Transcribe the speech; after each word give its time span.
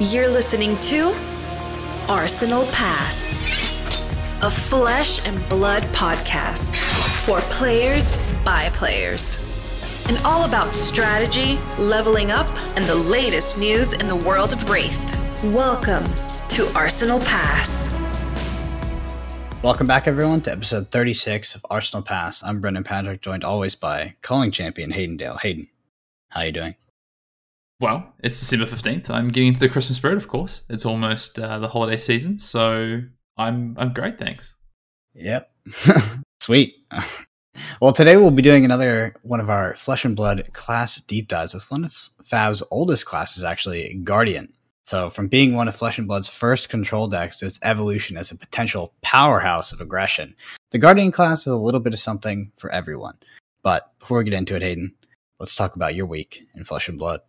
You're 0.00 0.28
listening 0.28 0.76
to 0.76 1.12
Arsenal 2.08 2.66
Pass, 2.66 3.36
a 4.42 4.48
flesh 4.48 5.26
and 5.26 5.46
blood 5.48 5.82
podcast 5.86 6.76
for 7.24 7.40
players 7.50 8.12
by 8.44 8.68
players. 8.74 9.38
And 10.08 10.16
all 10.18 10.44
about 10.44 10.76
strategy, 10.76 11.58
leveling 11.80 12.30
up, 12.30 12.46
and 12.76 12.84
the 12.84 12.94
latest 12.94 13.58
news 13.58 13.92
in 13.92 14.06
the 14.06 14.14
world 14.14 14.52
of 14.52 14.60
Rathe. 14.66 15.52
Welcome 15.52 16.04
to 16.50 16.72
Arsenal 16.76 17.18
Pass. 17.18 17.90
Welcome 19.64 19.88
back, 19.88 20.06
everyone, 20.06 20.42
to 20.42 20.52
episode 20.52 20.92
36 20.92 21.56
of 21.56 21.66
Arsenal 21.70 22.04
Pass. 22.04 22.44
I'm 22.44 22.60
Brendan 22.60 22.84
Patrick, 22.84 23.20
joined 23.20 23.42
always 23.42 23.74
by 23.74 24.14
calling 24.22 24.52
champion 24.52 24.92
Hayden 24.92 25.16
Dale. 25.16 25.38
Hayden, 25.38 25.66
how 26.28 26.42
you 26.42 26.52
doing? 26.52 26.76
Well, 27.80 28.12
it's 28.24 28.40
December 28.40 28.64
15th. 28.64 29.08
I'm 29.08 29.28
getting 29.28 29.48
into 29.48 29.60
the 29.60 29.68
Christmas 29.68 29.98
spirit, 29.98 30.16
of 30.16 30.26
course. 30.26 30.64
It's 30.68 30.84
almost 30.84 31.38
uh, 31.38 31.60
the 31.60 31.68
holiday 31.68 31.96
season, 31.96 32.36
so 32.36 33.00
I'm 33.36 33.76
I'm 33.78 33.92
great, 33.92 34.18
thanks. 34.18 34.56
Yep. 35.14 35.48
Sweet. 36.40 36.74
well, 37.80 37.92
today 37.92 38.16
we'll 38.16 38.32
be 38.32 38.42
doing 38.42 38.64
another 38.64 39.14
one 39.22 39.38
of 39.38 39.48
our 39.48 39.74
flesh 39.74 40.04
and 40.04 40.16
blood 40.16 40.48
class 40.52 41.00
deep 41.02 41.28
dives 41.28 41.54
with 41.54 41.70
one 41.70 41.84
of 41.84 42.10
Fab's 42.24 42.64
oldest 42.72 43.06
classes, 43.06 43.44
actually, 43.44 43.94
Guardian. 44.02 44.52
So, 44.86 45.08
from 45.08 45.28
being 45.28 45.54
one 45.54 45.68
of 45.68 45.76
Flesh 45.76 45.98
and 45.98 46.08
Blood's 46.08 46.30
first 46.30 46.70
control 46.70 47.06
decks 47.06 47.36
to 47.36 47.46
its 47.46 47.60
evolution 47.62 48.16
as 48.16 48.32
a 48.32 48.36
potential 48.36 48.92
powerhouse 49.02 49.70
of 49.70 49.80
aggression, 49.80 50.34
the 50.72 50.78
Guardian 50.78 51.12
class 51.12 51.42
is 51.42 51.52
a 51.52 51.56
little 51.56 51.80
bit 51.80 51.92
of 51.92 52.00
something 52.00 52.50
for 52.56 52.72
everyone. 52.72 53.18
But 53.62 53.92
before 54.00 54.18
we 54.18 54.24
get 54.24 54.32
into 54.32 54.56
it, 54.56 54.62
Hayden, 54.62 54.94
let's 55.38 55.54
talk 55.54 55.76
about 55.76 55.94
your 55.94 56.06
week 56.06 56.42
in 56.56 56.64
Flesh 56.64 56.88
and 56.88 56.98
Blood. 56.98 57.20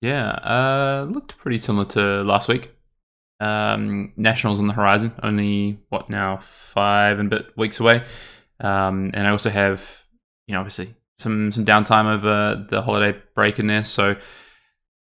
Yeah, 0.00 0.28
uh, 0.30 1.06
looked 1.10 1.38
pretty 1.38 1.58
similar 1.58 1.86
to 1.86 2.22
last 2.22 2.48
week. 2.48 2.70
Um, 3.40 4.12
Nationals 4.16 4.60
on 4.60 4.66
the 4.66 4.74
horizon, 4.74 5.12
only 5.22 5.80
what 5.88 6.08
now 6.08 6.38
five 6.38 7.18
and 7.18 7.32
a 7.32 7.36
bit 7.36 7.56
weeks 7.56 7.80
away, 7.80 8.04
um, 8.60 9.10
and 9.14 9.26
I 9.26 9.30
also 9.30 9.50
have 9.50 10.04
you 10.46 10.54
know 10.54 10.60
obviously 10.60 10.94
some 11.16 11.52
some 11.52 11.64
downtime 11.64 12.06
over 12.06 12.66
the 12.68 12.82
holiday 12.82 13.18
break 13.34 13.58
in 13.58 13.66
there. 13.66 13.84
So 13.84 14.14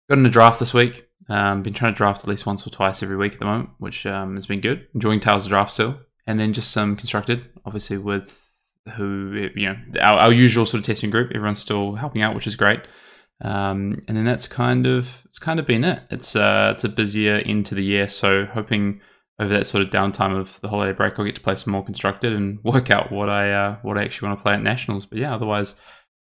got 0.08 0.18
in 0.18 0.26
a 0.26 0.30
draft 0.30 0.60
this 0.60 0.74
week. 0.74 1.08
Um, 1.28 1.62
been 1.62 1.74
trying 1.74 1.92
to 1.92 1.96
draft 1.96 2.22
at 2.22 2.28
least 2.28 2.46
once 2.46 2.66
or 2.66 2.70
twice 2.70 3.02
every 3.02 3.16
week 3.16 3.34
at 3.34 3.38
the 3.38 3.44
moment, 3.44 3.70
which 3.78 4.06
um, 4.06 4.34
has 4.36 4.46
been 4.46 4.60
good. 4.60 4.86
Enjoying 4.94 5.20
Tales 5.20 5.44
of 5.44 5.50
Draft 5.50 5.70
still, 5.70 5.98
and 6.26 6.40
then 6.40 6.52
just 6.52 6.70
some 6.70 6.96
constructed, 6.96 7.44
obviously 7.66 7.98
with 7.98 8.50
who 8.96 9.50
you 9.54 9.68
know 9.68 9.76
our, 10.00 10.18
our 10.18 10.32
usual 10.32 10.64
sort 10.64 10.80
of 10.80 10.86
testing 10.86 11.10
group. 11.10 11.30
Everyone's 11.34 11.58
still 11.58 11.94
helping 11.94 12.22
out, 12.22 12.34
which 12.34 12.46
is 12.46 12.56
great. 12.56 12.80
Um, 13.40 14.00
and 14.08 14.16
then 14.16 14.24
that's 14.24 14.48
kind 14.48 14.86
of 14.86 15.22
it's 15.26 15.38
kind 15.38 15.60
of 15.60 15.66
been 15.66 15.84
it. 15.84 16.02
It's 16.10 16.34
uh, 16.34 16.72
it's 16.74 16.84
a 16.84 16.88
busier 16.88 17.36
into 17.36 17.74
the 17.74 17.84
year, 17.84 18.08
so 18.08 18.46
hoping 18.46 19.00
over 19.38 19.50
that 19.54 19.66
sort 19.66 19.82
of 19.84 19.90
downtime 19.90 20.36
of 20.36 20.60
the 20.60 20.68
holiday 20.68 20.92
break, 20.92 21.18
I'll 21.18 21.24
get 21.24 21.36
to 21.36 21.40
play 21.40 21.54
some 21.54 21.72
more 21.72 21.84
constructed 21.84 22.32
and 22.32 22.58
work 22.64 22.90
out 22.90 23.12
what 23.12 23.28
I 23.28 23.52
uh, 23.52 23.76
what 23.82 23.96
I 23.96 24.04
actually 24.04 24.28
want 24.28 24.40
to 24.40 24.42
play 24.42 24.54
at 24.54 24.62
nationals. 24.62 25.06
But 25.06 25.18
yeah, 25.18 25.32
otherwise, 25.32 25.74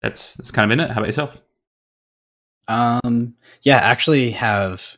that's 0.02 0.36
that's 0.36 0.52
kind 0.52 0.70
of 0.70 0.78
been 0.78 0.86
it. 0.86 0.92
How 0.92 1.00
about 1.00 1.08
yourself? 1.08 1.42
Um, 2.68 3.36
yeah, 3.64 3.78
actually 3.78 4.32
have 4.32 4.98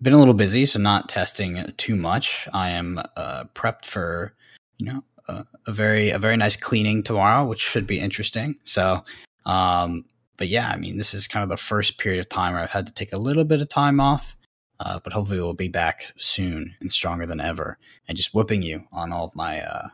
been 0.00 0.14
a 0.14 0.18
little 0.18 0.34
busy, 0.34 0.66
so 0.66 0.78
not 0.78 1.08
testing 1.08 1.72
too 1.76 1.96
much. 1.96 2.48
I 2.52 2.70
am 2.70 3.00
uh, 3.16 3.44
prepped 3.54 3.86
for 3.86 4.34
you 4.78 4.86
know 4.86 5.04
a, 5.28 5.44
a 5.66 5.72
very 5.72 6.10
a 6.10 6.18
very 6.18 6.36
nice 6.36 6.56
cleaning 6.56 7.02
tomorrow, 7.02 7.44
which 7.44 7.60
should 7.60 7.86
be 7.86 7.98
interesting. 7.98 8.56
So 8.64 9.04
um, 9.44 10.04
but 10.36 10.48
yeah, 10.48 10.68
I 10.68 10.76
mean, 10.76 10.96
this 10.98 11.14
is 11.14 11.28
kind 11.28 11.42
of 11.42 11.48
the 11.48 11.56
first 11.56 11.98
period 11.98 12.20
of 12.20 12.28
time 12.28 12.54
where 12.54 12.62
I've 12.62 12.70
had 12.70 12.86
to 12.86 12.92
take 12.92 13.12
a 13.12 13.18
little 13.18 13.44
bit 13.44 13.60
of 13.60 13.68
time 13.68 14.00
off, 14.00 14.36
uh, 14.80 14.98
but 15.02 15.12
hopefully 15.12 15.38
we'll 15.38 15.54
be 15.54 15.68
back 15.68 16.12
soon 16.16 16.74
and 16.80 16.92
stronger 16.92 17.26
than 17.26 17.40
ever, 17.40 17.78
and 18.08 18.16
just 18.16 18.34
whipping 18.34 18.62
you 18.62 18.84
on 18.92 19.12
all 19.12 19.24
of 19.24 19.36
my 19.36 19.60
uh, 19.60 19.88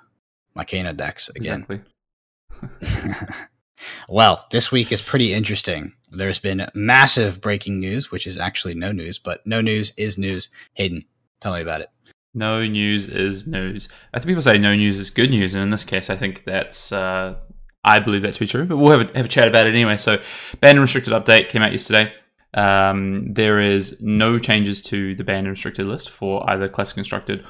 my 0.55 0.65
Kano 0.65 0.93
decks 0.93 1.29
again. 1.31 1.67
Exactly. 1.69 3.37
well, 4.09 4.45
this 4.51 4.73
week 4.73 4.93
is 4.93 5.03
pretty 5.03 5.33
interesting. 5.33 5.93
There's 6.11 6.39
been 6.39 6.67
massive 6.75 7.41
breaking 7.41 7.81
news, 7.81 8.11
which 8.11 8.27
is 8.27 8.39
actually 8.39 8.75
no 8.75 8.93
news, 8.93 9.19
but 9.19 9.47
no 9.47 9.61
news 9.61 9.93
is 9.97 10.19
news. 10.19 10.51
Hayden, 10.75 11.05
tell 11.41 11.55
me 11.55 11.61
about 11.61 11.81
it. 11.81 11.91
No 12.35 12.65
news 12.65 13.07
is 13.07 13.47
news. 13.47 13.89
I 14.15 14.19
think 14.19 14.29
people 14.29 14.43
say 14.43 14.59
no 14.59 14.75
news 14.75 14.99
is 14.99 15.11
good 15.11 15.31
news, 15.31 15.55
and 15.55 15.63
in 15.63 15.71
this 15.71 15.85
case, 15.85 16.11
I 16.11 16.17
think 16.17 16.45
that's 16.45 16.93
uh, 16.93 17.41
I 17.89 18.01
believe 18.01 18.21
that 18.23 18.35
to 18.35 18.41
be 18.41 18.47
true, 18.47 18.67
but 18.67 18.77
we'll 18.77 18.99
have 18.99 19.09
a, 19.09 19.17
have 19.17 19.25
a 19.25 19.31
chat 19.31 19.49
about 19.49 19.67
it 19.67 19.71
anyway. 19.71 19.97
So, 19.97 20.21
banned 20.61 20.77
and 20.77 20.83
restricted 20.83 21.15
update 21.15 21.49
came 21.49 21.63
out 21.63 21.73
yesterday. 21.73 22.13
Um, 22.53 23.33
there 23.33 23.61
is 23.61 23.99
no 24.01 24.39
changes 24.39 24.83
to 24.83 25.15
the 25.15 25.25
banned 25.25 25.47
and 25.47 25.55
restricted 25.55 25.87
list 25.87 26.11
for 26.11 26.49
either 26.51 26.69
classic 26.69 26.97
constructed 26.97 27.47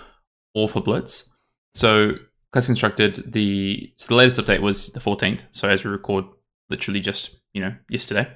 or 0.54 0.68
for 0.68 0.80
blitz. 0.80 1.28
So, 1.74 2.12
classic 2.52 2.68
constructed, 2.68 3.32
the 3.32 3.92
so 3.96 4.06
the 4.08 4.14
latest 4.14 4.38
update 4.38 4.60
was 4.60 4.92
the 4.92 5.00
14th. 5.00 5.42
So, 5.50 5.68
as 5.68 5.84
we 5.84 5.90
record, 5.90 6.26
literally 6.70 7.00
just 7.00 7.36
you 7.52 7.60
know 7.60 7.74
yesterday. 7.88 8.28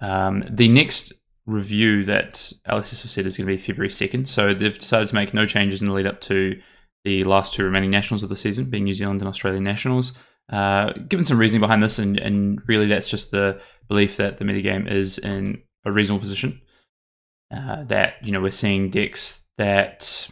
Um, 0.00 0.44
the 0.50 0.66
next 0.66 1.12
review 1.46 2.04
that 2.04 2.52
LSS 2.68 3.02
have 3.02 3.10
said 3.12 3.24
is 3.24 3.38
going 3.38 3.46
to 3.46 3.54
be 3.54 3.62
February 3.62 3.88
2nd. 3.88 4.26
So, 4.26 4.52
they've 4.52 4.76
decided 4.76 5.06
to 5.08 5.14
make 5.14 5.32
no 5.32 5.46
changes 5.46 5.80
in 5.80 5.86
the 5.86 5.92
lead 5.92 6.06
up 6.06 6.20
to 6.22 6.60
the 7.04 7.22
last 7.22 7.54
two 7.54 7.62
remaining 7.62 7.90
nationals 7.90 8.24
of 8.24 8.30
the 8.30 8.34
season, 8.34 8.68
being 8.68 8.82
New 8.82 8.94
Zealand 8.94 9.20
and 9.20 9.28
Australian 9.28 9.62
nationals. 9.62 10.18
Uh, 10.50 10.92
given 11.08 11.24
some 11.24 11.38
reasoning 11.38 11.60
behind 11.60 11.82
this, 11.82 11.98
and, 11.98 12.18
and 12.18 12.62
really 12.68 12.86
that's 12.86 13.08
just 13.08 13.30
the 13.30 13.60
belief 13.88 14.16
that 14.16 14.38
the 14.38 14.44
metagame 14.44 14.90
is 14.90 15.18
in 15.18 15.60
a 15.84 15.92
reasonable 15.92 16.20
position. 16.20 16.60
Uh, 17.54 17.84
that 17.84 18.14
you 18.22 18.32
know 18.32 18.40
we're 18.40 18.50
seeing 18.50 18.90
decks 18.90 19.46
that 19.58 20.28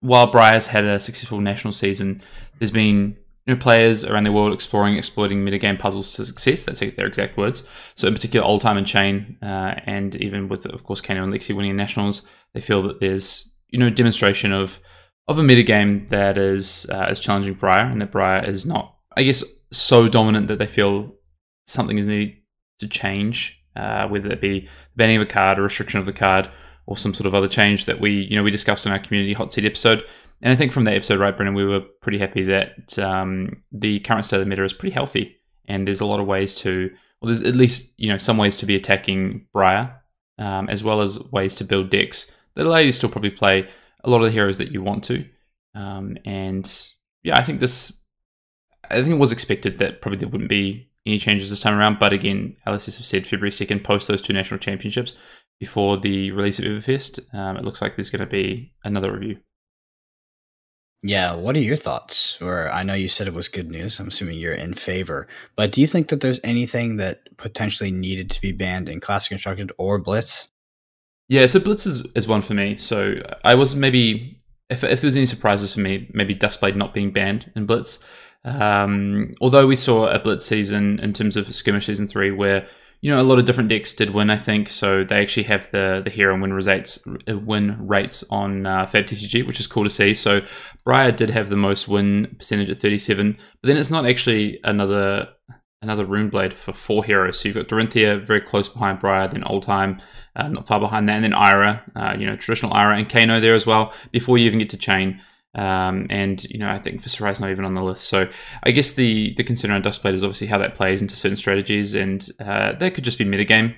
while 0.00 0.30
Briar's 0.30 0.66
had 0.66 0.84
a 0.84 1.00
successful 1.00 1.40
national 1.40 1.72
season, 1.72 2.20
there's 2.58 2.70
been 2.70 3.16
players 3.58 4.04
around 4.04 4.24
the 4.24 4.32
world 4.32 4.52
exploring, 4.52 4.96
exploiting 4.96 5.44
metagame 5.44 5.78
puzzles 5.78 6.12
to 6.14 6.24
success. 6.24 6.64
That's 6.64 6.80
their 6.80 7.06
exact 7.06 7.36
words. 7.36 7.66
So, 7.94 8.06
in 8.06 8.14
particular, 8.14 8.46
Oldhim 8.46 8.78
and 8.78 8.86
Chane, 8.86 9.36
uh, 9.42 9.74
and 9.84 10.14
even 10.16 10.48
with, 10.48 10.66
of 10.66 10.84
course, 10.84 11.00
Kano 11.00 11.24
and 11.24 11.32
Lexi 11.32 11.54
winning 11.54 11.76
nationals, 11.76 12.28
they 12.54 12.60
feel 12.60 12.82
that 12.82 13.00
there's 13.00 13.52
you 13.68 13.78
know 13.78 13.90
demonstration 13.90 14.52
of 14.52 14.80
of 15.28 15.38
a 15.38 15.42
metagame 15.42 16.08
that 16.08 16.38
is 16.38 16.86
uh, 16.90 17.06
is 17.10 17.20
challenging 17.20 17.54
Briar, 17.54 17.86
and 17.86 18.00
that 18.00 18.12
Briar 18.12 18.44
is 18.44 18.66
not 18.66 18.96
I 19.16 19.22
guess, 19.22 19.44
so 19.72 20.08
dominant 20.08 20.48
that 20.48 20.58
they 20.58 20.66
feel 20.66 21.14
something 21.66 21.98
is 21.98 22.08
needed 22.08 22.36
to 22.80 22.88
change, 22.88 23.62
uh, 23.76 24.08
whether 24.08 24.28
it 24.30 24.40
be 24.40 24.68
banning 24.96 25.16
of 25.16 25.22
a 25.22 25.26
card, 25.26 25.58
or 25.58 25.62
restriction 25.62 26.00
of 26.00 26.06
the 26.06 26.12
card, 26.12 26.50
or 26.86 26.96
some 26.96 27.14
sort 27.14 27.26
of 27.26 27.34
other 27.34 27.46
change 27.46 27.86
that 27.86 28.00
we, 28.00 28.26
you 28.28 28.36
know, 28.36 28.42
we 28.42 28.50
discussed 28.50 28.86
in 28.86 28.92
our 28.92 28.98
community 28.98 29.32
hot 29.32 29.52
seat 29.52 29.64
episode. 29.64 30.04
And 30.42 30.52
I 30.52 30.56
think 30.56 30.72
from 30.72 30.84
that 30.84 30.94
episode, 30.94 31.20
right, 31.20 31.34
Brendan, 31.34 31.54
we 31.54 31.64
were 31.64 31.80
pretty 32.00 32.18
happy 32.18 32.42
that 32.44 32.98
um, 32.98 33.62
the 33.70 34.00
current 34.00 34.24
state 34.24 34.38
of 34.38 34.44
the 34.44 34.48
meta 34.48 34.64
is 34.64 34.72
pretty 34.72 34.92
healthy, 34.92 35.36
and 35.66 35.86
there's 35.86 36.00
a 36.00 36.06
lot 36.06 36.20
of 36.20 36.26
ways 36.26 36.54
to, 36.56 36.90
well, 37.20 37.28
there's 37.28 37.42
at 37.42 37.54
least 37.54 37.94
you 37.96 38.08
know 38.08 38.18
some 38.18 38.36
ways 38.36 38.56
to 38.56 38.66
be 38.66 38.74
attacking 38.74 39.46
Briar, 39.52 40.02
um, 40.38 40.68
as 40.68 40.82
well 40.82 41.00
as 41.00 41.18
ways 41.30 41.54
to 41.56 41.64
build 41.64 41.90
decks 41.90 42.30
that 42.54 42.66
allow 42.66 42.78
you 42.78 42.86
to 42.86 42.92
still 42.92 43.08
probably 43.08 43.30
play 43.30 43.68
a 44.04 44.10
lot 44.10 44.18
of 44.18 44.24
the 44.24 44.32
heroes 44.32 44.58
that 44.58 44.72
you 44.72 44.82
want 44.82 45.04
to. 45.04 45.24
Um, 45.74 46.16
and 46.24 46.68
yeah, 47.22 47.38
I 47.38 47.42
think 47.42 47.60
this 47.60 48.01
I 48.90 49.02
think 49.02 49.14
it 49.14 49.18
was 49.18 49.32
expected 49.32 49.78
that 49.78 50.00
probably 50.00 50.18
there 50.18 50.28
wouldn't 50.28 50.50
be 50.50 50.88
any 51.06 51.18
changes 51.18 51.50
this 51.50 51.60
time 51.60 51.76
around. 51.76 51.98
But 51.98 52.12
again, 52.12 52.56
LSS 52.66 52.98
have 52.98 53.06
said 53.06 53.26
February 53.26 53.50
2nd, 53.50 53.84
post 53.84 54.08
those 54.08 54.22
two 54.22 54.32
national 54.32 54.58
championships 54.58 55.14
before 55.58 55.96
the 55.96 56.30
release 56.32 56.58
of 56.58 56.64
Everfest. 56.64 57.20
Um, 57.34 57.56
it 57.56 57.64
looks 57.64 57.82
like 57.82 57.96
there's 57.96 58.10
going 58.10 58.24
to 58.24 58.30
be 58.30 58.72
another 58.84 59.12
review. 59.12 59.38
Yeah, 61.04 61.34
what 61.34 61.56
are 61.56 61.60
your 61.60 61.76
thoughts? 61.76 62.40
Or 62.40 62.70
I 62.70 62.84
know 62.84 62.94
you 62.94 63.08
said 63.08 63.26
it 63.26 63.34
was 63.34 63.48
good 63.48 63.70
news. 63.70 63.98
I'm 63.98 64.08
assuming 64.08 64.38
you're 64.38 64.52
in 64.52 64.74
favor. 64.74 65.26
But 65.56 65.72
do 65.72 65.80
you 65.80 65.86
think 65.88 66.08
that 66.08 66.20
there's 66.20 66.38
anything 66.44 66.96
that 66.96 67.36
potentially 67.38 67.90
needed 67.90 68.30
to 68.30 68.40
be 68.40 68.52
banned 68.52 68.88
in 68.88 69.00
Classic 69.00 69.30
Constructed 69.30 69.72
or 69.78 69.98
Blitz? 69.98 70.48
Yeah, 71.28 71.46
so 71.46 71.58
Blitz 71.58 71.86
is, 71.86 72.06
is 72.14 72.28
one 72.28 72.42
for 72.42 72.54
me. 72.54 72.76
So 72.76 73.16
I 73.42 73.54
was 73.54 73.74
maybe, 73.74 74.40
if, 74.70 74.84
if 74.84 75.00
there's 75.00 75.16
any 75.16 75.26
surprises 75.26 75.74
for 75.74 75.80
me, 75.80 76.08
maybe 76.14 76.36
Duskblade 76.36 76.76
not 76.76 76.94
being 76.94 77.10
banned 77.10 77.50
in 77.56 77.66
Blitz. 77.66 77.98
Um, 78.44 79.34
although 79.40 79.66
we 79.66 79.76
saw 79.76 80.08
a 80.08 80.18
blitz 80.18 80.46
season 80.46 80.98
in 81.00 81.12
terms 81.12 81.36
of 81.36 81.54
skirmish 81.54 81.86
season 81.86 82.08
three, 82.08 82.30
where 82.30 82.66
you 83.00 83.10
know 83.10 83.20
a 83.20 83.24
lot 83.24 83.38
of 83.38 83.44
different 83.44 83.68
decks 83.68 83.94
did 83.94 84.10
win. 84.10 84.30
I 84.30 84.36
think 84.36 84.68
so. 84.68 85.04
They 85.04 85.20
actually 85.20 85.44
have 85.44 85.70
the 85.70 86.02
the 86.04 86.10
hero 86.10 86.38
win 86.38 86.52
rates 86.52 87.04
win 87.28 87.86
rates 87.86 88.24
on 88.30 88.66
uh, 88.66 88.86
Fab 88.86 89.04
TCG, 89.04 89.46
which 89.46 89.60
is 89.60 89.66
cool 89.66 89.84
to 89.84 89.90
see. 89.90 90.14
So 90.14 90.42
Briar 90.84 91.12
did 91.12 91.30
have 91.30 91.48
the 91.48 91.56
most 91.56 91.88
win 91.88 92.34
percentage 92.38 92.70
at 92.70 92.80
thirty 92.80 92.98
seven, 92.98 93.38
but 93.60 93.68
then 93.68 93.76
it's 93.76 93.90
not 93.90 94.06
actually 94.06 94.60
another 94.64 95.28
another 95.82 96.04
rune 96.04 96.28
blade 96.28 96.54
for 96.54 96.72
four 96.72 97.04
heroes. 97.04 97.40
So 97.40 97.48
you've 97.48 97.56
got 97.56 97.68
Dorinthia 97.68 98.20
very 98.22 98.40
close 98.40 98.68
behind 98.68 99.00
Briar, 99.00 99.28
then 99.28 99.42
Oldhim 99.42 100.00
uh, 100.36 100.48
not 100.48 100.66
far 100.66 100.80
behind 100.80 101.08
that, 101.08 101.16
and 101.16 101.24
then 101.24 101.34
Ira, 101.34 101.82
uh, 101.96 102.16
you 102.18 102.24
know, 102.24 102.36
traditional 102.36 102.72
Ira 102.72 102.96
and 102.96 103.08
Kano 103.08 103.40
there 103.40 103.54
as 103.54 103.66
well. 103.66 103.92
Before 104.12 104.38
you 104.38 104.46
even 104.46 104.60
get 104.60 104.70
to 104.70 104.78
Chane. 104.78 105.20
Um, 105.54 106.06
and 106.08 106.42
you 106.44 106.58
know, 106.58 106.70
I 106.70 106.78
think 106.78 107.02
Viserai's 107.02 107.40
not 107.40 107.50
even 107.50 107.64
on 107.64 107.74
the 107.74 107.82
list. 107.82 108.04
So 108.04 108.28
I 108.62 108.70
guess 108.70 108.94
the 108.94 109.34
the 109.36 109.44
concern 109.44 109.70
around 109.70 109.84
Duskblade 109.84 110.14
is 110.14 110.24
obviously 110.24 110.46
how 110.46 110.58
that 110.58 110.74
plays 110.74 111.02
into 111.02 111.16
certain 111.16 111.36
strategies, 111.36 111.94
and 111.94 112.26
uh, 112.40 112.72
that 112.72 112.94
could 112.94 113.04
just 113.04 113.18
be 113.18 113.24
metagame 113.24 113.74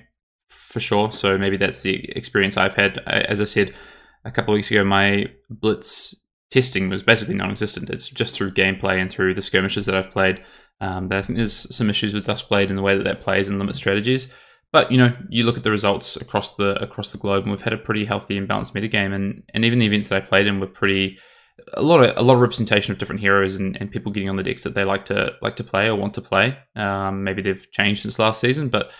for 0.49 0.79
sure. 0.79 1.11
So 1.11 1.37
maybe 1.37 1.57
that's 1.57 1.81
the 1.81 2.09
experience 2.15 2.57
I've 2.57 2.75
had. 2.75 2.99
As 3.07 3.41
I 3.41 3.45
said 3.45 3.73
a 4.23 4.31
couple 4.31 4.53
of 4.53 4.57
weeks 4.57 4.71
ago, 4.71 4.83
my 4.83 5.25
Blitz 5.49 6.15
testing 6.49 6.89
was 6.89 7.03
basically 7.03 7.35
non-existent. 7.35 7.89
It's 7.89 8.07
just 8.07 8.35
through 8.35 8.51
gameplay 8.51 9.01
and 9.01 9.11
through 9.11 9.33
the 9.33 9.41
skirmishes 9.41 9.85
that 9.85 9.95
I've 9.95 10.11
played. 10.11 10.41
Um, 10.81 11.07
that 11.07 11.17
I 11.17 11.21
think 11.21 11.37
there's 11.37 11.75
some 11.75 11.89
issues 11.89 12.13
with 12.13 12.25
Duskblade 12.25 12.69
and 12.69 12.77
the 12.77 12.81
way 12.81 12.97
that 12.97 13.03
that 13.03 13.21
plays 13.21 13.47
and 13.47 13.59
limit 13.59 13.75
strategies. 13.75 14.33
But 14.71 14.91
you 14.91 14.97
know, 14.97 15.15
you 15.29 15.43
look 15.43 15.57
at 15.57 15.63
the 15.63 15.71
results 15.71 16.15
across 16.17 16.55
the 16.55 16.81
across 16.81 17.11
the 17.11 17.17
globe, 17.17 17.43
and 17.43 17.51
we've 17.51 17.61
had 17.61 17.73
a 17.73 17.77
pretty 17.77 18.05
healthy 18.05 18.37
and 18.37 18.47
balanced 18.47 18.73
metagame, 18.73 19.13
and 19.13 19.43
and 19.53 19.65
even 19.65 19.79
the 19.79 19.85
events 19.85 20.09
that 20.09 20.21
I 20.21 20.25
played 20.25 20.47
in 20.47 20.59
were 20.59 20.67
pretty 20.67 21.17
a 21.73 21.81
lot 21.81 22.03
of 22.03 22.17
a 22.17 22.21
lot 22.21 22.35
of 22.35 22.41
representation 22.41 22.91
of 22.91 22.97
different 22.97 23.21
heroes 23.21 23.55
and, 23.55 23.77
and 23.77 23.91
people 23.91 24.11
getting 24.11 24.29
on 24.29 24.35
the 24.35 24.43
decks 24.43 24.63
that 24.63 24.75
they 24.75 24.83
like 24.83 25.05
to 25.05 25.33
like 25.41 25.55
to 25.57 25.63
play 25.63 25.87
or 25.87 25.95
want 25.95 26.13
to 26.15 26.21
play. 26.21 26.57
Um, 26.75 27.23
maybe 27.23 27.41
they've 27.41 27.71
changed 27.71 28.01
since 28.03 28.19
last 28.19 28.39
season, 28.39 28.69
but 28.69 28.91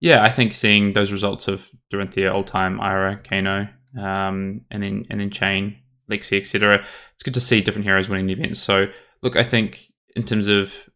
yeah, 0.00 0.22
I 0.22 0.30
think 0.30 0.52
seeing 0.52 0.92
those 0.92 1.12
results 1.12 1.48
of 1.48 1.68
Dorinthia, 1.92 2.30
Oldhim, 2.30 2.80
Ira, 2.80 3.16
Kano, 3.16 3.68
um, 3.98 4.62
and 4.70 4.82
then 4.82 5.04
and 5.10 5.20
then 5.20 5.30
Chane, 5.30 5.78
Lexi, 6.10 6.38
etc. 6.38 6.84
It's 7.14 7.22
good 7.22 7.34
to 7.34 7.40
see 7.40 7.60
different 7.60 7.86
heroes 7.86 8.08
winning 8.08 8.26
the 8.26 8.34
events. 8.34 8.60
So 8.60 8.86
look, 9.22 9.36
I 9.36 9.42
think 9.42 9.80
in 10.14 10.22
terms 10.22 10.46
of 10.46 10.88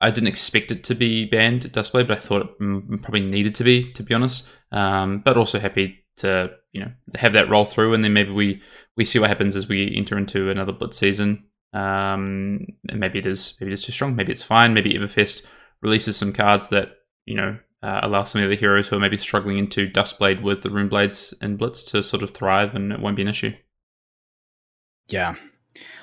I 0.00 0.10
didn't 0.10 0.28
expect 0.28 0.70
it 0.70 0.84
to 0.84 0.94
be 0.94 1.24
banned 1.24 1.64
at 1.64 1.72
Duskblade, 1.72 2.06
but 2.06 2.18
I 2.18 2.20
thought 2.20 2.56
it 2.60 3.02
probably 3.02 3.24
needed 3.24 3.54
to 3.56 3.64
be, 3.64 3.92
to 3.94 4.02
be 4.02 4.14
honest. 4.14 4.48
Um, 4.70 5.20
but 5.24 5.36
also 5.36 5.58
happy 5.58 6.04
to 6.18 6.50
you 6.72 6.80
know 6.80 6.92
have 7.16 7.32
that 7.32 7.48
roll 7.48 7.64
through, 7.64 7.94
and 7.94 8.04
then 8.04 8.12
maybe 8.12 8.30
we 8.30 8.62
we 8.96 9.04
see 9.04 9.18
what 9.18 9.30
happens 9.30 9.56
as 9.56 9.68
we 9.68 9.94
enter 9.96 10.18
into 10.18 10.50
another 10.50 10.72
Blitz 10.72 10.98
season. 10.98 11.44
Um, 11.72 12.66
and 12.88 12.98
maybe 12.98 13.18
it 13.18 13.26
is 13.26 13.54
maybe 13.60 13.72
it's 13.72 13.82
too 13.82 13.92
strong, 13.92 14.16
maybe 14.16 14.32
it's 14.32 14.42
fine. 14.42 14.74
Maybe 14.74 14.94
Everfest 14.94 15.42
releases 15.82 16.16
some 16.16 16.32
cards 16.32 16.68
that 16.68 16.90
you 17.26 17.34
know 17.34 17.58
uh, 17.82 18.00
allow 18.02 18.22
some 18.22 18.42
of 18.42 18.50
the 18.50 18.56
heroes 18.56 18.88
who 18.88 18.96
are 18.96 19.00
maybe 19.00 19.16
struggling 19.16 19.58
into 19.58 19.88
Duskblade 19.88 20.42
with 20.42 20.62
the 20.62 20.70
Rune 20.70 20.88
Blades 20.88 21.34
and 21.40 21.58
Blitz 21.58 21.82
to 21.84 22.02
sort 22.02 22.22
of 22.22 22.30
thrive, 22.30 22.74
and 22.74 22.92
it 22.92 23.00
won't 23.00 23.16
be 23.16 23.22
an 23.22 23.28
issue. 23.28 23.52
Yeah, 25.08 25.36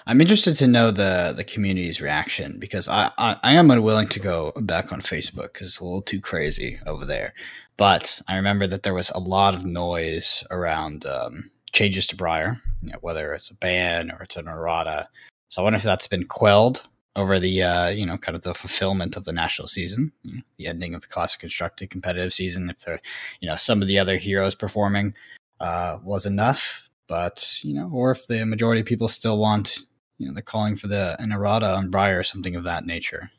I'm 0.07 0.21
interested 0.21 0.56
to 0.57 0.68
know 0.68 0.91
the 0.91 1.33
the 1.35 1.44
community's 1.44 2.01
reaction 2.01 2.57
because 2.59 2.88
I, 2.88 3.11
I, 3.18 3.38
I 3.44 3.53
am 3.53 3.71
unwilling 3.71 4.07
to 4.09 4.19
go 4.19 4.53
back 4.56 4.91
on 4.91 5.01
Facebook 5.01 5.53
because 5.53 5.68
it's 5.68 5.79
a 5.79 5.83
little 5.83 6.01
too 6.01 6.21
crazy 6.21 6.79
over 6.85 7.06
there. 7.06 7.33
But 7.77 8.22
I 8.27 8.36
remember 8.36 8.68
that 8.68 8.83
there 8.83 8.94
was 8.94 9.10
a 9.12 9.19
lot 9.19 9.54
of 9.54 9.66
noise 9.66 10.44
around 10.50 11.06
um, 11.06 11.51
changes 11.74 12.07
to 12.07 12.16
Briar, 12.16 12.62
you 12.81 12.92
know, 12.92 12.98
whether 13.01 13.33
it's 13.33 13.50
a 13.50 13.56
ban 13.56 14.12
or 14.12 14.22
it's 14.24 14.38
an 14.38 14.48
errata. 14.48 15.07
So 15.50 15.62
I 15.62 15.63
wonder 15.63 15.77
if 15.77 15.83
that's 15.83 16.07
been 16.07 16.25
quelled 16.25 16.83
over 17.16 17.39
the 17.39 17.63
uh, 17.63 17.88
you 17.88 18.06
know 18.06 18.18
kind 18.18 18.36
of 18.36 18.44
the 18.44 18.54
fulfillment 18.54 19.16
of 19.16 19.25
the 19.25 19.33
national 19.33 19.68
season, 19.68 20.12
the 20.57 20.68
ending 20.68 20.94
of 20.94 21.01
the 21.01 21.07
classic 21.07 21.39
constructed 21.39 21.89
competitive 21.89 22.33
season. 22.33 22.69
If 22.69 22.80
there, 22.80 23.01
you 23.39 23.50
know, 23.50 23.56
some 23.56 23.81
of 23.81 23.88
the 23.88 24.00
other 24.00 24.18
heroes 24.18 24.56
performing 24.56 25.13
uh, 25.60 26.00
was 26.04 26.25
enough, 26.25 26.89
but 27.07 27.60
you 27.63 27.74
know, 27.74 27.89
or 27.94 28.12
if 28.12 28.28
the 28.28 28.45
majority 28.45 28.81
of 28.81 28.88
people 28.88 29.07
still 29.07 29.38
want 29.38 29.80
you 30.18 30.28
know 30.28 30.33
they're 30.33 30.44
calling 30.44 30.75
for 30.75 30.88
the 30.88 31.21
an 31.21 31.31
errata 31.31 31.74
on 31.74 31.89
Briar 31.89 32.19
or 32.19 32.24
something 32.24 32.56
of 32.56 32.63
that 32.63 32.86
nature. 32.86 33.31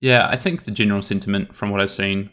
Yeah, 0.00 0.28
I 0.28 0.36
think 0.36 0.64
the 0.64 0.70
general 0.70 1.02
sentiment 1.02 1.54
from 1.54 1.70
what 1.70 1.80
I've 1.80 1.90
seen 1.90 2.30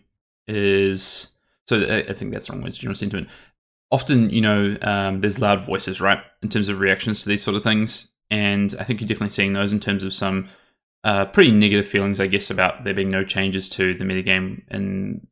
is 0.47 1.35
so. 1.67 2.03
I 2.07 2.13
think 2.13 2.31
that's 2.31 2.47
the 2.47 2.53
wrong 2.53 2.63
words. 2.63 2.77
General 2.77 2.95
sentiment. 2.95 3.27
Often, 3.91 4.31
you 4.31 4.41
know, 4.41 4.75
um, 4.81 5.21
there's 5.21 5.39
loud 5.39 5.63
voices, 5.63 6.01
right, 6.01 6.19
in 6.41 6.49
terms 6.49 6.67
of 6.67 6.79
reactions 6.79 7.21
to 7.21 7.29
these 7.29 7.43
sort 7.43 7.55
of 7.55 7.63
things, 7.63 8.11
and 8.31 8.73
I 8.79 8.83
think 8.83 8.99
you're 8.99 9.07
definitely 9.07 9.29
seeing 9.29 9.53
those 9.53 9.71
in 9.71 9.79
terms 9.79 10.03
of 10.03 10.13
some 10.13 10.49
uh, 11.03 11.25
pretty 11.25 11.51
negative 11.51 11.87
feelings, 11.87 12.19
I 12.19 12.27
guess, 12.27 12.49
about 12.49 12.83
there 12.83 12.95
being 12.95 13.09
no 13.09 13.23
changes 13.23 13.69
to 13.69 13.93
the 13.93 14.05
metagame 14.05 14.61
in 14.71 15.27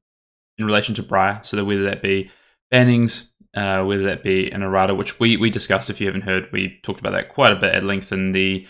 in 0.58 0.66
relation 0.66 0.94
to 0.96 1.04
Briar. 1.04 1.40
So 1.44 1.58
that 1.58 1.66
whether 1.66 1.84
that 1.84 2.02
be 2.02 2.30
bannings, 2.72 3.30
uh, 3.56 3.84
whether 3.84 4.04
that 4.04 4.24
be 4.24 4.52
an 4.52 4.63
errata, 4.63 4.96
which 4.96 5.19
we, 5.19 5.38
we 5.38 5.50
discussed. 5.50 5.90
If 5.90 6.00
you 6.00 6.08
haven't 6.08 6.24
heard, 6.24 6.52
we 6.52 6.80
talked 6.84 7.00
about 7.00 7.13
that 7.13 7.30
quite 7.30 7.52
a 7.52 7.56
bit 7.56 7.74
at 7.74 7.84
length 7.84 8.12
in 8.12 8.31
the 8.31 8.68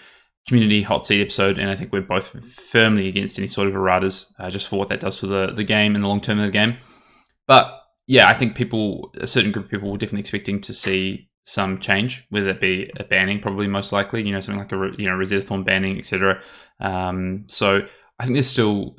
community 0.48 0.82
hot 0.82 1.06
seat 1.06 1.22
episode, 1.22 1.58
and 1.58 1.70
I 1.70 1.76
think 1.76 1.92
we're 1.92 2.02
both 2.02 2.28
firmly 2.44 3.08
against 3.08 3.38
any 3.38 3.48
sort 3.48 3.68
of 3.68 3.74
erratas, 3.74 4.32
uh, 4.40 4.50
just 4.50 4.68
for 4.68 4.80
what 4.80 4.90
that 4.90 5.00
does 5.00 5.20
for 5.20 5.28
the, 5.28 5.48
the 5.48 5.64
game 5.64 5.96
and 5.96 6.04
the 6.04 6.08
long 6.08 6.22
term 6.22 6.40
of 6.40 6.46
the 6.46 6.52
game. 6.52 6.78
But 7.48 7.72
yeah, 8.08 8.28
I 8.28 8.34
think 8.34 8.56
people, 8.56 9.14
a 9.20 9.28
certain 9.28 9.52
group 9.52 9.66
of 9.66 9.72
people, 9.72 9.92
were 9.92 9.98
definitely 9.98 10.22
expecting 10.22 10.62
to 10.62 10.74
see 10.74 11.30
some 11.44 11.80
change, 11.80 12.26
whether 12.30 12.50
it 12.50 12.62
be 12.62 12.92
a 12.98 13.04
banning, 13.04 13.40
probably 13.40 13.68
most 13.68 13.92
likely, 13.92 14.24
you 14.24 14.32
know, 14.32 14.42
something 14.42 14.60
like 14.60 14.72
a 14.72 15.02
you 15.02 15.08
know 15.08 15.16
Rosetta 15.16 15.42
Thorn 15.46 15.64
banning, 15.64 15.98
etc. 15.98 16.42
Um, 16.80 17.46
so 17.48 17.86
I 18.20 18.24
think 18.24 18.36
there's 18.36 18.50
still 18.50 18.96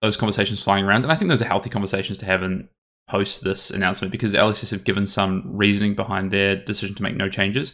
those 0.00 0.16
conversations 0.16 0.62
flying 0.62 0.84
around, 0.84 1.02
and 1.04 1.12
I 1.12 1.14
think 1.14 1.28
those 1.28 1.42
are 1.42 1.46
healthy 1.46 1.70
conversations 1.70 2.18
to 2.18 2.26
have 2.26 2.42
in 2.42 2.68
post 3.08 3.42
this 3.42 3.70
announcement 3.70 4.12
because 4.12 4.34
LSS 4.34 4.70
have 4.70 4.84
given 4.84 5.06
some 5.06 5.42
reasoning 5.46 5.94
behind 5.94 6.30
their 6.30 6.56
decision 6.56 6.94
to 6.96 7.02
make 7.02 7.16
no 7.16 7.28
changes, 7.28 7.72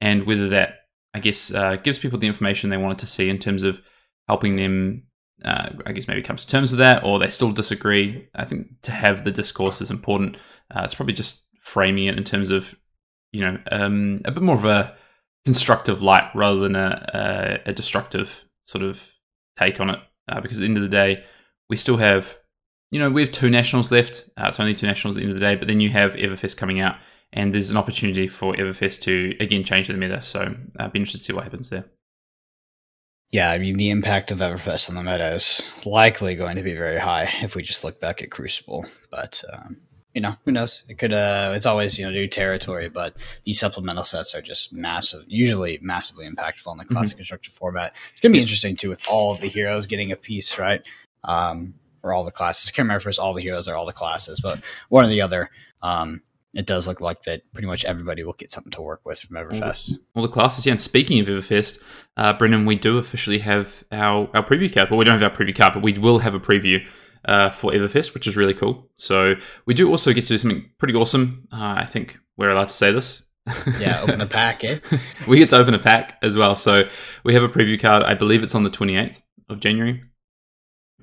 and 0.00 0.26
whether 0.26 0.48
that 0.50 0.81
I 1.14 1.20
guess 1.20 1.52
uh, 1.52 1.76
gives 1.76 1.98
people 1.98 2.18
the 2.18 2.26
information 2.26 2.70
they 2.70 2.76
wanted 2.76 2.98
to 2.98 3.06
see 3.06 3.28
in 3.28 3.38
terms 3.38 3.62
of 3.62 3.80
helping 4.28 4.56
them. 4.56 5.04
Uh, 5.44 5.70
I 5.84 5.92
guess 5.92 6.06
maybe 6.06 6.22
come 6.22 6.36
to 6.36 6.46
terms 6.46 6.70
with 6.70 6.78
that, 6.78 7.04
or 7.04 7.18
they 7.18 7.28
still 7.28 7.50
disagree. 7.50 8.28
I 8.34 8.44
think 8.44 8.80
to 8.82 8.92
have 8.92 9.24
the 9.24 9.32
discourse 9.32 9.80
is 9.80 9.90
important. 9.90 10.36
Uh, 10.70 10.82
it's 10.84 10.94
probably 10.94 11.14
just 11.14 11.44
framing 11.60 12.06
it 12.06 12.16
in 12.16 12.24
terms 12.24 12.50
of 12.50 12.74
you 13.32 13.40
know 13.40 13.58
um, 13.72 14.22
a 14.24 14.30
bit 14.30 14.42
more 14.42 14.54
of 14.54 14.64
a 14.64 14.94
constructive 15.44 16.00
light 16.00 16.30
rather 16.34 16.60
than 16.60 16.76
a, 16.76 17.60
a, 17.66 17.70
a 17.70 17.72
destructive 17.72 18.44
sort 18.64 18.84
of 18.84 19.12
take 19.56 19.80
on 19.80 19.90
it. 19.90 19.98
Uh, 20.28 20.40
because 20.40 20.58
at 20.58 20.60
the 20.60 20.66
end 20.66 20.76
of 20.76 20.82
the 20.84 20.88
day, 20.88 21.24
we 21.68 21.76
still 21.76 21.96
have 21.96 22.38
you 22.92 22.98
know, 22.98 23.10
we 23.10 23.22
have 23.22 23.32
two 23.32 23.50
nationals 23.50 23.90
left. 23.90 24.28
Uh, 24.36 24.46
it's 24.48 24.60
only 24.60 24.74
two 24.74 24.86
nationals 24.86 25.16
at 25.16 25.20
the 25.20 25.24
end 25.24 25.32
of 25.32 25.40
the 25.40 25.44
day, 25.44 25.56
but 25.56 25.66
then 25.66 25.80
you 25.80 25.88
have 25.88 26.14
Everfest 26.14 26.58
coming 26.58 26.78
out, 26.78 26.96
and 27.32 27.54
there's 27.54 27.70
an 27.70 27.76
opportunity 27.76 28.28
for 28.28 28.54
Everfest 28.54 29.02
to 29.02 29.36
again 29.40 29.64
change 29.64 29.88
the 29.88 29.94
meta. 29.94 30.22
So 30.22 30.54
I'd 30.78 30.84
uh, 30.84 30.88
be 30.88 30.98
interested 30.98 31.18
to 31.18 31.24
see 31.24 31.32
what 31.32 31.44
happens 31.44 31.70
there. 31.70 31.84
Yeah, 33.30 33.50
I 33.50 33.56
mean, 33.56 33.78
the 33.78 33.88
impact 33.88 34.30
of 34.30 34.38
Everfest 34.38 34.90
on 34.90 34.94
the 34.94 35.02
meta 35.02 35.32
is 35.32 35.62
likely 35.86 36.34
going 36.34 36.56
to 36.56 36.62
be 36.62 36.74
very 36.74 36.98
high 36.98 37.32
if 37.40 37.56
we 37.56 37.62
just 37.62 37.82
look 37.82 37.98
back 37.98 38.22
at 38.22 38.30
Crucible. 38.30 38.84
But 39.10 39.42
um, 39.50 39.78
you 40.12 40.20
know, 40.20 40.36
who 40.44 40.52
knows? 40.52 40.84
It 40.88 40.98
could. 40.98 41.14
Uh, 41.14 41.52
it's 41.54 41.64
always 41.64 41.98
you 41.98 42.04
know 42.04 42.10
new 42.10 42.28
territory, 42.28 42.90
but 42.90 43.16
these 43.44 43.58
supplemental 43.58 44.04
sets 44.04 44.34
are 44.34 44.42
just 44.42 44.72
massive. 44.72 45.24
Usually, 45.26 45.78
massively 45.80 46.28
impactful 46.28 46.70
in 46.72 46.76
the 46.76 46.84
mm-hmm. 46.84 46.92
classic 46.92 47.12
mm-hmm. 47.12 47.20
constructed 47.20 47.52
format. 47.52 47.94
It's 48.12 48.20
gonna 48.20 48.34
be 48.34 48.40
interesting 48.40 48.76
too 48.76 48.90
with 48.90 49.02
all 49.08 49.32
of 49.32 49.40
the 49.40 49.48
heroes 49.48 49.86
getting 49.86 50.12
a 50.12 50.16
piece, 50.16 50.58
right? 50.58 50.82
Um, 51.24 51.74
or 52.02 52.12
all 52.12 52.24
the 52.24 52.30
classes. 52.30 52.68
I 52.68 52.72
can't 52.72 52.84
remember 52.84 53.00
if 53.00 53.06
it's 53.06 53.18
all 53.18 53.32
the 53.32 53.40
heroes 53.40 53.66
or 53.66 53.76
all 53.76 53.86
the 53.86 53.92
classes, 53.92 54.40
but 54.40 54.60
one 54.90 55.04
or 55.04 55.08
the 55.08 55.22
other. 55.22 55.50
Um, 55.82 56.22
it 56.54 56.66
does 56.66 56.86
look 56.86 57.00
like 57.00 57.22
that 57.22 57.50
pretty 57.52 57.66
much 57.66 57.84
everybody 57.84 58.22
will 58.22 58.34
get 58.34 58.50
something 58.50 58.72
to 58.72 58.82
work 58.82 59.00
with 59.04 59.18
from 59.20 59.36
Everfest. 59.36 59.92
Well, 60.14 60.22
the 60.22 60.32
classes, 60.32 60.66
yeah. 60.66 60.72
And 60.72 60.80
speaking 60.80 61.18
of 61.18 61.26
Everfest, 61.26 61.80
uh, 62.16 62.34
Brendan, 62.34 62.66
we 62.66 62.76
do 62.76 62.98
officially 62.98 63.38
have 63.38 63.84
our, 63.90 64.28
our 64.34 64.44
preview 64.44 64.72
card. 64.72 64.90
Well, 64.90 64.98
we 64.98 65.04
don't 65.04 65.18
have 65.18 65.32
our 65.32 65.36
preview 65.36 65.56
card, 65.56 65.72
but 65.72 65.82
we 65.82 65.94
will 65.94 66.18
have 66.18 66.34
a 66.34 66.40
preview 66.40 66.86
uh, 67.24 67.48
for 67.48 67.72
Everfest, 67.72 68.12
which 68.12 68.26
is 68.26 68.36
really 68.36 68.52
cool. 68.52 68.90
So 68.96 69.34
we 69.64 69.72
do 69.72 69.88
also 69.90 70.12
get 70.12 70.26
to 70.26 70.34
do 70.34 70.38
something 70.38 70.70
pretty 70.78 70.94
awesome. 70.94 71.48
Uh, 71.50 71.74
I 71.78 71.86
think 71.86 72.18
we're 72.36 72.50
allowed 72.50 72.68
to 72.68 72.74
say 72.74 72.92
this. 72.92 73.24
yeah, 73.80 74.00
open 74.02 74.20
a 74.20 74.26
pack, 74.26 74.62
eh? 74.62 74.78
we 75.26 75.38
get 75.38 75.48
to 75.48 75.56
open 75.56 75.74
a 75.74 75.78
pack 75.78 76.18
as 76.22 76.36
well. 76.36 76.54
So 76.54 76.84
we 77.24 77.34
have 77.34 77.42
a 77.42 77.48
preview 77.48 77.80
card. 77.80 78.02
I 78.02 78.14
believe 78.14 78.42
it's 78.42 78.54
on 78.54 78.62
the 78.62 78.70
28th 78.70 79.20
of 79.48 79.58
January. 79.58 80.02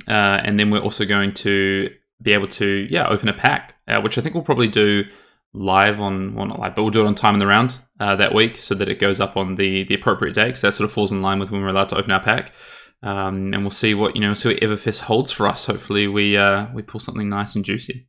Uh, 0.07 0.39
and 0.43 0.59
then 0.59 0.69
we're 0.69 0.79
also 0.79 1.05
going 1.05 1.33
to 1.33 1.89
be 2.21 2.33
able 2.33 2.47
to, 2.47 2.87
yeah, 2.89 3.07
open 3.07 3.27
a 3.27 3.33
pack, 3.33 3.75
uh, 3.87 3.99
which 4.01 4.17
I 4.17 4.21
think 4.21 4.35
we'll 4.35 4.43
probably 4.43 4.67
do 4.67 5.05
live 5.53 5.99
on, 5.99 6.35
well, 6.35 6.45
not 6.45 6.59
live, 6.59 6.75
but 6.75 6.83
we'll 6.83 6.91
do 6.91 7.01
it 7.01 7.07
on 7.07 7.15
time 7.15 7.33
in 7.33 7.39
the 7.39 7.47
round 7.47 7.79
uh, 7.99 8.15
that 8.15 8.33
week 8.33 8.57
so 8.57 8.75
that 8.75 8.89
it 8.89 8.99
goes 8.99 9.19
up 9.19 9.35
on 9.35 9.55
the, 9.55 9.83
the 9.85 9.95
appropriate 9.95 10.35
day 10.35 10.45
because 10.45 10.61
that 10.61 10.73
sort 10.73 10.85
of 10.85 10.93
falls 10.93 11.11
in 11.11 11.21
line 11.21 11.39
with 11.39 11.51
when 11.51 11.61
we're 11.61 11.69
allowed 11.69 11.89
to 11.89 11.97
open 11.97 12.11
our 12.11 12.21
pack. 12.21 12.53
Um, 13.01 13.53
and 13.53 13.63
we'll 13.63 13.69
see 13.71 13.93
what, 13.93 14.15
you 14.15 14.21
know, 14.21 14.33
see 14.33 14.49
what 14.49 14.61
Everfest 14.61 15.01
holds 15.01 15.31
for 15.31 15.47
us. 15.47 15.65
Hopefully 15.65 16.07
we, 16.07 16.37
uh, 16.37 16.67
we 16.73 16.81
pull 16.81 16.99
something 16.99 17.29
nice 17.29 17.55
and 17.55 17.63
juicy. 17.63 18.07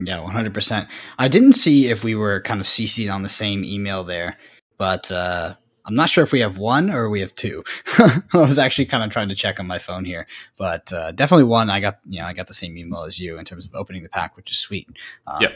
Yeah, 0.00 0.18
100%. 0.18 0.88
I 1.18 1.28
didn't 1.28 1.54
see 1.54 1.88
if 1.88 2.04
we 2.04 2.14
were 2.14 2.40
kind 2.42 2.60
of 2.60 2.66
CC'd 2.66 3.08
on 3.08 3.22
the 3.22 3.28
same 3.28 3.64
email 3.64 4.04
there, 4.04 4.36
but 4.78 5.10
uh, 5.10 5.54
I'm 5.86 5.94
not 5.94 6.10
sure 6.10 6.24
if 6.24 6.32
we 6.32 6.40
have 6.40 6.58
one 6.58 6.90
or 6.90 7.08
we 7.08 7.20
have 7.20 7.32
two. 7.34 7.62
I 7.98 8.22
was 8.32 8.58
actually 8.58 8.86
kind 8.86 9.04
of 9.04 9.10
trying 9.10 9.28
to 9.28 9.34
check 9.34 9.60
on 9.60 9.66
my 9.66 9.78
phone 9.78 10.04
here, 10.04 10.26
but 10.58 10.92
uh, 10.92 11.12
definitely 11.12 11.44
one. 11.44 11.70
I 11.70 11.80
got 11.80 12.00
you 12.04 12.20
know 12.20 12.26
I 12.26 12.32
got 12.32 12.48
the 12.48 12.54
same 12.54 12.76
email 12.76 13.04
as 13.04 13.18
you 13.20 13.38
in 13.38 13.44
terms 13.44 13.66
of 13.66 13.74
opening 13.74 14.02
the 14.02 14.08
pack, 14.08 14.36
which 14.36 14.50
is 14.50 14.58
sweet. 14.58 14.88
Um, 15.26 15.42
yeah. 15.42 15.50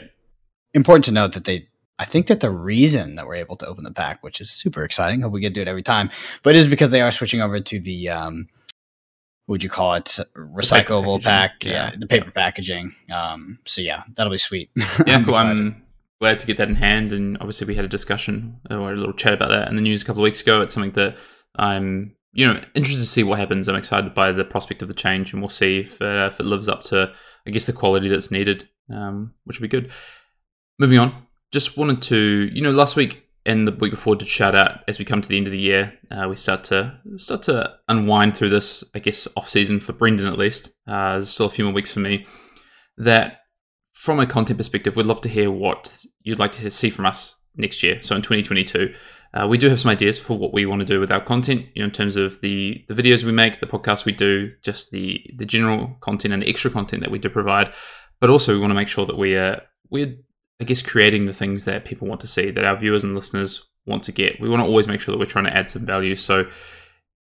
Important 0.73 1.05
to 1.05 1.11
note 1.11 1.33
that 1.33 1.45
they. 1.45 1.67
I 1.99 2.05
think 2.05 2.27
that 2.27 2.39
the 2.39 2.49
reason 2.49 3.15
that 3.15 3.27
we're 3.27 3.35
able 3.35 3.55
to 3.57 3.67
open 3.67 3.83
the 3.83 3.91
pack, 3.91 4.23
which 4.23 4.41
is 4.41 4.49
super 4.49 4.83
exciting, 4.83 5.21
hope 5.21 5.33
we 5.33 5.39
get 5.39 5.49
to 5.49 5.53
do 5.53 5.61
it 5.61 5.67
every 5.67 5.83
time, 5.83 6.09
but 6.41 6.55
is 6.55 6.67
because 6.67 6.89
they 6.89 7.01
are 7.01 7.11
switching 7.11 7.41
over 7.41 7.59
to 7.59 7.79
the 7.79 8.09
um, 8.09 8.47
would 9.47 9.63
you 9.63 9.69
call 9.69 9.93
it 9.93 10.17
recyclable 10.35 11.21
pack? 11.21 11.63
Yeah. 11.63 11.71
yeah. 11.71 11.95
the 11.97 12.07
paper 12.07 12.31
packaging. 12.31 12.95
Um, 13.13 13.59
so 13.65 13.81
yeah, 13.81 14.03
that'll 14.15 14.31
be 14.31 14.37
sweet. 14.37 14.71
Yeah, 15.05 15.23
cool. 15.23 15.35
I'm 15.35 15.83
glad 16.19 16.39
to 16.39 16.47
get 16.47 16.57
that 16.57 16.69
in 16.69 16.75
hand. 16.75 17.11
And 17.13 17.37
obviously, 17.37 17.67
we 17.67 17.75
had 17.75 17.85
a 17.85 17.89
discussion 17.89 18.61
or 18.69 18.93
a 18.93 18.95
little 18.95 19.13
chat 19.13 19.33
about 19.33 19.49
that 19.49 19.67
in 19.67 19.75
the 19.75 19.81
news 19.81 20.01
a 20.01 20.05
couple 20.05 20.21
of 20.21 20.25
weeks 20.25 20.41
ago. 20.41 20.61
It's 20.61 20.73
something 20.73 20.93
that 20.93 21.17
I'm 21.55 22.15
you 22.33 22.47
know, 22.47 22.61
interested 22.73 23.01
to 23.01 23.07
see 23.07 23.23
what 23.23 23.39
happens. 23.39 23.67
I'm 23.67 23.75
excited 23.75 24.13
by 24.13 24.31
the 24.31 24.45
prospect 24.45 24.81
of 24.81 24.87
the 24.87 24.93
change, 24.93 25.33
and 25.33 25.41
we'll 25.41 25.49
see 25.49 25.79
if, 25.79 26.01
uh, 26.01 26.29
if 26.31 26.39
it 26.39 26.45
lives 26.45 26.69
up 26.69 26.83
to, 26.83 27.13
I 27.45 27.49
guess, 27.49 27.65
the 27.65 27.73
quality 27.73 28.07
that's 28.07 28.31
needed, 28.31 28.69
um, 28.89 29.33
which 29.43 29.59
would 29.59 29.69
be 29.69 29.79
good. 29.79 29.91
Moving 30.81 30.97
on, 30.97 31.27
just 31.51 31.77
wanted 31.77 32.01
to, 32.01 32.49
you 32.51 32.59
know, 32.59 32.71
last 32.71 32.95
week 32.95 33.27
and 33.45 33.67
the 33.67 33.71
week 33.71 33.91
before 33.91 34.15
did 34.15 34.27
shout 34.27 34.55
out 34.55 34.79
as 34.87 34.97
we 34.97 35.05
come 35.05 35.21
to 35.21 35.29
the 35.29 35.37
end 35.37 35.45
of 35.45 35.51
the 35.51 35.59
year, 35.59 35.93
uh, 36.09 36.27
we 36.27 36.35
start 36.35 36.63
to 36.63 36.99
start 37.17 37.43
to 37.43 37.75
unwind 37.87 38.35
through 38.35 38.49
this, 38.49 38.83
I 38.95 38.97
guess, 38.97 39.27
off 39.37 39.47
season 39.47 39.79
for 39.79 39.93
Brendan 39.93 40.25
at 40.25 40.39
least. 40.39 40.73
Uh, 40.87 41.11
there's 41.11 41.29
still 41.29 41.45
a 41.45 41.51
few 41.51 41.65
more 41.65 41.73
weeks 41.75 41.93
for 41.93 41.99
me. 41.99 42.25
That 42.97 43.41
from 43.93 44.19
a 44.19 44.25
content 44.25 44.57
perspective, 44.57 44.95
we'd 44.95 45.05
love 45.05 45.21
to 45.21 45.29
hear 45.29 45.51
what 45.51 46.03
you'd 46.23 46.39
like 46.39 46.53
to 46.53 46.71
see 46.71 46.89
from 46.89 47.05
us 47.05 47.35
next 47.55 47.83
year. 47.83 48.01
So 48.01 48.15
in 48.15 48.23
2022, 48.23 48.91
uh, 49.35 49.47
we 49.47 49.59
do 49.59 49.69
have 49.69 49.79
some 49.79 49.91
ideas 49.91 50.17
for 50.17 50.35
what 50.35 50.51
we 50.51 50.65
want 50.65 50.79
to 50.79 50.85
do 50.85 50.99
with 50.99 51.11
our 51.11 51.21
content. 51.21 51.67
You 51.75 51.83
know, 51.83 51.89
in 51.89 51.91
terms 51.91 52.15
of 52.15 52.41
the 52.41 52.83
the 52.89 52.95
videos 52.95 53.23
we 53.23 53.33
make, 53.33 53.59
the 53.59 53.67
podcasts 53.67 54.05
we 54.05 54.13
do, 54.13 54.49
just 54.63 54.89
the 54.89 55.23
the 55.35 55.45
general 55.45 55.95
content 55.99 56.33
and 56.33 56.41
the 56.41 56.49
extra 56.49 56.71
content 56.71 57.03
that 57.03 57.11
we 57.11 57.19
do 57.19 57.29
provide. 57.29 57.71
But 58.19 58.31
also, 58.31 58.51
we 58.51 58.59
want 58.59 58.71
to 58.71 58.75
make 58.75 58.87
sure 58.87 59.05
that 59.05 59.19
we 59.19 59.35
are 59.35 59.61
we're 59.91 60.15
I 60.61 60.63
guess 60.63 60.83
creating 60.83 61.25
the 61.25 61.33
things 61.33 61.65
that 61.65 61.85
people 61.85 62.07
want 62.07 62.21
to 62.21 62.27
see, 62.27 62.51
that 62.51 62.63
our 62.63 62.77
viewers 62.77 63.03
and 63.03 63.15
listeners 63.15 63.67
want 63.87 64.03
to 64.03 64.11
get. 64.11 64.39
We 64.39 64.47
want 64.47 64.61
to 64.61 64.67
always 64.67 64.87
make 64.87 65.01
sure 65.01 65.11
that 65.11 65.17
we're 65.17 65.25
trying 65.25 65.45
to 65.45 65.57
add 65.57 65.71
some 65.71 65.83
value. 65.83 66.15
So 66.15 66.45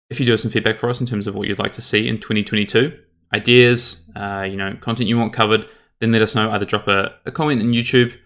if 0.09 0.21
you 0.21 0.25
do 0.25 0.33
have 0.33 0.41
some 0.41 0.53
feedback 0.53 0.79
for 0.79 0.89
us 0.89 1.01
in 1.01 1.07
terms 1.09 1.27
of 1.27 1.35
what 1.35 1.49
you'd 1.49 1.59
like 1.59 1.73
to 1.73 1.83
see 1.83 2.09
in 2.09 2.19
2022, 2.19 2.97
ideas, 3.35 4.09
uh, 4.15 4.47
you 4.49 4.57
know, 4.57 4.77
content 4.81 5.09
you 5.09 5.19
want 5.19 5.33
covered, 5.33 5.67
then 5.99 6.13
let 6.13 6.23
us 6.23 6.37
know. 6.37 6.49
Either 6.49 6.65
drop 6.65 6.87
a, 6.87 7.13
a 7.27 7.33
comment 7.33 7.61
in 7.61 7.73
YouTube, 7.73 8.17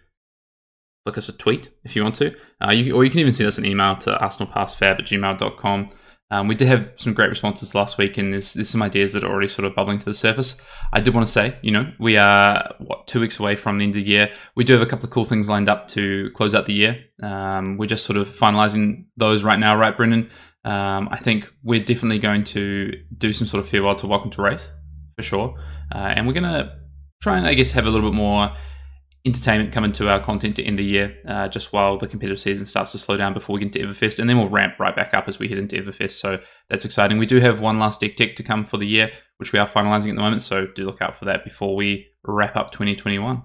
flick 1.07 1.17
us 1.17 1.31
a 1.31 1.37
tweet 1.39 1.71
if 1.85 1.97
you 1.97 2.03
want 2.03 2.17
to, 2.17 2.35
uh, 2.63 2.71
you, 2.71 2.95
or 2.95 3.03
you 3.03 3.11
can 3.11 3.21
even 3.21 3.33
send 3.33 3.49
us 3.49 3.57
an 3.57 3.65
email 3.65 3.97
to 3.97 4.11
arsenalpassfab 4.11 4.99
at 4.99 5.07
gmail.com. 5.07 5.89
Um, 6.31 6.47
we 6.47 6.55
did 6.55 6.69
have 6.69 6.91
some 6.97 7.15
great 7.15 7.31
responses 7.31 7.75
last 7.75 7.97
week, 7.97 8.19
and 8.19 8.31
there's, 8.31 8.53
there's 8.53 8.69
some 8.69 8.83
ideas 8.83 9.15
that 9.15 9.25
are 9.25 9.31
already 9.31 9.49
sort 9.49 9.65
of 9.65 9.75
bubbling 9.75 9.99
to 9.99 10.05
the 10.05 10.15
surface. 10.15 10.61
I 10.93 11.01
did 11.01 11.15
want 11.15 11.27
to 11.27 11.33
say, 11.33 11.57
you 11.63 11.71
know, 11.71 11.91
we 11.99 12.19
are 12.19 12.75
what 12.79 13.07
two 13.07 13.21
weeks 13.21 13.41
away 13.41 13.57
from 13.57 13.79
the 13.79 13.85
end 13.85 13.97
of 13.97 14.05
the 14.05 14.09
year. 14.09 14.31
We 14.55 14.65
do 14.65 14.75
have 14.75 14.83
a 14.83 14.87
couple 14.87 15.07
of 15.07 15.11
cool 15.11 15.25
things 15.25 15.49
lined 15.49 15.69
up 15.69 15.89
to 15.89 16.31
close 16.35 16.55
out 16.55 16.67
the 16.67 16.75
year. 16.75 16.99
Um, 17.23 17.79
we're 17.79 17.87
just 17.87 18.05
sort 18.05 18.19
of 18.19 18.29
finalizing 18.29 19.07
those 19.17 19.43
right 19.43 19.59
now, 19.59 19.75
right, 19.75 19.97
Brendan? 19.97 20.31
Um, 20.65 21.09
I 21.11 21.17
think 21.17 21.51
we're 21.63 21.83
definitely 21.83 22.19
going 22.19 22.45
to 22.45 22.93
do 23.17 23.33
some 23.33 23.47
sort 23.47 23.63
of 23.63 23.69
farewell 23.69 23.95
to 23.97 24.07
Welcome 24.07 24.31
to 24.33 24.43
Rathe 24.43 24.69
for 25.17 25.23
sure, 25.23 25.55
uh, 25.95 26.13
and 26.15 26.27
we're 26.27 26.35
gonna 26.35 26.79
try 27.23 27.39
and 27.39 27.47
I 27.47 27.55
guess 27.55 27.73
have 27.73 27.87
a 27.87 27.91
little 27.91 28.11
bit 28.11 28.17
more 28.17 28.53
entertainment 29.25 29.73
coming 29.73 29.93
to 29.93 30.09
our 30.09 30.21
content 30.21 30.57
to 30.57 30.65
end 30.65 30.79
the 30.79 30.85
year, 30.85 31.17
uh, 31.27 31.49
just 31.49 31.73
while 31.73 31.99
the 31.99 32.07
competitive 32.07 32.41
season 32.41 32.67
starts 32.67 32.93
to 32.93 32.99
slow 32.99 33.17
down 33.17 33.35
before 33.35 33.55
we 33.55 33.61
get 33.61 33.75
into 33.75 33.87
Everfest, 33.87 34.19
and 34.19 34.29
then 34.29 34.39
we'll 34.39 34.49
ramp 34.49 34.75
right 34.79 34.95
back 34.95 35.15
up 35.15 35.29
as 35.29 35.39
we 35.39 35.49
head 35.49 35.59
into 35.59 35.77
Everfest. 35.77 36.13
So 36.13 36.41
that's 36.69 36.85
exciting. 36.85 37.19
We 37.19 37.27
do 37.27 37.41
have 37.41 37.61
one 37.61 37.79
last 37.79 38.01
deck 38.01 38.17
tech 38.17 38.37
to 38.37 38.43
come 38.43 38.65
for 38.65 38.77
the 38.77 38.87
year, 38.87 39.11
which 39.39 39.53
we 39.53 39.59
are 39.59 39.67
finalizing 39.67 40.11
at 40.11 40.17
the 40.17 40.23
moment. 40.23 40.43
So 40.43 40.67
do 40.67 40.85
look 40.85 41.03
out 41.03 41.15
for 41.15 41.25
that 41.27 41.45
before 41.45 41.77
we 41.77 42.09
wrap 42.25 42.57
up 42.57 42.71
2021. 42.71 43.43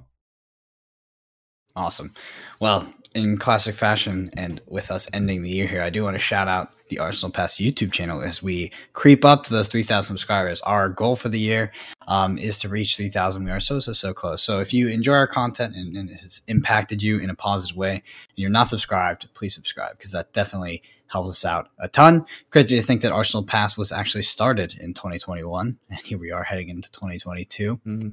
Awesome. 1.75 2.13
Well, 2.59 2.93
in 3.15 3.37
classic 3.37 3.75
fashion, 3.75 4.29
and 4.37 4.61
with 4.67 4.91
us 4.91 5.07
ending 5.13 5.41
the 5.41 5.49
year 5.49 5.67
here, 5.67 5.81
I 5.81 5.89
do 5.89 6.03
want 6.03 6.15
to 6.15 6.19
shout 6.19 6.47
out 6.47 6.69
the 6.93 6.99
Arsenal 6.99 7.31
Pass 7.31 7.55
YouTube 7.55 7.91
channel 7.91 8.21
as 8.21 8.43
we 8.43 8.71
creep 8.93 9.25
up 9.25 9.43
to 9.45 9.53
those 9.53 9.67
3,000 9.67 10.07
subscribers. 10.07 10.61
Our 10.61 10.89
goal 10.89 11.15
for 11.15 11.29
the 11.29 11.39
year 11.39 11.71
um, 12.07 12.37
is 12.37 12.57
to 12.59 12.69
reach 12.69 12.95
3,000. 12.97 13.43
We 13.43 13.51
are 13.51 13.59
so, 13.59 13.79
so, 13.79 13.93
so 13.93 14.13
close. 14.13 14.43
So 14.43 14.59
if 14.59 14.73
you 14.73 14.89
enjoy 14.89 15.13
our 15.13 15.27
content 15.27 15.75
and, 15.75 15.95
and 15.95 16.09
it 16.09 16.19
has 16.19 16.41
impacted 16.47 17.01
you 17.01 17.17
in 17.17 17.29
a 17.29 17.35
positive 17.35 17.75
way 17.75 17.93
and 17.93 18.03
you're 18.35 18.49
not 18.49 18.67
subscribed, 18.67 19.27
please 19.33 19.55
subscribe 19.55 19.97
because 19.97 20.11
that 20.11 20.33
definitely 20.33 20.83
helps 21.11 21.29
us 21.29 21.45
out 21.45 21.69
a 21.79 21.87
ton. 21.87 22.25
Crazy 22.51 22.79
to 22.79 22.81
think 22.85 23.01
that 23.01 23.11
Arsenal 23.11 23.43
Pass 23.43 23.77
was 23.77 23.91
actually 23.91 24.23
started 24.23 24.75
in 24.79 24.93
2021, 24.93 25.77
and 25.89 25.99
here 25.99 26.17
we 26.17 26.31
are 26.31 26.43
heading 26.43 26.69
into 26.69 26.91
2022. 26.91 27.77
Mm-hmm. 27.85 28.09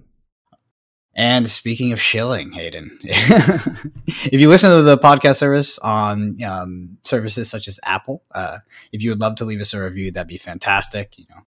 And 1.14 1.48
speaking 1.48 1.92
of 1.92 2.00
shilling, 2.00 2.52
Hayden, 2.52 2.98
if 3.02 4.32
you 4.32 4.48
listen 4.48 4.70
to 4.70 4.82
the 4.82 4.96
podcast 4.96 5.36
service 5.36 5.78
on 5.80 6.42
um, 6.44 6.98
services 7.02 7.50
such 7.50 7.66
as 7.66 7.80
Apple, 7.84 8.22
uh, 8.32 8.58
if 8.92 9.02
you 9.02 9.10
would 9.10 9.20
love 9.20 9.34
to 9.36 9.44
leave 9.44 9.60
us 9.60 9.74
a 9.74 9.82
review, 9.82 10.12
that'd 10.12 10.28
be 10.28 10.38
fantastic. 10.38 11.18
You 11.18 11.26
know, 11.30 11.42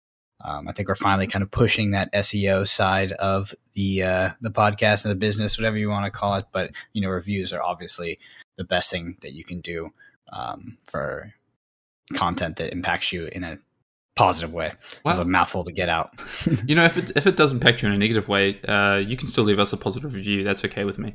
um, 0.45 0.69
I 0.69 0.73
think 0.73 0.89
we're 0.89 0.97
finally 0.97 1.29
kind 1.29 1.45
of 1.45 1.51
pushing 1.51 1.93
that 1.93 2.13
SEO 2.13 2.67
side 2.67 3.13
of 3.13 3.55
the 3.75 4.03
uh, 4.03 4.31
the 4.41 4.51
podcast 4.51 5.05
and 5.05 5.13
the 5.13 5.17
business, 5.17 5.57
whatever 5.57 5.79
you 5.79 5.89
want 5.89 6.07
to 6.07 6.11
call 6.11 6.35
it. 6.35 6.47
But 6.51 6.73
you 6.93 7.01
know, 7.01 7.09
reviews 7.09 7.53
are 7.53 7.63
obviously 7.63 8.19
the 8.57 8.65
best 8.65 8.91
thing 8.91 9.17
that 9.23 9.33
you 9.33 9.45
can 9.45 9.61
do 9.61 9.93
um, 10.33 10.79
for 10.83 11.35
content 12.15 12.57
that 12.57 12.73
impacts 12.73 13.13
you 13.13 13.29
in 13.33 13.45
a 13.45 13.59
positive 14.15 14.53
way. 14.53 14.73
Wow. 15.05 15.11
It's 15.11 15.19
a 15.19 15.25
mouthful 15.25 15.65
to 15.65 15.73
get 15.73 15.89
out. 15.89 16.11
you 16.67 16.75
know, 16.75 16.85
if 16.85 16.97
it 16.97 17.13
if 17.17 17.27
it 17.27 17.37
does 17.37 17.53
impact 17.53 17.83
you 17.83 17.89
in 17.89 17.95
a 17.95 17.99
negative 17.99 18.29
way, 18.29 18.61
uh, 18.63 18.97
you 18.97 19.17
can 19.17 19.27
still 19.27 19.45
leave 19.45 19.59
us 19.59 19.73
a 19.73 19.77
positive 19.77 20.15
review. 20.15 20.45
That's 20.45 20.65
okay 20.65 20.85
with 20.85 20.99
me. 20.99 21.15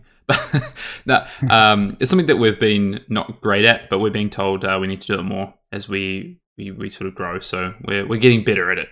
no, 1.06 1.25
um, 1.50 1.96
it's 2.00 2.10
something 2.10 2.27
that 2.27 2.38
we've 2.38 2.60
been 2.60 3.01
not 3.10 3.42
great 3.42 3.66
at, 3.66 3.89
but 3.89 4.00
we're 4.00 4.12
being 4.12 4.30
told 4.30 4.66
uh, 4.66 4.77
we 4.82 4.88
need 4.88 5.01
to 5.01 5.08
do 5.08 5.20
it 5.20 5.24
more 5.24 5.54
as 5.72 5.88
we, 5.88 6.39
we 6.58 6.72
we 6.72 6.89
sort 6.89 7.08
of 7.08 7.16
grow. 7.16 7.39
So 7.39 7.74
we're 7.84 8.08
we're 8.08 8.20
getting 8.20 8.44
better 8.44 8.72
at 8.72 8.77
it. 8.77 8.89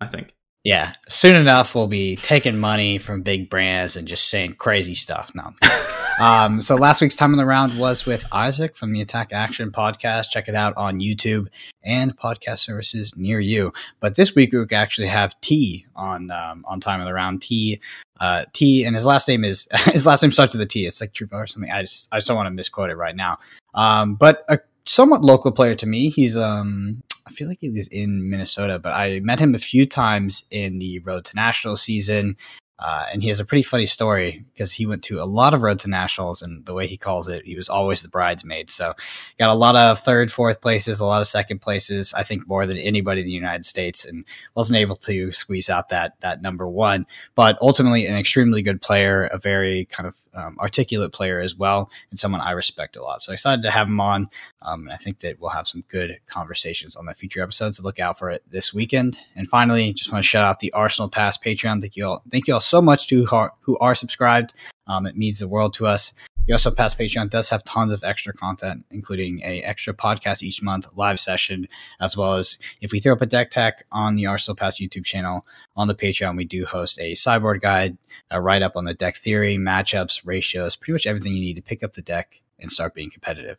I 0.00 0.06
think. 0.06 0.34
Yeah, 0.64 0.94
soon 1.10 1.36
enough 1.36 1.74
we'll 1.74 1.88
be 1.88 2.16
taking 2.16 2.58
money 2.58 2.96
from 2.96 3.20
big 3.20 3.50
brands 3.50 3.98
and 3.98 4.08
just 4.08 4.30
saying 4.30 4.54
crazy 4.54 4.94
stuff. 4.94 5.30
No. 5.34 5.52
um, 6.24 6.62
so 6.62 6.74
last 6.74 7.02
week's 7.02 7.16
time 7.16 7.34
in 7.34 7.36
the 7.36 7.44
round 7.44 7.78
was 7.78 8.06
with 8.06 8.24
Isaac 8.32 8.74
from 8.74 8.94
the 8.94 9.02
Attack 9.02 9.34
Action 9.34 9.70
podcast. 9.70 10.30
Check 10.30 10.48
it 10.48 10.54
out 10.54 10.72
on 10.78 11.00
YouTube 11.00 11.48
and 11.82 12.16
podcast 12.16 12.60
services 12.60 13.12
near 13.14 13.40
you. 13.40 13.74
But 14.00 14.14
this 14.14 14.34
week 14.34 14.54
we 14.54 14.64
actually 14.74 15.08
have 15.08 15.38
T 15.42 15.84
on 15.94 16.30
um, 16.30 16.64
on 16.66 16.80
time 16.80 17.00
in 17.00 17.06
the 17.06 17.12
round. 17.12 17.42
T 17.42 17.78
uh, 18.18 18.46
T 18.54 18.86
and 18.86 18.96
his 18.96 19.04
last 19.04 19.28
name 19.28 19.44
is 19.44 19.68
his 19.92 20.06
last 20.06 20.22
name 20.22 20.32
starts 20.32 20.54
with 20.54 20.62
a 20.62 20.66
T. 20.66 20.86
It's 20.86 20.98
like 20.98 21.12
Trooper 21.12 21.36
or 21.36 21.46
something. 21.46 21.70
I 21.70 21.82
just 21.82 22.08
I 22.10 22.16
just 22.16 22.26
don't 22.26 22.38
want 22.38 22.46
to 22.46 22.50
misquote 22.50 22.88
it 22.88 22.96
right 22.96 23.14
now. 23.14 23.36
Um, 23.74 24.14
but 24.14 24.46
a 24.48 24.60
somewhat 24.86 25.20
local 25.20 25.52
player 25.52 25.74
to 25.74 25.86
me. 25.86 26.08
He's 26.08 26.38
um 26.38 27.02
I 27.26 27.30
feel 27.30 27.48
like 27.48 27.60
he 27.60 27.70
was 27.70 27.88
in 27.88 28.28
Minnesota, 28.28 28.78
but 28.78 28.92
I 28.92 29.20
met 29.20 29.40
him 29.40 29.54
a 29.54 29.58
few 29.58 29.86
times 29.86 30.44
in 30.50 30.78
the 30.78 30.98
Road 31.00 31.24
to 31.26 31.36
National 31.36 31.76
season. 31.76 32.36
Uh, 32.80 33.06
and 33.12 33.22
he 33.22 33.28
has 33.28 33.38
a 33.38 33.44
pretty 33.44 33.62
funny 33.62 33.86
story 33.86 34.44
because 34.52 34.72
he 34.72 34.84
went 34.84 35.02
to 35.04 35.20
a 35.20 35.24
lot 35.24 35.54
of 35.54 35.62
road 35.62 35.78
to 35.78 35.88
nationals, 35.88 36.42
and 36.42 36.66
the 36.66 36.74
way 36.74 36.88
he 36.88 36.96
calls 36.96 37.28
it, 37.28 37.46
he 37.46 37.54
was 37.56 37.68
always 37.68 38.02
the 38.02 38.08
bridesmaid. 38.08 38.68
So, 38.68 38.94
got 39.38 39.48
a 39.50 39.54
lot 39.54 39.76
of 39.76 40.00
third, 40.00 40.32
fourth 40.32 40.60
places, 40.60 40.98
a 40.98 41.04
lot 41.04 41.20
of 41.20 41.28
second 41.28 41.60
places. 41.60 42.12
I 42.14 42.24
think 42.24 42.48
more 42.48 42.66
than 42.66 42.76
anybody 42.76 43.20
in 43.20 43.26
the 43.26 43.32
United 43.32 43.64
States, 43.64 44.04
and 44.04 44.24
wasn't 44.56 44.78
able 44.78 44.96
to 44.96 45.30
squeeze 45.30 45.70
out 45.70 45.90
that 45.90 46.18
that 46.20 46.42
number 46.42 46.68
one. 46.68 47.06
But 47.36 47.56
ultimately, 47.62 48.06
an 48.06 48.16
extremely 48.16 48.60
good 48.60 48.82
player, 48.82 49.26
a 49.26 49.38
very 49.38 49.84
kind 49.84 50.08
of 50.08 50.18
um, 50.34 50.58
articulate 50.58 51.12
player 51.12 51.38
as 51.38 51.54
well, 51.54 51.88
and 52.10 52.18
someone 52.18 52.40
I 52.40 52.50
respect 52.50 52.96
a 52.96 53.02
lot. 53.02 53.22
So, 53.22 53.32
excited 53.32 53.62
to 53.62 53.70
have 53.70 53.86
him 53.86 54.00
on. 54.00 54.28
Um, 54.64 54.88
I 54.90 54.96
think 54.96 55.20
that 55.20 55.38
we'll 55.40 55.50
have 55.50 55.66
some 55.66 55.84
good 55.88 56.18
conversations 56.26 56.96
on 56.96 57.06
the 57.06 57.14
future 57.14 57.42
episodes. 57.42 57.76
So 57.76 57.82
look 57.82 58.00
out 58.00 58.18
for 58.18 58.30
it 58.30 58.42
this 58.48 58.72
weekend. 58.72 59.18
And 59.36 59.46
finally, 59.46 59.92
just 59.92 60.10
want 60.10 60.24
to 60.24 60.28
shout 60.28 60.44
out 60.44 60.60
the 60.60 60.72
Arsenal 60.72 61.08
Pass 61.08 61.36
Patreon. 61.36 61.80
Thank 61.80 61.96
you 61.96 62.06
all. 62.06 62.22
Thank 62.30 62.48
you 62.48 62.54
all 62.54 62.60
so 62.60 62.80
much 62.80 63.06
to 63.08 63.24
who 63.26 63.36
are, 63.36 63.52
who 63.60 63.76
are 63.78 63.94
subscribed. 63.94 64.54
Um, 64.86 65.06
it 65.06 65.16
means 65.16 65.38
the 65.38 65.48
world 65.48 65.74
to 65.74 65.86
us. 65.86 66.14
The 66.46 66.52
Arsenal 66.52 66.76
Pass 66.76 66.94
Patreon 66.94 67.30
does 67.30 67.48
have 67.48 67.64
tons 67.64 67.90
of 67.90 68.04
extra 68.04 68.34
content, 68.34 68.84
including 68.90 69.40
a 69.42 69.62
extra 69.62 69.94
podcast 69.94 70.42
each 70.42 70.62
month, 70.62 70.86
live 70.94 71.18
session, 71.18 71.66
as 72.02 72.18
well 72.18 72.34
as 72.34 72.58
if 72.82 72.92
we 72.92 73.00
throw 73.00 73.14
up 73.14 73.22
a 73.22 73.26
deck 73.26 73.50
tech 73.50 73.84
on 73.90 74.14
the 74.14 74.26
Arsenal 74.26 74.54
Pass 74.54 74.78
YouTube 74.78 75.06
channel 75.06 75.46
on 75.74 75.88
the 75.88 75.94
Patreon, 75.94 76.36
we 76.36 76.44
do 76.44 76.66
host 76.66 77.00
a 77.00 77.14
sideboard 77.14 77.62
guide, 77.62 77.96
a 78.30 78.42
write 78.42 78.60
up 78.60 78.76
on 78.76 78.84
the 78.84 78.92
deck 78.92 79.16
theory, 79.16 79.56
matchups, 79.56 80.20
ratios, 80.26 80.76
pretty 80.76 80.92
much 80.92 81.06
everything 81.06 81.32
you 81.32 81.40
need 81.40 81.56
to 81.56 81.62
pick 81.62 81.82
up 81.82 81.94
the 81.94 82.02
deck 82.02 82.42
and 82.60 82.70
start 82.70 82.94
being 82.94 83.08
competitive. 83.10 83.58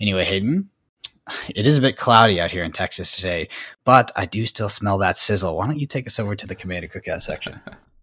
Anyway, 0.00 0.24
Hayden, 0.24 0.70
it 1.54 1.66
is 1.66 1.78
a 1.78 1.80
bit 1.80 1.96
cloudy 1.96 2.40
out 2.40 2.50
here 2.50 2.64
in 2.64 2.72
Texas 2.72 3.16
today, 3.16 3.48
but 3.84 4.10
I 4.16 4.26
do 4.26 4.46
still 4.46 4.68
smell 4.68 4.98
that 4.98 5.16
sizzle. 5.16 5.56
Why 5.56 5.66
don't 5.66 5.78
you 5.78 5.86
take 5.86 6.06
us 6.06 6.18
over 6.18 6.34
to 6.34 6.46
the 6.46 6.54
Commander 6.54 6.88
Cookout 6.88 7.20
section? 7.20 7.60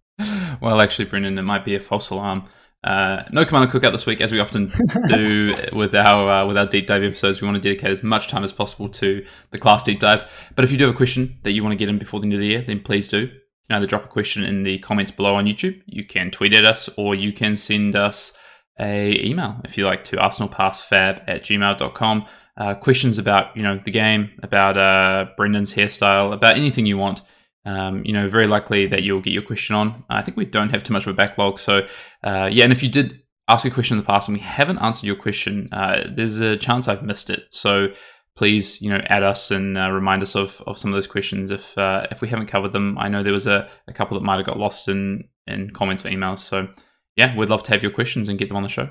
well, 0.62 0.82
actually, 0.82 1.06
Brendan, 1.06 1.38
it 1.38 1.44
might 1.44 1.66
be 1.66 1.76
a 1.76 1.80
false 1.80 2.10
alarm. 2.10 2.48
Uh, 2.84 3.24
no 3.32 3.46
Commander 3.46 3.72
Cookout 3.72 3.94
this 3.94 4.06
week, 4.06 4.22
as 4.22 4.32
we 4.32 4.40
often 4.40 4.72
do 5.08 5.56
with 5.74 5.96
our 5.96 6.30
uh, 6.30 6.46
with 6.46 6.58
our 6.58 6.68
deep 6.68 6.86
dive 6.86 7.04
episodes. 7.04 7.42
We 7.42 7.48
want 7.48 7.62
to 7.62 7.70
dedicate 7.70 7.90
as 7.90 8.04
much 8.04 8.28
time 8.28 8.44
as 8.44 8.52
possible 8.52 8.90
to 8.90 9.26
the 9.52 9.58
class 9.58 9.82
deep 9.82 10.00
dive. 10.00 10.30
But 10.56 10.66
if 10.66 10.72
you 10.72 10.78
do 10.78 10.86
have 10.86 10.94
a 10.94 10.98
question 10.98 11.40
that 11.44 11.54
you 11.54 11.64
want 11.64 11.74
to 11.74 11.78
get 11.78 11.90
in 11.90 11.98
before 11.98 12.20
the 12.20 12.26
end 12.26 12.34
of 12.34 12.40
the 12.40 12.48
year, 12.48 12.62
then 12.62 12.82
please 12.82 13.08
do. 13.08 13.22
You 13.22 13.30
can 13.70 13.78
either 13.78 13.88
drop 13.88 14.06
a 14.06 14.08
question 14.08 14.44
in 14.44 14.64
the 14.64 14.78
comments 14.80 15.12
below 15.12 15.34
on 15.36 15.46
YouTube. 15.46 15.82
You 15.88 16.06
can 16.06 16.30
tweet 16.30 16.54
at 16.54 16.66
us, 16.66 16.88
or 16.96 17.16
you 17.16 17.34
can 17.34 17.58
send 17.58 17.96
us 17.96 18.34
a 18.80 19.26
email 19.26 19.62
if 19.64 19.78
you 19.78 19.86
like 19.86 20.04
to 20.06 20.18
arsenalpassfab 20.18 21.24
at 21.28 21.44
gmail.com. 21.44 22.26
Uh, 22.58 22.74
questions 22.74 23.18
about 23.18 23.56
you 23.56 23.64
know 23.64 23.78
the 23.78 23.92
game, 23.92 24.32
about 24.42 24.78
uh, 24.78 25.26
Brendan's 25.36 25.74
hairstyle, 25.74 26.34
about 26.34 26.56
anything 26.56 26.86
you 26.86 26.98
want. 26.98 27.22
Um, 27.66 28.06
you 28.06 28.14
know, 28.14 28.30
very 28.30 28.48
likely 28.48 28.86
that 28.88 29.04
you'll 29.04 29.22
get 29.22 29.34
your 29.34 29.42
question 29.42 29.76
on. 29.76 30.04
I 30.10 30.22
think 30.22 30.38
we 30.38 30.46
don't 30.46 30.70
have 30.70 30.84
too 30.84 30.94
much 30.94 31.08
of 31.08 31.14
a 31.14 31.16
backlog, 31.16 31.60
so 31.60 31.86
uh, 32.24 32.50
yeah. 32.52 32.64
And 32.64 32.72
if 32.72 32.82
you 32.82 32.90
did 32.90 33.22
ask 33.48 33.66
a 33.66 33.72
question 33.72 33.98
in 33.98 34.04
the 34.04 34.08
past 34.08 34.28
and 34.28 34.38
we 34.38 34.42
haven't 34.42 34.80
answered 34.80 35.06
your 35.06 35.16
question, 35.16 35.70
uh, 35.72 36.08
there's 36.10 36.40
a 36.40 36.58
chance 36.58 36.88
I've 36.88 37.04
missed 37.04 37.30
it. 37.30 37.44
So 37.52 37.90
please, 38.36 38.82
you 38.82 38.90
know, 38.90 39.02
add 39.08 39.24
us 39.24 39.52
and 39.52 39.78
uh, 39.78 39.92
remind 39.92 40.22
us 40.22 40.36
of, 40.36 40.62
of 40.68 40.78
some 40.78 40.92
of 40.92 40.96
those 40.96 41.08
questions 41.08 41.52
if 41.52 41.78
uh, 41.78 42.06
if 42.12 42.22
we 42.22 42.28
haven't 42.28 42.48
covered 42.48 42.74
them. 42.74 42.98
I 42.98 43.10
know 43.10 43.24
there 43.24 43.34
was 43.34 43.48
a, 43.48 43.70
a 43.88 43.94
couple 43.94 44.18
that 44.18 44.26
might 44.26 44.38
have 44.38 44.46
got 44.46 44.60
lost 44.60 44.88
in 44.88 45.28
in 45.48 45.72
comments 45.72 46.06
or 46.06 46.10
emails. 46.10 46.40
So 46.40 46.68
yeah, 47.16 47.36
we'd 47.36 47.50
love 47.50 47.64
to 47.64 47.72
have 47.72 47.84
your 47.84 47.92
questions 47.92 48.30
and 48.30 48.38
get 48.38 48.48
them 48.48 48.58
on 48.58 48.64
the 48.64 48.70
show. 48.70 48.90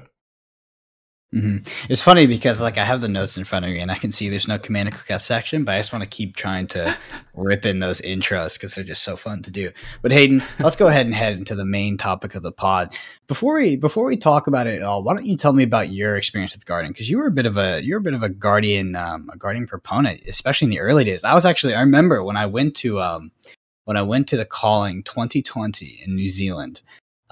Mm-hmm. 1.35 1.93
It's 1.93 2.00
funny 2.00 2.26
because 2.26 2.62
like 2.62 2.78
I 2.78 2.85
have 2.85 3.00
the 3.00 3.09
notes 3.09 3.37
in 3.37 3.43
front 3.43 3.64
of 3.64 3.73
me 3.73 3.81
and 3.81 3.90
I 3.90 3.97
can 3.97 4.12
see 4.12 4.28
there's 4.28 4.47
no 4.47 4.57
command 4.57 4.88
and 4.88 4.97
click 4.97 5.19
section, 5.19 5.64
but 5.64 5.75
I 5.75 5.78
just 5.78 5.93
want 5.93 6.04
to 6.04 6.09
keep 6.09 6.37
trying 6.37 6.69
to 6.69 6.97
rip 7.35 7.66
in 7.66 7.81
those 7.81 8.00
intros 8.02 8.54
because 8.54 8.75
they're 8.75 8.85
just 8.85 9.02
so 9.02 9.16
fun 9.16 9.43
to 9.43 9.50
do. 9.50 9.73
But 10.00 10.12
Hayden, 10.12 10.45
let's 10.61 10.76
go 10.76 10.87
ahead 10.87 11.07
and 11.07 11.14
head 11.14 11.37
into 11.37 11.57
the 11.57 11.64
main 11.64 11.97
topic 11.97 12.37
of 12.37 12.45
the 12.45 12.52
pod. 12.52 12.95
Before 13.26 13.57
we 13.57 13.75
before 13.76 14.07
we 14.07 14.16
talk 14.16 14.47
about 14.47 14.69
it 14.69 14.76
at 14.76 14.83
all, 14.83 15.02
why 15.02 15.14
don't 15.14 15.26
you 15.26 15.37
tell 15.37 15.52
me 15.52 15.64
about 15.64 15.90
your 15.90 16.16
experience 16.16 16.54
with 16.54 16.66
Guardian? 16.66 16.93
Because 16.93 17.11
you 17.11 17.19
were 17.19 17.26
a 17.26 17.33
bit 17.33 17.47
of 17.47 17.59
a 17.59 17.83
you're 17.83 17.99
a 17.99 18.02
bit 18.02 18.14
of 18.14 18.23
a 18.23 18.28
Guardian 18.28 18.95
um, 18.95 19.28
a 19.33 19.37
Guardian 19.37 19.66
proponent, 19.66 20.23
especially 20.28 20.66
in 20.66 20.71
the 20.71 20.81
early 20.81 21.02
days. 21.02 21.25
I 21.25 21.35
was 21.35 21.45
actually 21.45 21.75
I 21.75 21.81
remember 21.81 22.23
when 22.23 22.37
I 22.37 22.47
went 22.47 22.76
to 22.76 23.02
um, 23.02 23.33
when 23.87 23.97
I 23.97 24.02
went 24.02 24.28
to 24.28 24.37
the 24.37 24.45
Calling 24.45 25.02
2020 25.02 26.02
in 26.07 26.14
New 26.14 26.28
Zealand. 26.28 26.83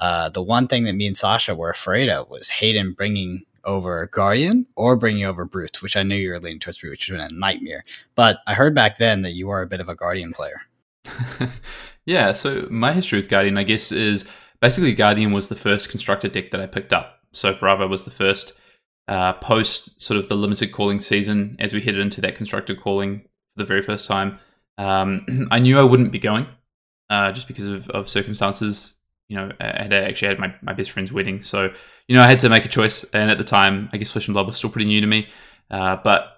Uh, 0.02 0.28
the 0.28 0.42
one 0.42 0.66
thing 0.66 0.82
that 0.82 0.96
me 0.96 1.06
and 1.06 1.16
Sasha 1.16 1.54
were 1.54 1.70
afraid 1.70 2.08
of 2.08 2.28
was 2.28 2.48
Hayden 2.48 2.92
bringing 2.92 3.44
over 3.62 4.08
Guardian 4.08 4.66
or 4.74 4.96
bringing 4.96 5.24
over 5.24 5.44
Brute, 5.44 5.80
which 5.80 5.96
I 5.96 6.02
knew 6.02 6.16
you 6.16 6.30
were 6.30 6.40
leaning 6.40 6.58
towards 6.58 6.78
Brute, 6.78 6.90
which 6.90 7.06
have 7.06 7.16
been 7.16 7.30
a 7.30 7.38
nightmare. 7.38 7.84
But 8.16 8.38
I 8.48 8.54
heard 8.54 8.74
back 8.74 8.96
then 8.96 9.22
that 9.22 9.34
you 9.34 9.48
are 9.50 9.62
a 9.62 9.66
bit 9.68 9.78
of 9.78 9.88
a 9.88 9.94
Guardian 9.94 10.32
player. 10.32 10.62
yeah, 12.04 12.32
so 12.32 12.66
my 12.68 12.92
history 12.92 13.20
with 13.20 13.28
Guardian, 13.28 13.56
I 13.56 13.62
guess, 13.62 13.92
is 13.92 14.24
basically 14.60 14.92
Guardian 14.92 15.30
was 15.30 15.48
the 15.48 15.54
first 15.54 15.88
constructed 15.88 16.32
deck 16.32 16.50
that 16.50 16.60
I 16.60 16.66
picked 16.66 16.92
up. 16.92 17.20
So 17.32 17.54
Bravo 17.54 17.86
was 17.86 18.04
the 18.04 18.10
first 18.10 18.54
uh, 19.06 19.34
post 19.34 20.02
sort 20.02 20.18
of 20.18 20.28
the 20.28 20.34
limited 20.34 20.72
calling 20.72 20.98
season 20.98 21.54
as 21.60 21.72
we 21.72 21.80
headed 21.80 22.00
into 22.00 22.20
that 22.22 22.34
constructed 22.34 22.80
calling 22.80 23.20
for 23.20 23.62
the 23.62 23.66
very 23.66 23.82
first 23.82 24.08
time. 24.08 24.40
Um, 24.78 25.48
I 25.52 25.60
knew 25.60 25.78
I 25.78 25.84
wouldn't 25.84 26.10
be 26.10 26.18
going 26.18 26.48
uh, 27.08 27.30
just 27.30 27.46
because 27.46 27.68
of, 27.68 27.88
of 27.90 28.08
circumstances 28.08 28.96
you 29.28 29.36
know, 29.36 29.50
I 29.60 29.82
had 29.82 29.92
actually 29.92 30.28
had 30.28 30.38
my, 30.38 30.54
my 30.62 30.72
best 30.72 30.90
friend's 30.90 31.12
wedding. 31.12 31.42
So, 31.42 31.72
you 32.06 32.16
know, 32.16 32.22
I 32.22 32.26
had 32.26 32.40
to 32.40 32.48
make 32.48 32.64
a 32.64 32.68
choice. 32.68 33.04
And 33.12 33.30
at 33.30 33.38
the 33.38 33.44
time, 33.44 33.88
I 33.92 33.96
guess 33.96 34.10
Flesh 34.10 34.28
and 34.28 34.34
Blood 34.34 34.46
was 34.46 34.56
still 34.56 34.70
pretty 34.70 34.86
new 34.86 35.00
to 35.00 35.06
me. 35.06 35.28
Uh, 35.70 35.96
but 36.02 36.28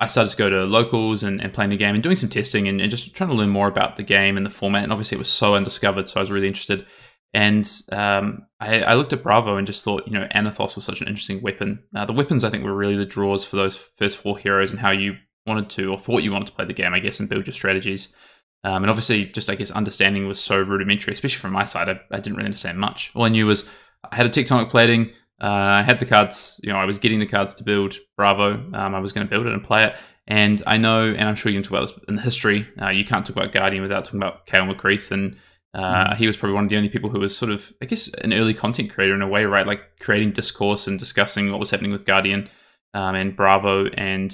I 0.00 0.06
started 0.06 0.30
to 0.30 0.36
go 0.36 0.50
to 0.50 0.64
locals 0.64 1.22
and, 1.22 1.40
and 1.40 1.52
playing 1.52 1.70
the 1.70 1.76
game 1.76 1.94
and 1.94 2.02
doing 2.02 2.16
some 2.16 2.28
testing 2.28 2.68
and, 2.68 2.80
and, 2.80 2.90
just 2.90 3.14
trying 3.14 3.30
to 3.30 3.36
learn 3.36 3.48
more 3.48 3.68
about 3.68 3.96
the 3.96 4.02
game 4.02 4.36
and 4.36 4.44
the 4.44 4.50
format. 4.50 4.82
And 4.82 4.92
obviously, 4.92 5.16
it 5.16 5.20
was 5.20 5.28
so 5.28 5.54
undiscovered. 5.54 6.08
So 6.08 6.20
I 6.20 6.22
was 6.22 6.30
really 6.30 6.48
interested. 6.48 6.86
And 7.34 7.70
um, 7.90 8.46
I, 8.60 8.82
I, 8.82 8.94
looked 8.94 9.14
at 9.14 9.22
Bravo 9.22 9.56
and 9.56 9.66
just 9.66 9.84
thought, 9.84 10.06
you 10.06 10.12
know, 10.12 10.28
Anothos 10.34 10.74
was 10.74 10.84
such 10.84 11.00
an 11.00 11.08
interesting 11.08 11.40
weapon. 11.40 11.82
Uh, 11.96 12.04
the 12.04 12.12
weapons, 12.12 12.44
I 12.44 12.50
think, 12.50 12.62
were 12.62 12.74
really 12.74 12.96
the 12.96 13.06
draws 13.06 13.42
for 13.44 13.56
those 13.56 13.76
first 13.76 14.18
four 14.18 14.36
heroes 14.36 14.70
and 14.70 14.80
how 14.80 14.90
you 14.90 15.16
wanted 15.46 15.70
to 15.70 15.90
or 15.90 15.98
thought 15.98 16.22
you 16.22 16.32
wanted 16.32 16.48
to 16.48 16.52
play 16.52 16.66
the 16.66 16.74
game, 16.74 16.92
I 16.92 16.98
guess, 16.98 17.20
and 17.20 17.28
build 17.30 17.46
your 17.46 17.54
strategies. 17.54 18.14
Um, 18.64 18.84
and 18.84 18.90
obviously, 18.90 19.26
just 19.26 19.50
I 19.50 19.54
guess 19.54 19.70
understanding 19.70 20.28
was 20.28 20.40
so 20.40 20.60
rudimentary, 20.60 21.12
especially 21.12 21.40
from 21.40 21.52
my 21.52 21.64
side. 21.64 21.88
I, 21.88 22.00
I, 22.12 22.20
didn't 22.20 22.36
really 22.36 22.46
understand 22.46 22.78
much. 22.78 23.10
All 23.14 23.24
I 23.24 23.28
knew 23.28 23.46
was 23.46 23.68
I 24.08 24.14
had 24.14 24.26
a 24.26 24.28
tectonic 24.28 24.70
plating. 24.70 25.10
Uh, 25.42 25.46
I 25.46 25.82
had 25.82 25.98
the 25.98 26.06
cards. 26.06 26.60
You 26.62 26.72
know, 26.72 26.78
I 26.78 26.84
was 26.84 26.98
getting 26.98 27.18
the 27.18 27.26
cards 27.26 27.54
to 27.54 27.64
build 27.64 27.96
Bravo. 28.16 28.54
Um, 28.72 28.94
I 28.94 29.00
was 29.00 29.12
going 29.12 29.26
to 29.26 29.30
build 29.30 29.46
it 29.46 29.52
and 29.52 29.64
play 29.64 29.84
it. 29.84 29.96
And 30.28 30.62
I 30.66 30.76
know, 30.76 31.10
and 31.10 31.28
I'm 31.28 31.34
sure 31.34 31.50
you 31.50 31.60
can 31.60 31.64
talk 31.64 31.78
about 31.78 31.88
this 31.88 32.04
in 32.08 32.18
history. 32.18 32.68
Uh, 32.80 32.90
you 32.90 33.04
can't 33.04 33.26
talk 33.26 33.34
about 33.34 33.50
Guardian 33.50 33.82
without 33.82 34.04
talking 34.04 34.20
about 34.20 34.46
Cale 34.46 34.62
McCreath, 34.62 35.10
and 35.10 35.36
uh, 35.74 36.10
mm. 36.10 36.16
he 36.16 36.28
was 36.28 36.36
probably 36.36 36.54
one 36.54 36.64
of 36.64 36.70
the 36.70 36.76
only 36.76 36.88
people 36.88 37.10
who 37.10 37.18
was 37.18 37.36
sort 37.36 37.50
of, 37.50 37.72
I 37.82 37.86
guess, 37.86 38.06
an 38.14 38.32
early 38.32 38.54
content 38.54 38.92
creator 38.92 39.14
in 39.14 39.22
a 39.22 39.28
way, 39.28 39.44
right? 39.44 39.66
Like 39.66 39.98
creating 39.98 40.30
discourse 40.30 40.86
and 40.86 40.98
discussing 40.98 41.50
what 41.50 41.58
was 41.58 41.70
happening 41.70 41.90
with 41.90 42.04
Guardian 42.04 42.48
um, 42.94 43.16
and 43.16 43.34
Bravo. 43.34 43.86
And 43.86 44.32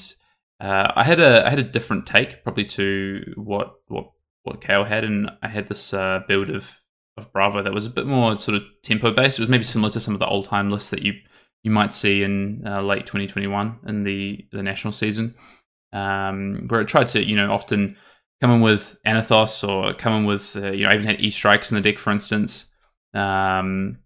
uh, 0.61 0.92
I 0.94 1.04
had 1.04 1.20
a 1.20 1.47
I 1.47 1.50
had 1.50 1.58
a 1.58 1.64
different 1.64 2.06
take, 2.06 2.42
probably 2.42 2.64
to 2.66 3.32
what 3.37 3.75
what 3.87 4.11
what 4.49 4.61
Cale 4.61 4.85
had, 4.85 5.05
and 5.05 5.31
I 5.43 5.49
had 5.49 5.69
this 5.69 5.93
uh, 5.95 6.23
build 6.26 6.50
of 6.50 6.83
of 7.17 7.33
Bravo 7.33 7.62
that 7.62 7.75
was 7.75 7.85
a 7.85 7.90
bit 7.90 8.07
more 8.07 8.38
sort 8.38 8.57
of 8.57 8.62
tempo 8.83 9.11
based. 9.11 9.38
It 9.38 9.43
was 9.43 9.49
maybe 9.49 9.64
similar 9.64 9.90
to 9.90 10.00
some 10.00 10.14
of 10.14 10.21
the 10.21 10.26
Oldhim 10.26 10.71
lists 10.71 10.90
that 10.90 11.02
you 11.02 11.14
you 11.62 11.71
might 11.71 11.93
see 11.93 12.23
in 12.23 12.62
uh, 12.66 12.81
late 12.81 13.07
2021 13.07 13.81
in 13.87 14.03
the 14.03 14.46
the 14.53 14.62
national 14.62 14.92
season, 14.92 15.35
um, 15.92 16.66
where 16.68 16.81
it 16.81 16.88
tried 16.88 17.09
to 17.09 17.25
you 17.25 17.37
know 17.37 17.53
often 17.53 17.96
come 18.40 18.51
in 18.51 18.61
with 18.61 18.96
Anothos 19.07 19.68
or 19.68 19.94
come 19.94 20.14
in 20.14 20.25
with 20.25 20.57
uh, 20.57 20.72
you 20.72 20.85
know 20.85 20.90
I 20.90 20.94
even 20.94 21.07
had 21.07 21.20
E 21.20 21.31
strikes 21.31 21.70
in 21.70 21.75
the 21.75 21.81
deck 21.81 21.99
for 21.99 22.11
instance. 22.11 22.72
Um, 23.14 23.99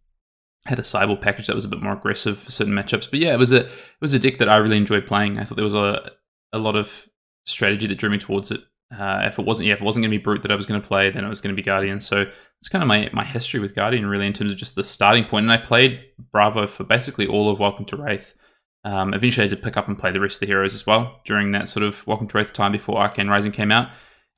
had 0.67 0.79
a 0.79 0.83
Cyborg 0.83 1.21
package 1.21 1.49
that 1.49 1.57
was 1.57 1.65
a 1.65 1.69
bit 1.69 1.83
more 1.83 1.93
aggressive 1.93 2.39
for 2.39 2.53
certain 2.53 2.73
matchups, 2.73 3.11
but 3.11 3.19
yeah, 3.19 3.35
it 3.35 3.39
was 3.39 3.53
a 3.53 3.67
it 3.67 3.71
was 4.01 4.15
a 4.15 4.19
deck 4.19 4.39
that 4.39 4.49
I 4.49 4.57
really 4.57 4.77
enjoyed 4.77 5.07
playing. 5.07 5.39
I 5.39 5.45
thought 5.45 5.57
there 5.57 5.65
was 5.65 5.75
a 5.75 6.13
a 6.53 6.59
lot 6.59 6.77
of 6.77 7.09
strategy 7.45 7.87
that 7.87 7.99
drew 7.99 8.11
me 8.11 8.19
towards 8.19 8.51
it. 8.51 8.61
Uh, 8.97 9.23
if 9.25 9.39
it 9.39 9.45
wasn't, 9.45 9.67
yeah, 9.67 9.75
if 9.75 9.81
it 9.81 9.85
wasn't 9.85 10.03
going 10.03 10.11
to 10.11 10.19
be 10.19 10.23
Brute 10.23 10.43
that 10.43 10.53
I 10.53 10.57
was 10.57 10.67
going 10.67 10.81
to 10.81 10.87
play, 10.87 11.11
then 11.11 11.25
it 11.25 11.29
was 11.29 11.41
going 11.41 11.55
to 11.55 11.61
be 11.61 11.65
Guardian. 11.65 12.01
So 12.01 12.27
it's 12.61 12.69
kind 12.69 12.83
of 12.83 12.89
my 12.89 13.09
my 13.13 13.25
history 13.25 13.61
with 13.61 13.75
Guardian, 13.75 14.07
really, 14.07 14.27
in 14.27 14.33
terms 14.33 14.53
of 14.53 14.59
just 14.59 14.75
the 14.75 14.85
starting 14.85 15.25
point. 15.25 15.45
And 15.45 15.53
I 15.53 15.57
played 15.57 16.01
Bravo 16.31 16.67
for 16.67 16.85
basically 16.85 17.27
all 17.27 17.51
of 17.51 17.59
Welcome 17.59 17.85
to 17.87 17.97
Rathe. 17.97 18.35
Um, 18.85 19.15
eventually, 19.15 19.47
I 19.47 19.49
did 19.49 19.63
pick 19.63 19.77
up 19.77 19.89
and 19.89 19.99
play 19.99 20.11
the 20.13 20.21
rest 20.21 20.37
of 20.37 20.41
the 20.41 20.47
heroes 20.47 20.75
as 20.75 20.87
well 20.87 21.21
during 21.25 21.53
that 21.53 21.69
sort 21.69 21.85
of 21.85 22.07
Welcome 22.07 22.29
to 22.29 22.35
Rathe 22.39 22.53
time 22.53 22.73
before 22.73 22.99
Arcane 22.99 23.29
Rising 23.29 23.53
came 23.53 23.73
out. 23.73 23.89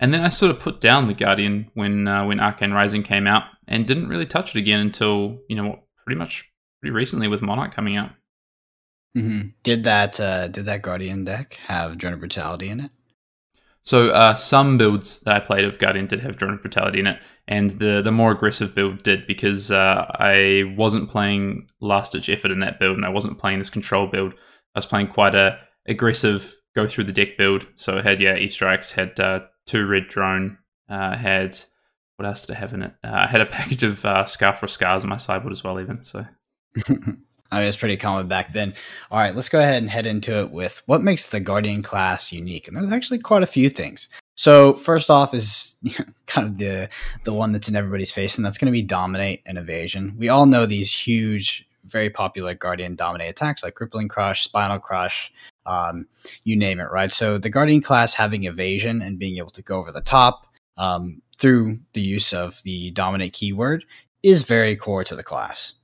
And 0.00 0.12
then 0.12 0.22
I 0.22 0.28
sort 0.28 0.50
of 0.50 0.60
put 0.60 0.80
down 0.80 1.08
the 1.08 1.14
Guardian 1.14 1.70
when 1.74 2.06
uh, 2.06 2.24
when 2.24 2.40
Arcane 2.40 2.72
Rising 2.72 3.02
came 3.02 3.26
out, 3.26 3.44
and 3.66 3.86
didn't 3.86 4.08
really 4.08 4.26
touch 4.26 4.54
it 4.54 4.58
again 4.58 4.80
until 4.80 5.38
you 5.48 5.56
know 5.56 5.80
pretty 6.04 6.18
much 6.18 6.50
pretty 6.80 6.92
recently 6.92 7.26
with 7.28 7.42
Monarch 7.42 7.74
coming 7.74 7.96
out. 7.96 8.10
Mm-hmm. 9.16 9.48
Did 9.62 9.84
that 9.84 10.20
uh, 10.20 10.48
did 10.48 10.66
that 10.66 10.82
Guardian 10.82 11.24
deck 11.24 11.54
have 11.66 11.98
Drone 11.98 12.18
Brutality 12.18 12.68
in 12.68 12.80
it? 12.80 12.90
So 13.84 14.08
uh, 14.08 14.34
some 14.34 14.78
builds 14.78 15.20
that 15.20 15.36
I 15.36 15.40
played 15.40 15.64
of 15.64 15.78
Guardian 15.78 16.06
did 16.06 16.20
have 16.20 16.36
drone 16.36 16.56
brutality 16.56 17.00
in 17.00 17.06
it, 17.06 17.20
and 17.46 17.70
the 17.70 18.00
the 18.02 18.10
more 18.10 18.32
aggressive 18.32 18.74
build 18.74 19.02
did 19.02 19.26
because 19.26 19.70
uh, 19.70 20.06
I 20.18 20.74
wasn't 20.76 21.10
playing 21.10 21.68
last 21.80 22.12
ditch 22.12 22.30
effort 22.30 22.50
in 22.50 22.60
that 22.60 22.80
build, 22.80 22.96
and 22.96 23.04
I 23.04 23.10
wasn't 23.10 23.38
playing 23.38 23.58
this 23.58 23.70
control 23.70 24.06
build. 24.06 24.32
I 24.74 24.78
was 24.78 24.86
playing 24.86 25.08
quite 25.08 25.34
a 25.34 25.58
aggressive 25.86 26.54
go 26.74 26.88
through 26.88 27.04
the 27.04 27.12
deck 27.12 27.36
build. 27.36 27.66
So 27.76 27.98
I 27.98 28.02
had 28.02 28.22
yeah 28.22 28.36
E 28.36 28.48
strikes, 28.48 28.90
had 28.90 29.20
uh, 29.20 29.40
two 29.66 29.86
red 29.86 30.08
drone, 30.08 30.58
uh, 30.88 31.16
had 31.16 31.58
what 32.16 32.26
else 32.26 32.46
did 32.46 32.56
I 32.56 32.58
have 32.58 32.72
in 32.72 32.82
it? 32.82 32.94
Uh, 33.04 33.24
I 33.26 33.28
had 33.28 33.42
a 33.42 33.46
package 33.58 33.82
of 33.82 34.04
uh, 34.04 34.24
Scarf 34.24 34.60
for 34.60 34.68
Scars 34.68 35.04
on 35.04 35.10
my 35.10 35.18
sideboard 35.18 35.52
as 35.52 35.62
well, 35.62 35.78
even 35.78 36.02
so. 36.02 36.26
I 37.50 37.60
mean, 37.60 37.72
pretty 37.74 37.96
common 37.96 38.26
back 38.26 38.52
then. 38.52 38.74
All 39.10 39.18
right, 39.18 39.34
let's 39.34 39.48
go 39.48 39.60
ahead 39.60 39.76
and 39.76 39.88
head 39.88 40.06
into 40.06 40.40
it 40.40 40.50
with 40.50 40.82
what 40.86 41.02
makes 41.02 41.28
the 41.28 41.40
Guardian 41.40 41.82
class 41.82 42.32
unique. 42.32 42.66
And 42.66 42.76
there's 42.76 42.92
actually 42.92 43.18
quite 43.18 43.42
a 43.42 43.46
few 43.46 43.68
things. 43.68 44.08
So 44.34 44.72
first 44.72 45.10
off 45.10 45.34
is 45.34 45.76
kind 46.26 46.48
of 46.48 46.58
the 46.58 46.88
the 47.24 47.32
one 47.32 47.52
that's 47.52 47.68
in 47.68 47.76
everybody's 47.76 48.12
face, 48.12 48.36
and 48.36 48.44
that's 48.44 48.58
going 48.58 48.66
to 48.66 48.72
be 48.72 48.82
dominate 48.82 49.42
and 49.46 49.58
evasion. 49.58 50.14
We 50.18 50.28
all 50.28 50.46
know 50.46 50.66
these 50.66 50.92
huge, 50.92 51.68
very 51.84 52.10
popular 52.10 52.54
Guardian 52.54 52.96
dominate 52.96 53.30
attacks 53.30 53.62
like 53.62 53.74
crippling 53.74 54.08
crush, 54.08 54.42
spinal 54.42 54.80
crush, 54.80 55.32
um, 55.66 56.06
you 56.42 56.56
name 56.56 56.80
it, 56.80 56.90
right? 56.90 57.10
So 57.10 57.38
the 57.38 57.50
Guardian 57.50 57.82
class 57.82 58.14
having 58.14 58.44
evasion 58.44 59.02
and 59.02 59.18
being 59.18 59.38
able 59.38 59.50
to 59.50 59.62
go 59.62 59.78
over 59.78 59.92
the 59.92 60.00
top 60.00 60.46
um, 60.76 61.22
through 61.38 61.78
the 61.92 62.00
use 62.00 62.32
of 62.32 62.62
the 62.64 62.90
dominate 62.90 63.32
keyword 63.32 63.84
is 64.22 64.44
very 64.44 64.74
core 64.76 65.04
to 65.04 65.14
the 65.14 65.22
class. 65.22 65.74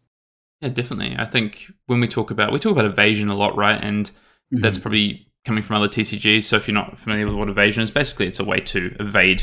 Yeah, 0.60 0.68
definitely. 0.68 1.16
I 1.18 1.24
think 1.24 1.70
when 1.86 2.00
we 2.00 2.08
talk 2.08 2.30
about 2.30 2.52
we 2.52 2.58
talk 2.58 2.72
about 2.72 2.84
evasion 2.84 3.28
a 3.28 3.34
lot, 3.34 3.56
right? 3.56 3.82
And 3.82 4.06
mm-hmm. 4.06 4.60
that's 4.60 4.78
probably 4.78 5.26
coming 5.44 5.62
from 5.62 5.76
other 5.76 5.88
TCGs. 5.88 6.42
So 6.42 6.56
if 6.56 6.68
you're 6.68 6.74
not 6.74 6.98
familiar 6.98 7.26
with 7.26 7.34
what 7.34 7.48
evasion 7.48 7.82
is, 7.82 7.90
basically 7.90 8.26
it's 8.26 8.40
a 8.40 8.44
way 8.44 8.60
to 8.60 8.94
evade 9.00 9.42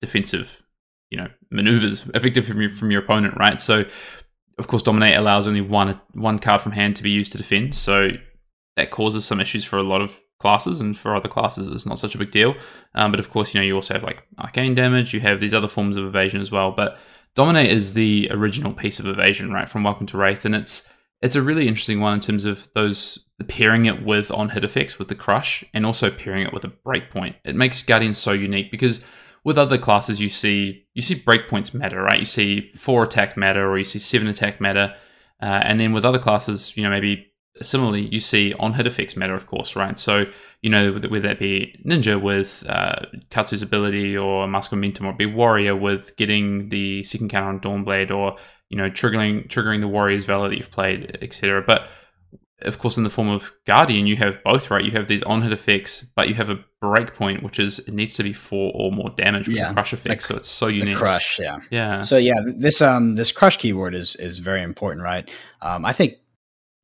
defensive, 0.00 0.62
you 1.10 1.18
know, 1.18 1.28
maneuvers 1.50 2.06
effective 2.14 2.46
from 2.46 2.60
your, 2.60 2.70
from 2.70 2.90
your 2.90 3.02
opponent, 3.02 3.36
right? 3.36 3.60
So 3.60 3.84
of 4.58 4.68
course, 4.68 4.82
dominate 4.82 5.16
allows 5.16 5.46
only 5.46 5.60
one 5.60 6.00
one 6.12 6.38
card 6.38 6.60
from 6.60 6.72
hand 6.72 6.96
to 6.96 7.02
be 7.02 7.10
used 7.10 7.32
to 7.32 7.38
defend. 7.38 7.74
So 7.74 8.10
that 8.76 8.90
causes 8.90 9.24
some 9.24 9.40
issues 9.40 9.64
for 9.64 9.78
a 9.78 9.82
lot 9.82 10.00
of 10.00 10.18
classes, 10.38 10.80
and 10.80 10.96
for 10.96 11.14
other 11.14 11.28
classes, 11.28 11.68
it's 11.68 11.86
not 11.86 11.98
such 11.98 12.14
a 12.14 12.18
big 12.18 12.30
deal. 12.30 12.54
Um, 12.94 13.10
but 13.10 13.20
of 13.20 13.30
course, 13.30 13.54
you 13.54 13.60
know, 13.60 13.66
you 13.66 13.74
also 13.74 13.94
have 13.94 14.02
like 14.02 14.22
arcane 14.38 14.74
damage. 14.74 15.12
You 15.12 15.20
have 15.20 15.40
these 15.40 15.54
other 15.54 15.68
forms 15.68 15.96
of 15.96 16.04
evasion 16.04 16.40
as 16.40 16.50
well, 16.50 16.70
but 16.70 16.98
Dominate 17.34 17.72
is 17.72 17.94
the 17.94 18.28
original 18.30 18.72
piece 18.72 19.00
of 19.00 19.06
evasion, 19.06 19.52
right, 19.52 19.68
from 19.68 19.82
Welcome 19.82 20.06
to 20.06 20.16
Rathe, 20.16 20.44
and 20.44 20.54
it's 20.54 20.88
it's 21.20 21.34
a 21.34 21.42
really 21.42 21.66
interesting 21.66 22.00
one 22.00 22.14
in 22.14 22.20
terms 22.20 22.44
of 22.44 22.68
those 22.74 23.26
pairing 23.48 23.86
it 23.86 24.04
with 24.04 24.30
on 24.30 24.50
hit 24.50 24.62
effects 24.62 24.98
with 24.98 25.08
the 25.08 25.16
crush, 25.16 25.64
and 25.74 25.84
also 25.84 26.10
pairing 26.10 26.46
it 26.46 26.52
with 26.52 26.64
a 26.64 26.72
breakpoint. 26.86 27.34
It 27.44 27.56
makes 27.56 27.82
Guardian 27.82 28.14
so 28.14 28.30
unique 28.30 28.70
because 28.70 29.02
with 29.42 29.58
other 29.58 29.78
classes 29.78 30.20
you 30.20 30.28
see 30.28 30.86
you 30.94 31.02
see 31.02 31.16
breakpoints 31.16 31.74
matter, 31.74 32.00
right? 32.00 32.20
You 32.20 32.24
see 32.24 32.68
four 32.68 33.02
attack 33.02 33.36
matter, 33.36 33.68
or 33.68 33.78
you 33.78 33.84
see 33.84 33.98
seven 33.98 34.28
attack 34.28 34.60
matter, 34.60 34.94
uh, 35.42 35.60
and 35.64 35.80
then 35.80 35.92
with 35.92 36.04
other 36.04 36.20
classes, 36.20 36.76
you 36.76 36.84
know, 36.84 36.90
maybe 36.90 37.32
similarly, 37.62 38.08
you 38.10 38.20
see 38.20 38.52
on 38.58 38.74
hit 38.74 38.86
effects 38.86 39.16
matter, 39.16 39.34
of 39.34 39.46
course, 39.46 39.76
right? 39.76 39.96
So, 39.96 40.24
you 40.62 40.70
know, 40.70 40.92
whether 40.94 41.20
that 41.20 41.38
be 41.38 41.78
Ninja 41.86 42.20
with 42.20 42.64
uh, 42.68 43.06
Katsu's 43.30 43.62
ability 43.62 44.16
or 44.16 44.46
Mask 44.48 44.72
Momentum, 44.72 45.06
or 45.06 45.12
be 45.12 45.26
Warrior 45.26 45.76
with 45.76 46.16
getting 46.16 46.68
the 46.68 47.02
second 47.04 47.28
counter 47.30 47.48
on 47.48 47.60
Dawnblade, 47.84 48.10
or, 48.10 48.36
you 48.70 48.76
know, 48.76 48.90
triggering 48.90 49.48
triggering 49.48 49.80
the 49.80 49.88
Warrior's 49.88 50.24
Valor 50.24 50.48
that 50.48 50.56
you've 50.56 50.70
played, 50.70 51.18
etc. 51.22 51.62
But 51.66 51.86
of 52.62 52.78
course, 52.78 52.96
in 52.96 53.04
the 53.04 53.10
form 53.10 53.28
of 53.28 53.52
Guardian, 53.66 54.06
you 54.06 54.16
have 54.16 54.42
both, 54.42 54.70
right? 54.70 54.84
You 54.84 54.92
have 54.92 55.06
these 55.06 55.22
on 55.24 55.42
hit 55.42 55.52
effects, 55.52 56.02
but 56.16 56.28
you 56.28 56.34
have 56.34 56.50
a 56.50 56.64
breakpoint, 56.82 57.42
which 57.42 57.58
is 57.58 57.80
it 57.80 57.92
needs 57.92 58.14
to 58.14 58.22
be 58.22 58.32
four 58.32 58.72
or 58.74 58.90
more 58.90 59.10
damage 59.10 59.48
with 59.48 59.56
Yeah, 59.56 59.68
the 59.68 59.74
crush 59.74 59.92
effect. 59.92 60.22
so 60.22 60.36
it's 60.36 60.48
so 60.48 60.68
unique. 60.68 60.96
crush, 60.96 61.38
yeah. 61.38 61.58
Yeah. 61.70 62.02
So 62.02 62.16
yeah, 62.16 62.40
this 62.58 62.80
um 62.80 63.16
this 63.16 63.32
crush 63.32 63.58
keyword 63.58 63.94
is 63.94 64.16
is 64.16 64.38
very 64.38 64.62
important, 64.62 65.04
right? 65.04 65.32
Um, 65.62 65.84
I 65.84 65.92
think 65.92 66.14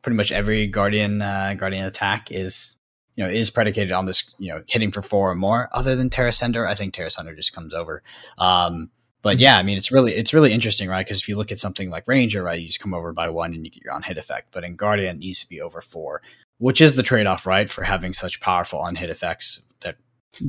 pretty 0.03 0.17
much 0.17 0.33
every 0.33 0.67
guardian 0.67 1.23
uh, 1.23 1.55
guardian 1.59 1.85
attack 1.87 2.31
is 2.31 2.77
you 3.17 3.25
know 3.25 3.31
is 3.31 3.51
predicated 3.51 3.93
on 3.93 4.07
this 4.07 4.35
you 4.39 4.53
know 4.53 4.63
hitting 4.69 4.91
for 4.91 5.03
four 5.03 5.31
or 5.31 5.35
more. 5.35 5.69
Other 5.73 5.97
than 5.97 6.11
Tear 6.11 6.29
Asunder, 6.29 6.67
I 6.67 6.75
think 6.75 6.95
Tear 6.95 7.07
Asunder 7.07 7.35
just 7.35 7.53
comes 7.53 7.75
over. 7.75 8.03
Um, 8.39 8.91
but 9.23 9.39
yeah, 9.39 9.59
I 9.59 9.63
mean 9.63 9.77
it's 9.77 9.93
really 9.93 10.13
it's 10.13 10.33
really 10.33 10.53
interesting, 10.53 10.89
right? 10.89 11.05
Because 11.05 11.21
if 11.21 11.29
you 11.29 11.37
look 11.37 11.53
at 11.53 11.59
something 11.59 11.91
like 11.91 12.09
Ranger, 12.09 12.43
right, 12.43 12.61
you 12.61 12.67
just 12.67 12.81
come 12.81 12.95
over 12.95 13.13
by 13.13 13.29
one 13.29 13.53
and 13.53 13.65
you 13.65 13.71
get 13.71 13.85
your 13.85 13.93
on 13.93 14.03
hit 14.03 14.19
effect. 14.19 14.49
But 14.53 14.65
in 14.65 14.77
Guardian, 14.77 15.17
it 15.17 15.19
needs 15.21 15.41
to 15.41 15.49
be 15.49 15.61
over 15.61 15.81
four, 15.81 16.23
which 16.59 16.81
is 16.81 16.95
the 16.97 17.03
trade 17.03 17.27
off, 17.27 17.47
right, 17.47 17.69
for 17.69 17.85
having 17.85 18.13
such 18.13 18.41
powerful 18.41 18.79
on 18.79 18.95
hit 18.95 19.11
effects 19.11 19.61
that 19.81 19.97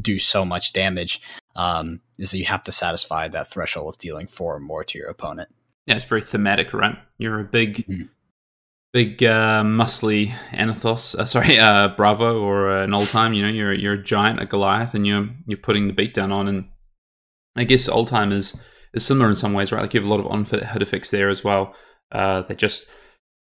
do 0.01 0.17
so 0.19 0.45
much 0.45 0.71
damage. 0.73 1.21
Um, 1.53 1.99
is 2.17 2.31
that 2.31 2.37
you 2.37 2.45
have 2.45 2.63
to 2.63 2.71
satisfy 2.71 3.27
that 3.27 3.49
threshold 3.49 3.93
of 3.93 3.97
dealing 3.97 4.25
four 4.27 4.55
or 4.55 4.59
more 4.61 4.85
to 4.85 4.97
your 4.97 5.09
opponent. 5.09 5.49
Yeah, 5.85 5.95
it's 5.97 6.05
very 6.05 6.21
thematic, 6.21 6.71
right? 6.73 6.97
You're 7.17 7.41
a 7.41 7.43
big, 7.43 7.85
Mhm. 7.87 8.07
Big 8.93 9.23
uh, 9.23 9.63
muscly 9.63 10.31
Anothos, 10.51 11.15
uh, 11.15 11.25
sorry, 11.25 11.57
uh, 11.59 11.89
Bravo 11.89 12.41
or 12.41 12.69
uh, 12.69 12.83
an 12.83 12.91
Oldhim. 12.91 13.35
You 13.35 13.43
know, 13.43 13.49
you're 13.49 13.73
you're 13.73 13.93
a 13.93 14.03
giant, 14.03 14.41
a 14.41 14.45
Goliath, 14.45 14.93
and 14.93 15.07
you're 15.07 15.29
you're 15.47 15.57
putting 15.57 15.87
the 15.87 15.93
beat 15.93 16.13
down 16.13 16.31
on. 16.31 16.47
And 16.49 16.65
I 17.55 17.63
guess 17.63 17.87
Oldhim 17.87 18.33
is 18.33 18.61
is 18.93 19.05
similar 19.05 19.29
in 19.29 19.35
some 19.35 19.53
ways, 19.53 19.71
right? 19.71 19.81
Like 19.81 19.93
you 19.93 20.01
have 20.01 20.07
a 20.07 20.13
lot 20.13 20.19
of 20.19 20.27
on 20.27 20.43
hit 20.43 20.81
effects 20.81 21.09
there 21.09 21.29
as 21.29 21.41
well. 21.43 21.73
Uh, 22.11 22.41
that 22.41 22.57
just 22.57 22.85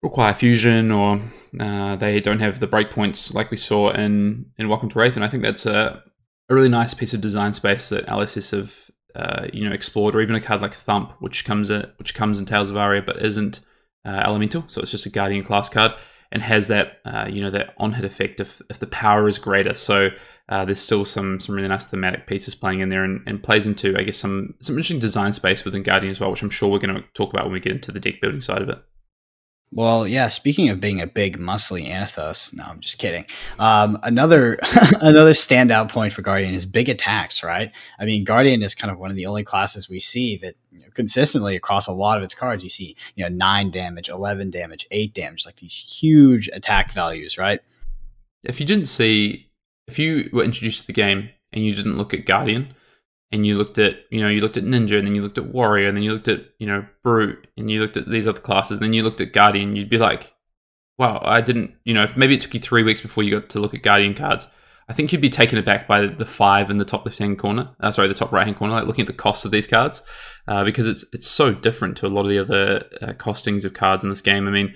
require 0.01 0.33
fusion, 0.33 0.91
or 0.91 1.21
uh, 1.59 1.95
they 1.95 2.19
don't 2.19 2.39
have 2.39 2.59
the 2.59 2.67
breakpoints 2.67 3.31
like 3.35 3.51
we 3.51 3.57
saw 3.57 3.91
in 3.91 4.47
in 4.57 4.67
Welcome 4.67 4.89
to 4.89 4.95
Rathe. 4.95 5.15
And 5.15 5.23
I 5.23 5.27
think 5.27 5.43
that's 5.43 5.67
a 5.67 6.01
a 6.49 6.55
really 6.55 6.69
nice 6.69 6.95
piece 6.95 7.13
of 7.13 7.21
design 7.21 7.53
space 7.53 7.89
that 7.89 8.07
LSS 8.07 8.51
have 8.51 9.51
you 9.53 9.63
know 9.69 9.75
explored, 9.75 10.15
or 10.15 10.21
even 10.21 10.35
a 10.35 10.41
card 10.41 10.63
like 10.63 10.73
Thump, 10.73 11.13
which 11.19 11.45
comes 11.45 11.69
in, 11.69 11.85
which 11.97 12.15
comes 12.15 12.39
in 12.39 12.47
Tales 12.47 12.71
of 12.71 12.77
Aria, 12.77 13.03
but 13.03 13.21
isn't 13.21 13.61
uh, 14.05 14.21
elemental, 14.25 14.63
so 14.67 14.81
it's 14.81 14.91
just 14.91 15.05
a 15.05 15.09
Guardian 15.09 15.43
class 15.43 15.69
card 15.69 15.93
and 16.31 16.41
has 16.41 16.67
that 16.67 16.99
uh, 17.05 17.27
you 17.31 17.41
know 17.41 17.49
that 17.49 17.73
on 17.77 17.93
hit 17.93 18.03
effect 18.03 18.39
if, 18.39 18.61
if 18.69 18.79
the 18.79 18.87
power 18.87 19.27
is 19.27 19.37
greater. 19.37 19.75
So 19.75 20.09
uh, 20.49 20.65
there's 20.65 20.79
still 20.79 21.05
some 21.05 21.39
some 21.39 21.55
really 21.55 21.67
nice 21.67 21.85
thematic 21.85 22.27
pieces 22.27 22.55
playing 22.55 22.81
in 22.81 22.89
there, 22.89 23.03
and, 23.03 23.21
and 23.25 23.41
plays 23.41 23.65
into 23.65 23.97
I 23.97 24.03
guess 24.03 24.17
some 24.17 24.53
some 24.59 24.75
interesting 24.75 24.99
design 24.99 25.33
space 25.33 25.63
within 25.63 25.83
Guardian 25.83 26.11
as 26.11 26.19
well, 26.19 26.31
which 26.31 26.41
I'm 26.41 26.49
sure 26.49 26.69
we're 26.69 26.79
going 26.79 26.95
to 26.95 27.03
talk 27.13 27.33
about 27.33 27.45
when 27.45 27.53
we 27.53 27.59
get 27.59 27.73
into 27.73 27.91
the 27.91 27.99
deck 27.99 28.21
building 28.21 28.41
side 28.41 28.61
of 28.61 28.69
it. 28.69 28.79
Well, 29.75 30.07
yeah. 30.07 30.29
Speaking 30.29 30.69
of 30.69 30.79
being 30.79 31.01
a 31.01 31.05
big 31.05 31.37
muscly 31.37 31.85
Anothos, 31.89 32.53
no, 32.53 32.63
I'm 32.63 32.79
just 32.79 32.97
kidding. 32.97 33.25
Um, 33.59 33.99
another 34.03 34.53
another 35.01 35.33
standout 35.33 35.91
point 35.91 36.13
for 36.13 36.21
Guardian 36.21 36.53
is 36.53 36.65
big 36.65 36.87
attacks, 36.87 37.43
right? 37.43 37.73
I 37.99 38.05
mean, 38.05 38.23
Guardian 38.23 38.63
is 38.63 38.73
kind 38.73 38.89
of 38.89 38.97
one 38.97 39.09
of 39.09 39.17
the 39.17 39.25
only 39.25 39.43
classes 39.43 39.89
we 39.89 39.99
see 39.99 40.37
that 40.37 40.55
you 40.71 40.79
know, 40.79 40.85
consistently 40.93 41.57
across 41.57 41.87
a 41.87 41.91
lot 41.91 42.17
of 42.17 42.23
its 42.23 42.33
cards, 42.33 42.63
you 42.63 42.69
see 42.69 42.95
you 43.15 43.25
know 43.25 43.35
nine 43.35 43.69
damage, 43.69 44.07
eleven 44.07 44.49
damage, 44.49 44.87
eight 44.91 45.13
damage, 45.13 45.45
like 45.45 45.57
these 45.57 45.75
huge 45.75 46.49
attack 46.53 46.93
values, 46.93 47.37
right? 47.37 47.59
If 48.45 48.61
you 48.61 48.65
didn't 48.65 48.85
see, 48.85 49.49
if 49.87 49.99
you 49.99 50.29
were 50.31 50.43
introduced 50.45 50.81
to 50.81 50.87
the 50.87 50.93
game 50.93 51.29
and 51.51 51.65
you 51.65 51.75
didn't 51.75 51.97
look 51.97 52.13
at 52.13 52.25
Guardian, 52.25 52.73
and 53.31 53.45
you 53.45 53.57
looked 53.57 53.77
at, 53.77 53.95
you 54.11 54.21
know, 54.21 54.29
you 54.29 54.41
looked 54.41 54.57
at 54.57 54.63
Ninja, 54.63 54.97
and 54.97 55.07
then 55.07 55.15
you 55.15 55.21
looked 55.21 55.37
at 55.37 55.47
Warrior, 55.47 55.87
and 55.87 55.97
then 55.97 56.03
you 56.03 56.13
looked 56.13 56.27
at, 56.27 56.41
you 56.59 56.67
know, 56.67 56.85
Brute, 57.03 57.47
and 57.57 57.69
you 57.69 57.81
looked 57.81 57.97
at 57.97 58.09
these 58.09 58.27
other 58.27 58.39
classes, 58.39 58.77
and 58.77 58.83
then 58.83 58.93
you 58.93 59.03
looked 59.03 59.21
at 59.21 59.33
Guardian, 59.33 59.75
you'd 59.75 59.89
be 59.89 59.97
like, 59.97 60.33
wow, 60.97 61.21
I 61.23 61.41
didn't, 61.41 61.75
you 61.83 61.93
know, 61.93 62.03
if 62.03 62.15
maybe 62.15 62.35
it 62.35 62.39
took 62.41 62.53
you 62.53 62.59
three 62.59 62.83
weeks 62.83 63.01
before 63.01 63.23
you 63.23 63.39
got 63.39 63.49
to 63.49 63.59
look 63.59 63.73
at 63.73 63.81
Guardian 63.81 64.13
cards. 64.13 64.47
I 64.87 64.93
think 64.93 65.11
you'd 65.11 65.21
be 65.21 65.29
taken 65.29 65.57
aback 65.57 65.87
by 65.87 66.05
the 66.05 66.27
five 66.27 66.69
in 66.69 66.77
the 66.77 66.85
top 66.85 67.05
left 67.05 67.17
hand 67.17 67.39
corner. 67.39 67.75
Uh, 67.79 67.91
sorry, 67.91 68.07
the 68.07 68.13
top 68.13 68.31
right 68.31 68.45
hand 68.45 68.55
corner, 68.55 68.75
like 68.75 68.85
looking 68.85 69.03
at 69.03 69.07
the 69.07 69.13
cost 69.13 69.43
of 69.43 69.49
these 69.49 69.65
cards, 69.65 70.03
uh, 70.47 70.63
because 70.63 70.85
it's 70.85 71.03
it's 71.11 71.27
so 71.27 71.53
different 71.53 71.97
to 71.97 72.05
a 72.05 72.07
lot 72.07 72.21
of 72.21 72.29
the 72.29 72.37
other 72.37 72.83
uh, 73.01 73.13
costings 73.13 73.65
of 73.65 73.73
cards 73.73 74.03
in 74.03 74.11
this 74.11 74.21
game. 74.21 74.47
I 74.47 74.51
mean, 74.51 74.75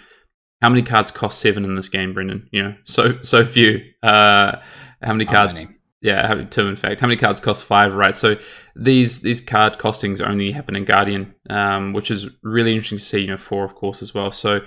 how 0.63 0.69
many 0.69 0.81
cards 0.81 1.11
cost 1.11 1.39
seven 1.39 1.63
in 1.63 1.75
this 1.75 1.89
game, 1.89 2.13
Brendan? 2.15 2.49
You 2.51 2.63
know, 2.63 2.75
so 2.83 3.21
so 3.21 3.45
few. 3.45 3.81
Uh, 4.01 4.55
how 5.03 5.13
many 5.13 5.25
How 5.25 5.45
cards? 5.45 5.65
many? 5.65 5.78
Yeah, 6.01 6.45
two 6.49 6.67
in 6.67 6.75
fact. 6.77 7.01
How 7.01 7.07
many 7.07 7.17
cards 7.19 7.41
cost 7.41 7.65
five? 7.65 7.93
Right. 7.93 8.15
So 8.15 8.37
these 8.75 9.19
these 9.21 9.41
card 9.41 9.77
costings 9.77 10.21
only 10.21 10.51
happen 10.51 10.75
in 10.75 10.85
Guardian, 10.85 11.35
um, 11.49 11.91
which 11.93 12.09
is 12.09 12.29
really 12.41 12.71
interesting 12.71 12.97
to 12.97 13.03
see. 13.03 13.19
You 13.19 13.27
know, 13.27 13.37
four 13.37 13.65
of 13.65 13.75
course 13.75 14.01
as 14.01 14.13
well. 14.13 14.31
So 14.31 14.61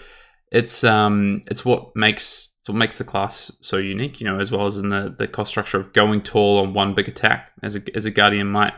it's 0.51 0.85
um 0.85 1.41
it's 1.51 1.65
what 1.65 1.97
makes 1.97 2.53
it's 2.61 2.69
what 2.69 2.77
makes 2.77 2.99
the 2.99 3.05
class 3.05 3.51
so 3.63 3.79
unique. 3.79 4.21
You 4.21 4.27
know, 4.27 4.39
as 4.41 4.53
well 4.53 4.67
as 4.67 4.77
in 4.77 4.91
the 4.91 5.15
the 5.17 5.27
cost 5.27 5.49
structure 5.49 5.81
of 5.81 5.95
going 5.95 6.21
tall 6.23 6.59
on 6.59 6.75
one 6.75 6.95
big 6.95 7.09
attack 7.09 7.51
as 7.63 7.77
a 7.77 7.83
as 7.97 8.05
a 8.05 8.11
Guardian 8.11 8.49
might. 8.49 8.75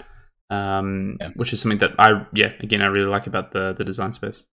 Um, 0.51 1.17
Yeah. 1.21 1.31
which 1.35 1.53
is 1.53 1.61
something 1.61 1.79
that 1.79 1.93
I 1.99 2.27
yeah 2.35 2.53
again 2.61 2.83
I 2.83 2.87
really 2.87 3.11
like 3.11 3.27
about 3.27 3.51
the 3.51 3.73
the 3.73 3.85
design 3.85 4.13
space. 4.13 4.45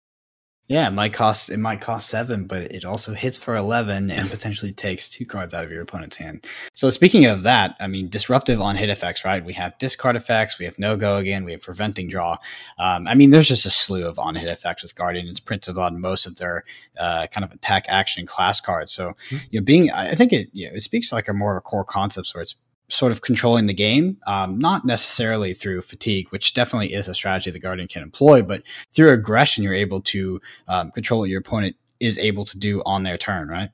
Yeah, 0.67 0.87
it 0.87 0.91
might 0.91 1.11
cost 1.11 1.49
it 1.49 1.57
might 1.57 1.81
cost 1.81 2.07
seven, 2.07 2.45
but 2.45 2.71
it 2.71 2.85
also 2.85 3.13
hits 3.13 3.37
for 3.37 3.57
eleven 3.57 4.09
and 4.09 4.29
potentially 4.31 4.71
takes 4.71 5.09
two 5.09 5.25
cards 5.25 5.53
out 5.53 5.65
of 5.65 5.71
your 5.71 5.81
opponent's 5.81 6.15
hand. 6.15 6.47
So 6.73 6.89
speaking 6.89 7.25
of 7.25 7.43
that, 7.43 7.75
I 7.81 7.87
mean 7.87 8.07
disruptive 8.07 8.61
on 8.61 8.77
hit 8.77 8.89
effects, 8.89 9.25
right? 9.25 9.43
We 9.43 9.53
have 9.53 9.77
discard 9.79 10.15
effects, 10.15 10.59
we 10.59 10.65
have 10.65 10.79
no 10.79 10.95
go 10.95 11.17
again, 11.17 11.43
we 11.43 11.51
have 11.51 11.61
preventing 11.61 12.07
draw. 12.07 12.37
Um, 12.79 13.05
I 13.07 13.15
mean, 13.15 13.31
there's 13.31 13.49
just 13.49 13.65
a 13.65 13.69
slew 13.69 14.07
of 14.07 14.17
on 14.17 14.35
hit 14.35 14.47
effects 14.47 14.83
with 14.83 14.95
Guardian. 14.95 15.27
It's 15.27 15.41
printed 15.41 15.77
on 15.77 15.99
most 15.99 16.25
of 16.25 16.37
their 16.37 16.63
uh, 16.97 17.27
kind 17.27 17.43
of 17.43 17.51
attack 17.51 17.85
action 17.89 18.25
class 18.25 18.61
cards. 18.61 18.93
So 18.93 19.15
you 19.29 19.59
know, 19.59 19.63
being 19.65 19.91
I 19.91 20.15
think 20.15 20.31
it 20.31 20.49
you 20.53 20.69
know, 20.69 20.75
it 20.75 20.81
speaks 20.83 21.11
like 21.11 21.27
a 21.27 21.33
more 21.33 21.51
of 21.51 21.57
a 21.57 21.61
core 21.61 21.83
concepts 21.83 22.33
where 22.33 22.43
it's 22.43 22.55
sort 22.91 23.11
of 23.11 23.21
controlling 23.21 23.67
the 23.67 23.73
game, 23.73 24.17
um, 24.27 24.59
not 24.59 24.85
necessarily 24.85 25.53
through 25.53 25.81
fatigue, 25.81 26.27
which 26.29 26.53
definitely 26.53 26.93
is 26.93 27.07
a 27.07 27.13
strategy 27.13 27.49
the 27.49 27.59
Guardian 27.59 27.87
can 27.87 28.03
employ, 28.03 28.41
but 28.41 28.63
through 28.91 29.11
aggression, 29.11 29.63
you're 29.63 29.73
able 29.73 30.01
to 30.01 30.41
um, 30.67 30.91
control 30.91 31.21
what 31.21 31.29
your 31.29 31.39
opponent 31.39 31.75
is 31.99 32.17
able 32.17 32.43
to 32.45 32.59
do 32.59 32.81
on 32.85 33.03
their 33.03 33.17
turn, 33.17 33.47
right? 33.47 33.69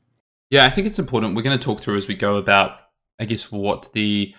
Yeah, 0.49 0.65
I 0.65 0.69
think 0.69 0.87
it's 0.87 0.99
important. 0.99 1.35
We're 1.35 1.41
going 1.41 1.57
to 1.57 1.63
talk 1.63 1.81
through 1.81 1.97
as 1.97 2.07
we 2.07 2.15
go 2.15 2.37
about, 2.37 2.77
I 3.19 3.25
guess, 3.25 3.51
what 3.51 3.91
the 3.93 4.33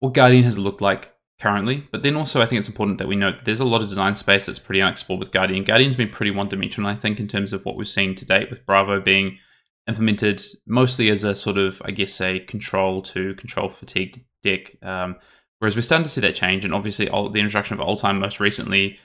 what 0.00 0.12
Guardian 0.12 0.44
has 0.44 0.58
looked 0.58 0.82
like 0.82 1.14
currently. 1.40 1.86
But 1.90 2.02
then 2.02 2.16
also, 2.16 2.42
I 2.42 2.46
think 2.46 2.58
it's 2.58 2.68
important 2.68 2.98
that 2.98 3.08
we 3.08 3.16
note 3.16 3.36
that 3.36 3.44
there's 3.44 3.60
a 3.60 3.64
lot 3.64 3.80
of 3.80 3.88
design 3.88 4.16
space 4.16 4.46
that's 4.46 4.58
pretty 4.58 4.82
unexplored 4.82 5.20
with 5.20 5.32
Guardian. 5.32 5.64
Guardian's 5.64 5.96
been 5.96 6.10
pretty 6.10 6.30
one 6.30 6.48
dimensional, 6.48 6.90
I 6.90 6.96
think, 6.96 7.20
in 7.20 7.28
terms 7.28 7.52
of 7.52 7.64
what 7.64 7.76
we've 7.76 7.88
seen 7.88 8.14
to 8.16 8.24
date, 8.24 8.50
with 8.50 8.66
Bravo 8.66 9.00
being 9.00 9.38
implemented 9.88 10.42
mostly 10.66 11.10
as 11.10 11.24
a 11.24 11.34
sort 11.34 11.58
of, 11.58 11.80
I 11.84 11.90
guess, 11.90 12.20
a 12.20 12.40
control 12.40 13.02
to 13.02 13.34
control 13.34 13.68
fatigued 13.68 14.20
deck. 14.42 14.76
Um, 14.82 15.16
whereas 15.58 15.76
we're 15.76 15.82
starting 15.82 16.04
to 16.04 16.10
see 16.10 16.20
that 16.20 16.34
change, 16.34 16.64
and 16.64 16.74
obviously, 16.74 17.08
all, 17.08 17.28
the 17.30 17.40
introduction 17.40 17.78
of 17.78 17.86
Oldhim 17.86 18.18
most 18.18 18.40
recently 18.40 18.98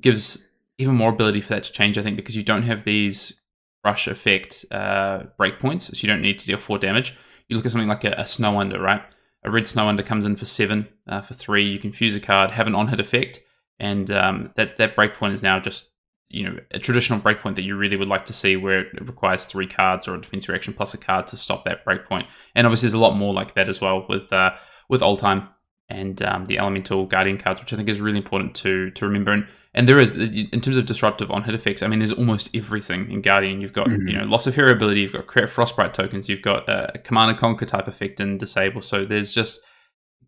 gives 0.00 0.50
even 0.78 0.94
more 0.94 1.10
ability 1.10 1.40
for 1.40 1.54
that 1.54 1.64
to 1.64 1.72
change. 1.72 1.96
I 1.96 2.02
think 2.02 2.16
because 2.16 2.36
you 2.36 2.42
don't 2.42 2.64
have 2.64 2.84
these 2.84 3.40
rush 3.84 4.08
effect 4.08 4.64
uh, 4.70 5.24
breakpoints, 5.38 5.82
so 5.82 5.92
you 5.94 6.08
don't 6.08 6.22
need 6.22 6.38
to 6.38 6.46
deal 6.46 6.58
four 6.58 6.78
damage. 6.78 7.16
You 7.48 7.56
look 7.56 7.64
at 7.64 7.72
something 7.72 7.88
like 7.88 8.04
a, 8.04 8.14
a 8.18 8.26
Snow 8.26 8.58
Under, 8.58 8.80
right? 8.80 9.02
A 9.44 9.50
red 9.50 9.66
Snow 9.66 9.88
Under 9.88 10.02
comes 10.02 10.24
in 10.24 10.36
for 10.36 10.44
seven, 10.44 10.88
uh, 11.06 11.22
for 11.22 11.34
three. 11.34 11.66
You 11.68 11.78
can 11.78 11.92
fuse 11.92 12.16
a 12.16 12.20
card, 12.20 12.50
have 12.50 12.66
an 12.66 12.74
on 12.74 12.88
hit 12.88 13.00
effect, 13.00 13.40
and 13.78 14.10
um, 14.10 14.50
that 14.56 14.76
that 14.76 14.96
breakpoint 14.96 15.32
is 15.32 15.42
now 15.42 15.60
just 15.60 15.90
you 16.28 16.44
know 16.44 16.58
a 16.72 16.78
traditional 16.78 17.20
breakpoint 17.20 17.54
that 17.56 17.62
you 17.62 17.76
really 17.76 17.96
would 17.96 18.08
like 18.08 18.24
to 18.26 18.32
see, 18.32 18.56
where 18.56 18.80
it 18.80 19.06
requires 19.06 19.46
three 19.46 19.66
cards 19.66 20.08
or 20.08 20.14
a 20.14 20.20
defensive 20.20 20.48
reaction 20.50 20.74
plus 20.74 20.94
a 20.94 20.98
card 20.98 21.26
to 21.28 21.36
stop 21.36 21.64
that 21.64 21.84
breakpoint. 21.84 22.26
And 22.54 22.66
obviously, 22.66 22.86
there's 22.86 22.94
a 22.94 22.98
lot 22.98 23.16
more 23.16 23.32
like 23.34 23.54
that 23.54 23.68
as 23.68 23.80
well 23.80 24.04
with 24.08 24.32
uh, 24.32 24.52
with 24.88 25.00
Oldhim 25.02 25.48
and 25.88 26.20
um, 26.22 26.44
the 26.46 26.58
Elemental 26.58 27.06
Guardian 27.06 27.38
cards, 27.38 27.60
which 27.60 27.72
I 27.72 27.76
think 27.76 27.88
is 27.88 28.00
really 28.00 28.18
important 28.18 28.54
to 28.56 28.90
to 28.90 29.06
remember. 29.06 29.32
And 29.32 29.46
and 29.74 29.86
there 29.86 30.00
is 30.00 30.16
in 30.16 30.60
terms 30.62 30.78
of 30.78 30.86
disruptive 30.86 31.30
on 31.30 31.42
hit 31.42 31.54
effects. 31.54 31.82
I 31.82 31.86
mean, 31.86 31.98
there's 31.98 32.10
almost 32.12 32.48
everything 32.54 33.10
in 33.10 33.20
Guardian. 33.20 33.60
You've 33.60 33.74
got 33.74 33.88
Mhm. 33.88 34.10
you 34.10 34.16
know 34.18 34.24
loss 34.24 34.46
of 34.46 34.54
hero 34.54 34.70
ability. 34.72 35.00
You've 35.02 35.12
got 35.12 35.26
create 35.26 35.50
frostbite 35.50 35.92
tokens. 35.94 36.28
You've 36.28 36.42
got 36.42 36.68
uh, 36.68 36.88
a 36.94 36.98
command 36.98 37.30
and 37.30 37.38
conquer 37.38 37.66
type 37.66 37.86
effect 37.86 38.18
and 38.18 38.40
disable. 38.40 38.80
So 38.80 39.04
there's 39.04 39.32
just 39.34 39.60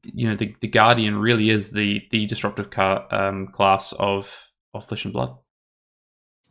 you 0.04 0.28
know 0.28 0.36
the, 0.36 0.54
the 0.60 0.68
Guardian 0.68 1.16
really 1.18 1.50
is 1.50 1.70
the 1.70 2.02
the 2.10 2.26
disruptive 2.26 2.70
car, 2.70 3.06
um, 3.10 3.48
class 3.48 3.92
of 3.94 4.46
of 4.74 4.86
Flesh 4.86 5.04
and 5.06 5.12
Blood. 5.14 5.34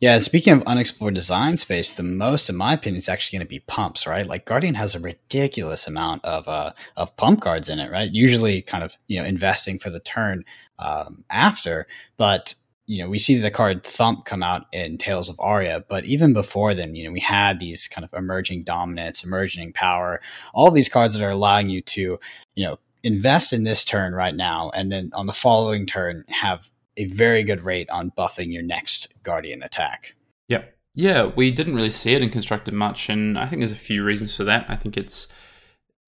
Yeah, 0.00 0.18
speaking 0.18 0.52
of 0.52 0.62
unexplored 0.62 1.14
design 1.14 1.56
space, 1.56 1.92
the 1.92 2.04
most, 2.04 2.48
in 2.48 2.54
my 2.54 2.74
opinion, 2.74 2.98
is 2.98 3.08
actually 3.08 3.38
going 3.38 3.46
to 3.46 3.50
be 3.50 3.58
pumps, 3.58 4.06
right? 4.06 4.24
Like 4.24 4.44
Guardian 4.44 4.76
has 4.76 4.94
a 4.94 5.00
ridiculous 5.00 5.88
amount 5.88 6.24
of 6.24 6.46
uh, 6.46 6.72
of 6.96 7.16
pump 7.16 7.40
cards 7.40 7.68
in 7.68 7.80
it, 7.80 7.90
right? 7.90 8.08
Usually, 8.12 8.62
kind 8.62 8.84
of 8.84 8.96
you 9.08 9.18
know 9.18 9.26
investing 9.26 9.80
for 9.80 9.90
the 9.90 9.98
turn 9.98 10.44
um, 10.78 11.24
after, 11.30 11.88
but 12.16 12.54
you 12.86 13.02
know 13.02 13.10
we 13.10 13.18
see 13.18 13.38
the 13.38 13.50
card 13.50 13.82
Thump 13.82 14.24
come 14.24 14.40
out 14.40 14.66
in 14.72 14.98
Tales 14.98 15.28
of 15.28 15.40
Aria, 15.40 15.84
but 15.88 16.04
even 16.04 16.32
before 16.32 16.74
then, 16.74 16.94
you 16.94 17.04
know 17.04 17.12
we 17.12 17.20
had 17.20 17.58
these 17.58 17.88
kind 17.88 18.04
of 18.04 18.14
emerging 18.14 18.62
dominance, 18.62 19.24
emerging 19.24 19.72
power, 19.72 20.20
all 20.54 20.70
these 20.70 20.88
cards 20.88 21.14
that 21.14 21.26
are 21.26 21.30
allowing 21.30 21.68
you 21.70 21.82
to 21.82 22.20
you 22.54 22.64
know 22.64 22.78
invest 23.02 23.52
in 23.52 23.64
this 23.64 23.84
turn 23.84 24.12
right 24.14 24.36
now, 24.36 24.70
and 24.76 24.92
then 24.92 25.10
on 25.12 25.26
the 25.26 25.32
following 25.32 25.86
turn 25.86 26.24
have 26.28 26.70
a 26.98 27.06
very 27.06 27.42
good 27.42 27.62
rate 27.62 27.88
on 27.88 28.10
buffing 28.10 28.52
your 28.52 28.62
next 28.62 29.08
Guardian 29.22 29.62
attack. 29.62 30.14
Yeah. 30.48 30.64
Yeah, 30.94 31.30
we 31.36 31.50
didn't 31.50 31.76
really 31.76 31.92
see 31.92 32.14
it 32.14 32.22
in 32.22 32.30
constructed 32.30 32.74
much, 32.74 33.08
and 33.08 33.38
I 33.38 33.46
think 33.46 33.60
there's 33.60 33.72
a 33.72 33.76
few 33.76 34.04
reasons 34.04 34.34
for 34.36 34.44
that. 34.44 34.66
I 34.68 34.74
think 34.76 34.96
it's 34.96 35.28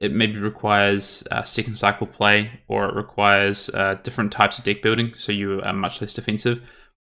it 0.00 0.12
maybe 0.12 0.38
requires 0.38 1.22
uh, 1.30 1.42
second 1.42 1.74
cycle 1.74 2.06
play 2.06 2.50
or 2.66 2.88
it 2.88 2.94
requires 2.94 3.68
uh, 3.68 3.96
different 4.02 4.32
types 4.32 4.58
of 4.58 4.64
deck 4.64 4.82
building, 4.82 5.12
so 5.14 5.30
you 5.30 5.62
are 5.62 5.72
much 5.72 6.00
less 6.00 6.14
defensive. 6.14 6.60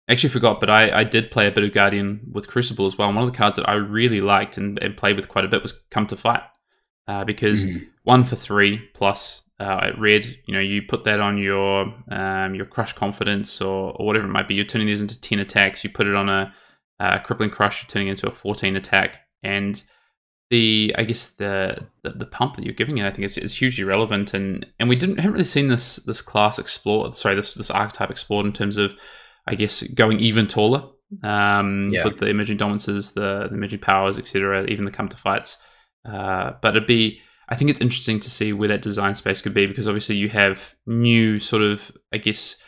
I 0.08 0.14
actually 0.14 0.30
forgot, 0.30 0.60
but 0.62 0.70
I, 0.70 1.00
I 1.00 1.04
did 1.04 1.32
play 1.32 1.48
a 1.48 1.52
bit 1.52 1.66
of 1.66 1.74
Guardian 1.74 2.22
with 2.32 2.48
Crucible 2.48 2.86
as 2.86 2.98
well. 2.98 3.10
And 3.10 3.16
one 3.18 3.26
of 3.26 3.32
the 3.32 3.38
cards 3.38 3.58
that 3.58 3.68
I 3.68 3.74
really 3.74 4.22
liked 4.22 4.58
and, 4.58 4.82
and 4.82 4.96
played 4.96 5.18
with 5.18 5.28
quite 5.28 5.44
a 5.44 5.50
bit 5.50 5.62
was 5.62 5.84
Come 5.92 6.08
to 6.08 6.16
Fight, 6.16 6.44
uh, 7.08 7.26
because 7.26 7.66
mm-hmm. 7.66 7.86
one 8.04 8.24
for 8.24 8.38
three 8.38 8.78
plus 8.94 9.42
uh, 9.60 9.80
at 9.84 10.00
red, 10.00 10.26
you 10.46 10.54
know, 10.54 10.60
you 10.60 10.84
put 10.84 11.04
that 11.06 11.20
on 11.20 11.38
your 11.38 11.94
um, 12.12 12.54
your 12.54 12.66
Crush 12.66 12.94
Confidence 12.94 13.62
or, 13.62 13.94
or 13.94 14.06
whatever 14.06 14.26
it 14.26 14.32
might 14.32 14.48
be. 14.48 14.56
You're 14.56 14.66
turning 14.66 14.88
these 14.88 15.02
into 15.02 15.20
ten 15.20 15.40
attacks. 15.40 15.84
You 15.84 15.90
put 15.90 16.08
it 16.08 16.16
on 16.16 16.30
a, 16.30 16.54
a 17.00 17.20
Crippling 17.20 17.50
Crush, 17.50 17.82
you're 17.82 17.90
turning 17.90 18.08
it 18.08 18.12
into 18.12 18.30
a 18.30 18.34
fourteen 18.36 18.76
attack, 18.76 19.22
and 19.44 19.82
the 20.50 20.94
I 20.98 21.04
guess 21.04 21.30
the, 21.30 21.88
the, 22.04 22.12
the 22.12 22.26
pump 22.26 22.56
that 22.56 22.64
you're 22.64 22.74
giving 22.74 22.98
it, 23.00 23.06
I 23.06 23.12
think 23.12 23.26
is, 23.26 23.38
is 23.38 23.58
hugely 23.58 23.84
relevant, 23.84 24.34
and 24.34 24.66
and 24.80 24.88
we 24.88 24.96
didn't 24.96 25.18
haven't 25.18 25.34
really 25.34 25.46
seen 25.46 25.68
this 25.68 25.98
this 25.98 26.22
class 26.22 26.60
explore. 26.60 27.12
Sorry, 27.14 27.36
this 27.36 27.54
this 27.54 27.72
archetype 27.72 28.12
explored 28.12 28.46
in 28.46 28.54
terms 28.54 28.78
of 28.78 28.94
I 29.48 29.56
guess 29.56 29.82
going 29.82 30.20
even 30.20 30.48
taller 30.48 30.84
um, 31.24 31.88
yeah. 31.92 32.04
with 32.04 32.18
the 32.18 32.28
emerging 32.28 32.58
dominances, 32.58 33.14
the, 33.14 33.48
the 33.50 33.56
emerging 33.56 33.80
powers, 33.80 34.18
etc. 34.18 34.66
Even 34.68 34.86
the 34.86 34.92
come 34.92 35.10
to 35.10 35.18
fights, 35.18 35.62
uh, 36.06 36.52
but 36.62 36.76
it'd 36.76 36.88
be 36.88 37.22
I 37.50 37.56
think 37.56 37.70
it's 37.70 37.82
interesting 37.82 38.20
to 38.20 38.30
see 38.30 38.52
where 38.54 38.68
that 38.68 38.82
design 38.82 39.16
space 39.16 39.42
could 39.42 39.54
be 39.54 39.68
because 39.68 39.88
obviously 39.88 40.16
you 40.16 40.30
have 40.30 40.76
new 40.86 41.40
sort 41.40 41.62
of 41.62 41.92
I 42.14 42.18
guess 42.18 42.62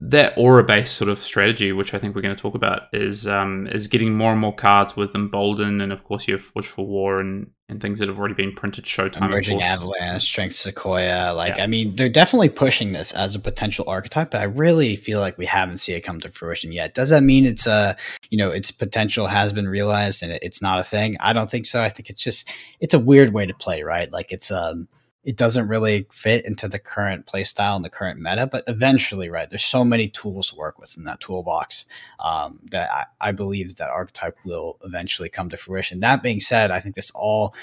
that 0.00 0.32
aura 0.36 0.64
based 0.64 0.96
sort 0.96 1.10
of 1.10 1.18
strategy, 1.18 1.72
which 1.72 1.92
I 1.92 1.98
think 1.98 2.14
we're 2.14 2.22
going 2.22 2.34
to 2.34 2.40
talk 2.40 2.54
about, 2.54 2.82
is 2.92 3.26
um, 3.26 3.66
is 3.70 3.86
getting 3.86 4.14
more 4.14 4.32
and 4.32 4.40
more 4.40 4.54
cards 4.54 4.96
with 4.96 5.14
Embolden, 5.14 5.80
and 5.80 5.92
of 5.92 6.04
course 6.04 6.26
you 6.26 6.34
have 6.34 6.42
Forge 6.42 6.66
for 6.66 6.86
War 6.86 7.20
and, 7.20 7.50
and 7.70 7.80
things 7.80 8.00
that 8.00 8.08
have 8.08 8.18
already 8.18 8.34
been 8.34 8.52
printed. 8.52 8.84
Showtime, 8.84 9.22
Emerging 9.22 9.62
Avalanche, 9.62 10.22
Strength 10.22 10.56
Sequoia. 10.56 11.32
Like, 11.32 11.56
yeah. 11.56 11.64
I 11.64 11.66
mean, 11.66 11.94
they're 11.94 12.08
definitely 12.08 12.48
pushing 12.48 12.92
this 12.92 13.12
as 13.12 13.34
a 13.34 13.38
potential 13.38 13.84
archetype, 13.88 14.32
but 14.32 14.40
I 14.40 14.44
really 14.44 14.96
feel 14.96 15.20
like 15.20 15.38
we 15.38 15.46
haven't 15.46 15.78
seen 15.78 15.96
it 15.96 16.00
come 16.00 16.20
to 16.20 16.28
fruition 16.28 16.72
yet. 16.72 16.94
Does 16.94 17.10
that 17.10 17.22
mean 17.22 17.46
it's 17.46 17.66
a 17.66 17.96
you 18.30 18.38
know, 18.38 18.50
its 18.50 18.70
potential 18.70 19.26
has 19.26 19.52
been 19.52 19.68
realized 19.68 20.22
and 20.22 20.32
it's 20.42 20.60
not 20.60 20.78
a 20.78 20.84
thing? 20.84 21.16
I 21.20 21.32
don't 21.32 21.50
think 21.50 21.66
so. 21.66 21.82
I 21.82 21.88
think 21.88 22.10
it's 22.10 22.22
just 22.22 22.50
it's 22.80 22.94
a 22.94 22.98
weird 22.98 23.32
way 23.32 23.46
to 23.46 23.54
play, 23.54 23.82
right? 23.82 24.10
Like, 24.10 24.32
it's 24.32 24.50
um 24.50 24.88
it 25.22 25.36
doesn't 25.36 25.68
really 25.68 26.06
fit 26.10 26.46
into 26.46 26.66
the 26.66 26.78
current 26.78 27.26
playstyle 27.26 27.76
and 27.76 27.84
the 27.84 27.90
current 27.90 28.18
meta. 28.20 28.46
But 28.46 28.64
eventually, 28.66 29.28
right, 29.28 29.48
there's 29.48 29.64
so 29.64 29.84
many 29.84 30.08
tools 30.08 30.48
to 30.48 30.56
work 30.56 30.78
with 30.78 30.96
in 30.96 31.04
that 31.04 31.20
toolbox 31.20 31.86
um, 32.18 32.60
that 32.70 32.90
I, 32.90 33.28
I, 33.28 33.32
believe 33.32 33.76
that 33.76 33.90
archetype 33.90 34.38
will 34.44 34.78
eventually 34.82 35.28
come 35.28 35.50
to 35.50 35.56
fruition. 35.58 36.00
That 36.00 36.22
being 36.22 36.40
said, 36.40 36.70
I 36.70 36.80
think 36.80 36.94
this 36.94 37.10
all 37.10 37.54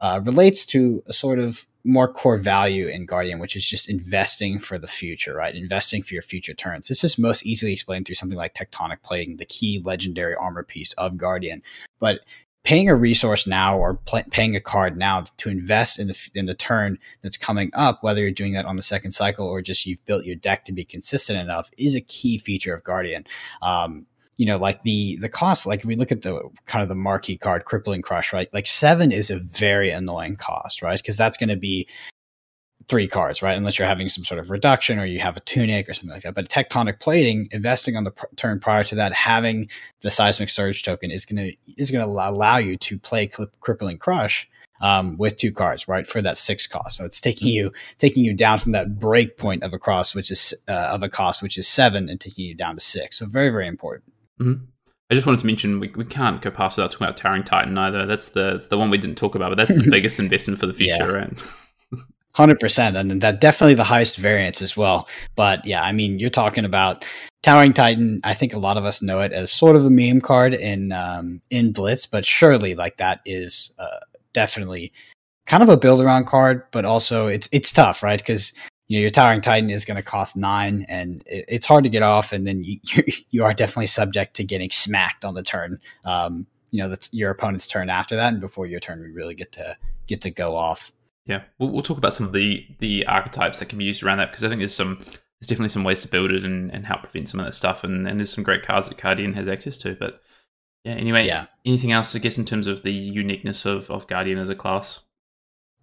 uh, 0.00 0.20
relates 0.22 0.66
to 0.66 1.02
a 1.06 1.12
sort 1.12 1.38
of 1.38 1.66
more 1.82 2.12
core 2.12 2.36
value 2.36 2.86
in 2.86 3.06
Guardian, 3.06 3.38
which 3.38 3.56
is 3.56 3.66
just 3.66 3.88
investing 3.88 4.58
for 4.58 4.78
the 4.78 4.86
future, 4.86 5.34
right? 5.34 5.54
Investing 5.54 6.02
for 6.02 6.14
your 6.14 6.22
future 6.22 6.54
turns. 6.54 6.88
This 6.88 7.02
is 7.02 7.18
most 7.18 7.46
easily 7.46 7.72
explained 7.72 8.06
through 8.06 8.16
something 8.16 8.36
like 8.36 8.54
Tectonic 8.54 9.02
Plating, 9.02 9.38
the 9.38 9.46
key 9.46 9.80
legendary 9.82 10.34
armor 10.34 10.62
piece 10.62 10.92
of 10.94 11.16
Guardian. 11.16 11.62
But 11.98 12.20
paying 12.68 12.90
a 12.90 12.94
resource 12.94 13.46
now 13.46 13.78
or 13.78 13.94
pl- 13.94 14.20
paying 14.30 14.54
a 14.54 14.60
card 14.60 14.94
now 14.94 15.24
to 15.38 15.48
invest 15.48 15.98
in 15.98 16.06
the 16.06 16.30
in 16.34 16.44
the 16.44 16.54
turn 16.54 16.98
that's 17.22 17.38
coming 17.38 17.70
up, 17.72 18.02
whether 18.02 18.20
you're 18.20 18.30
doing 18.30 18.52
that 18.52 18.66
on 18.66 18.76
the 18.76 18.82
second 18.82 19.12
cycle 19.12 19.48
or 19.48 19.62
just 19.62 19.86
you've 19.86 20.04
built 20.04 20.26
your 20.26 20.36
deck 20.36 20.66
to 20.66 20.72
be 20.72 20.84
consistent 20.84 21.38
enough, 21.38 21.70
is 21.78 21.94
a 21.94 22.02
key 22.02 22.36
feature 22.36 22.74
of 22.74 22.84
Guardian. 22.84 23.24
Um, 23.62 24.04
you 24.36 24.44
know, 24.44 24.58
like 24.58 24.82
the 24.82 25.16
the 25.16 25.30
cost. 25.30 25.66
Like 25.66 25.80
if 25.80 25.86
we 25.86 25.96
look 25.96 26.12
at 26.12 26.20
the 26.20 26.42
kind 26.66 26.82
of 26.82 26.90
the 26.90 26.94
marquee 26.94 27.38
card, 27.38 27.64
Crippling 27.64 28.02
Crush, 28.02 28.34
right? 28.34 28.52
Like 28.52 28.66
seven 28.66 29.12
is 29.12 29.30
a 29.30 29.38
very 29.38 29.88
annoying 29.88 30.36
cost, 30.36 30.82
right? 30.82 30.98
Because 30.98 31.16
that's 31.16 31.38
going 31.38 31.48
to 31.48 31.56
be 31.56 31.88
three 32.88 33.06
cards, 33.06 33.42
right? 33.42 33.56
Unless 33.56 33.78
you're 33.78 33.88
having 33.88 34.08
some 34.08 34.24
sort 34.24 34.40
of 34.40 34.50
reduction 34.50 34.98
or 34.98 35.04
you 35.04 35.20
have 35.20 35.36
a 35.36 35.40
tunic 35.40 35.88
or 35.88 35.94
something 35.94 36.14
like 36.14 36.22
that. 36.22 36.34
But 36.34 36.48
tectonic 36.48 37.00
plating, 37.00 37.48
investing 37.50 37.96
on 37.96 38.04
the 38.04 38.10
pr- 38.12 38.26
turn 38.36 38.60
prior 38.60 38.82
to 38.84 38.94
that, 38.96 39.12
having 39.12 39.68
the 40.00 40.10
seismic 40.10 40.48
surge 40.48 40.82
token 40.82 41.10
is 41.10 41.26
going 41.26 41.36
to 41.36 41.56
is 41.76 41.90
going 41.90 42.04
to 42.04 42.10
allow 42.10 42.56
you 42.56 42.76
to 42.78 42.98
play 42.98 43.30
crippling 43.60 43.98
crush 43.98 44.48
um, 44.80 45.16
with 45.18 45.36
two 45.36 45.52
cards, 45.52 45.88
right, 45.88 46.06
for 46.06 46.22
that 46.22 46.38
six 46.38 46.66
cost. 46.66 46.96
So 46.96 47.04
it's 47.04 47.20
taking 47.20 47.48
you 47.48 47.72
taking 47.98 48.24
you 48.24 48.32
down 48.32 48.58
from 48.58 48.72
that 48.72 48.98
break 48.98 49.36
point 49.36 49.62
of 49.62 49.72
a 49.72 49.78
cross, 49.78 50.14
which 50.14 50.30
is 50.30 50.54
uh, 50.68 50.90
of 50.92 51.02
a 51.02 51.08
cost, 51.08 51.42
which 51.42 51.58
is 51.58 51.68
seven, 51.68 52.08
and 52.08 52.20
taking 52.20 52.46
you 52.46 52.54
down 52.54 52.76
to 52.76 52.80
six. 52.80 53.18
So 53.18 53.26
very 53.26 53.50
very 53.50 53.68
important. 53.68 54.12
Mm-hmm. 54.40 54.64
I 55.10 55.14
just 55.14 55.26
wanted 55.26 55.40
to 55.40 55.46
mention 55.46 55.80
we, 55.80 55.88
we 55.96 56.04
can't 56.04 56.42
go 56.42 56.50
past 56.50 56.76
without 56.76 56.92
talking 56.92 57.06
about 57.06 57.16
Towering 57.16 57.42
Titan 57.42 57.76
either. 57.78 58.06
That's 58.06 58.30
the 58.30 58.52
that's 58.52 58.66
the 58.68 58.78
one 58.78 58.90
we 58.90 58.98
didn't 58.98 59.16
talk 59.16 59.34
about, 59.34 59.50
but 59.50 59.56
that's 59.56 59.74
the 59.74 59.90
biggest 59.90 60.18
investment 60.18 60.60
for 60.60 60.66
the 60.66 60.74
future, 60.74 61.10
yeah. 61.10 61.18
right? 61.18 61.42
Hundred 62.38 62.60
percent, 62.60 62.96
and 62.96 63.20
that 63.20 63.40
definitely 63.40 63.74
the 63.74 63.82
highest 63.82 64.16
variance 64.16 64.62
as 64.62 64.76
well. 64.76 65.08
But 65.34 65.66
yeah, 65.66 65.82
I 65.82 65.90
mean, 65.90 66.20
you're 66.20 66.30
talking 66.30 66.64
about 66.64 67.04
Towering 67.42 67.72
Titan. 67.72 68.20
I 68.22 68.32
think 68.32 68.54
a 68.54 68.60
lot 68.60 68.76
of 68.76 68.84
us 68.84 69.02
know 69.02 69.22
it 69.22 69.32
as 69.32 69.50
sort 69.50 69.74
of 69.74 69.84
a 69.84 69.90
meme 69.90 70.20
card 70.20 70.54
in 70.54 70.92
um, 70.92 71.42
in 71.50 71.72
Blitz, 71.72 72.06
but 72.06 72.24
surely 72.24 72.76
like 72.76 72.98
that 72.98 73.22
is 73.26 73.74
uh, 73.80 73.98
definitely 74.32 74.92
kind 75.46 75.64
of 75.64 75.68
a 75.68 75.76
build 75.76 76.00
around 76.00 76.26
card. 76.26 76.62
But 76.70 76.84
also, 76.84 77.26
it's 77.26 77.48
it's 77.50 77.72
tough, 77.72 78.04
right? 78.04 78.20
Because 78.20 78.52
you 78.86 78.98
know 78.98 79.00
your 79.00 79.10
Towering 79.10 79.40
Titan 79.40 79.68
is 79.68 79.84
going 79.84 79.96
to 79.96 80.02
cost 80.04 80.36
nine, 80.36 80.86
and 80.88 81.24
it, 81.26 81.44
it's 81.48 81.66
hard 81.66 81.82
to 81.82 81.90
get 81.90 82.04
off, 82.04 82.32
and 82.32 82.46
then 82.46 82.62
you, 82.62 82.78
you, 83.30 83.42
are 83.42 83.52
definitely 83.52 83.88
subject 83.88 84.36
to 84.36 84.44
getting 84.44 84.70
smacked 84.70 85.24
on 85.24 85.34
the 85.34 85.42
turn. 85.42 85.80
Um, 86.04 86.46
you 86.70 86.80
know, 86.80 86.88
that's 86.88 87.12
your 87.12 87.32
opponent's 87.32 87.66
turn 87.66 87.90
after 87.90 88.14
that, 88.14 88.32
and 88.32 88.40
before 88.40 88.66
your 88.66 88.78
turn, 88.78 89.00
we 89.00 89.08
really 89.08 89.34
get 89.34 89.50
to 89.52 89.76
get 90.06 90.20
to 90.20 90.30
go 90.30 90.54
off. 90.54 90.92
Yeah, 91.28 91.42
we'll, 91.58 91.68
we'll 91.68 91.82
talk 91.82 91.98
about 91.98 92.14
some 92.14 92.26
of 92.26 92.32
the 92.32 92.66
the 92.80 93.06
archetypes 93.06 93.58
that 93.60 93.68
can 93.68 93.78
be 93.78 93.84
used 93.84 94.02
around 94.02 94.18
that 94.18 94.30
because 94.30 94.42
I 94.42 94.48
think 94.48 94.60
there's 94.60 94.74
some 94.74 94.96
there's 95.04 95.46
definitely 95.46 95.68
some 95.68 95.84
ways 95.84 96.02
to 96.02 96.08
build 96.08 96.32
it 96.32 96.44
and, 96.44 96.72
and 96.72 96.86
help 96.86 97.02
prevent 97.02 97.28
some 97.28 97.38
of 97.38 97.46
that 97.46 97.52
stuff 97.52 97.84
and, 97.84 98.08
and 98.08 98.18
there's 98.18 98.32
some 98.32 98.42
great 98.42 98.64
cards 98.64 98.88
that 98.88 99.00
Guardian 99.00 99.34
has 99.34 99.46
access 99.46 99.78
to. 99.78 99.94
But 99.94 100.20
yeah, 100.84 100.94
anyway, 100.94 101.26
yeah. 101.26 101.46
anything 101.64 101.92
else 101.92 102.16
I 102.16 102.18
guess 102.18 102.38
in 102.38 102.44
terms 102.44 102.66
of 102.66 102.82
the 102.82 102.92
uniqueness 102.92 103.66
of, 103.66 103.90
of 103.90 104.06
Guardian 104.08 104.38
as 104.38 104.48
a 104.48 104.56
class? 104.56 105.00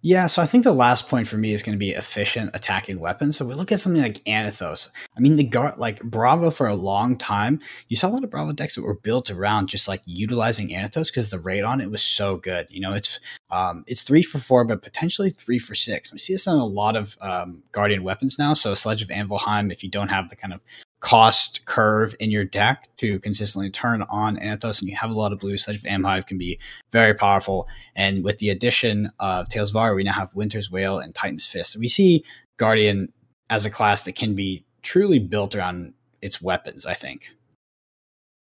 Yeah, 0.02 0.26
so 0.26 0.40
I 0.40 0.46
think 0.46 0.62
the 0.62 0.72
last 0.72 1.08
point 1.08 1.26
for 1.26 1.36
me 1.36 1.52
is 1.52 1.62
going 1.64 1.72
to 1.72 1.78
be 1.78 1.90
efficient 1.90 2.50
attacking 2.54 3.00
weapons. 3.00 3.36
So 3.36 3.44
we 3.44 3.54
look 3.54 3.72
at 3.72 3.80
something 3.80 4.00
like 4.00 4.22
Anothos. 4.24 4.88
I 5.16 5.20
mean, 5.20 5.36
the 5.36 5.42
guard 5.42 5.78
like 5.78 6.00
Bravo 6.02 6.50
for 6.50 6.68
a 6.68 6.74
long 6.74 7.16
time, 7.16 7.60
you 7.88 7.96
saw 7.96 8.08
a 8.08 8.10
lot 8.10 8.22
of 8.22 8.30
Bravo 8.30 8.52
decks 8.52 8.76
that 8.76 8.82
were 8.82 8.94
built 8.94 9.30
around 9.30 9.68
just 9.68 9.88
like 9.88 10.02
utilizing 10.04 10.68
Anothos 10.68 11.08
because 11.08 11.30
the 11.30 11.40
rate 11.40 11.64
on 11.64 11.80
it 11.80 11.90
was 11.90 12.02
so 12.02 12.36
good. 12.36 12.68
You 12.70 12.80
know, 12.82 12.92
it's 12.92 13.18
um, 13.50 13.84
it's 13.88 14.02
three 14.02 14.22
for 14.22 14.38
four, 14.38 14.64
but 14.64 14.82
potentially 14.82 15.30
three 15.30 15.58
for 15.58 15.74
six. 15.74 16.12
We 16.12 16.18
see 16.18 16.34
this 16.34 16.46
on 16.46 16.58
a 16.58 16.66
lot 16.66 16.94
of 16.94 17.16
um, 17.20 17.62
Guardian 17.72 18.04
weapons 18.04 18.38
now. 18.38 18.52
So 18.52 18.74
Sledge 18.74 19.02
of 19.02 19.08
Anvilheim, 19.08 19.72
if 19.72 19.82
you 19.82 19.90
don't 19.90 20.10
have 20.10 20.28
the 20.28 20.36
kind 20.36 20.52
of 20.52 20.60
cost 21.00 21.64
curve 21.66 22.14
in 22.18 22.30
your 22.30 22.44
deck 22.44 22.88
to 22.96 23.18
consistently 23.20 23.70
turn 23.70 24.02
on 24.02 24.36
Anothos, 24.36 24.80
and 24.80 24.90
you 24.90 24.96
have 24.96 25.10
a 25.10 25.14
lot 25.14 25.32
of 25.32 25.38
blue. 25.38 25.56
Sledge 25.56 25.76
of 25.76 25.82
Anvilheim 25.82 26.26
can 26.26 26.38
be 26.38 26.58
very 26.90 27.14
powerful. 27.14 27.68
And 27.94 28.24
with 28.24 28.38
the 28.38 28.50
addition 28.50 29.10
of 29.20 29.48
Tales 29.48 29.70
of 29.70 29.76
Aria, 29.76 29.94
we 29.94 30.04
now 30.04 30.12
have 30.12 30.34
Winter's 30.34 30.70
Wail 30.70 30.98
and 30.98 31.14
Titan's 31.14 31.46
Fist. 31.46 31.72
So 31.72 31.80
we 31.80 31.88
see 31.88 32.24
Guardian 32.56 33.12
as 33.50 33.66
a 33.66 33.70
class 33.70 34.04
that 34.04 34.16
can 34.16 34.34
be 34.34 34.64
truly 34.82 35.18
built 35.18 35.54
around 35.54 35.92
its 36.22 36.40
weapons. 36.40 36.86
I 36.86 36.94
think. 36.94 37.30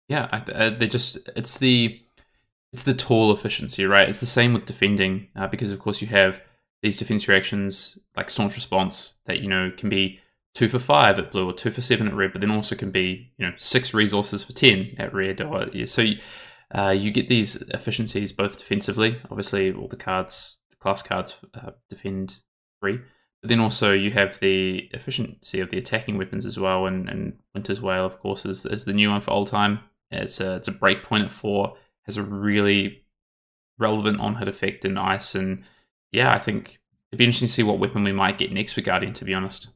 Yeah, 0.09 0.43
uh, 0.55 0.71
they 0.71 0.89
just 0.89 1.19
it's 1.37 1.59
the 1.59 2.01
it's 2.73 2.85
the 2.85 2.95
tall 2.95 3.33
efficiency, 3.33 3.85
right? 3.85 4.09
It's 4.09 4.21
the 4.21 4.27
same 4.27 4.53
with 4.53 4.65
defending 4.65 5.29
uh, 5.37 5.49
because 5.49 5.71
of 5.71 5.79
course 5.79 6.01
you 6.01 6.09
have 6.09 6.43
these 6.83 6.97
defense 6.97 7.29
reactions 7.29 7.99
like 8.17 8.31
staunch 8.31 8.55
response 8.55 9.15
that 9.27 9.41
you 9.41 9.49
know 9.49 9.71
can 9.77 9.89
be 9.89 10.21
two 10.59 10.69
for 10.69 10.81
five 10.81 11.21
at 11.21 11.31
blue 11.31 11.49
or 11.49 11.53
two 11.53 11.71
for 11.71 11.81
seven 11.81 12.09
at 12.09 12.15
red, 12.15 12.33
but 12.33 12.41
then 12.41 12.51
also 12.51 12.75
can 12.75 12.91
be 12.91 13.33
you 13.39 13.47
know 13.47 13.53
six 13.57 13.95
resources 13.95 14.43
for 14.43 14.53
ten 14.53 14.93
at 14.99 15.15
red. 15.15 15.41
Or 15.41 15.69
so 15.87 16.03
you, 16.03 16.19
uh, 16.75 16.91
you 16.91 17.13
get 17.13 17.29
these 17.29 17.55
efficiencies 17.69 18.33
both 18.33 18.59
defensively. 18.59 19.21
Obviously, 19.31 19.73
all 19.73 19.87
the 19.87 19.97
cards, 19.97 20.59
the 20.71 20.77
class 20.77 21.01
cards 21.01 21.39
uh, 21.55 21.71
defend 21.89 22.39
three, 22.81 22.99
but 23.41 23.49
then 23.49 23.61
also 23.61 23.93
you 23.93 24.11
have 24.11 24.41
the 24.41 24.89
efficiency 24.93 25.61
of 25.61 25.71
the 25.71 25.79
attacking 25.79 26.19
weapons 26.19 26.45
as 26.45 26.59
well. 26.59 26.87
And, 26.87 27.09
and 27.09 27.39
Winter's 27.55 27.81
Wail, 27.81 28.05
of 28.05 28.19
course, 28.19 28.45
is, 28.45 28.67
is 28.67 28.85
the 28.85 28.93
new 28.93 29.11
one 29.11 29.21
for 29.21 29.31
Oldhim. 29.31 29.79
It's 30.11 30.41
a 30.41 30.57
it's 30.57 30.69
a 30.69 30.73
break 30.73 31.05
point 31.05 31.25
at 31.25 31.31
four. 31.31 31.77
Has 32.03 32.17
a 32.17 32.23
really 32.25 33.05
relevant 33.79 34.19
on 34.19 34.35
hit 34.35 34.49
effect 34.49 34.85
in 34.85 34.99
ice, 34.99 35.37
and 35.37 35.63
yeah, 36.11 36.33
I 36.33 36.41
think 36.41 36.81
it'd 37.13 37.19
be 37.19 37.25
interesting 37.25 37.47
to 37.47 37.53
see 37.53 37.63
what 37.63 37.79
weapon 37.79 38.03
we 38.03 38.13
might 38.13 38.39
get 38.39 38.51
next 38.51 38.73
for 38.73 38.81
Guardian. 38.81 39.13
To 39.13 39.25
be 39.25 39.35
honest 39.35 39.69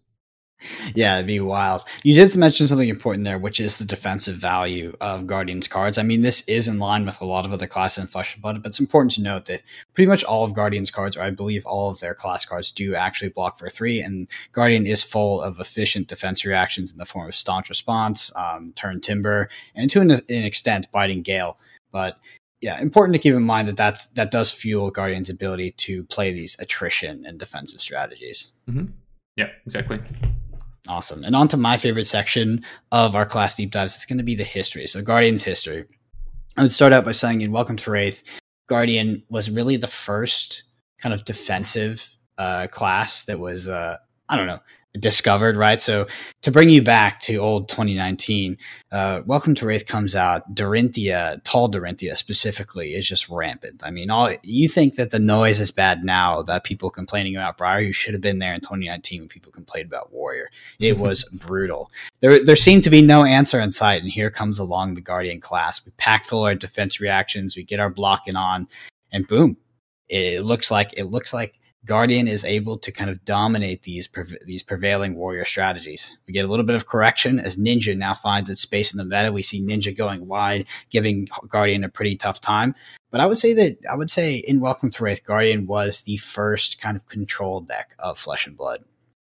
yeah, 0.94 1.16
it'd 1.16 1.27
be 1.27 1.40
wild. 1.40 1.83
You 2.03 2.14
did 2.14 2.37
mention 2.37 2.66
something 2.66 2.88
important 2.88 3.25
there, 3.25 3.38
which 3.38 3.61
is 3.61 3.79
the 3.79 3.85
defensive 3.85 4.37
value 4.37 4.96
of 5.01 5.27
Guardian's 5.27 5.68
cards. 5.68 5.98
I 5.98 6.03
mean, 6.03 6.22
this 6.22 6.42
is 6.48 6.68
in 6.68 6.79
line 6.79 7.05
with 7.05 7.20
a 7.20 7.25
lot 7.25 7.44
of 7.44 7.53
other 7.53 7.66
classes 7.66 8.03
in 8.03 8.07
Flesh 8.07 8.35
and 8.35 8.42
Blood, 8.42 8.62
but 8.62 8.70
it's 8.70 8.81
important 8.81 9.12
to 9.12 9.22
note 9.22 9.46
that 9.46 9.62
pretty 9.94 10.09
much 10.09 10.25
all 10.25 10.44
of 10.44 10.55
Guardian's 10.55 10.90
cards, 10.90 11.16
or 11.16 11.22
I 11.22 11.31
believe 11.31 11.66
all 11.66 11.90
of 11.90 12.01
their 12.01 12.14
class 12.14 12.44
cards, 12.44 12.72
do 12.72 12.94
actually 12.94 13.31
block 13.31 13.59
for 13.59 13.68
three, 13.68 14.01
and 14.01 14.29
Guardian 14.53 14.87
is 14.87 15.03
full 15.03 15.40
of 15.40 15.61
efficient 15.61 16.09
defense 16.09 16.44
reactions 16.44 16.92
in 16.92 16.98
the 16.98 17.05
form 17.05 17.29
of 17.29 17.35
Staunch 17.35 17.68
Response, 17.68 18.35
um, 18.37 18.72
Turn 18.77 19.01
Timber, 19.01 19.48
and 19.75 19.90
to 19.90 20.01
an, 20.01 20.11
an 20.11 20.22
extent, 20.29 20.90
Biting 20.92 21.22
Gale. 21.22 21.59
But 21.90 22.18
yeah, 22.62 22.81
important 22.81 23.14
to 23.14 23.18
keep 23.18 23.35
in 23.35 23.42
mind 23.42 23.68
that 23.68 23.77
that's 23.77 24.07
that 24.09 24.31
does 24.31 24.53
fuel 24.53 24.90
Guardian's 24.90 25.29
ability 25.29 25.72
to 25.72 26.05
play 26.05 26.33
these 26.33 26.57
attrition 26.61 27.27
and 27.27 27.38
defensive 27.38 27.81
strategies. 27.81 28.53
Mm-hmm. 28.70 28.92
Yeah, 29.37 29.48
exactly. 29.66 30.01
Awesome. 30.88 31.23
And 31.23 31.37
on 31.37 31.49
to 31.49 31.57
my 31.57 31.77
favorite 31.77 32.07
section 32.07 32.64
of 32.90 33.14
our 33.14 33.25
class 33.25 33.55
deep 33.55 33.71
dives. 33.71 33.95
It's 33.95 34.05
going 34.05 34.18
to 34.18 34.25
be 34.25 34.35
the 34.35 34.45
history. 34.45 34.87
So 34.87 35.01
Guardian's 35.01 35.45
history. 35.45 35.85
I 36.57 36.62
would 36.62 36.73
start 36.73 36.92
out 36.92 37.05
by 37.05 37.12
saying 37.12 37.40
in 37.40 37.53
Welcome 37.53 37.77
to 37.77 37.90
Rathe, 37.90 38.23
Guardian 38.68 39.23
was 39.29 39.51
really 39.51 39.77
the 39.77 39.87
first 39.87 40.64
kind 40.99 41.14
of 41.14 41.25
defensive 41.25 42.16
uh, 42.37 42.66
class 42.66 43.25
that 43.25 43.38
was, 43.38 43.68
uh, 43.68 43.97
I 44.29 44.37
don't 44.37 44.47
know, 44.47 44.59
discovered, 44.98 45.57
right? 45.57 45.81
So 45.81 46.07
to 46.42 46.50
bring 46.50 46.68
you 46.68 46.83
back 46.83 47.20
to 47.20 47.37
old 47.37 47.68
2019, 47.68 48.59
uh, 48.90 49.22
Welcome 49.24 49.55
to 49.57 49.64
Rathe 49.64 49.87
comes 49.87 50.14
out. 50.14 50.55
Dorinthia, 50.55 51.40
tall 51.44 51.70
Dorinthia 51.70 52.16
specifically, 52.16 52.94
is 52.94 53.09
just 53.09 53.28
rampant. 53.28 53.83
I 53.85 53.90
mean, 53.90 54.11
all 54.11 54.35
you 54.42 54.68
think 54.68 54.96
that 54.96 55.11
the 55.11 55.18
noise 55.18 55.61
is 55.61 55.70
bad 55.70 56.05
now 56.05 56.38
about 56.38 56.64
people 56.64 56.90
complaining 56.90 57.37
about 57.37 57.57
Briar, 57.57 57.81
you 57.81 57.92
should 57.92 58.12
have 58.12 58.20
been 58.20 58.38
there 58.38 58.52
in 58.52 58.61
2019 58.61 59.22
when 59.22 59.28
people 59.28 59.50
complained 59.50 59.87
about 59.87 60.12
Warrior. 60.12 60.50
It 60.78 60.98
was 60.98 61.24
brutal. 61.24 61.90
There, 62.20 62.44
there 62.44 62.57
seemed 62.57 62.85
to 62.85 62.90
be 62.90 63.00
no 63.00 63.24
answer 63.24 63.61
in 63.61 63.72
sight, 63.72 64.02
and 64.02 64.11
here 64.11 64.31
comes 64.31 64.59
along 64.59 64.94
the 64.94 65.00
Guardian 65.00 65.40
class. 65.40 65.85
We 65.85 65.92
pack 65.96 66.26
full 66.26 66.44
our 66.44 66.55
defense 66.55 67.00
reactions, 67.00 67.57
we 67.57 67.62
get 67.62 67.81
our 67.81 67.90
blocking 67.90 68.37
on, 68.37 68.68
and 69.11 69.26
boom, 69.26 69.57
it 70.09 70.42
looks 70.42 70.70
like 70.70 70.92
it 70.98 71.05
looks 71.05 71.33
like 71.33 71.59
Guardian 71.85 72.29
is 72.29 72.45
able 72.45 72.79
to 72.79 72.92
kind 72.92 73.11
of 73.11 73.25
dominate 73.25 73.83
these 73.83 74.09
these 74.47 74.62
prevailing 74.62 75.16
warrior 75.16 75.45
strategies. 75.45 76.16
We 76.27 76.33
get 76.33 76.45
a 76.45 76.49
little 76.49 76.64
bit 76.64 76.77
of 76.77 76.87
correction 76.87 77.40
as 77.40 77.57
Ninja 77.57 77.97
now 77.97 78.14
finds 78.14 78.49
its 78.51 78.61
space 78.61 78.92
in 78.92 78.99
the 78.99 79.05
meta. 79.05 79.33
We 79.33 79.42
see 79.42 79.61
Ninja 79.61 79.97
going 79.97 80.29
wide, 80.29 80.66
giving 80.90 81.29
Guardian 81.49 81.83
a 81.83 81.88
pretty 81.88 82.14
tough 82.14 82.40
time. 82.40 82.77
But 83.11 83.21
I 83.21 83.27
would 83.27 83.38
say 83.38 83.53
that 83.55 83.79
I 83.90 83.97
would 83.97 84.11
say 84.11 84.37
in 84.37 84.61
Welcome 84.61 84.90
to 84.90 85.03
Rathe, 85.03 85.25
Guardian 85.25 85.66
was 85.66 86.03
the 86.03 86.18
first 86.18 86.81
kind 86.81 86.97
of 86.97 87.07
control 87.07 87.61
deck 87.61 87.95
of 87.99 88.16
Flesh 88.16 88.47
and 88.47 88.57
Blood. 88.57 88.85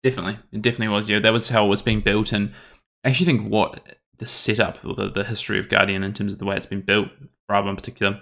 Definitely, 0.02 0.38
it 0.50 0.62
definitely 0.62 0.88
was. 0.88 1.09
Yeah, 1.09 1.20
that 1.20 1.33
was 1.33 1.48
how 1.48 1.64
it 1.66 1.68
was 1.68 1.83
being 1.83 2.00
built, 2.00 2.33
and 2.33 2.52
I 3.05 3.11
actually 3.11 3.26
think 3.26 3.48
what 3.48 3.98
the 4.18 4.26
setup 4.26 4.85
or 4.85 4.94
the, 4.94 5.11
the 5.11 5.24
history 5.24 5.61
of 5.61 5.68
Guardian 5.68 6.02
in 6.02 6.12
terms 6.12 6.33
of 6.33 6.40
the 6.40 6.44
way 6.44 6.57
it's 6.57 6.66
been 6.66 6.81
built, 6.81 7.09
Bravo 7.46 7.70
in 7.70 7.76
particular, 7.76 8.20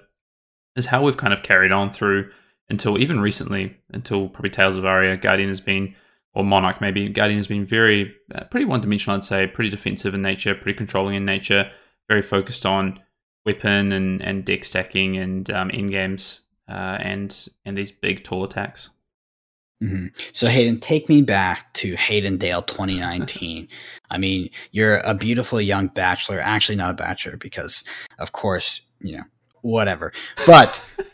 is 0.76 0.87
how 0.87 1.02
we've 1.02 1.16
kind 1.16 1.33
of 1.33 1.42
carried 1.42 1.72
on 1.72 1.90
through 1.90 2.30
until 2.70 2.98
even 2.98 3.20
recently, 3.20 3.76
until 3.92 4.28
probably 4.28 4.50
Tales 4.50 4.78
of 4.78 4.87
Aria, 4.87 5.16
Guardian 5.16 5.48
has 5.48 5.61
been, 5.61 5.94
or 6.33 6.44
Monarch 6.44 6.80
maybe, 6.80 7.09
Guardian 7.09 7.38
has 7.38 7.48
been 7.48 7.66
very, 7.66 8.14
uh, 8.35 8.44
pretty 8.44 8.64
one 8.64 8.80
dimensional, 8.80 9.16
I'd 9.16 9.24
say, 9.24 9.46
pretty 9.48 9.70
defensive 9.70 10.14
in 10.14 10.22
nature, 10.22 10.54
pretty 10.54 10.76
controlling 10.76 11.16
in 11.16 11.24
nature, 11.24 11.70
very 12.09 12.22
focused 12.22 12.64
on 12.64 13.00
weapon 13.44 13.92
and, 13.92 14.22
and 14.22 14.44
deck 14.44 14.64
stacking 14.64 15.16
and 15.16 15.50
um, 15.50 15.70
end 15.74 15.90
games 15.90 16.42
uh, 16.68 16.98
and, 17.00 17.48
and 17.64 17.76
these 17.76 17.90
big, 17.90 18.22
tall 18.22 18.44
attacks. 18.44 18.90
Mm-hmm. 19.83 20.09
So 20.33 20.46
Hayden, 20.46 20.78
take 20.78 21.09
me 21.09 21.22
back 21.22 21.72
to 21.74 21.96
Hayden 21.96 22.37
Dale 22.37 22.62
2019. 22.62 23.66
I 24.11 24.18
mean, 24.18 24.50
you're 24.72 24.98
a 24.98 25.14
beautiful 25.14 25.61
young 25.61 25.88
bachelor. 25.88 26.38
Actually, 26.38 26.76
not 26.76 26.90
a 26.90 26.94
bachelor 26.94 27.37
because, 27.37 27.83
of 28.18 28.33
course, 28.33 28.83
you 29.00 29.16
know, 29.16 29.24
whatever. 29.62 30.12
But 30.46 30.85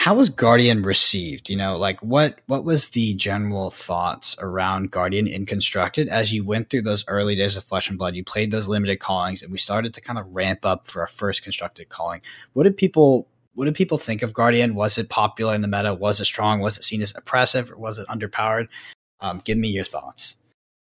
how 0.00 0.14
was 0.14 0.30
Guardian 0.30 0.80
received? 0.80 1.50
You 1.50 1.58
know, 1.58 1.76
like 1.76 2.00
what 2.00 2.38
what 2.46 2.64
was 2.64 2.88
the 2.88 3.12
general 3.12 3.68
thoughts 3.68 4.34
around 4.38 4.90
Guardian 4.90 5.26
in 5.26 5.44
constructed 5.44 6.08
as 6.08 6.32
you 6.32 6.42
went 6.42 6.70
through 6.70 6.82
those 6.82 7.04
early 7.06 7.36
days 7.36 7.54
of 7.54 7.64
Flesh 7.64 7.90
and 7.90 7.98
Blood? 7.98 8.14
You 8.14 8.24
played 8.24 8.50
those 8.50 8.66
limited 8.66 8.98
callings, 8.98 9.42
and 9.42 9.52
we 9.52 9.58
started 9.58 9.92
to 9.92 10.00
kind 10.00 10.18
of 10.18 10.34
ramp 10.34 10.64
up 10.64 10.86
for 10.86 11.02
our 11.02 11.06
first 11.06 11.42
constructed 11.42 11.90
calling. 11.90 12.22
What 12.54 12.62
did 12.62 12.78
people 12.78 13.28
what 13.52 13.66
did 13.66 13.74
people 13.74 13.98
think 13.98 14.22
of 14.22 14.32
Guardian? 14.32 14.74
Was 14.74 14.96
it 14.96 15.10
popular 15.10 15.54
in 15.54 15.60
the 15.60 15.68
meta? 15.68 15.92
Was 15.92 16.18
it 16.18 16.24
strong? 16.24 16.60
Was 16.60 16.78
it 16.78 16.84
seen 16.84 17.02
as 17.02 17.14
oppressive, 17.14 17.70
or 17.70 17.76
was 17.76 17.98
it 17.98 18.08
underpowered? 18.08 18.68
Um, 19.20 19.42
give 19.44 19.58
me 19.58 19.68
your 19.68 19.84
thoughts. 19.84 20.36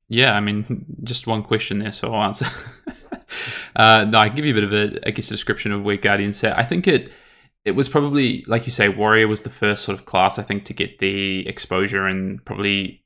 Yeah, 0.10 0.34
I 0.34 0.42
mean, 0.42 0.86
just 1.04 1.26
one 1.26 1.42
question 1.42 1.80
there, 1.80 1.92
so 1.92 2.14
I'll 2.14 2.22
answer. 2.22 2.46
uh, 3.76 4.06
no, 4.06 4.20
I 4.20 4.28
can 4.28 4.36
give 4.36 4.46
you 4.46 4.52
a 4.52 4.62
bit 4.62 4.64
of 4.64 4.74
a, 4.74 5.08
I 5.08 5.10
guess, 5.10 5.28
description 5.28 5.72
of 5.72 5.82
where 5.82 5.98
Guardian 5.98 6.34
sat. 6.34 6.56
I 6.56 6.66
think 6.66 6.88
it 6.88 7.10
it 7.64 7.72
was 7.72 7.90
probably 7.90 8.44
like 8.48 8.66
you 8.66 8.72
say, 8.72 8.90
Warrior 8.90 9.28
was 9.28 9.44
the 9.44 9.50
first 9.50 9.84
sort 9.84 9.98
of 9.98 10.06
class 10.06 10.40
I 10.40 10.44
think 10.44 10.66
to 10.66 10.74
get 10.74 11.00
the 11.00 11.48
exposure 11.48 12.08
and 12.08 12.44
probably 12.46 13.02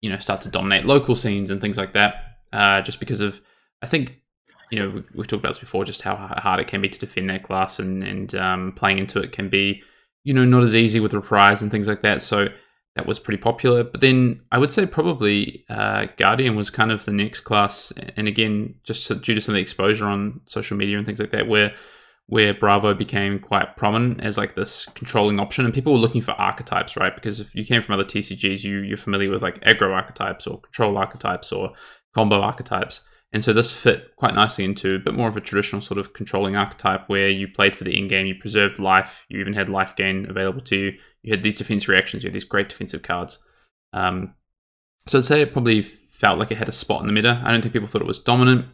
you 0.00 0.10
know 0.10 0.18
start 0.18 0.40
to 0.42 0.48
dominate 0.48 0.84
local 0.84 1.16
scenes 1.16 1.50
and 1.50 1.60
things 1.60 1.78
like 1.78 1.92
that. 1.92 2.14
Uh, 2.52 2.80
just 2.82 3.00
because 3.00 3.20
of 3.20 3.40
I 3.82 3.86
think 3.86 4.20
you 4.70 4.78
know 4.78 4.90
we, 4.90 5.02
we've 5.14 5.26
talked 5.26 5.42
about 5.42 5.50
this 5.50 5.58
before, 5.58 5.84
just 5.84 6.02
how 6.02 6.14
hard 6.16 6.60
it 6.60 6.68
can 6.68 6.80
be 6.80 6.88
to 6.88 6.98
defend 6.98 7.30
that 7.30 7.42
class 7.42 7.78
and 7.78 8.02
and 8.02 8.34
um, 8.34 8.72
playing 8.72 8.98
into 8.98 9.20
it 9.20 9.32
can 9.32 9.48
be 9.48 9.82
you 10.22 10.32
know 10.32 10.44
not 10.44 10.62
as 10.62 10.76
easy 10.76 11.00
with 11.00 11.14
reprise 11.14 11.62
and 11.62 11.70
things 11.70 11.88
like 11.88 12.02
that. 12.02 12.22
So 12.22 12.48
that 12.94 13.06
was 13.06 13.18
pretty 13.18 13.42
popular. 13.42 13.84
But 13.84 14.00
then 14.00 14.40
I 14.52 14.58
would 14.58 14.72
say 14.72 14.86
probably 14.86 15.64
uh, 15.68 16.06
Guardian 16.16 16.56
was 16.56 16.70
kind 16.70 16.90
of 16.92 17.04
the 17.04 17.12
next 17.12 17.40
class, 17.40 17.92
and 18.16 18.28
again 18.28 18.76
just 18.84 19.08
due 19.22 19.34
to 19.34 19.40
some 19.40 19.52
of 19.52 19.56
the 19.56 19.62
exposure 19.62 20.06
on 20.06 20.42
social 20.46 20.76
media 20.76 20.96
and 20.96 21.04
things 21.04 21.20
like 21.20 21.32
that, 21.32 21.48
where 21.48 21.74
where 22.28 22.52
Bravo 22.52 22.92
became 22.92 23.38
quite 23.38 23.76
prominent 23.76 24.20
as 24.20 24.36
like 24.36 24.54
this 24.56 24.86
controlling 24.86 25.38
option, 25.38 25.64
and 25.64 25.72
people 25.72 25.92
were 25.92 25.98
looking 25.98 26.22
for 26.22 26.32
archetypes, 26.32 26.96
right? 26.96 27.14
Because 27.14 27.40
if 27.40 27.54
you 27.54 27.64
came 27.64 27.82
from 27.82 27.94
other 27.94 28.04
TCGs, 28.04 28.64
you 28.64 28.78
you're 28.78 28.96
familiar 28.96 29.30
with 29.30 29.42
like 29.42 29.60
aggro 29.60 29.94
archetypes 29.94 30.46
or 30.46 30.60
control 30.60 30.98
archetypes 30.98 31.52
or 31.52 31.72
combo 32.14 32.40
archetypes, 32.40 33.02
and 33.32 33.44
so 33.44 33.52
this 33.52 33.70
fit 33.70 34.14
quite 34.16 34.34
nicely 34.34 34.64
into 34.64 34.94
a 34.94 34.98
bit 34.98 35.14
more 35.14 35.28
of 35.28 35.36
a 35.36 35.40
traditional 35.40 35.82
sort 35.82 35.98
of 35.98 36.12
controlling 36.14 36.56
archetype 36.56 37.08
where 37.08 37.28
you 37.28 37.46
played 37.48 37.76
for 37.76 37.84
the 37.84 37.96
in 37.96 38.08
game, 38.08 38.26
you 38.26 38.34
preserved 38.34 38.78
life, 38.78 39.26
you 39.28 39.40
even 39.40 39.52
had 39.52 39.68
life 39.68 39.94
gain 39.96 40.26
available 40.28 40.62
to 40.62 40.76
you, 40.76 40.92
you 41.22 41.32
had 41.32 41.42
these 41.42 41.56
defense 41.56 41.88
reactions, 41.88 42.22
you 42.22 42.28
had 42.28 42.34
these 42.34 42.44
great 42.44 42.68
defensive 42.68 43.02
cards. 43.02 43.44
Um, 43.92 44.34
so 45.06 45.18
I'd 45.18 45.24
say 45.24 45.42
it 45.42 45.52
probably 45.52 45.82
felt 45.82 46.38
like 46.38 46.50
it 46.50 46.58
had 46.58 46.68
a 46.68 46.72
spot 46.72 47.00
in 47.00 47.06
the 47.06 47.12
meta. 47.12 47.42
I 47.44 47.50
don't 47.50 47.62
think 47.62 47.72
people 47.72 47.88
thought 47.88 48.00
it 48.00 48.06
was 48.06 48.18
dominant. 48.18 48.66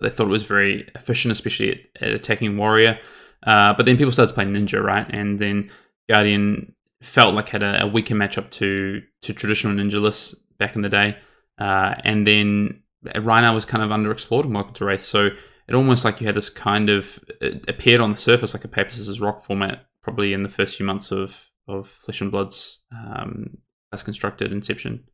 They 0.00 0.10
thought 0.10 0.28
it 0.28 0.30
was 0.30 0.44
very 0.44 0.88
efficient, 0.94 1.32
especially 1.32 1.72
at, 1.72 2.02
at 2.02 2.14
attacking 2.14 2.56
warrior. 2.56 2.98
Uh, 3.42 3.74
but 3.74 3.86
then 3.86 3.96
people 3.96 4.12
started 4.12 4.34
playing 4.34 4.52
ninja, 4.52 4.82
right? 4.82 5.06
And 5.10 5.38
then 5.38 5.70
Guardian 6.08 6.74
felt 7.00 7.34
like 7.34 7.48
had 7.48 7.62
a, 7.62 7.84
a 7.84 7.86
weaker 7.86 8.14
matchup 8.14 8.50
to 8.50 9.02
to 9.22 9.32
traditional 9.32 9.74
ninja 9.74 10.00
lists 10.00 10.34
back 10.58 10.76
in 10.76 10.82
the 10.82 10.88
day. 10.88 11.16
Uh, 11.58 11.94
and 12.04 12.26
then 12.26 12.82
Rhinar 13.04 13.54
was 13.54 13.64
kind 13.64 13.82
of 13.82 13.90
underexplored 13.90 14.44
in 14.44 14.52
Welcome 14.52 14.74
to 14.74 14.84
Rathe, 14.84 15.02
so 15.02 15.30
it 15.68 15.74
almost 15.74 16.04
like 16.04 16.20
you 16.20 16.26
had 16.26 16.36
this 16.36 16.50
kind 16.50 16.88
of 16.88 17.20
appeared 17.68 18.00
on 18.00 18.10
the 18.10 18.16
surface 18.16 18.54
like 18.54 18.64
a 18.64 18.68
paper 18.68 18.90
scissors 18.90 19.20
rock 19.20 19.40
format, 19.40 19.86
probably 20.02 20.32
in 20.32 20.42
the 20.42 20.48
first 20.48 20.76
few 20.76 20.86
months 20.86 21.12
of 21.12 21.50
of 21.66 21.86
Flesh 21.86 22.20
and 22.20 22.30
Blood's 22.30 22.80
um, 22.92 23.58
as 23.92 24.02
constructed 24.02 24.52
inception. 24.52 25.04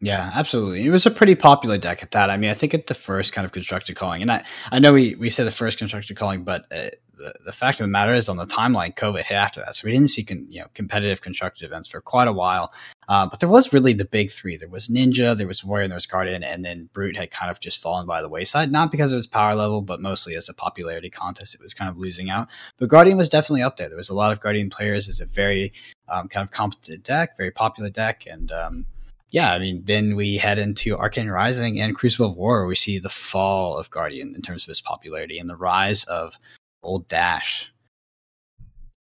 Yeah, 0.00 0.30
absolutely. 0.32 0.86
It 0.86 0.90
was 0.90 1.06
a 1.06 1.10
pretty 1.10 1.34
popular 1.34 1.76
deck 1.76 2.04
at 2.04 2.12
that. 2.12 2.30
I 2.30 2.36
mean, 2.36 2.50
I 2.50 2.54
think 2.54 2.72
at 2.72 2.86
the 2.86 2.94
first 2.94 3.32
kind 3.32 3.44
of 3.44 3.50
constructed 3.50 3.96
calling, 3.96 4.22
and 4.22 4.30
I, 4.30 4.44
I 4.70 4.78
know 4.78 4.92
we, 4.92 5.16
we 5.16 5.28
said 5.28 5.44
the 5.44 5.50
first 5.50 5.78
constructed 5.78 6.16
calling, 6.16 6.44
but 6.44 6.66
uh, 6.70 6.90
the, 7.16 7.34
the 7.46 7.52
fact 7.52 7.80
of 7.80 7.84
the 7.84 7.88
matter 7.88 8.14
is 8.14 8.28
on 8.28 8.36
the 8.36 8.46
timeline, 8.46 8.94
COVID 8.94 9.26
hit 9.26 9.34
after 9.34 9.58
that. 9.58 9.74
So 9.74 9.86
we 9.86 9.90
didn't 9.90 10.10
see 10.10 10.22
con, 10.22 10.46
you 10.48 10.60
know 10.60 10.68
competitive 10.72 11.20
constructed 11.20 11.64
events 11.64 11.88
for 11.88 12.00
quite 12.00 12.28
a 12.28 12.32
while. 12.32 12.72
Uh, 13.08 13.26
but 13.26 13.40
there 13.40 13.48
was 13.48 13.72
really 13.72 13.92
the 13.92 14.04
big 14.04 14.30
three. 14.30 14.56
There 14.56 14.68
was 14.68 14.86
Ninja, 14.86 15.36
there 15.36 15.48
was 15.48 15.64
Warrior, 15.64 15.82
and 15.82 15.90
there 15.90 15.96
was 15.96 16.06
Guardian, 16.06 16.44
and 16.44 16.64
then 16.64 16.88
Brute 16.92 17.16
had 17.16 17.32
kind 17.32 17.50
of 17.50 17.58
just 17.58 17.82
fallen 17.82 18.06
by 18.06 18.22
the 18.22 18.28
wayside, 18.28 18.70
not 18.70 18.92
because 18.92 19.12
of 19.12 19.18
its 19.18 19.26
power 19.26 19.56
level, 19.56 19.82
but 19.82 20.00
mostly 20.00 20.36
as 20.36 20.48
a 20.48 20.54
popularity 20.54 21.10
contest. 21.10 21.56
It 21.56 21.60
was 21.60 21.74
kind 21.74 21.90
of 21.90 21.98
losing 21.98 22.30
out. 22.30 22.46
But 22.78 22.88
Guardian 22.88 23.16
was 23.16 23.28
definitely 23.28 23.62
up 23.62 23.76
there. 23.76 23.88
There 23.88 23.96
was 23.96 24.10
a 24.10 24.14
lot 24.14 24.30
of 24.30 24.38
Guardian 24.38 24.70
players. 24.70 25.08
It's 25.08 25.20
a 25.20 25.26
very 25.26 25.72
um, 26.08 26.28
kind 26.28 26.44
of 26.44 26.52
competent 26.52 27.02
deck, 27.02 27.36
very 27.36 27.50
popular 27.50 27.90
deck, 27.90 28.24
and 28.30 28.52
um, 28.52 28.86
yeah, 29.30 29.52
I 29.52 29.58
mean, 29.58 29.82
then 29.84 30.16
we 30.16 30.36
head 30.36 30.58
into 30.58 30.96
Arcane 30.96 31.28
Rising 31.28 31.80
and 31.80 31.94
Crucible 31.94 32.26
of 32.26 32.36
War, 32.36 32.66
we 32.66 32.74
see 32.74 32.98
the 32.98 33.08
fall 33.08 33.76
of 33.76 33.90
Guardian 33.90 34.34
in 34.34 34.42
terms 34.42 34.64
of 34.64 34.70
its 34.70 34.80
popularity 34.80 35.38
and 35.38 35.48
the 35.48 35.56
rise 35.56 36.04
of 36.04 36.34
old 36.82 37.08
Dash. 37.08 37.70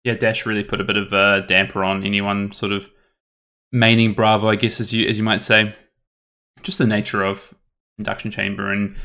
Yeah, 0.03 0.15
Dash 0.15 0.45
really 0.45 0.63
put 0.63 0.81
a 0.81 0.85
bit 0.85 0.97
of 0.97 1.13
a 1.13 1.45
damper 1.47 1.83
on 1.83 2.03
anyone 2.03 2.51
sort 2.51 2.71
of 2.71 2.89
maining 3.73 4.15
Bravo, 4.15 4.47
I 4.47 4.55
guess, 4.55 4.79
as 4.79 4.93
you 4.93 5.07
as 5.07 5.17
you 5.17 5.23
might 5.23 5.41
say. 5.41 5.75
Just 6.63 6.77
the 6.77 6.87
nature 6.87 7.23
of 7.23 7.53
induction 7.99 8.31
chamber 8.31 8.71
and 8.71 8.95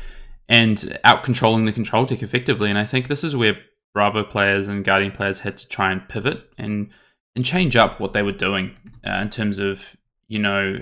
and 0.49 0.97
out 1.03 1.23
controlling 1.23 1.65
the 1.65 1.71
control 1.71 2.05
deck 2.05 2.23
effectively. 2.23 2.69
And 2.69 2.79
I 2.79 2.85
think 2.85 3.07
this 3.07 3.23
is 3.23 3.35
where 3.35 3.57
Bravo 3.93 4.23
players 4.23 4.67
and 4.67 4.83
Guardian 4.83 5.11
players 5.11 5.41
had 5.41 5.57
to 5.57 5.67
try 5.67 5.91
and 5.91 6.07
pivot 6.07 6.49
and 6.57 6.89
and 7.35 7.45
change 7.45 7.75
up 7.75 7.99
what 7.99 8.13
they 8.13 8.23
were 8.23 8.31
doing 8.31 8.75
uh, 9.05 9.17
in 9.17 9.29
terms 9.29 9.59
of 9.59 9.95
you 10.27 10.39
know 10.39 10.81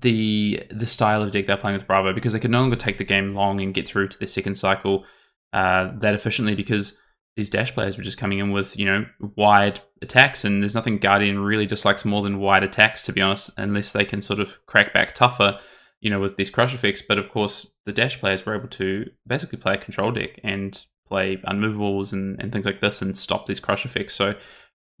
the 0.00 0.62
the 0.70 0.86
style 0.86 1.22
of 1.22 1.30
deck 1.30 1.46
they're 1.46 1.56
playing 1.56 1.76
with 1.76 1.86
Bravo 1.86 2.12
because 2.12 2.32
they 2.32 2.40
can 2.40 2.50
no 2.50 2.60
longer 2.60 2.76
take 2.76 2.98
the 2.98 3.04
game 3.04 3.34
long 3.34 3.60
and 3.60 3.74
get 3.74 3.86
through 3.86 4.08
to 4.08 4.18
the 4.18 4.26
second 4.26 4.54
cycle 4.54 5.04
uh, 5.52 5.90
that 5.98 6.14
efficiently 6.14 6.54
because 6.54 6.96
these 7.36 7.50
dash 7.50 7.74
players 7.74 7.96
were 7.96 8.04
just 8.04 8.18
coming 8.18 8.38
in 8.38 8.50
with 8.52 8.78
you 8.78 8.86
know 8.86 9.04
wide 9.36 9.80
attacks 10.02 10.44
and 10.44 10.62
there's 10.62 10.74
nothing 10.74 10.98
Guardian 10.98 11.38
really 11.38 11.66
dislikes 11.66 12.04
more 12.04 12.22
than 12.22 12.38
wide 12.38 12.64
attacks 12.64 13.02
to 13.02 13.12
be 13.12 13.20
honest 13.20 13.50
unless 13.56 13.92
they 13.92 14.04
can 14.04 14.22
sort 14.22 14.40
of 14.40 14.64
crack 14.66 14.92
back 14.92 15.14
tougher 15.14 15.58
you 16.00 16.10
know 16.10 16.20
with 16.20 16.36
these 16.36 16.50
crush 16.50 16.74
effects 16.74 17.02
but 17.02 17.18
of 17.18 17.28
course 17.28 17.66
the 17.86 17.92
dash 17.92 18.18
players 18.20 18.44
were 18.44 18.56
able 18.56 18.68
to 18.68 19.08
basically 19.26 19.58
play 19.58 19.74
a 19.74 19.78
control 19.78 20.10
deck 20.10 20.40
and 20.42 20.86
play 21.06 21.36
unmovables 21.48 22.12
and, 22.12 22.40
and 22.40 22.52
things 22.52 22.66
like 22.66 22.80
this 22.80 23.02
and 23.02 23.16
stop 23.16 23.46
these 23.46 23.60
crush 23.60 23.84
effects. 23.84 24.14
So 24.14 24.34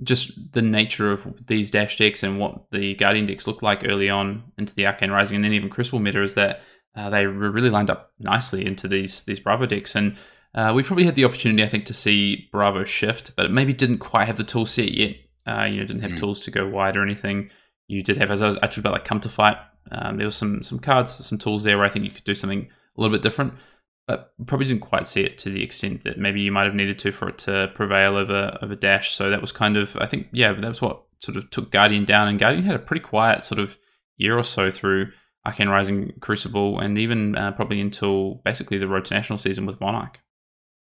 just 0.02 0.52
the 0.52 0.62
nature 0.62 1.12
of 1.12 1.46
these 1.46 1.70
dash 1.70 1.96
decks 1.98 2.22
and 2.22 2.38
what 2.38 2.70
the 2.70 2.94
Guardian 2.94 3.26
decks 3.26 3.46
looked 3.46 3.62
like 3.62 3.86
early 3.88 4.10
on 4.10 4.42
into 4.58 4.74
the 4.74 4.86
Arcane 4.86 5.10
Rising 5.10 5.36
and 5.36 5.44
then 5.44 5.52
even 5.52 5.70
Crucible 5.70 6.00
meta 6.00 6.22
is 6.22 6.34
that 6.34 6.62
uh, 6.96 7.10
they 7.10 7.26
were 7.26 7.50
really 7.50 7.70
lined 7.70 7.90
up 7.90 8.12
nicely 8.18 8.64
into 8.66 8.88
these 8.88 9.22
these 9.24 9.40
Bravo 9.40 9.66
decks. 9.66 9.94
And 9.94 10.16
uh, 10.54 10.72
we 10.74 10.82
probably 10.82 11.04
had 11.04 11.14
the 11.14 11.24
opportunity, 11.24 11.62
I 11.62 11.68
think, 11.68 11.86
to 11.86 11.94
see 11.94 12.48
Bravo 12.52 12.84
shift, 12.84 13.34
but 13.36 13.50
maybe 13.50 13.72
didn't 13.72 13.98
quite 13.98 14.26
have 14.26 14.36
the 14.36 14.44
tool 14.44 14.66
set 14.66 14.92
yet. 14.92 15.16
Uh, 15.46 15.64
you 15.64 15.80
know, 15.80 15.86
didn't 15.86 16.02
have 16.02 16.12
mm. 16.12 16.18
tools 16.18 16.40
to 16.40 16.50
go 16.50 16.66
wide 16.68 16.96
or 16.96 17.02
anything. 17.02 17.50
You 17.86 18.02
did 18.02 18.16
have, 18.16 18.30
as 18.30 18.40
I 18.40 18.46
was 18.46 18.56
talked 18.56 18.78
about, 18.78 18.92
like 18.92 19.04
come 19.04 19.20
to 19.20 19.28
fight. 19.28 19.56
Um, 19.90 20.16
there 20.16 20.26
was 20.26 20.36
some 20.36 20.62
some 20.62 20.78
cards, 20.78 21.12
some 21.12 21.38
tools 21.38 21.64
there 21.64 21.76
where 21.76 21.86
I 21.86 21.90
think 21.90 22.04
you 22.04 22.10
could 22.10 22.24
do 22.24 22.34
something 22.34 22.68
a 22.96 23.00
little 23.00 23.14
bit 23.14 23.22
different 23.22 23.54
but 24.06 24.32
probably 24.46 24.66
didn't 24.66 24.82
quite 24.82 25.06
see 25.06 25.22
it 25.22 25.38
to 25.38 25.50
the 25.50 25.62
extent 25.62 26.04
that 26.04 26.18
maybe 26.18 26.40
you 26.40 26.52
might 26.52 26.66
have 26.66 26.74
needed 26.74 26.98
to 27.00 27.12
for 27.12 27.28
it 27.28 27.38
to 27.38 27.70
prevail 27.74 28.16
over 28.16 28.56
over 28.60 28.74
Dash. 28.74 29.14
So 29.14 29.30
that 29.30 29.40
was 29.40 29.52
kind 29.52 29.76
of, 29.76 29.96
I 30.00 30.06
think, 30.06 30.28
yeah, 30.32 30.52
that 30.52 30.68
was 30.68 30.82
what 30.82 31.02
sort 31.20 31.36
of 31.36 31.50
took 31.50 31.70
Guardian 31.70 32.04
down. 32.04 32.28
And 32.28 32.38
Guardian 32.38 32.64
had 32.64 32.74
a 32.74 32.80
pretty 32.80 33.02
quiet 33.02 33.44
sort 33.44 33.58
of 33.58 33.78
year 34.16 34.36
or 34.36 34.44
so 34.44 34.70
through 34.70 35.10
Arcane 35.46 35.68
Rising, 35.68 36.12
Crucible, 36.20 36.78
and 36.78 36.98
even 36.98 37.36
uh, 37.36 37.52
probably 37.52 37.80
until 37.80 38.36
basically 38.44 38.78
the 38.78 38.88
Road 38.88 39.04
to 39.06 39.14
National 39.14 39.38
season 39.38 39.66
with 39.66 39.80
Monarch. 39.80 40.20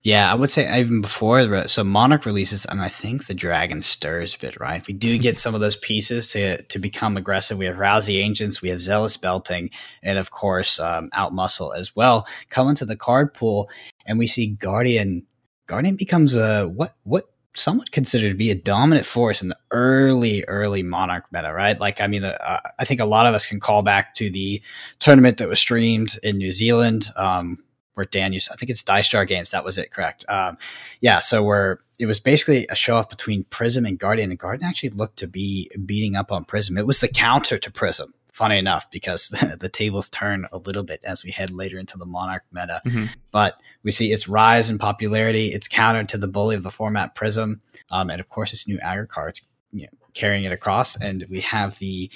Yeah, 0.05 0.33
I 0.33 0.35
would 0.35 0.51
say 0.51 0.81
even 0.81 1.01
before 1.01 1.69
so 1.69 1.85
Monarch 1.85 2.27
releases, 2.27 2.67
and 2.67 2.81
I 2.83 2.89
think 2.89 3.27
the 3.27 3.35
Dragon 3.35 3.83
stirs 3.83 4.35
a 4.35 4.39
bit, 4.39 4.59
right? 4.59 4.85
We 4.85 4.95
do 4.95 5.17
get 5.17 5.37
some 5.37 5.55
of 5.55 5.61
those 5.61 5.77
pieces 5.77 6.33
to 6.33 6.61
to 6.61 6.79
become 6.81 7.17
aggressive. 7.17 7.57
We 7.57 7.67
have 7.67 7.79
Rouse 7.79 8.07
the 8.07 8.19
Ancients, 8.19 8.61
we 8.61 8.71
have 8.71 8.83
Zealous 8.83 9.17
Belting, 9.17 9.71
and 10.03 10.19
of 10.19 10.33
course 10.33 10.81
um, 10.81 11.09
Outmuscle 11.11 11.77
as 11.77 11.95
well. 11.95 12.27
Come 12.49 12.69
into 12.69 12.85
the 12.85 12.97
card 12.97 13.33
pool, 13.33 13.71
and 14.05 14.19
we 14.19 14.27
see 14.27 14.49
Guardian. 14.49 15.25
Guardian 15.69 15.95
becomes 15.95 16.35
a 16.35 16.65
what 16.65 16.97
what 17.05 17.27
some 17.55 17.79
would 17.79 17.93
consider 17.93 18.29
to 18.29 18.35
be 18.35 18.51
a 18.51 18.57
dominant 18.57 19.07
force 19.07 19.41
in 19.41 19.51
the 19.51 19.59
early 19.71 20.45
early 20.49 20.83
Monarch 20.83 21.27
meta, 21.31 21.53
right? 21.53 21.79
Like 21.79 22.01
I 22.01 22.09
mean, 22.09 22.25
uh, 22.25 22.61
I 22.77 22.85
think 22.85 22.99
a 22.99 23.05
lot 23.05 23.27
of 23.27 23.35
us 23.35 23.47
can 23.47 23.61
call 23.61 23.83
back 23.83 24.15
to 24.15 24.31
the 24.31 24.61
tournament 24.99 25.37
that 25.37 25.49
was 25.49 25.61
streamed 25.61 26.19
in 26.25 26.39
New 26.39 26.51
Zealand. 26.51 27.07
Um, 27.15 27.59
where 27.95 28.07
Dan 28.07 28.33
used, 28.33 28.51
I 28.51 28.57
think 28.57 28.71
it's 28.71 28.83
Dice 28.83 29.09
Star 29.09 29.25
Games. 29.25 29.51
That 29.51 29.65
was 29.65 29.79
it, 29.79 29.91
correct? 29.91 30.25
Um, 30.29 30.59
yeah. 31.01 31.19
So 31.19 31.43
where 31.43 31.81
it 31.99 32.07
was 32.07 32.21
basically 32.21 32.67
a 32.71 32.75
show 32.75 32.97
off 32.97 33.09
between 33.09 33.45
Prism 33.45 33.87
and 33.87 33.99
Guardian, 33.99 34.31
and 34.31 34.39
Guardian 34.39 34.69
actually 34.69 34.91
looked 34.91 35.19
to 35.19 35.27
be 35.27 35.71
beating 35.85 36.17
up 36.17 36.33
on 36.33 36.45
Prism. 36.45 36.79
It 36.79 36.87
was 36.87 37.01
the 37.01 37.09
counter 37.09 37.59
to 37.59 37.71
Prism. 37.71 38.15
Funny 38.33 38.57
enough, 38.57 38.91
because 38.91 39.29
the, 39.59 39.69
tables 39.69 40.09
turn 40.09 40.47
a 40.53 40.57
little 40.57 40.83
bit 40.83 41.05
as 41.05 41.23
we 41.23 41.31
head 41.31 41.51
later 41.51 41.79
into 41.79 41.99
the 41.99 42.07
Monarch 42.07 42.45
meta, 42.51 42.81
mm-hmm. 42.87 43.05
but 43.31 43.61
we 43.83 43.93
see 43.93 44.11
its 44.11 44.27
rise 44.27 44.71
in 44.71 44.79
popularity. 44.79 45.49
It's 45.49 45.69
counter 45.69 46.03
to 46.05 46.17
the 46.17 46.29
bully 46.29 46.57
of 46.57 46.63
the 46.63 46.71
format 46.71 47.15
Prism, 47.15 47.61
um, 47.91 48.09
and 48.09 48.21
of 48.21 48.31
course, 48.31 48.55
its 48.55 48.67
new 48.67 48.79
aggro 48.79 49.07
cards 49.07 49.43
you 49.71 49.83
know, 49.83 49.93
carrying 50.15 50.45
it 50.45 50.53
across. 50.53 51.01
And 51.01 51.25
we 51.31 51.41
have 51.41 51.79
the 51.79 52.11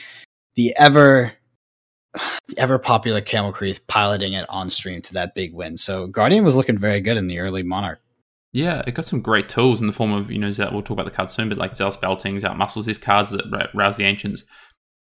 the 0.55 0.75
ever 0.79 1.35
the 2.49 2.59
ever 2.59 2.79
popular 2.79 3.21
Cale 3.21 3.53
McCreath 3.53 3.81
piloting 3.87 4.33
it 4.33 4.47
on 4.49 4.69
stream 4.71 5.03
to 5.03 5.15
that 5.15 5.35
big 5.35 5.55
win. 5.55 5.77
So 5.77 6.07
Guardian 6.07 6.45
was 6.45 6.57
looking 6.57 6.79
very 6.79 7.01
good 7.01 7.17
in 7.17 7.29
the 7.29 7.39
early 7.39 7.63
Monarch. 7.63 8.01
Yeah, 8.53 8.83
it 8.87 8.95
got 8.95 9.05
some 9.05 9.21
great 9.21 9.49
tools 9.49 9.81
in 9.81 9.87
the 9.87 9.93
form 9.93 10.13
of, 10.13 10.31
you 10.31 10.39
know, 10.39 10.51
we'll 10.73 10.83
talk 10.83 10.91
about 10.91 11.05
the 11.05 11.11
cards 11.11 11.35
soon, 11.35 11.49
but 11.49 11.59
like 11.59 11.77
Zealous 11.77 11.97
Beltings, 11.97 12.43
Outmuscles, 12.43 12.87
these 12.87 12.97
cards 12.97 13.31
that 13.31 13.71
rouse 13.75 13.99
the 13.99 14.05
Ancients, 14.05 14.45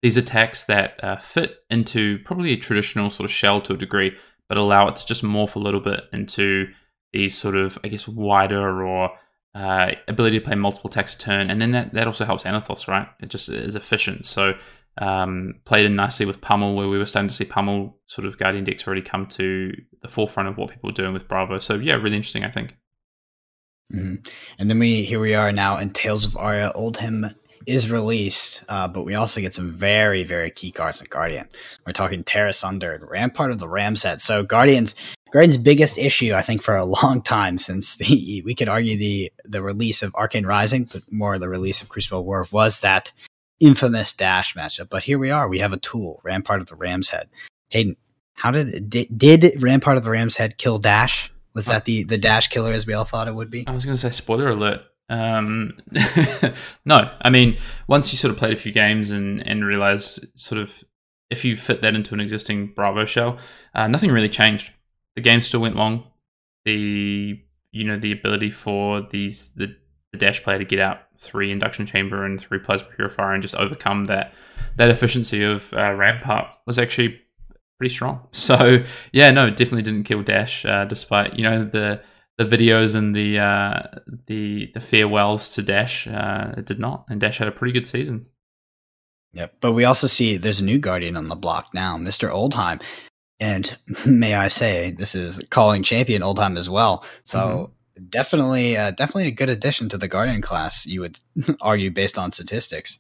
these 0.01 0.17
attacks 0.17 0.63
that 0.65 1.01
uh, 1.03 1.17
fit 1.17 1.57
into 1.69 2.17
probably 2.19 2.51
a 2.51 2.57
traditional 2.57 3.09
sort 3.09 3.25
of 3.25 3.31
shell 3.31 3.61
to 3.61 3.73
a 3.73 3.77
degree, 3.77 4.15
but 4.49 4.57
allow 4.57 4.87
it 4.87 4.95
to 4.95 5.05
just 5.05 5.23
morph 5.23 5.55
a 5.55 5.59
little 5.59 5.79
bit 5.79 6.01
into 6.11 6.67
these 7.11 7.37
sort 7.37 7.55
of, 7.55 7.77
I 7.83 7.89
guess, 7.89 8.07
wider 8.07 8.83
or 8.83 9.11
uh, 9.53 9.91
ability 10.07 10.39
to 10.39 10.45
play 10.45 10.55
multiple 10.55 10.89
attacks 10.89 11.13
a 11.13 11.17
turn. 11.19 11.51
And 11.51 11.61
then 11.61 11.71
that, 11.71 11.93
that 11.93 12.07
also 12.07 12.25
helps 12.25 12.43
Anothos, 12.43 12.87
right? 12.87 13.07
It 13.21 13.29
just 13.29 13.49
is 13.49 13.75
efficient. 13.75 14.25
So 14.25 14.53
um, 14.97 15.55
played 15.65 15.85
in 15.85 15.95
nicely 15.95 16.25
with 16.25 16.41
Pummel, 16.41 16.75
where 16.75 16.87
we 16.87 16.97
were 16.97 17.05
starting 17.05 17.29
to 17.29 17.33
see 17.33 17.45
Pummel 17.45 17.97
sort 18.07 18.27
of 18.27 18.37
Guardian 18.37 18.63
decks 18.63 18.85
already 18.85 19.01
come 19.01 19.25
to 19.27 19.71
the 20.01 20.07
forefront 20.07 20.49
of 20.49 20.57
what 20.57 20.69
people 20.69 20.89
were 20.89 20.93
doing 20.93 21.13
with 21.13 21.27
Bravo. 21.27 21.59
So 21.59 21.75
yeah, 21.75 21.95
really 21.95 22.15
interesting, 22.15 22.43
I 22.43 22.51
think. 22.51 22.77
Mm-hmm. 23.93 24.15
And 24.59 24.69
then 24.69 24.79
we 24.79 25.03
here 25.03 25.19
we 25.19 25.35
are 25.35 25.51
now 25.51 25.77
in 25.77 25.91
Tales 25.91 26.25
of 26.25 26.37
Aria. 26.37 26.71
Oldhim 26.75 27.33
is 27.65 27.89
released, 27.89 28.63
uh, 28.67 28.87
but 28.87 29.03
we 29.03 29.15
also 29.15 29.41
get 29.41 29.53
some 29.53 29.73
very 29.73 30.23
very 30.23 30.51
key 30.51 30.71
cards 30.71 31.01
in 31.01 31.07
Guardian. 31.07 31.47
We're 31.85 31.93
talking 31.93 32.23
Tear 32.23 32.47
Asunder 32.47 32.93
and 32.93 33.09
Rampart 33.09 33.51
of 33.51 33.59
the 33.59 33.69
Ram's 33.69 34.03
Head. 34.03 34.21
So 34.21 34.43
Guardians. 34.43 34.95
Guardian's 35.31 35.57
biggest 35.57 35.97
issue, 35.97 36.35
I 36.35 36.43
think, 36.43 36.61
for 36.61 36.75
a 36.77 36.85
long 37.03 37.23
time 37.23 37.57
since 37.57 37.97
the 37.97 38.43
we 38.45 38.53
could 38.53 38.69
argue 38.69 38.97
the 38.97 39.31
the 39.43 39.63
release 39.63 40.03
of 40.03 40.13
Arcane 40.13 40.45
Rising, 40.45 40.83
but 40.83 41.01
more 41.11 41.39
the 41.39 41.49
release 41.49 41.81
of 41.81 41.89
Crucible 41.89 42.23
War 42.23 42.45
was 42.51 42.81
that 42.81 43.11
infamous 43.63 44.13
Dash 44.13 44.53
matchup. 44.55 44.89
But 44.89 45.03
here 45.03 45.17
we 45.17 45.31
are. 45.31 45.47
We 45.47 45.59
have 45.59 45.73
a 45.73 45.77
tool, 45.77 46.19
Rampart 46.23 46.59
of 46.59 46.67
the 46.67 46.75
Ram's 46.75 47.09
Head. 47.09 47.29
Hayden, 47.69 47.95
how 48.33 48.51
did 48.51 48.89
did, 48.89 49.07
did 49.17 49.61
Rampart 49.63 49.97
of 49.97 50.03
the 50.03 50.11
Ram's 50.11 50.35
Head 50.35 50.57
kill 50.57 50.77
Dash? 50.77 51.31
Was 51.53 51.67
that 51.67 51.85
the 51.85 52.03
the 52.03 52.17
Dash 52.17 52.49
killer 52.49 52.73
as 52.73 52.85
we 52.85 52.93
all 52.93 53.05
thought 53.05 53.27
it 53.27 53.35
would 53.35 53.49
be? 53.49 53.65
I 53.67 53.71
was 53.71 53.85
going 53.85 53.95
to 53.95 54.01
say 54.01 54.09
spoiler 54.09 54.49
alert. 54.49 54.81
Um, 55.09 55.77
no, 56.85 57.11
I 57.21 57.29
mean 57.29 57.57
once 57.87 58.11
you 58.11 58.17
sort 58.17 58.31
of 58.31 58.37
played 58.37 58.53
a 58.53 58.57
few 58.57 58.71
games 58.71 59.11
and 59.11 59.45
and 59.47 59.65
realized 59.65 60.25
sort 60.39 60.61
of 60.61 60.83
if 61.29 61.45
you 61.45 61.55
fit 61.55 61.81
that 61.81 61.95
into 61.95 62.13
an 62.13 62.19
existing 62.19 62.73
Bravo 62.75 63.05
shell, 63.05 63.39
uh, 63.73 63.87
nothing 63.87 64.11
really 64.11 64.29
changed. 64.29 64.71
The 65.15 65.21
game 65.21 65.41
still 65.41 65.61
went 65.61 65.75
long. 65.75 66.05
The 66.65 67.39
you 67.71 67.83
know 67.83 67.97
the 67.97 68.11
ability 68.11 68.51
for 68.51 69.01
these 69.01 69.51
the 69.51 69.75
the 70.13 70.17
dash 70.19 70.41
player 70.43 70.59
to 70.59 70.63
get 70.63 70.79
out 70.79 70.99
three 71.17 71.51
induction 71.51 71.85
chamber 71.85 72.23
and 72.23 72.39
three 72.39 72.59
plasma 72.59 72.87
purifier 72.95 73.33
and 73.33 73.41
just 73.41 73.55
overcome 73.55 74.05
that 74.05 74.33
that 74.77 74.89
efficiency 74.89 75.43
of 75.43 75.73
uh, 75.73 75.91
rampart 75.93 76.55
was 76.65 76.79
actually 76.79 77.19
pretty 77.77 77.93
strong. 77.93 78.25
So 78.31 78.83
yeah, 79.11 79.31
no, 79.31 79.49
definitely 79.49 79.81
didn't 79.81 80.03
kill 80.03 80.21
Dash, 80.21 80.65
uh, 80.65 80.85
despite 80.85 81.33
you 81.33 81.43
know 81.43 81.65
the 81.65 82.01
the 82.37 82.45
videos 82.45 82.95
and 82.95 83.15
the 83.15 83.39
uh, 83.39 83.81
the 84.27 84.71
the 84.73 84.79
farewells 84.79 85.49
to 85.55 85.63
Dash. 85.63 86.07
Uh, 86.07 86.53
it 86.57 86.65
did 86.65 86.79
not, 86.79 87.05
and 87.09 87.19
Dash 87.19 87.39
had 87.39 87.47
a 87.47 87.51
pretty 87.51 87.73
good 87.73 87.87
season. 87.87 88.27
Yep, 89.33 89.55
but 89.61 89.73
we 89.73 89.83
also 89.83 90.05
see 90.05 90.37
there's 90.37 90.61
a 90.61 90.65
new 90.65 90.77
guardian 90.77 91.17
on 91.17 91.27
the 91.27 91.35
block 91.35 91.73
now, 91.73 91.97
Mister 91.97 92.29
Oldhim. 92.29 92.83
and 93.39 93.75
may 94.05 94.35
I 94.35 94.47
say 94.47 94.91
this 94.91 95.15
is 95.15 95.41
calling 95.49 95.81
champion 95.81 96.21
Oldhim 96.21 96.55
as 96.55 96.69
well. 96.69 97.03
So. 97.23 97.39
Mm-hmm 97.39 97.73
definitely, 98.09 98.77
uh, 98.77 98.91
definitely 98.91 99.27
a 99.27 99.31
good 99.31 99.49
addition 99.49 99.89
to 99.89 99.97
the 99.97 100.07
Guardian 100.07 100.41
class. 100.41 100.85
You 100.85 101.01
would 101.01 101.19
argue 101.61 101.91
based 101.91 102.17
on 102.17 102.31
statistics. 102.31 102.99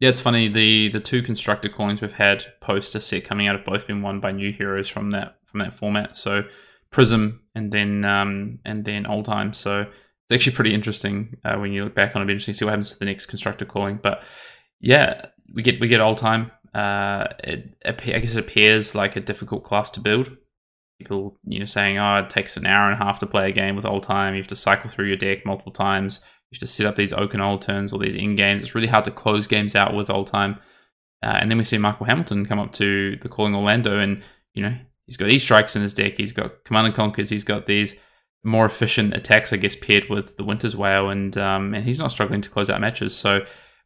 Yeah, 0.00 0.10
it's 0.10 0.20
funny. 0.20 0.48
The 0.48 0.88
the 0.88 1.00
two 1.00 1.22
constructed 1.22 1.74
callings 1.74 2.00
we've 2.00 2.12
had 2.12 2.46
post 2.60 2.94
a 2.94 3.00
set 3.00 3.24
coming 3.24 3.48
out 3.48 3.56
have 3.56 3.64
both 3.64 3.86
been 3.86 4.02
won 4.02 4.20
by 4.20 4.30
new 4.30 4.52
heroes 4.52 4.88
from 4.88 5.10
that 5.10 5.38
from 5.44 5.60
that 5.60 5.74
format. 5.74 6.16
So 6.16 6.44
Prism 6.90 7.42
and 7.54 7.72
then 7.72 8.04
um, 8.04 8.60
and 8.64 8.84
then 8.84 9.04
Oldhim. 9.04 9.54
So 9.54 9.80
it's 9.80 10.32
actually 10.32 10.54
pretty 10.54 10.74
interesting 10.74 11.36
uh, 11.44 11.56
when 11.56 11.72
you 11.72 11.84
look 11.84 11.94
back 11.94 12.14
on 12.14 12.22
it. 12.22 12.30
Interesting 12.30 12.54
to 12.54 12.58
see 12.58 12.64
what 12.64 12.70
happens 12.70 12.92
to 12.92 12.98
the 12.98 13.06
next 13.06 13.26
constructed 13.26 13.68
calling. 13.68 13.98
But 14.00 14.22
yeah, 14.80 15.26
we 15.52 15.62
get 15.62 15.80
we 15.80 15.88
get 15.88 16.00
Oldhim. 16.00 16.50
Uh, 16.72 17.26
it, 17.42 17.76
I 17.84 17.92
guess 17.92 18.34
it 18.34 18.38
appears 18.38 18.94
like 18.94 19.16
a 19.16 19.20
difficult 19.20 19.64
class 19.64 19.90
to 19.90 20.00
build 20.00 20.36
people 20.98 21.38
you 21.44 21.58
know 21.58 21.64
saying 21.64 21.98
oh 21.98 22.16
it 22.16 22.30
takes 22.30 22.56
an 22.56 22.66
hour 22.66 22.90
and 22.90 23.00
a 23.00 23.04
half 23.04 23.20
to 23.20 23.26
play 23.26 23.48
a 23.48 23.52
game 23.52 23.76
with 23.76 23.84
Oldhim. 23.84 24.32
You 24.32 24.38
have 24.38 24.48
to 24.48 24.56
cycle 24.56 24.90
through 24.90 25.06
your 25.06 25.16
deck 25.16 25.46
multiple 25.46 25.72
times. 25.72 26.20
You 26.50 26.56
have 26.56 26.60
to 26.60 26.66
set 26.66 26.86
up 26.86 26.96
these 26.96 27.12
oaken 27.12 27.40
old 27.40 27.62
turns 27.62 27.92
or 27.92 27.98
these 27.98 28.14
in 28.14 28.36
games. 28.36 28.62
It's 28.62 28.74
really 28.74 28.88
hard 28.88 29.04
to 29.04 29.10
close 29.10 29.46
games 29.46 29.76
out 29.76 29.94
with 29.94 30.08
Oldhim 30.08 30.58
uh, 31.22 31.38
and 31.40 31.50
then 31.50 31.58
we 31.58 31.64
see 31.64 31.78
michael 31.78 32.06
hamilton 32.06 32.46
come 32.46 32.60
up 32.60 32.72
to 32.72 33.16
the 33.16 33.28
calling 33.28 33.54
orlando 33.54 33.98
and 33.98 34.22
you 34.54 34.62
know 34.62 34.72
he's 35.08 35.16
got 35.16 35.30
e 35.30 35.38
strikes 35.38 35.74
in 35.74 35.82
his 35.82 35.94
deck. 35.94 36.16
He's 36.16 36.32
got 36.32 36.64
command 36.64 36.86
and 36.86 36.94
conquers. 36.94 37.30
He's 37.30 37.42
got 37.42 37.66
these 37.66 37.96
more 38.44 38.64
efficient 38.64 39.14
attacks 39.14 39.52
i 39.52 39.56
guess 39.56 39.74
paired 39.74 40.08
with 40.08 40.36
the 40.36 40.44
winter's 40.44 40.76
wail 40.76 41.08
and 41.10 41.36
um, 41.36 41.74
and 41.74 41.84
he's 41.84 41.98
not 41.98 42.12
struggling 42.12 42.40
to 42.42 42.48
close 42.48 42.70
out 42.70 42.80
matches. 42.80 43.16
So 43.16 43.40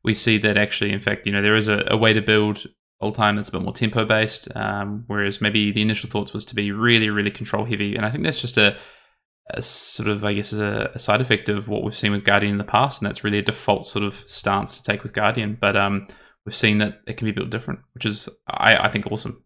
we 0.05 0.13
see 0.13 0.37
that 0.39 0.59
actually 0.59 0.93
in 0.93 1.01
fact 1.01 1.27
you 1.27 1.33
know 1.33 1.41
there 1.41 1.57
is 1.57 1.69
a, 1.69 1.85
a 1.87 1.97
way 1.97 2.13
to 2.13 2.21
build 2.21 2.67
Oldhim 3.03 3.37
that's 3.37 3.49
a 3.49 3.53
bit 3.53 3.63
more 3.63 3.73
tempo 3.73 4.05
based, 4.05 4.49
um, 4.57 5.05
whereas 5.07 5.41
maybe 5.41 5.73
the 5.73 5.83
initial 5.83 6.09
thoughts 6.09 6.33
was 6.33 6.45
to 6.47 6.55
be 6.55 6.73
really, 6.73 7.11
really 7.11 7.31
control 7.31 7.65
heavy. 7.65 7.97
And 7.97 8.07
I 8.07 8.11
think 8.11 8.25
that's 8.25 8.41
just 8.41 8.57
a, 8.57 8.77
a 9.51 9.61
sort 9.61 10.09
of, 10.09 10.25
I 10.25 10.35
guess, 10.35 10.53
a, 10.53 10.91
a, 10.95 10.99
side 10.99 11.21
effect 11.21 11.49
of 11.49 11.69
what 11.69 11.83
we've 11.83 11.95
seen 11.95 12.13
with 12.13 12.25
Guardian 12.25 12.53
in 12.53 12.59
the 12.59 12.65
past, 12.65 13.01
and 13.01 13.09
that's 13.09 13.25
really 13.25 13.39
a 13.39 13.43
default 13.43 13.87
sort 13.87 14.05
of 14.05 14.15
stance 14.15 14.77
to 14.77 14.83
take 14.83 15.03
with 15.03 15.13
Guardian. 15.13 15.59
But 15.61 15.77
um, 15.77 16.07
we've 16.47 16.55
seen 16.55 16.79
that 16.79 17.01
it 17.07 17.17
can 17.17 17.27
be 17.27 17.33
built 17.33 17.51
different, 17.51 17.81
which 17.95 18.07
is, 18.07 18.29
I, 18.49 18.77
I 18.77 18.89
think, 18.89 19.11
awesome. 19.11 19.45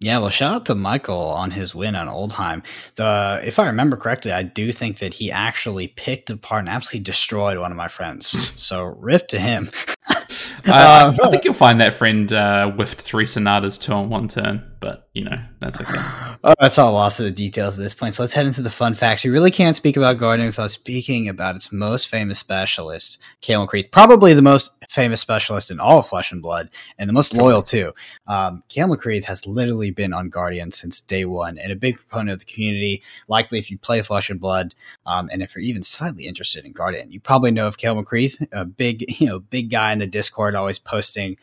Yeah, 0.00 0.18
well, 0.18 0.28
shout 0.28 0.54
out 0.54 0.66
to 0.66 0.74
Michael 0.74 1.16
on 1.16 1.50
his 1.50 1.74
win 1.74 1.94
on 1.94 2.08
Oldhim. 2.08 2.64
The 2.96 3.40
if 3.44 3.58
I 3.58 3.66
remember 3.66 3.96
correctly, 3.96 4.32
I 4.32 4.42
do 4.42 4.72
think 4.72 4.98
that 4.98 5.14
he 5.14 5.30
actually 5.30 5.88
picked 5.88 6.30
apart 6.30 6.60
and 6.60 6.68
absolutely 6.68 7.04
destroyed 7.04 7.58
one 7.58 7.70
of 7.70 7.76
my 7.76 7.88
friends. 7.88 8.26
so 8.62 8.84
rip 8.84 9.28
to 9.28 9.38
him. 9.38 9.70
I, 10.66 11.02
um, 11.02 11.14
I, 11.24 11.30
think 11.30 11.44
you'll 11.44 11.54
find 11.54 11.80
that 11.80 11.94
friend 11.94 12.32
uh, 12.32 12.70
whiffed 12.70 13.00
three 13.00 13.26
sonatas 13.26 13.78
two 13.78 13.92
on 13.92 14.08
one 14.08 14.28
turn, 14.28 14.62
but 14.84 15.08
you 15.14 15.24
know 15.24 15.34
that's 15.60 15.80
okay. 15.80 15.96
oh, 16.44 16.52
that's 16.60 16.78
all 16.78 16.92
lost 16.92 17.16
to 17.16 17.22
the 17.22 17.30
details 17.30 17.78
at 17.78 17.82
this 17.82 17.94
point. 17.94 18.12
So 18.12 18.22
let's 18.22 18.34
head 18.34 18.44
into 18.44 18.60
the 18.60 18.70
fun 18.70 18.92
facts. 18.92 19.24
We 19.24 19.30
really 19.30 19.50
can't 19.50 19.74
speak 19.74 19.96
about 19.96 20.18
Guardian 20.18 20.46
without 20.46 20.70
speaking 20.70 21.26
about 21.26 21.56
its 21.56 21.72
most 21.72 22.08
famous 22.08 22.38
specialist, 22.38 23.18
Cale 23.40 23.66
McCreath, 23.66 23.90
probably 23.90 24.34
the 24.34 24.42
most 24.42 24.72
famous 24.90 25.22
specialist 25.22 25.70
in 25.70 25.80
all 25.80 26.00
of 26.00 26.06
Flesh 26.06 26.32
and 26.32 26.42
Blood, 26.42 26.68
and 26.98 27.08
the 27.08 27.14
most 27.14 27.32
loyal 27.32 27.62
too. 27.62 27.94
Um, 28.26 28.62
McCreath 28.68 29.24
has 29.24 29.46
literally 29.46 29.90
been 29.90 30.12
on 30.12 30.28
Guardian 30.28 30.70
since 30.70 31.00
day 31.00 31.24
one, 31.24 31.56
and 31.56 31.72
a 31.72 31.76
big 31.76 31.96
proponent 31.96 32.34
of 32.34 32.40
the 32.40 32.52
community. 32.52 33.02
Likely, 33.26 33.58
if 33.58 33.70
you 33.70 33.78
play 33.78 34.02
Flesh 34.02 34.28
and 34.28 34.38
Blood, 34.38 34.74
um, 35.06 35.30
and 35.32 35.42
if 35.42 35.54
you're 35.54 35.64
even 35.64 35.82
slightly 35.82 36.26
interested 36.26 36.66
in 36.66 36.72
Guardian, 36.72 37.10
you 37.10 37.20
probably 37.20 37.52
know 37.52 37.66
of 37.66 37.78
Cale 37.78 37.96
McCreath, 37.96 38.46
a 38.52 38.66
big, 38.66 39.06
you 39.18 39.28
know, 39.28 39.40
big 39.40 39.70
guy 39.70 39.94
in 39.94 39.98
the 39.98 40.06
Discord, 40.06 40.54
always 40.54 40.78
posting 40.78 41.38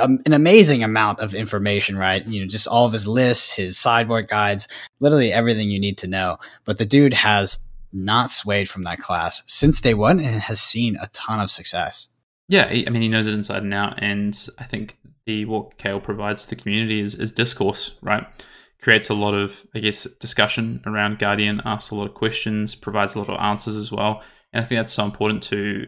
um, 0.00 0.20
an 0.26 0.32
amazing 0.32 0.82
amount 0.82 1.20
of 1.20 1.34
information, 1.34 1.96
right? 1.96 2.26
You 2.26 2.40
know, 2.40 2.46
just 2.46 2.66
all 2.66 2.86
of 2.86 2.92
his 2.92 3.06
lists, 3.06 3.52
his 3.52 3.78
sideboard 3.78 4.28
guides, 4.28 4.68
literally 5.00 5.32
everything 5.32 5.70
you 5.70 5.80
need 5.80 5.98
to 5.98 6.06
know. 6.06 6.38
But 6.64 6.78
the 6.78 6.86
dude 6.86 7.14
has 7.14 7.58
not 7.92 8.30
swayed 8.30 8.68
from 8.68 8.82
that 8.82 8.98
class 8.98 9.42
since 9.46 9.80
day 9.80 9.94
one 9.94 10.18
and 10.18 10.40
has 10.42 10.60
seen 10.60 10.96
a 10.96 11.08
ton 11.08 11.40
of 11.40 11.50
success. 11.50 12.08
Yeah, 12.48 12.66
I 12.66 12.88
mean, 12.90 13.02
he 13.02 13.08
knows 13.08 13.26
it 13.26 13.34
inside 13.34 13.62
and 13.62 13.74
out. 13.74 14.02
And 14.02 14.38
I 14.58 14.64
think 14.64 14.96
the 15.26 15.44
what 15.44 15.78
Cale 15.78 16.00
provides 16.00 16.44
to 16.44 16.50
the 16.54 16.60
community 16.60 17.00
is, 17.00 17.14
is 17.14 17.32
discourse, 17.32 17.96
right? 18.02 18.26
Creates 18.80 19.10
a 19.10 19.14
lot 19.14 19.34
of, 19.34 19.64
I 19.74 19.78
guess, 19.78 20.04
discussion 20.04 20.82
around 20.86 21.18
Guardian, 21.18 21.62
asks 21.64 21.90
a 21.90 21.94
lot 21.94 22.08
of 22.08 22.14
questions, 22.14 22.74
provides 22.74 23.14
a 23.14 23.18
lot 23.18 23.28
of 23.28 23.38
answers 23.40 23.76
as 23.76 23.92
well. 23.92 24.22
And 24.52 24.64
I 24.64 24.66
think 24.66 24.78
that's 24.78 24.92
so 24.92 25.04
important 25.04 25.42
to 25.44 25.86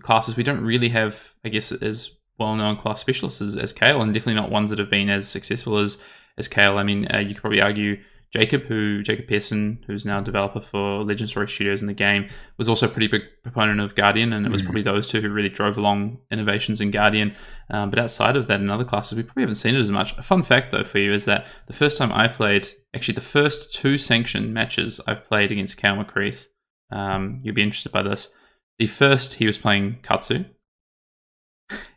classes 0.00 0.36
we 0.36 0.42
don't 0.42 0.64
really 0.64 0.88
have, 0.88 1.34
I 1.44 1.48
guess, 1.48 1.70
as 1.70 2.12
well-known 2.38 2.76
class 2.76 3.00
specialists 3.00 3.40
as, 3.40 3.56
as 3.56 3.72
Cale, 3.72 4.02
and 4.02 4.12
definitely 4.12 4.40
not 4.40 4.50
ones 4.50 4.70
that 4.70 4.78
have 4.78 4.90
been 4.90 5.10
as 5.10 5.28
successful 5.28 5.78
as 5.78 6.02
as 6.36 6.48
Cale. 6.48 6.78
I 6.78 6.82
mean, 6.82 7.06
uh, 7.12 7.18
you 7.18 7.34
could 7.34 7.40
probably 7.42 7.60
argue 7.60 8.00
Jacob, 8.32 8.62
who 8.62 9.00
Jacob 9.04 9.28
Pearson, 9.28 9.84
who's 9.86 10.04
now 10.04 10.18
a 10.18 10.22
developer 10.22 10.60
for 10.60 11.04
Legend 11.04 11.30
Story 11.30 11.46
Studios 11.46 11.80
in 11.82 11.86
the 11.86 11.94
game, 11.94 12.28
was 12.58 12.68
also 12.68 12.86
a 12.86 12.88
pretty 12.88 13.06
big 13.06 13.22
proponent 13.44 13.80
of 13.80 13.94
Guardian, 13.94 14.32
and 14.32 14.44
it 14.44 14.50
was 14.50 14.60
mm. 14.60 14.64
probably 14.64 14.82
those 14.82 15.06
two 15.06 15.20
who 15.20 15.30
really 15.30 15.48
drove 15.48 15.78
along 15.78 16.18
innovations 16.32 16.80
in 16.80 16.90
Guardian. 16.90 17.32
Um, 17.70 17.90
but 17.90 18.00
outside 18.00 18.34
of 18.34 18.48
that, 18.48 18.60
in 18.60 18.70
other 18.70 18.84
classes, 18.84 19.16
we 19.16 19.22
probably 19.22 19.44
haven't 19.44 19.54
seen 19.54 19.76
it 19.76 19.80
as 19.80 19.92
much. 19.92 20.18
A 20.18 20.22
fun 20.22 20.42
fact, 20.42 20.72
though, 20.72 20.82
for 20.82 20.98
you 20.98 21.12
is 21.12 21.26
that 21.26 21.46
the 21.66 21.72
first 21.72 21.96
time 21.96 22.12
I 22.12 22.26
played, 22.26 22.68
actually, 22.92 23.14
the 23.14 23.20
first 23.20 23.72
two 23.72 23.96
sanctioned 23.96 24.52
matches 24.52 25.00
I've 25.06 25.22
played 25.22 25.52
against 25.52 25.76
Cale 25.76 25.94
McCreath, 25.94 26.48
um, 26.90 27.38
you'll 27.44 27.54
be 27.54 27.62
interested 27.62 27.92
by 27.92 28.02
this. 28.02 28.34
The 28.80 28.88
first, 28.88 29.34
he 29.34 29.46
was 29.46 29.58
playing 29.58 29.98
Katsu, 30.02 30.44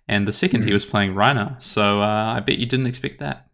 and 0.07 0.27
the 0.27 0.31
2nd 0.31 0.49
mm-hmm. 0.49 0.67
he 0.67 0.73
was 0.73 0.85
playing 0.85 1.13
Rhinar. 1.13 1.61
So 1.61 2.01
uh, 2.01 2.33
I 2.35 2.39
bet 2.39 2.57
you 2.57 2.65
didn't 2.65 2.87
expect 2.87 3.19
that. 3.19 3.47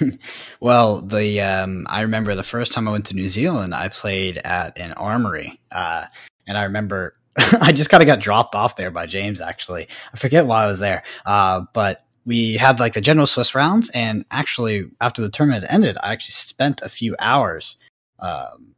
well, 0.60 1.00
the 1.00 1.40
um, 1.40 1.86
I 1.88 2.02
remember 2.02 2.34
the 2.34 2.42
first 2.42 2.72
time 2.72 2.86
I 2.88 2.92
went 2.92 3.06
to 3.06 3.14
New 3.14 3.28
Zealand, 3.28 3.74
I 3.74 3.88
played 3.88 4.38
at 4.38 4.78
an 4.78 4.92
armory, 4.92 5.60
uh, 5.72 6.04
and 6.46 6.58
I 6.58 6.64
remember 6.64 7.16
I 7.60 7.72
just 7.72 7.90
kind 7.90 8.02
of 8.02 8.06
got 8.06 8.20
dropped 8.20 8.54
off 8.54 8.76
there 8.76 8.90
by 8.90 9.06
James. 9.06 9.40
Actually, 9.40 9.88
I 10.12 10.16
forget 10.16 10.46
why 10.46 10.64
I 10.64 10.66
was 10.66 10.80
there, 10.80 11.02
uh, 11.26 11.62
but 11.72 12.04
we 12.24 12.54
had 12.54 12.80
like 12.80 12.92
the 12.92 13.00
general 13.00 13.26
Swiss 13.26 13.54
rounds, 13.54 13.90
and 13.90 14.24
actually 14.30 14.90
after 15.00 15.22
the 15.22 15.30
tournament 15.30 15.64
ended, 15.68 15.96
I 16.02 16.12
actually 16.12 16.32
spent 16.32 16.82
a 16.82 16.88
few 16.88 17.16
hours 17.18 17.78
um, 18.20 18.74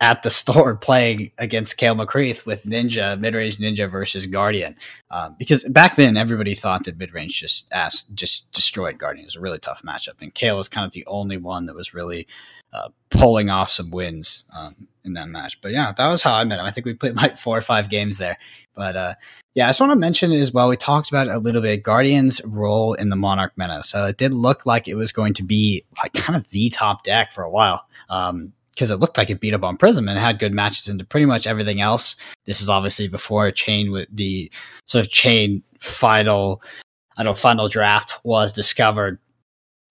at 0.00 0.22
the 0.22 0.30
store 0.40 0.76
playing 0.76 1.30
against 1.38 1.76
Cale 1.76 1.94
McCreath 1.94 2.46
with 2.46 2.64
Ninja, 2.64 3.18
mid 3.18 3.34
range 3.34 3.58
Ninja 3.58 3.90
versus 3.90 4.26
Guardian. 4.26 4.76
Um, 5.10 5.36
because 5.38 5.64
back 5.64 5.96
then 5.96 6.16
everybody 6.16 6.54
thought 6.54 6.84
that 6.84 6.98
mid 6.98 7.14
range 7.14 7.40
just 7.40 7.68
asked, 7.72 8.14
just 8.14 8.50
destroyed 8.52 8.98
Guardian. 8.98 9.24
It 9.24 9.28
was 9.28 9.36
a 9.36 9.40
really 9.40 9.58
tough 9.58 9.82
matchup, 9.82 10.20
and 10.20 10.34
Cale 10.34 10.56
was 10.56 10.68
kind 10.68 10.84
of 10.84 10.92
the 10.92 11.06
only 11.06 11.36
one 11.36 11.66
that 11.66 11.74
was 11.74 11.94
really 11.94 12.26
uh, 12.72 12.88
pulling 13.10 13.50
off 13.50 13.68
some 13.70 13.90
wins 13.90 14.44
um, 14.56 14.88
in 15.04 15.14
that 15.14 15.28
match. 15.28 15.60
But 15.60 15.72
yeah, 15.72 15.92
that 15.92 16.08
was 16.08 16.22
how 16.22 16.34
I 16.34 16.44
met 16.44 16.58
him. 16.58 16.66
I 16.66 16.70
think 16.70 16.86
we 16.86 16.94
played 16.94 17.16
like 17.16 17.38
four 17.38 17.56
or 17.56 17.62
five 17.62 17.88
games 17.88 18.18
there. 18.18 18.36
But 18.74 18.96
uh, 18.96 19.14
yeah, 19.54 19.66
I 19.66 19.68
just 19.68 19.80
want 19.80 19.92
to 19.92 19.98
mention 19.98 20.32
as 20.32 20.52
well. 20.52 20.68
We 20.68 20.76
talked 20.76 21.08
about 21.08 21.28
a 21.28 21.38
little 21.38 21.62
bit. 21.62 21.82
Guardian's 21.82 22.40
role 22.44 22.94
in 22.94 23.08
the 23.10 23.16
Monarch 23.16 23.52
meta. 23.56 23.82
So 23.84 24.06
it 24.06 24.16
did 24.16 24.34
look 24.34 24.66
like 24.66 24.88
it 24.88 24.96
was 24.96 25.12
going 25.12 25.34
to 25.34 25.44
be 25.44 25.84
like 26.02 26.12
kind 26.12 26.36
of 26.36 26.50
the 26.50 26.70
top 26.70 27.04
deck 27.04 27.32
for 27.32 27.44
a 27.44 27.50
while. 27.50 27.86
Um, 28.08 28.52
because 28.74 28.90
it 28.90 28.96
looked 28.96 29.16
like 29.16 29.30
it 29.30 29.40
beat 29.40 29.54
up 29.54 29.62
on 29.62 29.76
Prism 29.76 30.08
and 30.08 30.18
had 30.18 30.38
good 30.38 30.52
matches 30.52 30.88
into 30.88 31.04
pretty 31.04 31.26
much 31.26 31.46
everything 31.46 31.80
else. 31.80 32.16
This 32.44 32.60
is 32.60 32.68
obviously 32.68 33.08
before 33.08 33.50
Chane 33.50 33.92
with 33.92 34.08
the 34.10 34.50
sort 34.84 35.04
of 35.04 35.10
Chane 35.10 35.62
final, 35.78 36.62
I 37.16 37.22
don't 37.22 37.38
final 37.38 37.68
draft 37.68 38.18
was 38.24 38.52
discovered. 38.52 39.18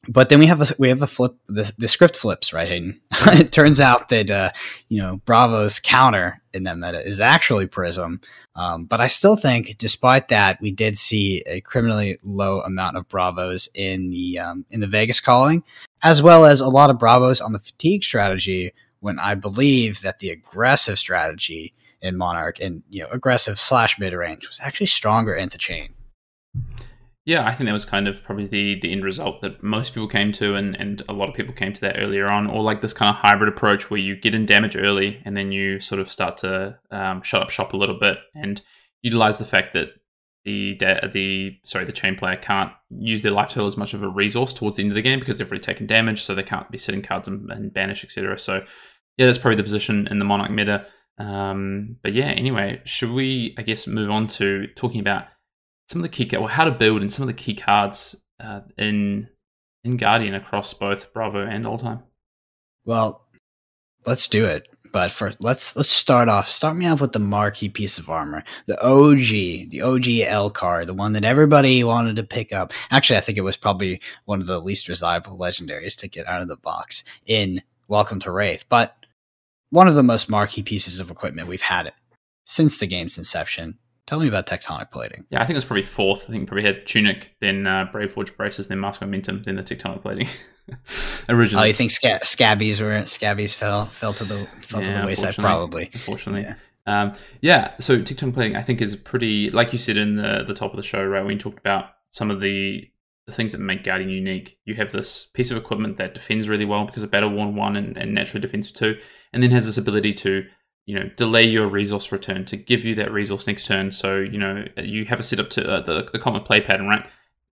But 0.08 0.28
then 0.28 0.40
we 0.40 0.48
have 0.48 0.62
a 0.62 0.68
we 0.78 0.90
have 0.90 1.02
a 1.02 1.08
flip 1.08 1.32
the, 1.48 1.72
the 1.78 1.88
script 1.88 2.18
flips 2.18 2.52
right 2.52 2.68
Hayden. 2.68 3.00
it 3.28 3.52
turns 3.52 3.80
out 3.80 4.10
that 4.10 4.30
uh, 4.30 4.52
you 4.90 5.02
know 5.02 5.18
Bravo's 5.26 5.80
counter 5.80 6.42
in 6.54 6.64
that 6.64 6.78
meta 6.78 7.02
is 7.02 7.22
actually 7.22 7.68
Prism, 7.68 8.20
um, 8.56 8.86
but 8.86 9.00
I 9.00 9.08
still 9.08 9.38
think 9.38 9.78
despite 9.78 10.28
that 10.28 10.60
we 10.62 10.72
did 10.72 10.98
see 10.98 11.42
a 11.48 11.62
criminally 11.62 12.18
low 12.22 12.60
amount 12.62 12.98
of 12.98 13.08
Bravos 13.08 13.70
in 13.74 14.10
the 14.10 14.40
um, 14.40 14.66
in 14.72 14.82
the 14.82 14.88
Vegas 14.88 15.22
calling 15.22 15.64
as 16.04 16.22
well 16.22 16.46
as 16.46 16.60
a 16.60 16.68
lot 16.68 16.90
of 16.90 17.00
bravos 17.00 17.40
on 17.40 17.54
the 17.54 17.60
fatigue 17.60 18.04
strategy 18.04 18.74
when 19.00 19.18
I 19.18 19.36
believe 19.36 20.02
that 20.02 20.20
the 20.20 20.30
aggressive 20.30 21.00
strategy 21.00 21.74
in 22.02 22.18
Monarch 22.18 22.60
and 22.60 22.84
you 22.90 23.02
know 23.02 23.10
aggressive 23.10 23.58
slash 23.58 23.98
mid 23.98 24.14
range 24.14 24.48
was 24.48 24.60
actually 24.62 24.88
stronger 24.88 25.34
into 25.34 25.58
Chane. 25.58 25.94
Yeah, 27.26 27.48
I 27.48 27.56
think 27.56 27.68
that 27.68 27.74
was 27.74 27.86
kind 27.86 28.08
of 28.08 28.22
probably 28.24 28.48
the 28.48 28.80
the 28.82 28.92
end 28.92 29.04
result 29.06 29.42
that 29.42 29.64
most 29.64 29.94
people 29.94 30.08
came 30.08 30.34
to, 30.34 30.56
and 30.56 30.76
and 30.76 31.02
a 31.08 31.14
lot 31.14 31.30
of 31.30 31.36
people 31.36 31.54
came 31.54 31.72
to 31.72 31.82
that 31.82 31.98
earlier 31.98 32.30
on, 32.30 32.50
or 32.50 32.62
like 32.62 32.82
this 32.82 32.92
kind 32.92 33.10
of 33.10 33.22
hybrid 33.22 33.48
approach 33.48 33.90
where 33.90 34.00
you 34.00 34.16
get 34.16 34.36
in 34.36 34.46
damage 34.46 34.76
early 34.76 35.22
and 35.24 35.38
then 35.38 35.52
you 35.52 35.80
sort 35.80 36.02
of 36.02 36.12
start 36.12 36.36
to 36.38 36.78
um, 36.92 37.22
shut 37.22 37.42
up 37.42 37.50
shop 37.50 37.74
a 37.74 37.78
little 37.78 37.98
bit 37.98 38.18
and 38.36 38.62
utilize 39.02 39.38
the 39.38 39.46
fact 39.46 39.74
that 39.74 39.90
the 40.46 40.78
the 41.14 41.58
sorry 41.64 41.86
the 41.86 41.92
Chane 41.92 42.16
player 42.16 42.36
can't 42.36 42.72
use 42.90 43.22
their 43.22 43.32
life 43.32 43.50
total 43.50 43.68
as 43.68 43.78
much 43.78 43.94
of 43.94 44.04
a 44.04 44.10
resource 44.10 44.52
towards 44.54 44.78
the 44.78 44.84
end 44.84 44.92
of 44.92 44.96
the 44.96 45.02
game 45.02 45.20
because 45.20 45.38
they've 45.38 45.48
already 45.48 45.64
taken 45.64 45.86
damage, 45.86 46.24
so 46.24 46.36
they 46.36 46.44
can't 46.44 46.70
be 46.72 46.78
sitting 46.78 47.02
cards 47.02 47.28
and, 47.28 47.50
and 47.52 47.74
banish, 47.74 48.04
etc. 48.04 48.38
So 48.38 48.66
yeah, 49.18 49.28
that's 49.28 49.38
probably 49.38 49.58
the 49.58 49.64
position 49.64 50.08
in 50.08 50.20
the 50.20 50.26
Monarch 50.26 50.52
meta. 50.52 50.88
Um, 51.18 51.98
but 52.02 52.14
yeah, 52.14 52.32
anyway, 52.32 52.82
should 52.84 53.12
we 53.12 53.56
I 53.58 53.62
guess 53.62 53.88
move 53.88 54.10
on 54.10 54.28
to 54.28 54.68
talking 54.76 55.00
about 55.00 55.28
some 55.90 56.04
of 56.04 56.04
the 56.04 56.10
key 56.10 56.30
well 56.38 56.48
how 56.48 56.64
to 56.64 56.72
build 56.72 57.02
and 57.02 57.12
some 57.12 57.24
of 57.24 57.28
the 57.28 57.34
key 57.42 57.56
cards 57.56 58.16
uh, 58.40 58.62
in 58.78 59.28
in 59.84 59.98
Guardian 59.98 60.34
across 60.34 60.74
both 60.74 61.14
Bravo 61.14 61.46
and 61.46 61.66
Oldhim. 61.66 62.02
Well, 62.86 63.26
let's 64.06 64.28
do 64.28 64.46
it. 64.46 64.68
But 64.92 65.12
for 65.12 65.34
let's 65.40 65.76
let's 65.76 65.90
start 65.90 66.30
off. 66.30 66.48
Start 66.48 66.76
me 66.76 66.88
off 66.88 67.02
with 67.02 67.14
the 67.14 67.20
marquee 67.20 67.68
piece 67.68 67.98
of 67.98 68.12
armor, 68.12 68.44
the 68.68 68.80
OG, 68.80 69.72
the 69.72 69.82
OG 69.82 70.08
L 70.28 70.52
card, 70.52 70.86
the 70.86 70.94
one 70.94 71.14
that 71.14 71.26
everybody 71.26 71.84
wanted 71.84 72.18
to 72.18 72.24
pick 72.24 72.54
up. 72.54 72.74
Actually, 72.92 73.18
I 73.18 73.22
think 73.22 73.40
it 73.40 73.44
was 73.44 73.58
probably 73.58 74.00
one 74.26 74.40
of 74.40 74.46
the 74.46 74.60
least 74.60 74.86
desirable 74.86 75.36
legendaries 75.36 75.98
to 75.98 76.08
get 76.08 76.28
out 76.28 76.44
of 76.44 76.48
the 76.48 76.58
box 76.58 77.04
in 77.26 77.64
Welcome 77.88 78.20
to 78.20 78.30
Rathe, 78.30 78.66
but 78.70 78.96
one 79.72 79.88
of 79.88 79.96
the 79.96 80.04
most 80.04 80.30
marquee 80.30 80.62
pieces 80.62 81.00
of 81.00 81.10
equipment 81.10 81.48
we've 81.48 81.62
had 81.62 81.92
since 82.46 82.78
the 82.78 82.86
game's 82.86 83.18
inception. 83.18 83.80
Tell 84.06 84.20
me 84.20 84.28
about 84.28 84.48
tectonic 84.48 84.92
plating. 84.92 85.26
Yeah, 85.30 85.42
I 85.42 85.46
think 85.46 85.52
it 85.52 85.58
was 85.58 85.66
probably 85.66 85.84
fourth. 85.84 86.26
I 86.28 86.32
think 86.32 86.48
probably 86.48 86.64
had 86.64 86.86
Tunic, 86.86 87.36
then 87.40 87.66
uh, 87.66 87.90
Braveforge 87.94 88.36
Bracers, 88.36 88.68
then 88.68 88.80
Mask 88.80 89.00
Momentum, 89.00 89.44
then 89.44 89.56
the 89.56 89.64
tectonic 89.64 90.02
plating. 90.02 90.28
Originally, 91.30 91.64
oh, 91.64 91.68
you 91.68 91.74
think 91.74 91.92
sca- 91.92 92.20
scabbies 92.24 92.82
were 92.82 93.02
scabbies 93.04 93.56
fell 93.56 93.86
fell 93.86 94.14
to 94.14 94.24
the 94.24 94.36
fell 94.62 94.82
yeah, 94.82 94.94
to 94.94 95.02
the 95.02 95.06
wayside? 95.06 95.36
Probably, 95.36 95.90
unfortunately. 95.94 96.42
Yeah. 96.42 96.56
Um, 96.86 97.16
yeah, 97.40 97.76
so 97.80 98.00
tectonic 98.00 98.34
plating, 98.34 98.56
I 98.58 98.62
think, 98.62 98.82
is 98.82 98.98
pretty, 98.98 99.50
like 99.50 99.72
you 99.72 99.80
said 99.80 99.96
in 99.96 100.18
the 100.18 100.44
the 100.46 100.54
top 100.54 100.72
of 100.72 100.78
the 100.78 100.84
show, 100.84 101.04
right? 101.04 101.24
When 101.24 101.34
you 101.34 101.40
talked 101.40 101.60
about 101.60 101.92
some 102.10 102.30
of 102.30 102.42
the 102.42 102.90
the 103.26 103.34
things 103.34 103.54
that 103.54 103.60
make 103.60 103.84
Guardian 103.84 104.10
unique. 104.10 104.58
You 104.66 104.76
have 104.76 104.92
this 104.92 105.26
piece 105.34 105.50
of 105.50 105.58
equipment 105.58 105.98
that 105.98 106.14
defends 106.14 106.50
really 106.50 106.66
well 106.66 106.86
because 106.86 107.04
of 107.04 107.12
Battle 107.12 107.30
Worn 107.30 107.56
one 107.56 107.76
and, 107.76 107.98
and 107.98 108.14
naturally 108.14 108.42
defends 108.42 108.72
two, 108.72 108.98
and 109.32 109.42
then 109.42 109.52
has 109.52 109.66
this 109.66 109.78
ability 109.78 110.14
to 110.16 110.44
you 110.86 110.96
know 110.96 111.10
delay 111.16 111.44
your 111.44 111.68
resource 111.68 112.12
return 112.12 112.46
to 112.46 112.58
give 112.58 112.84
you 112.84 112.96
that 112.96 113.12
resource 113.12 113.48
next 113.48 113.66
turn. 113.66 113.92
So 113.92 114.18
you 114.18 114.38
know 114.38 114.66
you 114.78 115.06
have 115.06 115.20
a 115.20 115.24
setup 115.24 115.50
to 115.52 115.70
uh, 115.70 115.82
the 115.82 116.10
the 116.12 116.20
common 116.20 116.44
play 116.44 116.62
pattern, 116.62 116.88
right? 116.88 117.06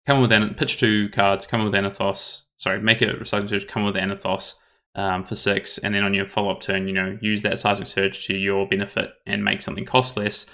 Come 0.05 0.21
with 0.21 0.32
an 0.32 0.53
pitch 0.55 0.78
two 0.78 1.09
cards, 1.09 1.45
come 1.45 1.63
with 1.63 1.73
Anothos. 1.73 2.43
Sorry, 2.57 2.82
make 2.82 3.01
a 3.01 3.13
recycling 3.13 3.49
surge, 3.49 3.67
come 3.67 3.84
with 3.84 3.95
Anothos 3.95 4.55
um, 4.95 5.23
for 5.23 5.36
six, 5.36 5.78
and 5.78 5.93
then 5.93 6.03
on 6.03 6.13
your 6.13 6.25
follow 6.25 6.51
up 6.51 6.61
turn, 6.61 6.88
you 6.88 6.93
know 6.93 7.17
use 7.21 7.41
that 7.41 7.59
seismic 7.59 7.88
surge 7.88 8.25
to 8.28 8.38
your 8.38 8.67
benefit 8.67 9.11
and 9.25 9.43
make 9.43 9.61
something 9.61 9.86
cost 9.86 10.17
less. 10.17 10.45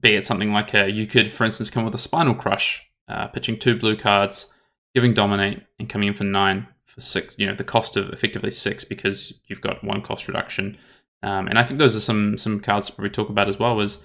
Be 0.00 0.14
it 0.14 0.24
something 0.24 0.52
like 0.52 0.72
a, 0.72 0.90
you 0.90 1.06
could, 1.06 1.30
for 1.30 1.44
instance, 1.44 1.68
come 1.68 1.84
with 1.84 1.94
a 1.94 1.98
Spinal 1.98 2.34
Crush, 2.34 2.82
uh, 3.06 3.26
pitching 3.26 3.58
two 3.58 3.78
blue 3.78 3.96
cards, 3.96 4.50
giving 4.94 5.12
Dominate, 5.12 5.62
and 5.78 5.90
coming 5.90 6.08
in 6.08 6.14
for 6.14 6.24
nine 6.24 6.66
for 6.82 7.00
six. 7.00 7.36
You 7.38 7.46
know 7.46 7.54
the 7.54 7.64
cost 7.64 7.96
of 7.96 8.10
effectively 8.10 8.50
six 8.50 8.82
because 8.82 9.32
you've 9.46 9.60
got 9.60 9.84
one 9.84 10.02
cost 10.02 10.26
reduction 10.26 10.76
um, 11.22 11.48
and 11.48 11.58
I 11.58 11.62
think 11.62 11.78
those 11.78 11.96
are 11.96 12.00
some 12.00 12.38
some 12.38 12.60
cards 12.60 12.86
to 12.86 12.92
probably 12.92 13.10
talk 13.10 13.28
about 13.28 13.48
as 13.48 13.58
well. 13.58 13.76
Was 13.76 14.02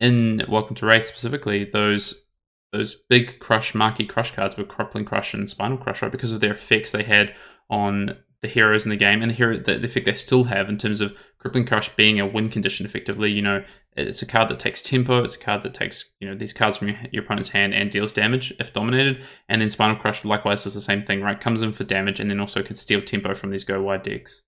in 0.00 0.42
Welcome 0.48 0.76
to 0.76 0.86
Rathe 0.86 1.04
specifically, 1.04 1.64
those 1.64 2.24
those 2.72 2.96
big 3.08 3.38
crush 3.38 3.74
marquee 3.74 4.06
crush 4.06 4.32
cards 4.32 4.56
were 4.56 4.64
crippling 4.64 5.04
crush 5.04 5.34
and 5.34 5.48
spinal 5.48 5.78
crush, 5.78 6.02
right? 6.02 6.12
Because 6.12 6.32
of 6.32 6.40
their 6.40 6.52
effects 6.52 6.92
they 6.92 7.04
had 7.04 7.34
on 7.70 8.16
the 8.40 8.48
heroes 8.48 8.84
in 8.84 8.90
the 8.90 8.96
game 8.96 9.20
and 9.20 9.30
the 9.30 9.34
hero 9.34 9.56
the, 9.56 9.78
the 9.78 9.86
effect 9.86 10.06
they 10.06 10.14
still 10.14 10.44
have 10.44 10.68
in 10.68 10.78
terms 10.78 11.00
of 11.00 11.16
crippling 11.38 11.66
crush 11.66 11.88
being 11.96 12.20
a 12.20 12.26
win 12.26 12.48
condition 12.48 12.86
effectively. 12.86 13.30
You 13.32 13.42
know, 13.42 13.64
it's 13.96 14.22
a 14.22 14.26
card 14.26 14.48
that 14.48 14.58
takes 14.58 14.82
tempo, 14.82 15.24
it's 15.24 15.36
a 15.36 15.40
card 15.40 15.62
that 15.62 15.74
takes, 15.74 16.12
you 16.20 16.28
know, 16.28 16.36
these 16.36 16.52
cards 16.52 16.76
from 16.76 16.88
your, 16.88 16.98
your 17.12 17.24
opponent's 17.24 17.50
hand 17.50 17.74
and 17.74 17.90
deals 17.90 18.12
damage 18.12 18.52
if 18.60 18.72
dominated. 18.72 19.24
And 19.48 19.60
then 19.60 19.70
Spinal 19.70 19.96
Crush 19.96 20.24
likewise 20.24 20.64
does 20.64 20.74
the 20.74 20.80
same 20.80 21.02
thing, 21.02 21.20
right? 21.20 21.38
Comes 21.38 21.62
in 21.62 21.72
for 21.72 21.84
damage 21.84 22.20
and 22.20 22.30
then 22.30 22.40
also 22.40 22.62
can 22.62 22.76
steal 22.76 23.02
tempo 23.02 23.34
from 23.34 23.50
these 23.50 23.64
go 23.64 23.82
wide 23.82 24.02
decks. 24.02 24.42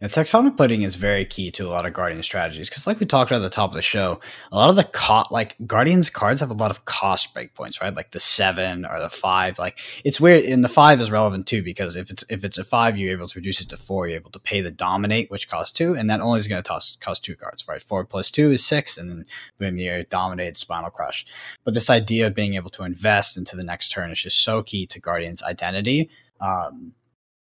Yeah, 0.00 0.06
tectonic 0.06 0.56
plating 0.56 0.82
is 0.82 0.94
very 0.94 1.24
key 1.24 1.50
to 1.50 1.66
a 1.66 1.70
lot 1.70 1.84
of 1.84 1.92
Guardian 1.92 2.22
strategies 2.22 2.68
because, 2.68 2.86
like 2.86 3.00
we 3.00 3.06
talked 3.06 3.32
about 3.32 3.38
at 3.38 3.50
the 3.50 3.50
top 3.50 3.70
of 3.70 3.74
the 3.74 3.82
show, 3.82 4.20
a 4.52 4.56
lot 4.56 4.70
of 4.70 4.76
the 4.76 4.84
cost, 4.84 5.32
like 5.32 5.56
Guardians 5.66 6.08
cards, 6.08 6.38
have 6.38 6.52
a 6.52 6.54
lot 6.54 6.70
of 6.70 6.84
cost 6.84 7.34
breakpoints, 7.34 7.82
right? 7.82 7.92
Like 7.92 8.12
the 8.12 8.20
seven 8.20 8.86
or 8.86 9.00
the 9.00 9.08
five. 9.08 9.58
Like 9.58 9.80
it's 10.04 10.20
weird, 10.20 10.44
and 10.44 10.62
the 10.62 10.68
five 10.68 11.00
is 11.00 11.10
relevant 11.10 11.48
too 11.48 11.64
because 11.64 11.96
if 11.96 12.12
it's 12.12 12.24
if 12.30 12.44
it's 12.44 12.58
a 12.58 12.64
five, 12.64 12.96
you're 12.96 13.10
able 13.10 13.26
to 13.26 13.38
reduce 13.40 13.60
it 13.60 13.70
to 13.70 13.76
four. 13.76 14.06
You're 14.06 14.20
able 14.20 14.30
to 14.30 14.38
pay 14.38 14.60
the 14.60 14.70
dominate, 14.70 15.32
which 15.32 15.48
costs 15.50 15.72
two, 15.72 15.94
and 15.94 16.08
that 16.10 16.20
only 16.20 16.38
is 16.38 16.46
going 16.46 16.62
to 16.62 16.68
cost 16.68 17.00
cost 17.00 17.24
two 17.24 17.34
cards, 17.34 17.66
right? 17.66 17.82
Four 17.82 18.04
plus 18.04 18.30
two 18.30 18.52
is 18.52 18.64
six, 18.64 18.98
and 18.98 19.10
then 19.10 19.26
boom, 19.58 19.78
you 19.78 20.04
dominate 20.08 20.56
Spinal 20.56 20.90
Crush. 20.90 21.26
But 21.64 21.74
this 21.74 21.90
idea 21.90 22.28
of 22.28 22.36
being 22.36 22.54
able 22.54 22.70
to 22.70 22.84
invest 22.84 23.36
into 23.36 23.56
the 23.56 23.64
next 23.64 23.88
turn 23.88 24.12
is 24.12 24.22
just 24.22 24.44
so 24.44 24.62
key 24.62 24.86
to 24.86 25.00
Guardian's 25.00 25.42
identity. 25.42 26.08
Um, 26.40 26.92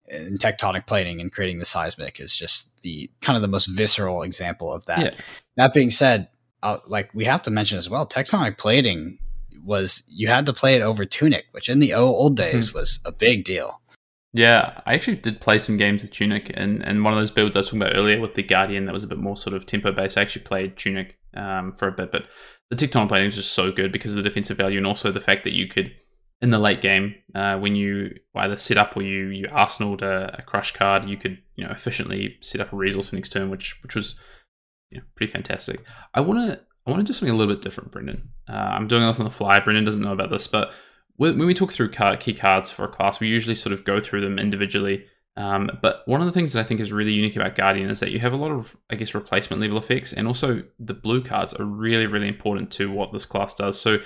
and 0.10 0.40
tectonic 0.40 0.86
plating 0.86 1.20
and 1.20 1.32
creating 1.32 1.60
the 1.60 1.66
seismic 1.66 2.20
is 2.20 2.36
just 2.36 2.82
the 2.82 3.10
kind 3.22 3.36
of 3.36 3.42
the 3.42 3.48
most 3.48 3.66
visceral 3.66 4.24
example 4.24 4.72
of 4.72 4.86
that. 4.86 5.00
Yeah. 5.00 5.12
That 5.58 5.74
being 5.74 5.92
said, 5.92 6.28
uh, 6.64 6.78
like 6.88 7.14
we 7.14 7.26
have 7.26 7.42
to 7.44 7.52
mention 7.52 7.78
as 7.78 7.90
well, 7.90 8.06
tectonic 8.06 8.58
plating 8.58 9.20
was 9.64 10.04
you 10.08 10.28
had 10.28 10.46
to 10.46 10.54
play 10.54 10.76
it 10.76 10.82
over 10.82 11.06
Tunic, 11.06 11.46
which 11.52 11.70
in 11.70 11.80
the 11.80 11.94
old 11.94 12.38
mm-hmm. 12.38 12.52
days 12.52 12.68
mm-hmm. 12.68 12.78
was 12.78 13.00
a 13.06 13.12
big 13.12 13.44
deal. 13.44 13.82
Yeah, 14.34 14.82
I 14.86 14.94
actually 14.94 15.16
did 15.16 15.40
play 15.40 15.60
some 15.60 15.78
games 15.78 16.02
with 16.02 16.12
Tunic, 16.12 16.52
and, 16.54 16.84
and 16.84 17.06
one 17.06 17.14
of 17.14 17.20
those 17.20 17.32
builds 17.32 17.56
I 17.56 17.60
was 17.60 17.68
talking 17.68 17.82
about 17.82 17.96
earlier 17.96 18.20
with 18.20 18.34
the 18.34 18.44
Guardian 18.44 18.86
that 18.86 18.92
was 18.92 19.04
a 19.04 19.08
bit 19.08 19.18
more 19.18 19.38
sort 19.38 19.56
of 19.56 19.66
tempo 19.66 19.94
based. 19.94 20.18
I 20.18 20.22
actually 20.22 20.44
played 20.44 20.76
Tunic 20.76 21.18
um, 21.36 21.72
for 21.72 21.88
a 21.88 21.92
bit, 21.94 22.12
but 22.12 22.26
the 22.70 22.76
tectonic 22.76 23.08
plating 23.08 23.28
was 23.28 23.36
just 23.36 23.54
so 23.54 23.72
good 23.72 23.94
because 23.94 24.12
of 24.12 24.18
the 24.18 24.30
defensive 24.30 24.58
value 24.58 24.78
and 24.78 24.86
also 24.86 25.12
the 25.12 25.22
fact 25.22 25.46
that 25.46 25.54
you 25.54 25.70
could 25.70 25.96
in 26.46 26.52
the 26.52 26.60
late 26.60 26.80
game 26.80 27.16
uh, 27.34 27.58
when 27.58 27.76
you 27.76 28.14
either 28.36 28.56
set 28.56 28.78
up 28.78 28.96
or 28.96 29.02
you 29.02 29.30
you 29.30 29.48
arsenaled 29.52 30.04
a, 30.04 30.38
a, 30.38 30.44
crush 30.44 30.74
card, 30.74 31.10
you 31.10 31.18
could 31.18 31.40
you 31.56 31.66
know 31.66 31.72
efficiently 31.72 32.38
set 32.40 32.62
up 32.62 32.72
a 32.72 32.76
resource 32.76 33.10
for 33.10 33.16
next 33.16 33.30
turn, 33.30 33.50
which 33.50 33.82
which 33.82 33.96
was 33.96 34.14
you 34.92 35.00
know, 35.00 35.04
pretty 35.16 35.32
fantastic. 35.32 35.82
I 36.14 36.22
want 36.22 36.48
to 36.48 36.60
I 36.86 36.92
want 36.92 37.00
to 37.00 37.12
do 37.12 37.18
something 37.18 37.34
a 37.34 37.36
little 37.36 37.52
bit 37.52 37.64
different, 37.64 37.92
Brendan. 37.92 38.30
Uh, 38.48 38.54
I'm 38.76 38.88
doing 38.88 39.02
this 39.02 39.20
on 39.20 39.26
the 39.26 39.32
fly. 39.32 39.60
Brendan 39.60 39.86
doesn't 39.86 40.04
know 40.04 40.14
about 40.14 40.30
this, 40.30 40.46
but 40.46 40.72
when 41.18 41.40
we 41.40 41.56
talk 41.56 41.72
through 41.72 41.90
card, 41.90 42.20
key 42.20 42.34
cards 42.36 42.70
for 42.70 42.86
a 42.86 42.90
class, 42.90 43.20
we 43.20 43.28
usually 43.28 43.56
sort 43.56 43.74
of 43.74 43.84
go 43.84 44.00
through 44.00 44.22
them 44.22 44.38
individually. 44.38 45.06
Um, 45.38 45.72
but 45.82 46.04
one 46.06 46.22
of 46.22 46.28
the 46.28 46.32
things 46.32 46.54
that 46.54 46.60
I 46.60 46.64
think 46.64 46.80
is 46.80 46.94
really 46.94 47.12
unique 47.12 47.36
about 47.36 47.56
Guardian 47.56 47.90
is 47.90 48.02
that 48.02 48.12
you 48.12 48.20
have 48.20 48.34
a 48.34 48.38
lot 48.38 48.52
of, 48.52 48.78
I 48.92 48.96
guess, 48.96 49.16
replacement 49.16 49.62
level 49.62 49.78
effects, 49.78 50.14
and 50.14 50.28
also 50.28 50.62
the 50.78 50.94
blue 50.94 51.24
cards 51.24 51.54
are 51.54 51.66
really, 51.66 52.06
really 52.06 52.28
important 52.28 52.70
to 52.74 52.92
what 52.92 53.12
this 53.12 53.26
class 53.26 53.56
does. 53.56 53.80
So 53.80 53.98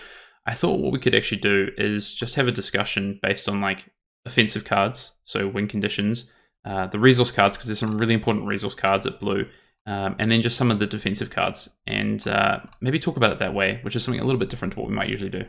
I 0.45 0.53
thought 0.53 0.79
what 0.79 0.91
we 0.91 0.99
could 0.99 1.15
actually 1.15 1.41
do 1.41 1.69
is 1.77 2.13
just 2.13 2.35
have 2.35 2.47
a 2.47 2.51
discussion 2.51 3.19
based 3.21 3.47
on 3.47 3.61
like 3.61 3.85
offensive 4.25 4.65
cards, 4.65 5.17
so 5.23 5.47
win 5.47 5.67
conditions, 5.67 6.31
uh, 6.65 6.87
the 6.87 6.99
resource 6.99 7.31
cards, 7.31 7.57
because 7.57 7.67
there's 7.67 7.79
some 7.79 7.97
really 7.97 8.13
important 8.13 8.47
resource 8.47 8.75
cards 8.75 9.05
at 9.05 9.19
blue, 9.19 9.45
um, 9.85 10.15
and 10.19 10.31
then 10.31 10.41
just 10.41 10.57
some 10.57 10.71
of 10.71 10.79
the 10.79 10.87
defensive 10.87 11.29
cards, 11.29 11.69
and 11.87 12.27
uh, 12.27 12.59
maybe 12.81 12.99
talk 12.99 13.17
about 13.17 13.31
it 13.31 13.39
that 13.39 13.53
way, 13.53 13.79
which 13.83 13.95
is 13.95 14.03
something 14.03 14.21
a 14.21 14.25
little 14.25 14.39
bit 14.39 14.49
different 14.49 14.73
to 14.73 14.79
what 14.79 14.89
we 14.89 14.95
might 14.95 15.09
usually 15.09 15.29
do. 15.29 15.45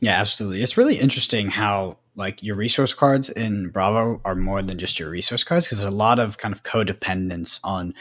Yeah, 0.00 0.20
absolutely. 0.20 0.62
It's 0.62 0.76
really 0.76 0.96
interesting 0.96 1.50
how 1.50 1.98
like 2.14 2.42
your 2.42 2.56
resource 2.56 2.94
cards 2.94 3.30
in 3.30 3.70
Bravo 3.70 4.20
are 4.24 4.34
more 4.34 4.62
than 4.62 4.78
just 4.78 4.98
your 4.98 5.10
resource 5.10 5.44
cards 5.44 5.66
because 5.66 5.80
there's 5.80 5.92
a 5.92 5.96
lot 5.96 6.18
of 6.18 6.38
kind 6.38 6.54
of 6.54 6.62
codependence 6.62 7.60
on 7.64 7.94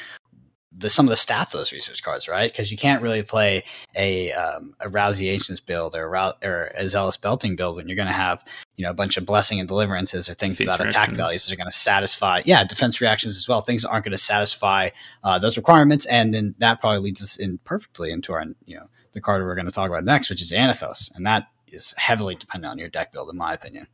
the 0.76 0.89
some 0.89 1.05
of 1.05 1.09
the 1.09 1.15
stats 1.15 1.53
of 1.53 1.59
those 1.59 1.72
research 1.72 2.03
cards, 2.03 2.28
right? 2.28 2.51
Because 2.51 2.72
you 2.72 2.78
can't 2.78 3.01
really 3.01 3.24
play 3.24 3.63
a 3.95 4.32
um, 4.34 4.74
a 4.80 4.89
Rouse 4.89 5.18
the 5.18 5.30
Ancients 5.30 5.61
build 5.61 5.95
or, 5.95 6.13
or 6.15 6.72
a 6.76 6.88
Zealous 6.88 7.18
Belting 7.18 7.55
build 7.55 7.76
when 7.76 7.88
you're 7.88 7.95
going 7.95 8.07
to 8.07 8.13
have 8.13 8.43
you 8.76 8.84
know 8.84 8.91
a 8.91 8.93
bunch 8.93 9.18
of 9.18 9.26
blessing 9.26 9.59
and 9.59 9.68
deliverances 9.68 10.30
or 10.30 10.34
things 10.34 10.57
defense 10.57 10.78
that 10.78 10.88
attack 10.88 11.11
values 11.11 11.45
that 11.45 11.53
are 11.53 11.57
going 11.57 11.70
to 11.70 11.76
satisfy 11.76 12.41
yeah 12.45 12.63
defense 12.63 13.01
reactions 13.01 13.36
as 13.36 13.47
well 13.47 13.59
things 13.59 13.84
aren't 13.84 14.05
going 14.05 14.11
to 14.11 14.18
satisfy 14.18 14.89
uh, 15.24 15.39
those 15.39 15.57
requirements 15.57 16.05
and 16.05 16.34
then 16.34 16.53
that 16.59 16.80
probably 16.80 16.99
leads 16.99 17.22
us 17.22 17.38
in 17.38 17.57
perfectly 17.63 18.11
into 18.11 18.34
our 18.34 18.45
you 18.65 18.76
know 18.76 18.88
the 19.13 19.22
card 19.22 19.41
we're 19.41 19.55
going 19.55 19.65
to 19.65 19.74
talk 19.74 19.89
about 19.89 20.05
next 20.05 20.30
which 20.30 20.41
is 20.41 20.51
Anothos, 20.51 21.13
and 21.15 21.26
that 21.26 21.47
is 21.68 21.93
heavily 21.97 22.36
dependent 22.36 22.72
on 22.72 22.78
your 22.78 22.89
deck 22.89 23.11
build 23.11 23.30
in 23.30 23.38
my 23.38 23.53
opinion. 23.53 23.88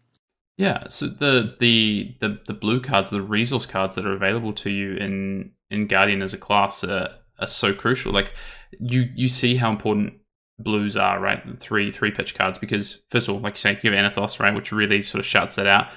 Yeah, 0.58 0.88
so 0.88 1.08
the 1.08 1.56
the 1.60 2.16
the 2.20 2.40
the 2.48 2.54
blue 2.54 2.80
cards, 2.80 3.10
the 3.10 3.22
resource 3.22 3.66
cards 3.66 3.96
that 3.96 4.06
are 4.06 4.14
available 4.14 4.54
to 4.54 4.70
you 4.70 4.96
in 4.96 5.52
in 5.72 5.88
Guardian 5.88 6.22
as 6.22 6.34
a 6.34 6.38
class 6.38 6.84
are, 6.84 7.10
are 7.40 7.48
so 7.48 7.74
crucial. 7.74 8.14
Like 8.14 8.34
you 8.80 9.10
you 9.16 9.28
see 9.28 9.56
how 9.56 9.72
important 9.72 10.14
blues 10.60 10.96
are, 10.96 11.20
right? 11.20 11.44
The 11.44 11.58
three 11.58 11.92
three 11.92 12.12
pitch 12.12 12.36
cards 12.36 12.60
because 12.60 13.02
first 13.10 13.28
of 13.28 13.36
all, 13.36 13.42
like 13.42 13.54
you 13.54 13.58
say, 13.58 13.80
you 13.82 13.92
have 13.92 14.12
Anothos, 14.12 14.40
right, 14.40 14.54
which 14.54 14.72
really 14.72 15.02
sort 15.02 15.20
of 15.20 15.26
shouts 15.26 15.56
that 15.56 15.68
out. 15.68 15.88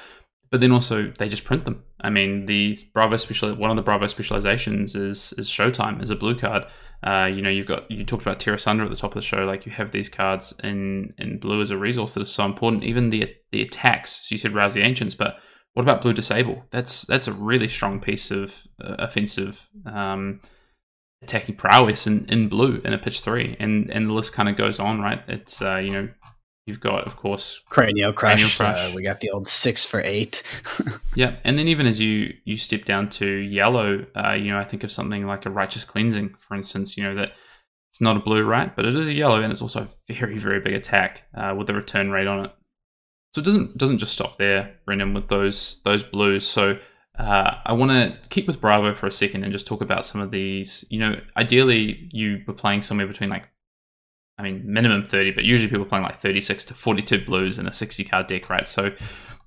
But 0.50 0.60
then 0.60 0.72
also 0.72 1.12
they 1.18 1.28
just 1.28 1.44
print 1.44 1.64
them. 1.64 1.82
I 2.00 2.08
mean, 2.08 2.46
the 2.46 2.78
Bravo 2.94 3.16
special 3.18 3.54
one 3.54 3.70
of 3.70 3.76
the 3.76 3.82
Bravo 3.82 4.06
specializations 4.06 4.94
is 4.94 5.34
is 5.34 5.48
Showtime 5.48 6.00
as 6.00 6.08
a 6.08 6.16
blue 6.16 6.36
card. 6.38 6.64
Uh, 7.02 7.26
you 7.26 7.42
know, 7.42 7.50
you've 7.50 7.66
got 7.66 7.90
you 7.90 8.04
talked 8.04 8.22
about 8.22 8.40
Tear 8.40 8.54
Asunder 8.54 8.84
at 8.84 8.90
the 8.90 8.96
top 8.96 9.10
of 9.10 9.14
the 9.14 9.26
show. 9.26 9.44
Like 9.44 9.66
you 9.66 9.72
have 9.72 9.90
these 9.90 10.08
cards 10.08 10.54
in 10.62 11.14
in 11.18 11.38
blue 11.38 11.60
as 11.60 11.70
a 11.70 11.76
resource 11.76 12.14
that 12.14 12.22
is 12.22 12.32
so 12.32 12.44
important. 12.44 12.84
Even 12.84 13.10
the 13.10 13.34
the 13.52 13.62
attacks. 13.62 14.28
So 14.28 14.34
you 14.34 14.38
said 14.38 14.54
Rouse 14.54 14.74
the 14.74 14.82
Ancients, 14.82 15.14
but 15.14 15.38
what 15.74 15.82
about 15.82 16.00
Blue 16.00 16.14
Disable? 16.14 16.64
That's 16.70 17.02
that's 17.02 17.28
a 17.28 17.32
really 17.32 17.68
strong 17.68 18.00
piece 18.00 18.30
of 18.30 18.66
uh, 18.82 18.96
offensive 18.98 19.68
um, 19.84 20.40
attacking 21.22 21.56
prowess 21.56 22.06
in, 22.06 22.26
in 22.30 22.48
blue 22.48 22.80
in 22.84 22.94
a 22.94 22.98
pitch 22.98 23.20
three, 23.20 23.56
and 23.60 23.90
and 23.90 24.06
the 24.06 24.14
list 24.14 24.32
kind 24.32 24.48
of 24.48 24.56
goes 24.56 24.80
on, 24.80 25.00
right? 25.00 25.22
It's 25.28 25.60
uh, 25.60 25.76
you 25.76 25.90
know 25.90 26.08
you've 26.66 26.80
got 26.80 27.06
of 27.06 27.16
course 27.16 27.60
cranial 27.68 28.12
crush. 28.12 28.40
Cranial 28.40 28.56
crush. 28.56 28.92
Uh, 28.92 28.94
we 28.94 29.02
got 29.02 29.20
the 29.20 29.30
old 29.30 29.48
six 29.48 29.84
for 29.84 30.00
eight. 30.04 30.42
yeah, 31.14 31.36
and 31.44 31.58
then 31.58 31.68
even 31.68 31.86
as 31.86 32.00
you 32.00 32.34
you 32.44 32.56
step 32.56 32.84
down 32.84 33.08
to 33.10 33.26
yellow, 33.26 34.04
uh, 34.14 34.32
you 34.32 34.50
know 34.50 34.58
I 34.58 34.64
think 34.64 34.84
of 34.84 34.90
something 34.90 35.26
like 35.26 35.46
a 35.46 35.50
righteous 35.50 35.84
cleansing, 35.84 36.34
for 36.36 36.54
instance. 36.54 36.96
You 36.96 37.04
know 37.04 37.14
that 37.14 37.32
it's 37.90 38.00
not 38.00 38.16
a 38.16 38.20
blue, 38.20 38.44
right? 38.44 38.74
But 38.74 38.84
it 38.84 38.96
is 38.96 39.08
a 39.08 39.14
yellow, 39.14 39.40
and 39.40 39.52
it's 39.52 39.62
also 39.62 39.84
a 39.84 40.12
very 40.12 40.38
very 40.38 40.60
big 40.60 40.74
attack 40.74 41.24
uh, 41.34 41.54
with 41.56 41.66
the 41.66 41.74
return 41.74 42.10
rate 42.10 42.26
on 42.26 42.44
it. 42.44 42.52
So 43.34 43.40
it 43.40 43.44
doesn't 43.44 43.78
doesn't 43.78 43.98
just 43.98 44.12
stop 44.12 44.38
there, 44.38 44.76
Brendan, 44.84 45.14
with 45.14 45.28
those 45.28 45.80
those 45.84 46.02
blues. 46.04 46.46
So 46.46 46.78
uh, 47.18 47.54
I 47.64 47.72
want 47.72 47.90
to 47.92 48.18
keep 48.28 48.46
with 48.46 48.60
Bravo 48.60 48.94
for 48.94 49.06
a 49.06 49.12
second 49.12 49.42
and 49.42 49.52
just 49.52 49.66
talk 49.66 49.80
about 49.80 50.04
some 50.04 50.20
of 50.20 50.30
these. 50.30 50.84
You 50.90 51.00
know, 51.00 51.20
ideally 51.36 52.08
you 52.12 52.42
were 52.46 52.54
playing 52.54 52.82
somewhere 52.82 53.06
between 53.06 53.30
like, 53.30 53.48
I 54.38 54.42
mean, 54.42 54.62
minimum 54.66 55.04
thirty, 55.04 55.30
but 55.30 55.44
usually 55.44 55.70
people 55.70 55.86
playing 55.86 56.04
like 56.04 56.18
thirty 56.18 56.40
six 56.40 56.64
to 56.66 56.74
forty 56.74 57.02
two 57.02 57.24
blues 57.24 57.58
in 57.58 57.66
a 57.66 57.72
sixty 57.72 58.04
card 58.04 58.26
deck, 58.26 58.50
right? 58.50 58.68
So, 58.68 58.92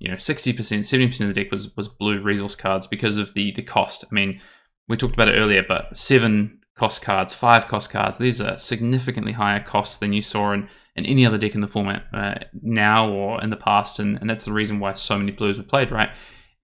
you 0.00 0.10
know, 0.10 0.16
sixty 0.16 0.52
percent, 0.52 0.84
seventy 0.86 1.06
percent 1.06 1.28
of 1.28 1.34
the 1.34 1.42
deck 1.42 1.52
was 1.52 1.76
was 1.76 1.88
blue 1.88 2.20
resource 2.20 2.56
cards 2.56 2.86
because 2.86 3.16
of 3.16 3.34
the 3.34 3.52
the 3.52 3.62
cost. 3.62 4.04
I 4.10 4.14
mean, 4.14 4.40
we 4.88 4.96
talked 4.96 5.14
about 5.14 5.28
it 5.28 5.38
earlier, 5.38 5.64
but 5.66 5.96
seven 5.96 6.60
cost 6.74 7.02
cards, 7.02 7.32
five 7.32 7.68
cost 7.68 7.90
cards. 7.90 8.18
These 8.18 8.40
are 8.40 8.58
significantly 8.58 9.32
higher 9.32 9.60
costs 9.60 9.98
than 9.98 10.12
you 10.12 10.20
saw 10.20 10.52
in, 10.52 10.68
in 10.96 11.06
any 11.06 11.24
other 11.24 11.38
deck 11.38 11.54
in 11.54 11.60
the 11.60 11.68
format 11.68 12.04
uh, 12.12 12.34
now 12.62 13.10
or 13.10 13.42
in 13.42 13.50
the 13.50 13.56
past, 13.56 14.00
and, 14.00 14.18
and 14.20 14.28
that's 14.28 14.46
the 14.46 14.52
reason 14.52 14.80
why 14.80 14.94
so 14.94 15.18
many 15.18 15.30
blues 15.30 15.58
were 15.58 15.64
played, 15.64 15.92
right? 15.92 16.10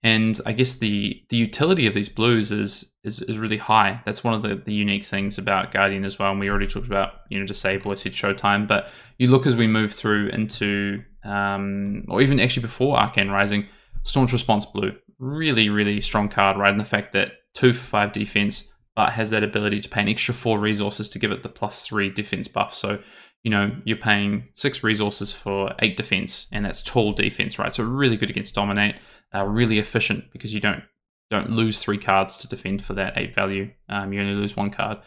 And 0.02 0.38
I 0.46 0.52
guess 0.52 0.74
the 0.74 1.22
the 1.30 1.36
utility 1.36 1.86
of 1.86 1.94
these 1.94 2.08
blues 2.08 2.52
is 2.52 2.92
is, 3.02 3.22
is 3.22 3.38
really 3.38 3.56
high. 3.56 4.02
That's 4.04 4.22
one 4.22 4.34
of 4.34 4.42
the, 4.42 4.54
the 4.56 4.74
unique 4.74 5.04
things 5.04 5.38
about 5.38 5.72
Guardian 5.72 6.04
as 6.04 6.18
well. 6.18 6.30
And 6.30 6.40
we 6.40 6.48
already 6.48 6.66
talked 6.66 6.86
about 6.86 7.14
you 7.28 7.40
know 7.40 7.46
disable. 7.46 7.90
I 7.90 7.94
said 7.94 8.12
Showtime, 8.12 8.68
but 8.68 8.88
you 9.18 9.28
look 9.28 9.46
as 9.46 9.56
we 9.56 9.66
move 9.66 9.92
through 9.92 10.28
into 10.28 11.02
um, 11.24 12.04
or 12.08 12.20
even 12.20 12.38
actually 12.38 12.62
before 12.62 12.98
Arcane 12.98 13.30
Rising, 13.30 13.66
Staunch 14.04 14.32
Response 14.32 14.66
Blue, 14.66 14.92
really 15.18 15.68
really 15.68 16.00
strong 16.00 16.28
card, 16.28 16.56
right? 16.56 16.70
And 16.70 16.80
the 16.80 16.84
fact 16.84 17.12
that 17.12 17.32
two 17.54 17.72
for 17.72 17.84
five 17.84 18.12
defense 18.12 18.68
but 18.96 19.12
has 19.12 19.28
that 19.28 19.44
ability 19.44 19.78
to 19.78 19.88
pay 19.90 20.00
an 20.00 20.08
extra 20.08 20.32
four 20.32 20.58
resources 20.58 21.10
to 21.10 21.18
give 21.18 21.30
it 21.30 21.42
the 21.42 21.50
plus 21.50 21.86
three 21.86 22.10
defense 22.10 22.48
buff. 22.48 22.74
So, 22.74 22.98
you 23.46 23.50
know, 23.50 23.70
you're 23.84 23.96
paying 23.96 24.48
six 24.54 24.82
resources 24.82 25.30
for 25.30 25.72
eight 25.78 25.96
defense, 25.96 26.48
and 26.50 26.64
that's 26.64 26.82
tall 26.82 27.12
defense, 27.12 27.60
right? 27.60 27.72
So 27.72 27.84
really 27.84 28.16
good 28.16 28.28
against 28.28 28.56
dominate, 28.56 28.96
uh, 29.32 29.44
really 29.44 29.78
efficient 29.78 30.32
because 30.32 30.52
you 30.52 30.58
don't 30.58 30.82
don't 31.30 31.50
lose 31.50 31.78
three 31.78 31.96
cards 31.96 32.38
to 32.38 32.48
defend 32.48 32.82
for 32.82 32.94
that 32.94 33.16
eight 33.16 33.36
value. 33.36 33.70
Um, 33.88 34.12
you 34.12 34.20
only 34.20 34.34
lose 34.34 34.56
one 34.56 34.70
card. 34.70 34.98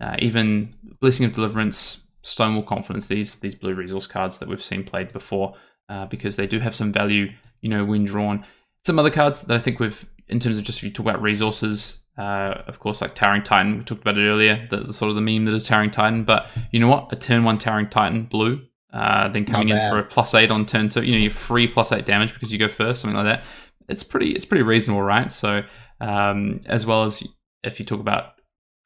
Uh, 0.00 0.14
even 0.20 0.72
blessing 1.00 1.26
of 1.26 1.34
deliverance, 1.34 2.06
stonewall 2.22 2.62
confidence, 2.62 3.08
these 3.08 3.40
these 3.40 3.56
blue 3.56 3.74
resource 3.74 4.06
cards 4.06 4.38
that 4.38 4.48
we've 4.48 4.62
seen 4.62 4.84
played 4.84 5.12
before, 5.12 5.54
uh, 5.88 6.06
because 6.06 6.36
they 6.36 6.46
do 6.46 6.60
have 6.60 6.76
some 6.76 6.92
value, 6.92 7.28
you 7.60 7.68
know, 7.68 7.84
when 7.84 8.04
drawn. 8.04 8.46
Some 8.86 9.00
other 9.00 9.10
cards 9.10 9.42
that 9.42 9.56
I 9.56 9.58
think 9.58 9.80
we've, 9.80 10.08
in 10.28 10.38
terms 10.38 10.58
of 10.58 10.64
just 10.64 10.78
if 10.78 10.84
you 10.84 10.92
talk 10.92 11.06
about 11.06 11.20
resources, 11.20 12.03
uh, 12.16 12.62
of 12.66 12.78
course, 12.78 13.00
like 13.00 13.14
Towering 13.14 13.42
Titan, 13.42 13.78
we 13.78 13.84
talked 13.84 14.02
about 14.02 14.16
it 14.16 14.28
earlier, 14.28 14.66
the, 14.70 14.78
the, 14.78 14.92
sort 14.92 15.10
of 15.10 15.16
the 15.16 15.22
meme 15.22 15.44
that 15.46 15.54
is 15.54 15.64
Towering 15.64 15.90
Titan. 15.90 16.24
But 16.24 16.46
you 16.70 16.80
know 16.80 16.88
what? 16.88 17.12
A 17.12 17.16
turn 17.16 17.44
one 17.44 17.58
Towering 17.58 17.88
Titan 17.88 18.24
blue 18.24 18.62
uh, 18.94 19.28
then 19.28 19.44
coming 19.44 19.70
in 19.70 19.90
for 19.90 19.98
a 19.98 20.04
plus 20.04 20.34
eight 20.34 20.52
on 20.52 20.64
turn 20.64 20.88
two. 20.88 21.02
You 21.02 21.12
know, 21.12 21.18
you're 21.18 21.30
free 21.32 21.66
plus 21.66 21.90
eight 21.90 22.06
damage 22.06 22.32
because 22.32 22.52
you 22.52 22.58
go 22.60 22.68
first, 22.68 23.00
something 23.00 23.16
like 23.16 23.26
that. 23.26 23.44
It's 23.88 24.04
pretty, 24.04 24.30
it's 24.30 24.44
pretty 24.44 24.62
reasonable, 24.62 25.02
right? 25.02 25.30
So, 25.30 25.64
um, 26.00 26.60
as 26.68 26.86
well 26.86 27.02
as 27.02 27.22
if 27.64 27.80
you 27.80 27.84
talk 27.84 28.00
about 28.00 28.34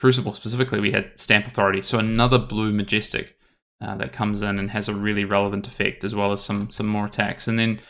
Crucible 0.00 0.32
specifically, 0.32 0.80
we 0.80 0.92
had 0.92 1.10
Stamp 1.16 1.46
Authority, 1.46 1.82
so 1.82 1.98
another 1.98 2.38
blue 2.38 2.72
majestic 2.72 3.36
uh, 3.80 3.96
that 3.96 4.12
comes 4.12 4.42
in 4.42 4.58
and 4.58 4.70
has 4.70 4.88
a 4.88 4.94
really 4.94 5.24
relevant 5.24 5.66
effect, 5.66 6.04
as 6.04 6.14
well 6.14 6.32
as 6.32 6.42
some 6.42 6.70
some 6.70 6.86
more 6.86 7.06
attacks. 7.06 7.46
And 7.48 7.58
then 7.58 7.80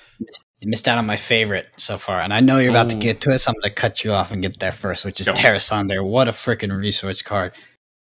you 0.61 0.69
missed 0.69 0.89
out 0.89 0.99
on 0.99 1.07
my 1.07 1.17
favorite 1.17 1.69
so 1.77 1.97
far, 1.97 2.21
and 2.21 2.33
I 2.33 2.41
know 2.41 2.59
you're 2.59 2.71
about 2.71 2.93
Ooh. 2.93 2.97
to 2.97 3.03
get 3.03 3.21
to 3.23 3.31
it, 3.31 3.39
so 3.39 3.51
I'm 3.51 3.55
going 3.55 3.63
to 3.63 3.71
cut 3.71 4.05
you 4.05 4.13
off 4.13 4.31
and 4.31 4.43
get 4.43 4.59
there 4.59 4.73
first, 4.73 5.05
which 5.05 5.21
is 5.21 5.29
Tear 5.35 5.55
Asunder. 5.55 6.03
What 6.03 6.29
a 6.29 6.33
freaking 6.33 6.77
resource 6.77 7.23
card! 7.23 7.53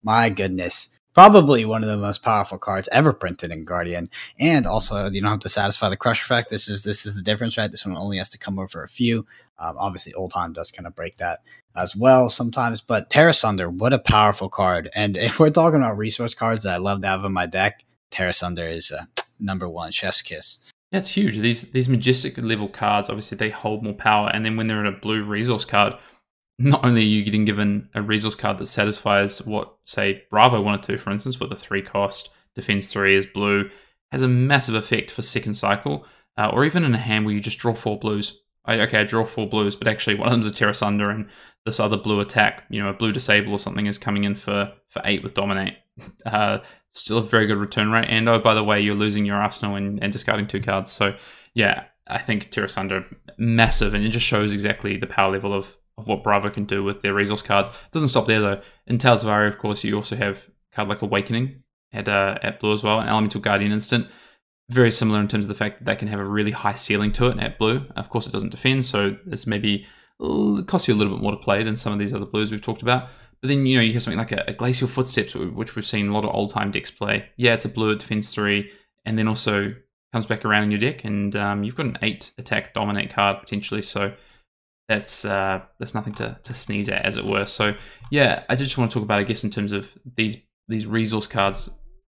My 0.03 0.29
goodness, 0.29 0.97
probably 1.17 1.65
one 1.65 1.83
of 1.83 1.89
the 1.89 1.97
most 1.97 2.21
powerful 2.21 2.59
cards 2.59 2.88
ever 2.91 3.11
printed 3.11 3.49
in 3.51 3.65
Guardian. 3.65 4.07
And 4.39 4.67
also, 4.67 5.09
you 5.09 5.19
don't 5.19 5.31
have 5.31 5.39
to 5.39 5.49
satisfy 5.49 5.89
the 5.89 5.97
crush 5.97 6.21
effect. 6.21 6.49
This 6.49 6.69
is 6.69 6.83
this 6.83 7.07
is 7.07 7.15
the 7.15 7.23
difference, 7.23 7.57
right? 7.57 7.71
This 7.71 7.85
one 7.85 7.97
only 7.97 8.17
has 8.17 8.29
to 8.29 8.38
come 8.38 8.59
over 8.59 8.83
a 8.83 8.88
few. 8.88 9.25
Um, 9.57 9.75
obviously, 9.79 10.13
time 10.31 10.53
does 10.53 10.71
kind 10.71 10.85
of 10.85 10.95
break 10.95 11.17
that 11.17 11.39
as 11.78 11.95
well 11.95 12.30
sometimes. 12.30 12.82
But 12.82 13.09
Tear 13.09 13.30
Asunder, 13.30 13.69
what 13.69 13.93
a 13.93 13.99
powerful 13.99 14.49
card! 14.49 14.89
And 14.95 15.17
if 15.17 15.39
we're 15.39 15.49
talking 15.49 15.80
about 15.80 15.97
resource 15.97 16.34
cards 16.34 16.63
that 16.63 16.73
I 16.73 16.78
love 16.78 17.01
to 17.01 17.07
have 17.07 17.25
in 17.25 17.34
my 17.34 17.45
deck, 17.45 17.86
Tear 18.11 18.30
Asunder 18.30 18.67
is 18.67 18.91
uh, 18.91 19.05
number 19.39 19.67
one. 19.69 19.91
Chef's 19.91 20.21
kiss. 20.21 20.59
It's 20.91 21.09
huge. 21.09 21.38
These 21.39 21.71
these 21.71 21.89
majestic 21.89 22.38
level 22.38 22.69
cards, 22.69 23.09
obviously, 23.09 23.38
they 23.38 23.49
hold 23.49 23.84
more 23.84 23.93
power. 23.93 24.30
And 24.34 24.45
then 24.45 24.55
when 24.55 24.67
they're 24.67 24.80
in 24.80 24.93
a 24.93 24.99
blue 24.99 25.23
resource 25.23 25.65
card, 25.65 25.93
not 26.59 26.84
only 26.84 27.01
are 27.01 27.05
you 27.05 27.23
getting 27.23 27.45
given 27.45 27.89
a 27.93 28.01
resource 28.01 28.36
card 28.36 28.57
that 28.57 28.67
satisfies 28.67 29.45
what, 29.45 29.75
say, 29.84 30.23
Bravo 30.32 30.61
wanted 30.61 30.84
to, 30.84 30.97
for 30.97 31.11
instance, 31.11 31.39
with 31.39 31.49
the 31.49 31.55
three 31.55 31.82
cost, 31.82 32.30
defense 32.55 32.91
three 32.91 33.15
is 33.15 33.25
blue, 33.25 33.69
has 34.11 34.21
a 34.21 34.28
massive 34.28 34.75
effect 34.75 35.11
for 35.11 35.21
second 35.21 35.53
cycle, 35.53 36.05
uh, 36.38 36.49
or 36.51 36.65
even 36.65 36.84
in 36.84 36.95
a 36.95 36.97
hand 36.97 37.25
where 37.25 37.36
you 37.36 37.41
just 37.41 37.59
draw 37.59 37.73
four 37.73 37.99
blues. 37.99 38.41
I, 38.68 38.82
okay, 38.82 38.99
I 38.99 39.03
draw 39.03 39.26
four 39.26 39.47
blues, 39.47 39.76
but 39.76 39.88
actually 39.88 40.15
one 40.15 40.28
of 40.28 40.32
them's 40.32 40.45
a 40.45 40.51
Tear 40.51 40.70
Asunder, 40.70 41.09
and 41.09 41.30
this 41.65 41.80
other 41.80 41.97
blue 41.97 42.20
attack, 42.20 42.63
you 42.70 42.82
know, 42.82 42.89
a 42.89 42.93
blue 42.93 43.11
disable 43.11 43.53
or 43.53 43.59
something 43.59 43.86
is 43.86 43.97
coming 43.97 44.24
in 44.24 44.36
for, 44.36 44.72
for 44.89 45.01
eight 45.05 45.24
with 45.24 45.34
Dominate. 45.34 45.76
Uh, 46.28 46.59
still 46.91 47.18
a 47.18 47.24
very 47.24 47.47
good 47.47 47.57
return 47.57 47.91
rate. 47.91 48.05
And 48.07 48.30
oh, 48.30 48.38
by 48.38 48.53
the 48.53 48.63
way, 48.63 48.80
you're 48.80 48.93
losing 48.93 49.26
your 49.26 49.38
arsenal 49.38 49.76
and, 49.76 50.01
and 50.03 50.13
discarding 50.13 50.45
two 50.45 50.61
cards. 50.61 50.91
So 50.91 51.15
yeah, 51.55 51.86
I 52.05 52.20
think 52.20 52.51
Tear 52.51 52.65
Asunder 52.65 53.03
massive, 53.38 53.95
and 53.95 54.05
it 54.05 54.09
just 54.09 54.26
shows 54.26 54.53
exactly 54.53 54.97
the 54.97 55.07
power 55.07 55.32
level 55.32 55.53
of 55.53 55.76
of 55.97 56.07
what 56.07 56.24
Bravo 56.24 56.51
can 56.51 56.65
do 56.65 56.84
with 56.84 57.01
their 57.01 57.13
resource 57.13 57.41
cards. 57.41 57.70
It 57.70 57.91
doesn't 57.91 58.09
stop 58.09 58.28
there 58.28 58.41
though. 58.41 58.61
In 58.86 58.99
Tales 58.99 59.24
of 59.24 59.30
Aria, 59.30 59.49
of 59.49 59.57
course, 59.57 59.84
you 59.84 59.95
also 59.95 60.15
have 60.15 60.47
card 60.72 60.88
like 60.88 61.01
Awakening 61.01 61.63
at 61.91 62.07
uh, 62.07 62.38
at 62.43 62.59
blue 62.59 62.74
as 62.74 62.84
well, 62.84 62.99
an 62.99 63.07
Elemental 63.07 63.41
Guardian 63.41 63.72
instant. 63.72 64.07
Very 64.70 64.91
similar 64.91 65.22
in 65.22 65.28
terms 65.28 65.45
of 65.45 65.49
the 65.49 65.55
fact 65.55 65.80
that 65.80 65.86
they 65.86 65.95
can 65.95 66.09
have 66.09 66.20
a 66.20 66.26
really 66.26 66.51
high 66.51 66.74
ceiling 66.74 67.11
to 67.13 67.28
it 67.28 67.39
at 67.39 67.57
blue. 67.57 67.86
Of 67.95 68.09
course, 68.09 68.28
it 68.28 68.34
doesn't 68.34 68.49
defend, 68.49 68.86
so 68.86 69.15
it's 69.28 69.47
maybe 69.47 69.86
it 70.20 70.68
costs 70.68 70.88
you 70.88 70.93
a 70.93 70.97
little 70.97 71.13
bit 71.13 71.22
more 71.22 71.32
to 71.32 71.38
play 71.38 71.63
than 71.63 71.78
some 71.78 71.93
of 71.93 71.99
these 71.99 72.13
other 72.13 72.26
blues 72.26 72.51
we've 72.51 72.61
talked 72.61 72.82
about. 72.82 73.07
But 73.41 73.49
then, 73.49 73.65
you 73.65 73.78
know, 73.78 73.84
you 73.84 73.93
have 73.93 74.03
something 74.03 74.18
like 74.18 74.32
a, 74.32 74.43
a 74.47 74.53
Glacial 74.53 74.88
Footsteps, 74.88 75.36
which 75.36 75.76
we've 75.76 75.86
seen 75.86 76.07
a 76.07 76.13
lot 76.13 76.26
of 76.26 76.34
Oldhim 76.34 76.72
decks 76.72 76.91
play. 76.91 77.30
Yeah, 77.38 77.53
it's 77.53 77.65
a 77.65 77.70
blue, 77.70 77.91
it 77.91 77.99
defends 77.99 78.34
three, 78.34 78.72
and 79.05 79.18
then 79.18 79.28
also 79.28 79.74
comes 80.11 80.26
back 80.26 80.43
around 80.43 80.63
in 80.63 80.72
your 80.72 80.80
deck, 80.80 81.05
and 81.05 81.36
um, 81.36 81.63
you've 81.63 81.76
got 81.76 81.86
an 81.86 81.97
eight 82.01 82.32
attack 82.38 82.74
dominate 82.74 83.11
card 83.11 83.39
potentially. 83.39 83.82
So 83.82 84.13
that's 84.89 85.24
uh, 85.24 85.61
that's 85.80 85.93
nothing 85.93 86.13
to, 86.15 86.38
to 86.43 86.53
sneeze 86.53 86.89
at, 86.89 87.05
as 87.05 87.18
it 87.18 87.26
were. 87.26 87.45
So 87.45 87.76
yeah, 88.11 88.43
I 88.49 88.55
just 88.55 88.78
want 88.78 88.91
to 88.91 88.95
talk 88.95 89.03
about, 89.03 89.20
I 89.20 89.24
guess, 89.24 89.43
in 89.43 89.51
terms 89.51 89.72
of 89.72 89.97
these 90.15 90.38
these 90.68 90.88
resource 90.88 91.28
cards 91.28 91.70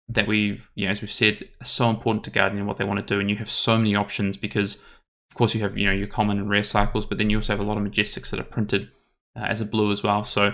that 0.08 0.28
we've, 0.28 0.70
you 0.76 0.86
know, 0.86 0.92
as 0.92 1.02
we've 1.02 1.12
said, 1.12 1.48
are 1.62 1.66
so 1.66 1.90
important 1.90 2.24
to 2.26 2.32
Guardian 2.32 2.60
and 2.60 2.68
what 2.68 2.78
they 2.78 2.84
want 2.84 3.06
to 3.06 3.14
do, 3.14 3.20
and 3.20 3.30
you 3.30 3.36
have 3.38 3.50
so 3.50 3.78
many 3.78 3.96
options 3.96 4.38
because, 4.38 4.76
of 4.76 5.36
course, 5.36 5.56
you 5.56 5.62
have 5.62 5.78
you 5.78 5.88
know 5.88 5.94
your 5.94 6.08
common 6.08 6.38
and 6.38 6.50
rare 6.50 6.64
cycles, 6.64 7.06
but 7.06 7.18
then 7.18 7.30
you 7.30 7.38
also 7.38 7.54
have 7.54 7.60
a 7.60 7.68
lot 7.68 7.78
of 7.78 7.84
majestics 7.84 8.30
that 8.30 8.40
are 8.40 8.44
printed 8.44 8.90
uh, 9.36 9.46
as 9.46 9.62
a 9.62 9.66
blue 9.66 9.92
as 9.92 10.04
well. 10.04 10.24
So 10.24 10.54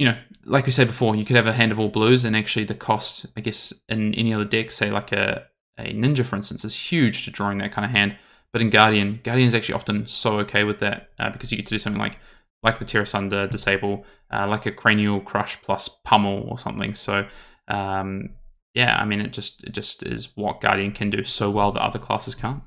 you 0.00 0.06
know, 0.06 0.16
like 0.46 0.64
we 0.64 0.72
said 0.72 0.86
before, 0.86 1.14
you 1.14 1.26
could 1.26 1.36
have 1.36 1.46
a 1.46 1.52
hand 1.52 1.72
of 1.72 1.78
all 1.78 1.90
blues, 1.90 2.24
and 2.24 2.34
actually 2.34 2.64
the 2.64 2.74
cost, 2.74 3.26
I 3.36 3.42
guess, 3.42 3.74
in 3.86 4.14
any 4.14 4.32
other 4.32 4.46
deck, 4.46 4.70
say 4.70 4.90
like 4.90 5.12
a, 5.12 5.46
a 5.76 5.92
ninja, 5.92 6.24
for 6.24 6.36
instance, 6.36 6.64
is 6.64 6.74
huge 6.74 7.26
to 7.26 7.30
drawing 7.30 7.58
that 7.58 7.72
kind 7.72 7.84
of 7.84 7.90
hand. 7.90 8.16
But 8.50 8.62
in 8.62 8.70
Guardian, 8.70 9.20
Guardian 9.22 9.46
is 9.46 9.54
actually 9.54 9.74
often 9.74 10.06
so 10.06 10.38
okay 10.40 10.64
with 10.64 10.78
that 10.78 11.10
uh, 11.18 11.28
because 11.28 11.52
you 11.52 11.58
get 11.58 11.66
to 11.66 11.74
do 11.74 11.78
something 11.78 12.00
like 12.00 12.18
like 12.62 12.78
the 12.78 12.86
Terra 12.86 13.46
disable, 13.48 14.06
uh, 14.30 14.46
like 14.48 14.64
a 14.64 14.72
cranial 14.72 15.20
crush 15.20 15.60
plus 15.60 15.88
pummel 16.04 16.46
or 16.50 16.58
something. 16.58 16.94
So 16.94 17.26
um, 17.70 18.30
yeah, 18.74 18.96
I 18.96 19.04
mean, 19.04 19.20
it 19.20 19.32
just 19.32 19.64
it 19.64 19.72
just 19.72 20.04
is 20.04 20.30
what 20.36 20.60
Guardian 20.60 20.92
can 20.92 21.10
do 21.10 21.24
so 21.24 21.50
well 21.50 21.72
that 21.72 21.82
other 21.82 21.98
classes 21.98 22.34
can't. 22.34 22.62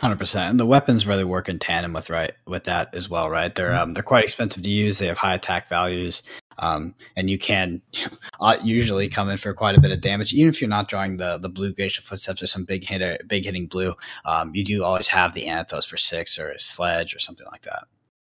Hundred 0.00 0.18
percent, 0.18 0.50
and 0.50 0.60
the 0.60 0.66
weapons 0.66 1.06
really 1.06 1.24
work 1.24 1.48
in 1.48 1.58
tandem 1.58 1.92
with 1.92 2.10
right 2.10 2.32
with 2.46 2.64
that 2.64 2.94
as 2.94 3.08
well, 3.08 3.28
right? 3.28 3.54
They're 3.54 3.70
mm-hmm. 3.70 3.82
um, 3.82 3.94
they're 3.94 4.02
quite 4.02 4.24
expensive 4.24 4.62
to 4.62 4.70
use. 4.70 4.98
They 4.98 5.08
have 5.08 5.18
high 5.18 5.34
attack 5.34 5.68
values, 5.68 6.22
um, 6.58 6.94
and 7.16 7.28
you 7.28 7.38
can 7.38 7.82
uh, 8.40 8.56
usually 8.62 9.08
come 9.08 9.28
in 9.28 9.36
for 9.36 9.52
quite 9.52 9.76
a 9.76 9.80
bit 9.80 9.90
of 9.90 10.00
damage, 10.00 10.32
even 10.32 10.48
if 10.48 10.60
you're 10.60 10.70
not 10.70 10.88
drawing 10.88 11.16
the 11.18 11.38
the 11.38 11.50
blue 11.50 11.72
glacial 11.72 12.02
footsteps 12.02 12.42
or 12.42 12.46
some 12.46 12.64
big 12.64 12.84
hitter, 12.84 13.18
big 13.26 13.44
hitting 13.44 13.66
blue. 13.66 13.94
Um, 14.24 14.54
you 14.54 14.64
do 14.64 14.84
always 14.84 15.08
have 15.08 15.34
the 15.34 15.46
Anothos 15.46 15.86
for 15.86 15.96
six 15.96 16.38
or 16.38 16.50
a 16.50 16.58
sledge 16.58 17.14
or 17.14 17.18
something 17.18 17.46
like 17.50 17.62
that. 17.62 17.84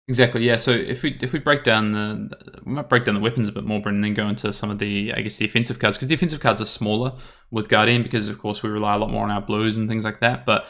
Exactly. 0.09 0.45
Yeah. 0.45 0.55
So 0.55 0.71
if 0.71 1.03
we 1.03 1.17
if 1.21 1.33
we 1.33 1.39
break 1.39 1.63
down 1.63 1.91
the 1.91 2.61
we 2.65 2.71
might 2.71 2.87
break 2.87 3.03
down 3.03 3.15
the 3.15 3.21
weapons 3.21 3.49
a 3.49 3.51
bit 3.51 3.65
more, 3.65 3.81
Brendan, 3.81 4.03
and 4.03 4.15
then 4.15 4.23
go 4.25 4.29
into 4.29 4.53
some 4.53 4.69
of 4.69 4.79
the 4.79 5.13
I 5.13 5.21
guess 5.21 5.37
the 5.37 5.45
offensive 5.45 5.79
cards 5.79 5.97
because 5.97 6.07
the 6.07 6.15
offensive 6.15 6.39
cards 6.39 6.61
are 6.61 6.65
smaller 6.65 7.13
with 7.51 7.67
Guardian 7.67 8.03
because 8.03 8.29
of 8.29 8.39
course 8.39 8.63
we 8.63 8.69
rely 8.69 8.95
a 8.95 8.97
lot 8.97 9.11
more 9.11 9.23
on 9.23 9.31
our 9.31 9.41
blues 9.41 9.75
and 9.75 9.89
things 9.89 10.05
like 10.05 10.21
that, 10.21 10.45
but 10.45 10.65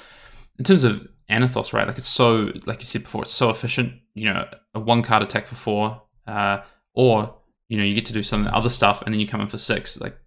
in 0.58 0.66
terms 0.66 0.84
of 0.84 1.08
Anothos, 1.30 1.74
right? 1.74 1.88
Like 1.88 1.98
it's 1.98 2.08
so, 2.08 2.52
like 2.66 2.80
you 2.82 2.88
said 2.88 3.04
before, 3.04 3.24
it's 3.24 3.34
so 3.34 3.50
efficient. 3.50 3.94
You 4.14 4.34
know, 4.34 4.48
a 4.74 4.80
one 4.80 5.04
card 5.04 5.22
attack 5.22 5.48
for 5.48 5.56
four, 5.56 6.02
uh, 6.26 6.62
or 6.94 7.36
you 7.70 7.78
know, 7.78 7.84
you 7.84 7.94
get 7.94 8.06
to 8.06 8.14
do 8.14 8.24
some 8.24 8.48
other 8.48 8.70
stuff, 8.70 9.02
and 9.04 9.14
then 9.14 9.20
you 9.20 9.28
come 9.28 9.42
in 9.42 9.48
for 9.48 9.58
six. 9.58 10.00
Like 10.00 10.18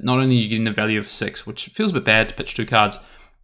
not 0.00 0.18
only 0.18 0.36
are 0.36 0.40
you 0.40 0.48
getting 0.48 0.64
the 0.64 0.70
value 0.72 0.98
of 0.98 1.10
six, 1.10 1.46
which 1.46 1.66
feels 1.68 1.90
a 1.90 1.94
bit 1.94 2.04
bad 2.04 2.28
to 2.28 2.34
pitch 2.34 2.54
two 2.54 2.66
cards, 2.66 2.98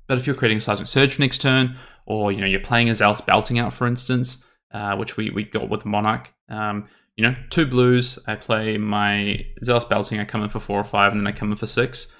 but 0.07 0.19
if 0.19 0.27
you're 0.27 0.37
creating 0.37 0.59
a 0.59 0.61
seismic 0.61 0.89
surge 0.89 1.15
for 1.15 1.23
next 1.23 1.39
turn, 1.39 1.77
or 2.07 2.31
you 2.31 2.41
know, 2.41 2.47
you're 2.47 2.61
playing 2.61 2.91
a 2.91 2.95
Zealous 2.95 3.21
belting 3.23 3.59
out, 3.59 3.73
for 3.73 3.87
instance, 3.87 4.45
uh, 4.73 4.97
which 4.97 5.17
we 5.17 5.31
we 5.31 5.45
got 5.45 5.69
with 5.69 5.85
Monarch. 5.85 6.33
Um, 6.49 6.89
you 7.17 7.25
know, 7.25 7.35
two 7.51 7.67
blues. 7.67 8.19
I 8.27 8.37
play 8.37 8.79
my 8.79 9.45
Zealous 9.65 9.85
belting. 9.85 10.19
I 10.19 10.25
come 10.25 10.43
in 10.43 10.49
for 10.49 10.61
four 10.61 10.81
or 10.81 10.85
five, 10.85 11.13
and 11.13 11.21
then 11.21 11.27
I 11.27 11.33
come 11.33 11.51
in 11.51 11.57
for 11.57 11.67
six. 11.67 12.13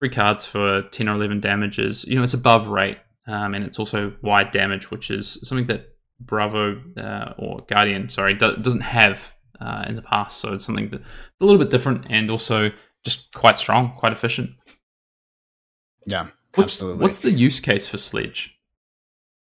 Three 0.00 0.10
cards 0.10 0.44
for 0.44 0.82
ten 0.90 1.08
or 1.08 1.14
eleven 1.14 1.40
damages. 1.40 2.04
You 2.04 2.16
know, 2.16 2.22
it's 2.24 2.34
above 2.34 2.66
rate 2.66 2.98
um, 3.26 3.54
and 3.54 3.64
it's 3.64 3.78
also 3.78 4.12
wide 4.22 4.50
damage, 4.50 4.90
which 4.90 5.10
is 5.10 5.46
something 5.48 5.66
that 5.66 5.88
Bravo 6.20 6.80
uh, 6.96 7.34
or 7.38 7.64
Guardian, 7.68 8.10
sorry, 8.10 8.34
do- 8.34 8.56
doesn't 8.56 8.82
have 8.82 9.34
uh, 9.60 9.84
in 9.88 9.96
the 9.96 10.02
past. 10.02 10.38
So 10.38 10.54
it's 10.54 10.64
something 10.64 10.90
that 10.90 11.00
a 11.00 11.44
little 11.44 11.58
bit 11.58 11.70
different 11.70 12.06
and 12.10 12.30
also 12.30 12.70
just 13.04 13.32
quite 13.32 13.56
strong, 13.56 13.94
quite 13.96 14.12
efficient. 14.12 14.50
Yeah, 16.06 16.28
what's, 16.54 16.74
absolutely. 16.74 17.02
What's 17.02 17.20
the 17.20 17.32
use 17.32 17.60
case 17.60 17.88
for 17.88 17.98
Sledge? 17.98 18.53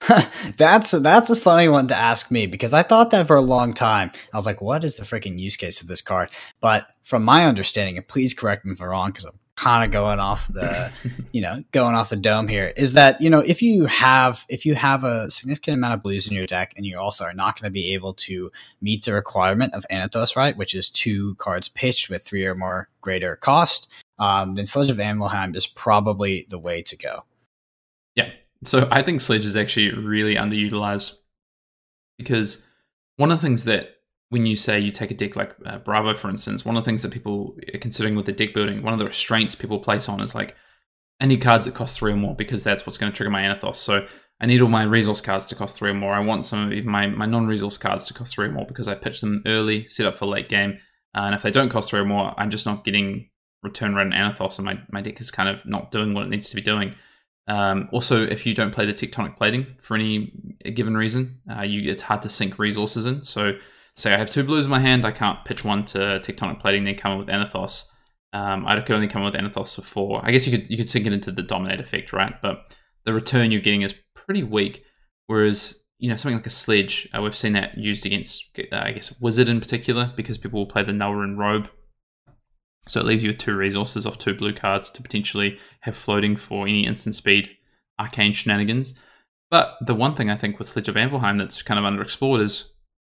that's 0.57 0.91
that's 0.91 1.31
a 1.31 1.37
funny 1.37 1.69
one 1.69 1.87
to 1.89 1.97
ask 1.97 2.31
me 2.31 2.47
because 2.47 2.75
I 2.75 2.83
thought 2.83 3.11
that 3.11 3.27
for 3.27 3.37
a 3.37 3.43
long 3.43 3.73
time. 3.73 4.11
I 4.33 4.37
was 4.37 4.47
like, 4.47 4.61
"What 4.61 4.85
is 4.85 4.97
the 4.97 5.05
freaking 5.05 5.39
use 5.39 5.57
case 5.57 5.81
of 5.81 5.89
this 5.89 6.03
card?" 6.03 6.31
But 6.61 6.87
from 7.05 7.25
my 7.25 7.47
understanding, 7.47 7.97
and 7.97 8.07
please 8.07 8.35
correct 8.35 8.65
me 8.65 8.73
if 8.73 8.81
I'm 8.81 8.89
wrong, 8.89 9.11
because 9.11 9.25
I'm 9.25 9.39
kind 9.55 9.85
of 9.85 9.91
going 9.91 10.19
off 10.19 10.49
the 10.49 10.91
you 11.33 11.41
know 11.41 11.63
going 11.73 11.95
off 11.95 12.09
the 12.09 12.17
dome 12.17 12.49
here 12.49 12.73
is 12.77 12.95
that 12.95 13.21
you 13.21 13.29
know 13.29 13.41
if 13.41 13.63
you 13.63 13.87
have 13.87 14.45
if 14.49 14.65
you 14.65 14.75
have 14.75 15.05
a 15.05 15.31
significant 15.31 15.77
amount 15.77 15.95
of 15.95 16.03
blues 16.03 16.27
in 16.27 16.35
your 16.35 16.47
deck 16.47 16.73
and 16.77 16.87
you 16.87 16.99
also 16.99 17.25
are 17.25 17.35
not 17.35 17.61
going 17.61 17.69
to 17.69 17.73
be 17.73 17.93
able 17.93 18.15
to 18.15 18.51
meet 18.81 19.05
the 19.05 19.13
requirement 19.13 19.75
of 19.75 19.87
Anothos 19.91 20.37
right 20.37 20.57
which 20.57 20.75
is 20.75 20.89
two 20.89 21.35
cards 21.37 21.69
pitched 21.69 22.09
with 22.09 22.23
three 22.23 22.47
or 22.47 22.55
more 22.55 22.89
greater 23.01 23.37
cost 23.37 23.89
um, 24.19 24.55
then 24.55 24.67
Sledge 24.67 24.91
of 24.91 24.97
Anvilheim 24.97 25.55
is 25.55 25.67
probably 25.67 26.47
the 26.49 26.59
way 26.59 26.83
to 26.83 26.97
go 26.97 27.25
yeah 28.15 28.31
so 28.65 28.89
I 28.91 29.03
think 29.03 29.21
Sledge 29.21 29.45
is 29.45 29.57
actually 29.57 29.93
really 29.93 30.37
underutilized 30.37 31.15
because 32.19 32.65
one 33.17 33.31
of 33.31 33.39
the 33.41 33.47
things 33.47 33.65
that 33.65 33.97
when 34.29 34.47
you 34.47 34.57
say 34.57 34.81
you 34.81 34.91
take 34.91 35.11
a 35.11 35.15
deck 35.15 35.37
like 35.37 35.55
uh, 35.67 35.79
Bravo, 35.79 36.15
for 36.15 36.31
instance, 36.31 36.65
one 36.65 36.77
of 36.77 36.85
the 36.85 36.89
things 36.89 37.03
that 37.03 37.13
people 37.13 37.57
are 37.75 37.79
considering 37.79 38.17
with 38.17 38.27
the 38.27 38.33
deck 38.33 38.55
building, 38.55 38.83
one 38.83 38.93
of 38.93 38.99
the 38.99 39.05
restraints 39.05 39.55
people 39.55 39.79
place 39.79 40.09
on 40.09 40.21
is 40.21 40.35
like, 40.35 40.57
I 41.21 41.27
need 41.27 41.43
cards 41.43 41.67
that 41.67 41.75
cost 41.75 41.99
three 41.99 42.13
or 42.13 42.17
more 42.17 42.35
because 42.35 42.65
that's 42.65 42.87
what's 42.87 42.99
going 42.99 43.13
to 43.13 43.17
trigger 43.17 43.31
my 43.31 43.43
Anothos. 43.43 43.77
So 43.77 44.07
I 44.41 44.47
need 44.47 44.63
all 44.63 44.69
my 44.69 44.85
resource 44.85 45.21
cards 45.21 45.47
to 45.47 45.55
cost 45.55 45.77
three 45.77 45.91
or 45.91 45.95
more. 45.95 46.15
I 46.15 46.21
want 46.21 46.47
some 46.47 46.67
of 46.67 46.73
even 46.73 46.91
my, 46.91 47.07
my 47.07 47.27
non 47.27 47.47
resource 47.47 47.79
cards 47.79 48.05
to 48.05 48.15
cost 48.15 48.35
three 48.35 48.47
or 48.47 48.53
more 48.53 48.67
because 48.67 48.89
I 48.89 48.95
pitch 48.95 49.21
them 49.21 49.43
early, 49.47 49.87
set 49.87 50.07
up 50.07 50.17
for 50.17 50.27
late 50.27 50.49
game. 50.49 50.79
Uh, 51.15 51.25
and 51.27 51.35
if 51.35 51.43
they 51.43 51.51
don't 51.51 51.69
cost 51.69 51.91
three 51.91 52.01
or 52.01 52.05
more, 52.07 52.33
I'm 52.39 52.51
just 52.51 52.65
not 52.65 52.85
getting 52.85 53.29
return 53.63 53.95
rate 53.95 54.07
and 54.07 54.15
Anothos, 54.15 54.59
and 54.59 54.65
my, 54.65 54.81
my 54.91 55.01
deck 55.01 55.21
is 55.21 55.31
kind 55.31 55.49
of 55.49 55.65
not 55.67 55.91
doing 55.91 56.15
what 56.15 56.25
it 56.25 56.31
needs 56.31 56.49
to 56.49 56.57
be 56.57 56.63
doing. 56.63 56.95
Um, 57.49 57.89
also, 57.93 58.25
if 58.25 58.47
you 58.47 58.55
don't 58.55 58.73
play 58.73 58.87
the 58.87 58.93
tectonic 58.93 59.37
plating 59.37 59.67
for 59.79 59.95
any 59.95 60.33
given 60.75 60.97
reason, 60.97 61.41
uh, 61.51 61.63
you 61.63 61.91
it's 61.91 62.03
hard 62.03 62.23
to 62.23 62.29
sink 62.29 62.59
resources 62.59 63.07
in. 63.07 63.25
So 63.25 63.55
say 63.97 64.15
I 64.15 64.19
have 64.19 64.31
two 64.31 64.45
blues 64.45 64.67
in 64.67 64.71
my 64.71 64.81
hand, 64.81 65.05
I 65.05 65.13
can't 65.13 65.45
pitch 65.45 65.65
one 65.65 65.85
to 65.87 66.21
Tectonic 66.21 66.61
Plating, 66.61 66.85
then 66.85 66.95
come 66.95 67.13
in 67.13 67.19
with 67.19 67.29
Anothos. 67.29 67.85
Um, 68.33 68.67
I 68.67 68.81
could 68.81 68.95
only 68.95 69.09
come 69.09 69.23
up 69.23 69.33
with 69.33 69.41
Anothos 69.41 69.75
for 69.75 69.83
four. 69.83 70.21
I 70.25 70.31
guess 70.31 70.47
you 70.47 70.57
could 70.57 70.71
you 70.71 70.77
could 70.77 70.89
sink 70.89 71.07
it 71.07 71.13
into 71.13 71.33
the 71.33 71.43
dominate 71.43 71.81
effect, 71.81 72.13
right? 72.13 72.35
But 72.41 72.75
the 73.05 73.13
return 73.13 73.51
you're 73.51 73.61
getting 73.61 73.83
is 73.83 73.95
pretty 74.15 74.43
weak. 74.43 74.85
Whereas 75.27 75.83
you 75.99 76.09
know 76.09 76.17
something 76.17 76.39
like 76.39 76.47
a 76.47 76.51
sledge, 76.51 77.09
uh, 77.17 77.21
we've 77.21 77.37
seen 77.37 77.53
that 77.53 77.77
used 77.77 78.07
against 78.07 78.59
uh, 78.73 78.77
I 78.77 78.93
guess 78.93 79.21
wizard 79.21 79.49
in 79.49 79.61
particular 79.61 80.13
because 80.17 80.39
people 80.39 80.61
will 80.61 80.67
play 80.67 80.83
the 80.83 80.93
Nullrune 80.93 81.37
Robe. 81.37 81.69
So 82.87 83.01
it 83.01 83.07
leaves 83.07 83.23
you 83.23 83.31
with 83.31 83.39
two 83.39 83.55
resources 83.55 84.07
off 84.07 84.19
two 84.19 84.35
blue 84.35 84.53
cards 84.53 84.91
to 84.91 85.03
potentially 85.03 85.59
have 85.81 85.97
floating 85.97 86.37
for 86.37 86.67
any 86.67 86.87
instant 86.87 87.15
speed 87.15 87.51
arcane 87.99 88.33
shenanigans. 88.33 88.95
But 89.51 89.77
the 89.83 89.95
one 89.95 90.15
thing 90.15 90.31
I 90.31 90.37
think 90.37 90.59
with 90.59 90.69
Sledge 90.69 90.89
of 90.89 90.97
Anvilheim 90.97 91.39
that's 91.39 91.63
kind 91.63 91.79
of 91.79 91.85
underexplored 91.85 92.41
is 92.41 92.73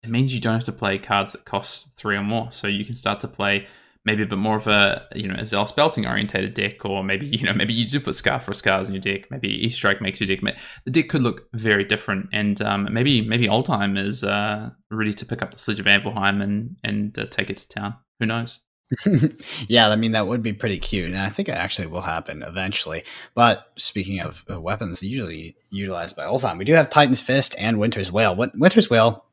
it 0.03 0.09
means 0.09 0.33
you 0.33 0.41
don't 0.41 0.53
have 0.53 0.63
to 0.65 0.71
play 0.71 0.97
cards 0.97 1.31
that 1.33 1.45
cost 1.45 1.95
three 1.95 2.17
or 2.17 2.23
more. 2.23 2.51
So 2.51 2.67
you 2.67 2.83
can 2.83 2.95
start 2.95 3.19
to 3.21 3.27
play 3.27 3.67
maybe 4.05 4.23
a 4.23 4.25
bit 4.25 4.37
more 4.37 4.57
of 4.57 4.67
a 4.67 5.07
you 5.15 5.27
know 5.27 5.35
a 5.35 5.45
Zealous 5.45 5.71
Belting 5.71 6.05
orientated 6.05 6.53
deck, 6.53 6.83
or 6.85 7.03
maybe 7.03 7.25
you 7.31 7.45
know 7.45 7.53
maybe 7.53 7.73
you 7.73 7.87
do 7.87 7.99
put 7.99 8.15
Scar 8.15 8.39
for 8.39 8.53
Scars 8.53 8.87
in 8.87 8.93
your 8.93 9.01
deck. 9.01 9.29
Maybe 9.31 9.47
East 9.47 9.77
Strike 9.77 10.01
makes 10.01 10.19
your 10.19 10.27
deck. 10.27 10.57
The 10.85 10.91
deck 10.91 11.09
could 11.09 11.21
look 11.21 11.47
very 11.53 11.85
different, 11.85 12.29
and 12.33 12.61
um, 12.61 12.89
maybe 12.91 13.21
maybe 13.21 13.47
Oldhim 13.47 13.97
is 13.97 14.23
uh, 14.23 14.71
ready 14.91 15.13
to 15.13 15.25
pick 15.25 15.41
up 15.41 15.51
the 15.51 15.59
Sledge 15.59 15.79
of 15.79 15.85
Anvilheim 15.85 16.41
and 16.41 16.75
and 16.83 17.17
uh, 17.17 17.25
take 17.29 17.49
it 17.49 17.57
to 17.57 17.69
town. 17.69 17.95
Who 18.19 18.25
knows? 18.25 18.59
yeah, 19.67 19.89
I 19.89 19.95
mean 19.95 20.11
that 20.13 20.27
would 20.27 20.43
be 20.43 20.53
pretty 20.53 20.79
cute, 20.79 21.05
and 21.05 21.17
I 21.17 21.29
think 21.29 21.49
it 21.49 21.55
actually 21.55 21.87
will 21.87 22.01
happen 22.01 22.43
eventually. 22.43 23.03
But 23.33 23.67
speaking 23.75 24.19
of 24.19 24.43
uh, 24.49 24.59
weapons, 24.59 25.03
usually 25.03 25.55
utilized 25.69 26.15
by 26.15 26.25
Oldhim, 26.25 26.57
we 26.57 26.65
do 26.65 26.73
have 26.73 26.89
Titan's 26.89 27.21
Fist 27.21 27.55
and 27.57 27.79
Winter's 27.79 28.11
Wail. 28.11 28.35
Winter's 28.35 28.89
Wail 28.89 29.25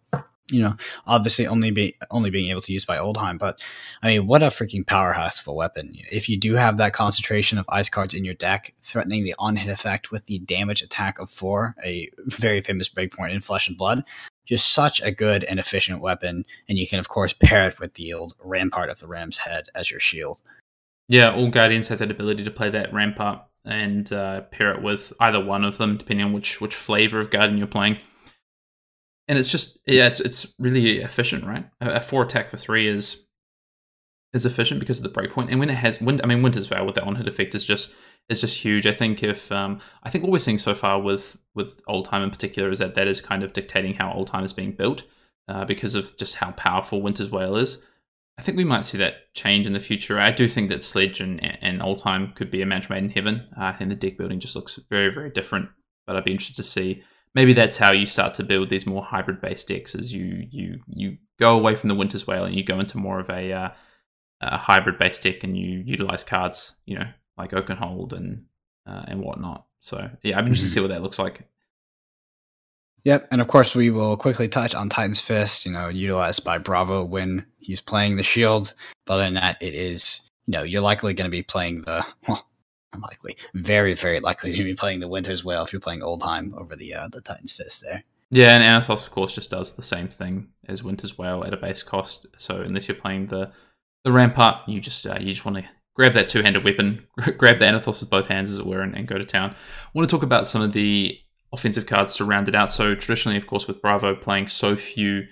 you 0.50 0.60
know, 0.60 0.76
obviously 1.06 1.46
only 1.46 1.70
be 1.70 1.96
only 2.10 2.30
being 2.30 2.50
able 2.50 2.60
to 2.62 2.72
use 2.72 2.84
by 2.84 2.98
Oldhim, 2.98 3.38
but 3.38 3.60
I 4.02 4.08
mean, 4.08 4.26
what 4.26 4.42
a 4.42 4.46
freaking 4.46 4.86
powerhouse 4.86 5.40
of 5.40 5.46
a 5.48 5.52
weapon! 5.52 5.94
If 6.10 6.28
you 6.28 6.36
do 6.36 6.54
have 6.54 6.76
that 6.76 6.92
concentration 6.92 7.58
of 7.58 7.66
ice 7.68 7.88
cards 7.88 8.14
in 8.14 8.24
your 8.24 8.34
deck, 8.34 8.72
threatening 8.82 9.24
the 9.24 9.34
on 9.38 9.56
hit 9.56 9.70
effect 9.70 10.10
with 10.10 10.26
the 10.26 10.38
damage 10.40 10.82
attack 10.82 11.18
of 11.18 11.30
four, 11.30 11.76
a 11.84 12.08
very 12.26 12.60
famous 12.60 12.88
breakpoint 12.88 13.32
in 13.32 13.40
Flesh 13.40 13.68
and 13.68 13.76
Blood, 13.76 14.02
just 14.50 14.74
such 14.74 15.00
a 15.00 15.10
good 15.10 15.44
and 15.44 15.58
efficient 15.58 16.02
weapon, 16.02 16.44
and 16.68 16.78
you 16.78 16.86
can 16.86 16.98
of 16.98 17.08
course 17.08 17.32
pair 17.32 17.68
it 17.68 17.80
with 17.80 17.94
the 17.94 18.12
old 18.12 18.34
Rampart 18.44 18.90
of 18.90 18.98
the 18.98 19.06
Ram's 19.06 19.38
Head 19.38 19.68
as 19.74 19.90
your 19.90 20.00
shield. 20.00 20.42
Yeah, 21.08 21.34
all 21.34 21.48
Guardians 21.48 21.88
have 21.88 22.00
that 22.00 22.10
ability 22.10 22.44
to 22.44 22.50
play 22.50 22.70
that 22.70 22.92
Rampart 22.92 23.42
and 23.64 24.12
uh, 24.12 24.42
pair 24.42 24.72
it 24.72 24.82
with 24.82 25.12
either 25.20 25.42
one 25.42 25.64
of 25.64 25.78
them, 25.78 25.96
depending 25.96 26.26
on 26.26 26.32
which 26.32 26.60
which 26.60 26.74
flavor 26.74 27.18
of 27.18 27.30
Guardian 27.30 27.56
you're 27.56 27.66
playing 27.66 27.98
and 29.30 29.38
it's 29.38 29.48
just 29.48 29.78
yeah, 29.86 30.08
it's 30.08 30.18
it's 30.18 30.54
really 30.58 30.98
efficient, 30.98 31.46
right? 31.46 31.64
A, 31.80 32.00
four 32.00 32.24
attack 32.24 32.50
for 32.50 32.56
three 32.56 32.88
is 32.88 33.26
is 34.32 34.46
efficient 34.46 34.80
because 34.80 35.02
of 35.02 35.12
the 35.12 35.20
breakpoint, 35.20 35.48
and 35.50 35.58
when 35.58 35.70
it 35.70 35.76
has, 35.76 36.00
when 36.00 36.20
I 36.22 36.26
mean, 36.26 36.42
Winter's 36.42 36.70
Wail 36.70 36.86
with 36.86 36.94
that 36.96 37.04
on 37.04 37.16
hit 37.16 37.28
effect 37.28 37.54
is 37.54 37.64
just 37.64 37.92
is 38.28 38.40
just 38.40 38.62
huge. 38.62 38.86
I 38.86 38.92
think 38.92 39.22
if 39.22 39.50
um, 39.50 39.80
I 40.02 40.10
think 40.10 40.22
what 40.22 40.32
we're 40.32 40.38
seeing 40.38 40.58
so 40.58 40.74
far 40.74 41.00
with 41.00 41.36
with 41.54 41.84
Oldhim 41.86 42.22
in 42.22 42.30
particular 42.30 42.70
is 42.70 42.78
that 42.78 42.94
that 42.94 43.08
is 43.08 43.20
kind 43.20 43.42
of 43.42 43.52
dictating 43.52 43.94
how 43.94 44.12
Oldhim 44.12 44.44
is 44.44 44.52
being 44.52 44.72
built 44.72 45.02
uh, 45.48 45.64
because 45.64 45.94
of 45.94 46.16
just 46.16 46.36
how 46.36 46.52
powerful 46.52 47.02
Winter's 47.02 47.30
Wail 47.30 47.56
is. 47.56 47.82
I 48.38 48.42
think 48.42 48.56
we 48.56 48.64
might 48.64 48.86
see 48.86 48.96
that 48.98 49.34
change 49.34 49.66
in 49.66 49.74
the 49.74 49.80
future. 49.80 50.18
I 50.18 50.32
do 50.32 50.48
think 50.48 50.70
that 50.70 50.82
Sledge 50.82 51.20
and, 51.20 51.44
and 51.62 51.82
Oldhim 51.82 52.34
could 52.34 52.50
be 52.50 52.62
a 52.62 52.66
match 52.66 52.88
made 52.88 53.04
in 53.04 53.10
heaven. 53.10 53.46
Uh, 53.54 53.64
I 53.64 53.72
think 53.72 53.90
the 53.90 53.96
deck 53.96 54.16
building 54.16 54.40
just 54.40 54.56
looks 54.56 54.78
very, 54.88 55.12
very 55.12 55.28
different. 55.28 55.68
But 56.06 56.16
I'd 56.16 56.24
be 56.24 56.30
interested 56.30 56.56
to 56.56 56.62
see 56.62 57.02
maybe 57.34 57.52
that's 57.52 57.76
how 57.76 57.92
you 57.92 58.06
start 58.06 58.34
to 58.34 58.42
build 58.42 58.70
these 58.70 58.86
more 58.86 59.04
hybrid 59.04 59.40
based 59.40 59.68
decks 59.68 59.94
as 59.94 60.12
you 60.12 60.46
you 60.50 60.80
you 60.88 61.18
go 61.38 61.56
away 61.56 61.74
from 61.74 61.88
the 61.88 61.94
winter's 61.94 62.26
wail 62.26 62.44
and 62.44 62.54
you 62.54 62.64
go 62.64 62.80
into 62.80 62.98
more 62.98 63.20
of 63.20 63.30
a, 63.30 63.52
uh, 63.52 63.68
a 64.40 64.56
hybrid 64.56 64.98
based 64.98 65.22
deck 65.22 65.44
and 65.44 65.56
you 65.56 65.82
utilize 65.84 66.22
cards 66.22 66.76
you 66.86 66.98
know 66.98 67.06
like 67.36 67.50
Oakenhold 67.52 68.12
and 68.12 68.44
uh, 68.86 69.04
and 69.08 69.20
whatnot 69.20 69.66
so 69.80 70.10
yeah 70.22 70.38
i'm 70.38 70.46
interested 70.46 70.66
mm-hmm. 70.66 70.70
to 70.70 70.74
see 70.74 70.80
what 70.80 70.88
that 70.88 71.02
looks 71.02 71.18
like 71.18 71.46
Yep, 73.04 73.28
and 73.30 73.40
of 73.40 73.48
course 73.48 73.74
we 73.74 73.90
will 73.90 74.16
quickly 74.16 74.48
touch 74.48 74.74
on 74.74 74.88
Titan's 74.88 75.20
Fist, 75.20 75.64
you 75.64 75.72
know, 75.72 75.88
utilized 75.88 76.44
by 76.44 76.58
Bravo 76.58 77.02
when 77.04 77.46
he's 77.58 77.80
playing 77.80 78.16
the 78.16 78.22
shield. 78.22 78.74
But 79.06 79.14
other 79.14 79.22
than 79.22 79.34
that, 79.34 79.56
it 79.60 79.74
is, 79.74 80.20
you 80.46 80.52
know, 80.52 80.62
you're 80.62 80.82
likely 80.82 81.14
going 81.14 81.24
to 81.24 81.30
be 81.30 81.42
playing 81.42 81.82
the 81.82 82.04
well, 82.28 82.46
likely 83.00 83.36
very, 83.54 83.94
very 83.94 84.20
likely 84.20 84.54
to 84.54 84.64
be 84.64 84.74
playing 84.74 85.00
the 85.00 85.08
Winter's 85.08 85.44
Wail 85.44 85.62
if 85.62 85.72
you're 85.72 85.80
playing 85.80 86.00
Oldhim 86.00 86.52
over 86.60 86.76
the 86.76 86.94
uh, 86.94 87.08
the 87.08 87.22
Titan's 87.22 87.52
Fist 87.52 87.82
there. 87.82 88.02
Yeah, 88.30 88.54
and 88.54 88.62
Anothos 88.62 89.06
of 89.06 89.10
course, 89.10 89.32
just 89.32 89.50
does 89.50 89.74
the 89.74 89.82
same 89.82 90.08
thing 90.08 90.48
as 90.68 90.84
Winter's 90.84 91.16
Wail 91.16 91.42
at 91.44 91.54
a 91.54 91.56
base 91.56 91.82
cost. 91.82 92.26
So 92.36 92.60
unless 92.60 92.86
you're 92.86 92.96
playing 92.96 93.28
the 93.28 93.50
the 94.04 94.12
Rampart, 94.12 94.68
you 94.68 94.80
just 94.80 95.06
uh, 95.06 95.18
you 95.20 95.32
just 95.32 95.44
want 95.44 95.58
to 95.58 95.64
grab 95.94 96.12
that 96.14 96.28
two 96.28 96.42
handed 96.42 96.64
weapon, 96.64 97.06
grab 97.38 97.58
the 97.58 97.64
Anothos 97.64 98.00
with 98.00 98.10
both 98.10 98.26
hands, 98.26 98.50
as 98.50 98.58
it 98.58 98.66
were, 98.66 98.80
and, 98.80 98.94
and 98.96 99.06
go 99.06 99.18
to 99.18 99.24
town. 99.24 99.50
I 99.50 99.88
want 99.92 100.08
to 100.08 100.14
talk 100.14 100.22
about 100.22 100.46
some 100.46 100.62
of 100.62 100.72
the 100.72 101.18
offensive 101.52 101.86
cards 101.86 102.14
to 102.16 102.24
round 102.24 102.48
it 102.48 102.54
out. 102.54 102.70
So 102.70 102.94
traditionally, 102.94 103.36
of 103.36 103.46
course, 103.46 103.66
with 103.66 103.82
Bravo 103.82 104.14
playing 104.14 104.48
so 104.48 104.76
few, 104.76 105.26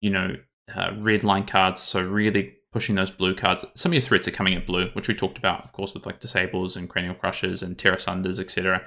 you 0.00 0.10
know, 0.10 0.36
uh, 0.74 0.92
red 0.98 1.24
line 1.24 1.46
cards, 1.46 1.80
so 1.80 2.02
really 2.02 2.54
pushing 2.72 2.94
those 2.94 3.10
blue 3.10 3.34
cards. 3.34 3.64
Some 3.74 3.90
of 3.90 3.94
your 3.94 4.02
threats 4.02 4.26
are 4.26 4.32
coming 4.32 4.54
at 4.54 4.66
blue, 4.66 4.88
which 4.94 5.08
we 5.08 5.14
talked 5.14 5.38
about, 5.38 5.62
of 5.62 5.72
course, 5.72 5.92
with 5.94 6.06
like 6.06 6.20
disables 6.20 6.76
and 6.76 6.88
cranial 6.88 7.14
crushers 7.14 7.62
and 7.62 7.78
Tear 7.78 7.94
Asunders, 7.94 8.40
etc. 8.40 8.82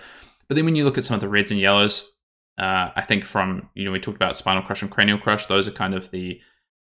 But 0.47 0.55
then 0.55 0.65
when 0.65 0.75
you 0.75 0.83
look 0.83 0.97
at 0.97 1.03
some 1.03 1.15
of 1.15 1.21
the 1.21 1.29
reds 1.29 1.51
and 1.51 1.59
yellows, 1.59 2.11
uh, 2.57 2.89
I 2.95 3.01
think 3.01 3.25
from 3.25 3.69
you 3.75 3.85
know 3.85 3.91
we 3.91 3.99
talked 3.99 4.15
about 4.15 4.37
spinal 4.37 4.63
crush 4.63 4.81
and 4.81 4.91
cranial 4.91 5.19
crush; 5.19 5.45
those 5.45 5.67
are 5.67 5.71
kind 5.71 5.93
of 5.93 6.09
the 6.11 6.41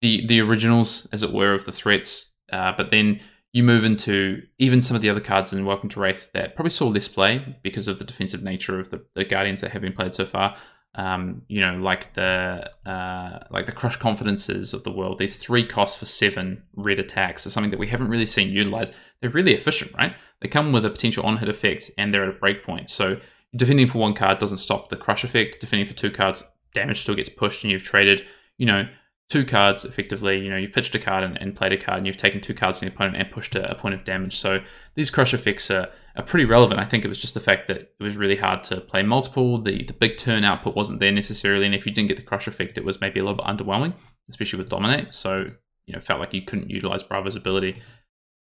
the 0.01 0.25
the 0.27 0.41
originals, 0.41 1.07
as 1.13 1.23
it 1.23 1.31
were, 1.31 1.53
of 1.53 1.65
the 1.65 1.71
threats. 1.71 2.31
Uh, 2.51 2.73
but 2.75 2.91
then 2.91 3.21
you 3.53 3.63
move 3.63 3.83
into 3.83 4.41
even 4.59 4.81
some 4.81 4.95
of 4.95 5.01
the 5.01 5.09
other 5.09 5.19
cards 5.19 5.53
in 5.53 5.65
Welcome 5.65 5.89
to 5.89 5.99
Rathe 5.99 6.31
that 6.31 6.55
probably 6.55 6.69
saw 6.69 6.87
less 6.87 7.07
play 7.07 7.57
because 7.63 7.87
of 7.87 7.99
the 7.99 8.05
defensive 8.05 8.43
nature 8.43 8.79
of 8.79 8.89
the, 8.89 9.05
the 9.13 9.25
Guardians 9.25 9.61
that 9.61 9.71
have 9.71 9.81
been 9.81 9.93
played 9.93 10.13
so 10.13 10.25
far 10.25 10.55
um, 10.95 11.43
you 11.47 11.61
know, 11.61 11.75
like 11.77 12.13
the 12.13 12.69
uh, 12.85 13.39
like 13.49 13.65
the 13.65 13.71
crush 13.71 13.95
confidences 13.95 14.73
of 14.73 14.83
the 14.83 14.91
world. 14.91 15.19
These 15.19 15.37
three 15.37 15.65
costs 15.65 15.97
for 15.97 16.05
seven 16.05 16.63
red 16.75 16.99
attacks 16.99 17.47
are 17.47 17.49
something 17.49 17.71
that 17.71 17.79
we 17.79 17.87
haven't 17.87 18.09
really 18.09 18.25
seen 18.25 18.49
utilized. 18.49 18.93
They're 19.21 19.29
really 19.29 19.53
efficient, 19.53 19.93
right? 19.97 20.15
They 20.41 20.49
come 20.49 20.71
with 20.71 20.85
a 20.85 20.89
potential 20.89 21.25
on 21.25 21.37
hit 21.37 21.47
effect, 21.47 21.91
and 21.97 22.13
they're 22.13 22.29
at 22.29 22.35
a 22.35 22.39
breakpoint. 22.39 22.89
So 22.89 23.19
defending 23.55 23.87
for 23.87 23.99
one 23.99 24.13
card 24.13 24.39
doesn't 24.39 24.57
stop 24.57 24.89
the 24.89 24.97
crush 24.97 25.23
effect. 25.23 25.61
Defending 25.61 25.87
for 25.87 25.93
two 25.93 26.11
cards, 26.11 26.43
damage 26.73 27.01
still 27.01 27.15
gets 27.15 27.29
pushed, 27.29 27.63
and 27.63 27.71
you've 27.71 27.83
traded, 27.83 28.23
you 28.57 28.65
know, 28.65 28.85
two 29.31 29.45
cards 29.45 29.85
effectively. 29.85 30.39
You 30.39 30.49
know, 30.49 30.57
you 30.57 30.67
pitched 30.67 30.93
a 30.93 30.99
card 30.99 31.23
and, 31.23 31.41
and 31.41 31.55
played 31.55 31.71
a 31.71 31.77
card, 31.77 31.99
and 31.99 32.05
you've 32.05 32.17
taken 32.17 32.41
two 32.41 32.53
cards 32.53 32.77
from 32.77 32.89
the 32.89 32.93
opponent 32.93 33.15
and 33.15 33.31
pushed 33.31 33.55
a, 33.55 33.71
a 33.71 33.75
point 33.75 33.95
of 33.95 34.03
damage. 34.03 34.37
So 34.37 34.59
these 34.95 35.09
crush 35.09 35.33
effects 35.33 35.71
are 35.71 35.89
are 36.17 36.23
pretty 36.23 36.43
relevant. 36.43 36.81
I 36.81 36.85
think 36.85 37.05
it 37.05 37.07
was 37.07 37.17
just 37.17 37.33
the 37.33 37.39
fact 37.39 37.69
that 37.69 37.77
it 37.77 38.03
was 38.03 38.17
really 38.17 38.35
hard 38.35 38.63
to 38.63 38.81
play 38.81 39.03
multiple. 39.03 39.57
The 39.57 39.85
the 39.85 39.93
big 39.93 40.17
turn 40.17 40.43
output 40.43 40.75
wasn't 40.75 40.99
there 40.99 41.13
necessarily, 41.13 41.65
and 41.65 41.73
if 41.73 41.85
you 41.85 41.93
didn't 41.93 42.09
get 42.09 42.17
the 42.17 42.23
crush 42.23 42.47
effect, 42.47 42.77
it 42.77 42.83
was 42.83 42.99
maybe 42.99 43.21
a 43.21 43.23
little 43.23 43.37
bit 43.37 43.45
underwhelming, 43.45 43.93
especially 44.29 44.57
with 44.57 44.69
dominate. 44.69 45.13
So 45.13 45.45
you 45.85 45.93
know, 45.93 46.01
felt 46.01 46.19
like 46.19 46.33
you 46.33 46.41
couldn't 46.41 46.69
utilize 46.69 47.03
Bravo's 47.03 47.37
ability. 47.37 47.81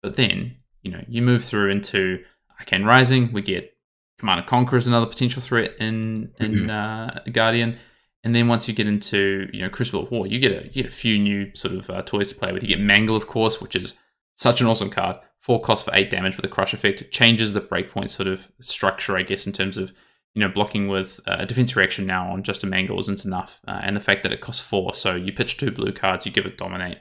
But 0.03 0.17
then 0.17 0.57
you 0.83 0.91
know, 0.91 1.03
you 1.07 1.21
move 1.21 1.43
through 1.43 1.71
into 1.71 2.23
Arcane 2.59 2.83
Rising. 2.83 3.31
We 3.31 3.41
get 3.41 3.77
Command 4.19 4.41
and 4.41 4.47
Conquer 4.47 4.75
as 4.75 4.87
another 4.87 5.05
potential 5.05 5.41
threat 5.41 5.71
in 5.79 6.33
in 6.39 6.67
mm-hmm. 6.67 6.69
uh, 6.69 7.31
Guardian. 7.31 7.77
And 8.23 8.35
then 8.35 8.47
once 8.47 8.67
you 8.67 8.73
get 8.73 8.87
into 8.87 9.49
you 9.51 9.61
know 9.61 9.69
Crucible 9.69 10.07
War, 10.11 10.27
you 10.27 10.39
get 10.39 10.51
a 10.51 10.65
you 10.67 10.83
get 10.83 10.85
a 10.85 10.95
few 10.95 11.17
new 11.17 11.53
sort 11.55 11.73
of 11.75 11.89
uh, 11.89 12.01
toys 12.03 12.29
to 12.29 12.35
play 12.35 12.51
with. 12.51 12.63
You 12.63 12.69
get 12.69 12.79
Mangle, 12.79 13.15
of 13.15 13.27
course, 13.27 13.59
which 13.59 13.75
is 13.75 13.95
such 14.35 14.61
an 14.61 14.67
awesome 14.67 14.89
card 14.89 15.17
four 15.41 15.59
cost 15.59 15.83
for 15.83 15.93
eight 15.93 16.09
damage 16.09 16.37
with 16.37 16.45
a 16.45 16.49
crush 16.49 16.73
effect. 16.73 17.01
It 17.01 17.11
changes 17.11 17.51
the 17.51 17.61
breakpoint 17.61 18.09
sort 18.09 18.27
of 18.27 18.49
structure, 18.61 19.17
I 19.17 19.23
guess, 19.23 19.45
in 19.45 19.53
terms 19.53 19.77
of 19.77 19.93
you 20.33 20.39
know 20.39 20.49
blocking 20.49 20.87
with 20.87 21.19
uh, 21.27 21.37
a 21.39 21.45
defense 21.45 21.75
reaction 21.75 22.05
now 22.05 22.31
on 22.31 22.43
just 22.43 22.63
a 22.63 22.67
mangle 22.67 22.99
isn't 22.99 23.25
enough, 23.25 23.59
uh, 23.67 23.81
and 23.83 23.95
the 23.95 24.01
fact 24.01 24.23
that 24.23 24.31
it 24.31 24.41
costs 24.41 24.61
four. 24.61 24.93
So 24.93 25.15
you 25.15 25.33
pitch 25.33 25.57
two 25.57 25.71
blue 25.71 25.91
cards, 25.91 26.25
you 26.25 26.31
give 26.31 26.45
it 26.45 26.57
dominate 26.57 26.99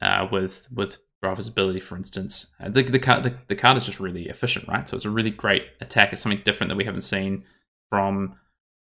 uh, 0.00 0.28
with 0.30 0.68
with 0.72 0.98
Bravo's 1.20 1.48
ability, 1.48 1.80
for 1.80 1.96
instance. 1.96 2.52
Uh, 2.60 2.68
the 2.68 2.82
the 2.82 2.98
card 2.98 3.24
the, 3.24 3.36
the 3.48 3.56
card 3.56 3.76
is 3.76 3.86
just 3.86 4.00
really 4.00 4.28
efficient, 4.28 4.68
right? 4.68 4.86
So 4.88 4.94
it's 4.94 5.06
a 5.06 5.10
really 5.10 5.30
great 5.30 5.64
attack. 5.80 6.12
It's 6.12 6.22
something 6.22 6.42
different 6.44 6.68
that 6.68 6.76
we 6.76 6.84
haven't 6.84 7.02
seen 7.02 7.44
from 7.88 8.36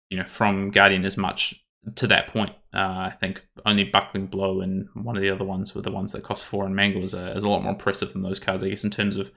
you 0.10 0.18
know 0.18 0.26
from 0.26 0.72
Guardian 0.72 1.06
as 1.06 1.18
much 1.18 1.64
to 1.96 2.08
that 2.08 2.28
point. 2.28 2.52
Uh, 2.74 3.10
I 3.10 3.16
think 3.20 3.44
only 3.66 3.84
Buckling 3.84 4.28
Blow 4.28 4.62
and 4.62 4.88
one 4.94 5.16
of 5.16 5.22
the 5.22 5.30
other 5.30 5.46
ones 5.46 5.74
were 5.74 5.82
the 5.82 5.92
ones 5.92 6.12
that 6.12 6.24
cost 6.24 6.46
four, 6.46 6.66
and 6.66 6.76
Mangle 6.76 7.04
is 7.04 7.14
a, 7.14 7.36
is 7.36 7.44
a 7.44 7.50
lot 7.50 7.64
more 7.64 7.72
impressive 7.72 8.14
than 8.14 8.22
those 8.22 8.40
cards, 8.40 8.64
I 8.64 8.70
guess, 8.70 8.84
in 8.84 8.92
terms 8.92 9.18
of 9.18 9.32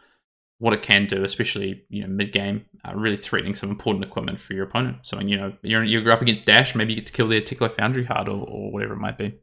what 0.59 0.73
it 0.73 0.83
can 0.83 1.07
do, 1.07 1.25
especially 1.25 1.85
you 1.89 2.03
know 2.03 2.09
mid 2.09 2.33
game, 2.33 2.65
uh, 2.85 2.95
really 2.95 3.17
threatening 3.17 3.55
some 3.55 3.71
important 3.71 4.05
equipment 4.05 4.39
for 4.39 4.55
your 4.55 4.65
opponent. 4.65 4.99
So, 5.03 5.21
you 5.21 5.37
know, 5.37 5.53
you're 5.63 5.85
you're 5.85 6.13
up 6.13 6.23
against 6.23 6.47
Dash, 6.47 6.75
maybe 6.75 6.93
you 6.93 7.01
get 7.01 7.07
to 7.07 7.13
kill 7.13 7.29
their 7.29 7.41
Teklo 7.41 7.73
Foundry 7.73 8.05
Heart 8.05 8.29
or, 8.29 8.47
or 8.47 8.71
whatever 8.71 8.95
it 8.95 9.01
might 9.01 9.19
be. 9.19 9.35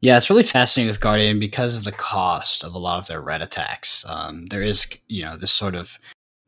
Yeah, 0.00 0.16
it's 0.16 0.30
really 0.30 0.44
fascinating 0.44 0.88
with 0.88 1.00
Guardian 1.00 1.40
because 1.40 1.74
of 1.74 1.82
the 1.82 1.92
cost 1.92 2.62
of 2.62 2.74
a 2.74 2.78
lot 2.78 2.98
of 2.98 3.08
their 3.08 3.20
red 3.20 3.42
attacks. 3.42 4.04
Um, 4.08 4.46
there 4.46 4.62
is, 4.62 4.86
you 5.08 5.24
know, 5.24 5.36
this 5.36 5.50
sort 5.50 5.74
of 5.74 5.98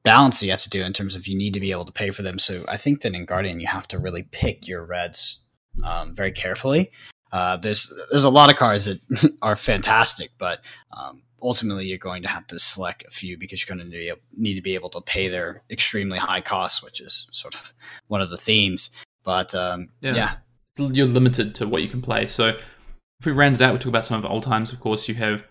balance 0.03 0.43
you 0.43 0.51
have 0.51 0.63
to 0.63 0.71
do 0.71 0.83
in 0.83 0.93
terms 0.93 1.15
of 1.15 1.27
you 1.27 1.37
need 1.37 1.55
to 1.55 1.61
be 1.61 1.73
able 1.73 1.85
to 1.85 1.93
pay 1.93 2.11
for 2.11 2.23
them. 2.23 2.39
So 2.39 2.65
I 2.69 2.77
think 2.77 3.03
that 3.03 3.15
in 3.15 3.25
Guardian 3.27 3.61
you 3.61 3.67
have 3.67 3.89
to 3.89 3.99
really 3.99 4.25
pick 4.31 4.67
your 4.67 4.85
reds 4.85 5.41
um, 5.85 6.15
very 6.15 6.33
carefully. 6.33 6.91
Uh, 7.33 7.57
there's 7.57 7.93
there's 8.11 8.25
a 8.25 8.31
lot 8.31 8.51
of 8.51 8.57
cards 8.57 8.87
that 8.87 9.01
are 9.43 9.57
fantastic, 9.57 10.31
but 10.39 10.61
um, 10.97 11.23
ultimately 11.43 11.87
you're 11.87 11.99
going 11.99 12.23
to 12.23 12.29
have 12.29 12.47
to 12.49 12.59
select 12.59 13.05
a 13.07 13.11
few 13.11 13.39
because 13.39 13.63
you're 13.63 13.77
going 13.77 13.91
to 13.91 14.17
need 14.37 14.55
to 14.55 14.63
be 14.63 14.75
able 14.75 14.91
to 14.91 15.01
pay 15.01 15.29
their 15.29 15.63
extremely 15.71 16.19
high 16.19 16.41
costs, 16.41 16.83
which 16.83 17.01
is 17.01 17.27
sort 17.31 17.55
of 17.55 17.73
one 18.09 18.21
of 18.21 18.31
the 18.31 18.37
themes. 18.37 18.91
But 19.23 19.55
um, 19.55 19.91
yeah. 20.01 20.15
yeah. 20.15 20.89
you're 20.89 21.07
limited 21.07 21.55
to 21.57 21.69
what 21.69 21.83
you 21.83 21.89
can 21.89 22.03
play. 22.03 22.27
So 22.27 22.49
if 22.49 23.27
we 23.27 23.33
round 23.33 23.57
it 23.57 23.63
out, 23.63 23.73
we 23.73 23.79
talk 23.79 23.89
about 23.89 24.05
some 24.05 24.17
of 24.17 24.23
the 24.23 24.29
Oldhims. 24.29 24.73
Of 24.73 24.81
course, 24.81 25.09
you 25.09 25.15
have 25.17 25.45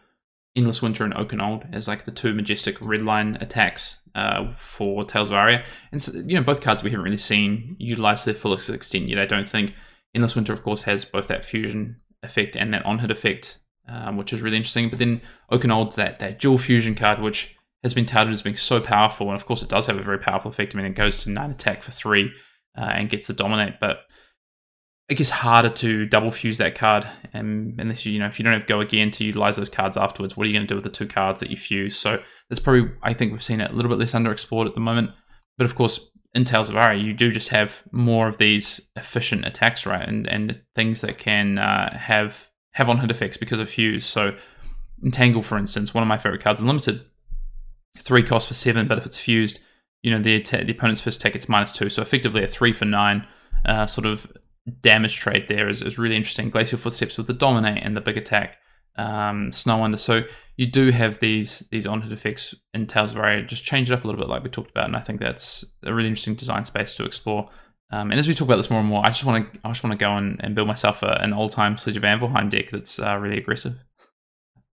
Endless 0.55 0.81
Winter 0.81 1.03
and 1.03 1.13
Oakenold 1.13 1.73
as 1.73 1.87
like 1.87 2.05
the 2.05 2.11
two 2.11 2.33
majestic 2.33 2.77
red 2.81 3.01
line 3.01 3.37
attacks 3.39 4.01
uh, 4.15 4.51
for 4.51 5.05
Tales 5.05 5.29
of 5.29 5.35
Aria. 5.35 5.63
And 5.91 6.01
so, 6.01 6.11
you 6.13 6.35
know, 6.35 6.43
both 6.43 6.61
cards 6.61 6.83
we 6.83 6.89
haven't 6.89 7.03
really 7.03 7.17
seen 7.17 7.75
utilize 7.79 8.25
their 8.25 8.33
fullest 8.33 8.69
extent 8.69 9.07
yet. 9.07 9.19
I 9.19 9.25
don't 9.25 9.47
think 9.47 9.73
Endless 10.15 10.35
Winter, 10.35 10.53
of 10.53 10.63
course, 10.63 10.83
has 10.83 11.05
both 11.05 11.27
that 11.27 11.45
fusion 11.45 11.97
effect 12.23 12.55
and 12.55 12.73
that 12.73 12.85
on 12.85 12.99
hit 12.99 13.11
effect, 13.11 13.59
um, 13.87 14.17
which 14.17 14.33
is 14.33 14.41
really 14.41 14.57
interesting. 14.57 14.89
But 14.89 14.99
then 14.99 15.21
Oakenold's 15.51 15.95
that 15.95 16.19
that 16.19 16.39
dual 16.39 16.57
fusion 16.57 16.95
card, 16.95 17.21
which 17.21 17.55
has 17.83 17.93
been 17.93 18.05
touted 18.05 18.33
as 18.33 18.41
being 18.41 18.57
so 18.57 18.81
powerful, 18.81 19.27
and 19.27 19.35
of 19.35 19.45
course 19.45 19.61
it 19.61 19.69
does 19.69 19.87
have 19.87 19.97
a 19.97 20.03
very 20.03 20.19
powerful 20.19 20.49
effect. 20.49 20.75
I 20.75 20.77
mean, 20.77 20.87
it 20.87 20.95
goes 20.95 21.23
to 21.23 21.29
nine 21.29 21.51
attack 21.51 21.83
for 21.83 21.91
three 21.91 22.31
uh, 22.77 22.89
and 22.93 23.09
gets 23.09 23.27
the 23.27 23.33
dominate, 23.33 23.79
but 23.79 23.99
it 25.09 25.15
gets 25.15 25.31
harder 25.31 25.69
to 25.69 26.05
double 26.05 26.29
fuse 26.29 26.59
that 26.59 26.75
card. 26.75 27.05
And 27.33 27.79
unless 27.79 28.05
you, 28.05 28.13
you 28.13 28.19
know, 28.19 28.27
if 28.27 28.37
you 28.39 28.43
don't 28.43 28.53
have 28.53 28.67
go 28.67 28.79
again 28.79 29.09
to 29.11 29.25
utilize 29.25 29.57
those 29.57 29.69
cards 29.69 29.97
afterwards, 29.97 30.37
what 30.37 30.45
are 30.45 30.47
you 30.47 30.55
going 30.55 30.67
to 30.67 30.71
do 30.71 30.75
with 30.75 30.83
the 30.83 30.89
two 30.91 31.07
cards 31.07 31.39
that 31.39 31.49
you 31.49 31.57
fuse? 31.57 31.97
So 31.97 32.21
that's 32.47 32.59
probably, 32.59 32.91
I 33.01 33.13
think 33.13 33.31
we've 33.31 33.43
seen 33.43 33.59
it 33.59 33.71
a 33.71 33.73
little 33.73 33.89
bit 33.89 33.97
less 33.97 34.13
underexplored 34.13 34.67
at 34.67 34.75
the 34.75 34.81
moment. 34.81 35.09
But 35.57 35.65
of 35.65 35.75
course, 35.75 36.11
in 36.35 36.43
Tales 36.43 36.69
of 36.69 36.77
Aria, 36.77 37.01
you 37.01 37.13
do 37.13 37.31
just 37.31 37.49
have 37.49 37.83
more 37.91 38.27
of 38.27 38.37
these 38.37 38.91
efficient 38.95 39.45
attacks, 39.45 39.85
right? 39.85 40.07
And 40.07 40.27
and 40.27 40.61
things 40.75 41.01
that 41.01 41.17
can 41.17 41.57
uh, 41.57 41.97
have 41.97 42.49
have 42.73 42.87
on 42.87 42.99
hit 42.99 43.09
effects 43.09 43.35
because 43.35 43.59
of 43.59 43.67
fuse. 43.67 44.05
So 44.05 44.35
Entangle, 45.03 45.41
for 45.41 45.57
instance, 45.57 45.93
one 45.93 46.03
of 46.03 46.07
my 46.07 46.19
favorite 46.19 46.43
cards, 46.43 46.61
unlimited, 46.61 47.03
three 47.97 48.21
cost 48.21 48.47
for 48.47 48.53
seven, 48.53 48.87
but 48.87 48.99
if 48.99 49.07
it's 49.07 49.17
fused, 49.17 49.59
you 50.03 50.11
know 50.11 50.21
the 50.21 50.39
the 50.41 50.71
opponent's 50.71 51.01
first 51.01 51.19
attack 51.19 51.35
it's 51.35 51.49
minus 51.49 51.71
two, 51.71 51.89
so 51.89 52.03
effectively 52.03 52.43
a 52.43 52.47
three 52.47 52.73
for 52.73 52.85
nine 52.85 53.25
uh, 53.65 53.87
sort 53.87 54.05
of 54.05 54.31
damage 54.81 55.15
trade 55.15 55.47
there 55.47 55.69
is, 55.69 55.81
is 55.81 55.97
really 55.97 56.15
interesting. 56.15 56.49
Glacial 56.49 56.77
Footsteps 56.77 57.17
with 57.17 57.27
the 57.27 57.33
Dominate 57.33 57.83
and 57.83 57.95
the 57.95 58.01
big 58.01 58.17
attack, 58.17 58.57
um, 58.95 59.51
Snow 59.51 59.83
Under. 59.83 59.97
So 59.97 60.23
you 60.57 60.67
do 60.67 60.91
have 60.91 61.19
these 61.19 61.59
these 61.71 61.87
on 61.87 62.01
hit 62.01 62.11
effects 62.11 62.55
in 62.73 62.87
Tales 62.87 63.11
of 63.11 63.17
Aria. 63.17 63.43
Just 63.43 63.63
change 63.63 63.89
it 63.89 63.93
up 63.93 64.03
a 64.03 64.07
little 64.07 64.21
bit, 64.21 64.29
like 64.29 64.43
we 64.43 64.49
talked 64.49 64.71
about, 64.71 64.85
and 64.85 64.95
I 64.95 65.01
think 65.01 65.19
that's 65.19 65.65
a 65.83 65.93
really 65.93 66.09
interesting 66.09 66.35
design 66.35 66.65
space 66.65 66.95
to 66.95 67.05
explore. 67.05 67.49
Um, 67.91 68.11
and 68.11 68.19
as 68.19 68.27
we 68.27 68.35
talk 68.35 68.47
about 68.47 68.57
this 68.57 68.69
more 68.69 68.79
and 68.79 68.89
more, 68.89 69.03
I 69.03 69.09
just 69.09 69.25
want 69.25 69.51
to 69.51 69.59
I 69.63 69.69
just 69.69 69.83
want 69.83 69.97
to 69.97 70.03
go 70.03 70.15
and, 70.15 70.39
and 70.43 70.55
build 70.55 70.67
myself 70.67 71.01
a, 71.01 71.19
an 71.21 71.31
Oldhim 71.31 71.79
Sledge 71.79 71.97
of 71.97 72.03
Anvilheim 72.03 72.49
deck 72.49 72.69
that's 72.69 72.99
uh, 72.99 73.17
really 73.17 73.37
aggressive. 73.37 73.83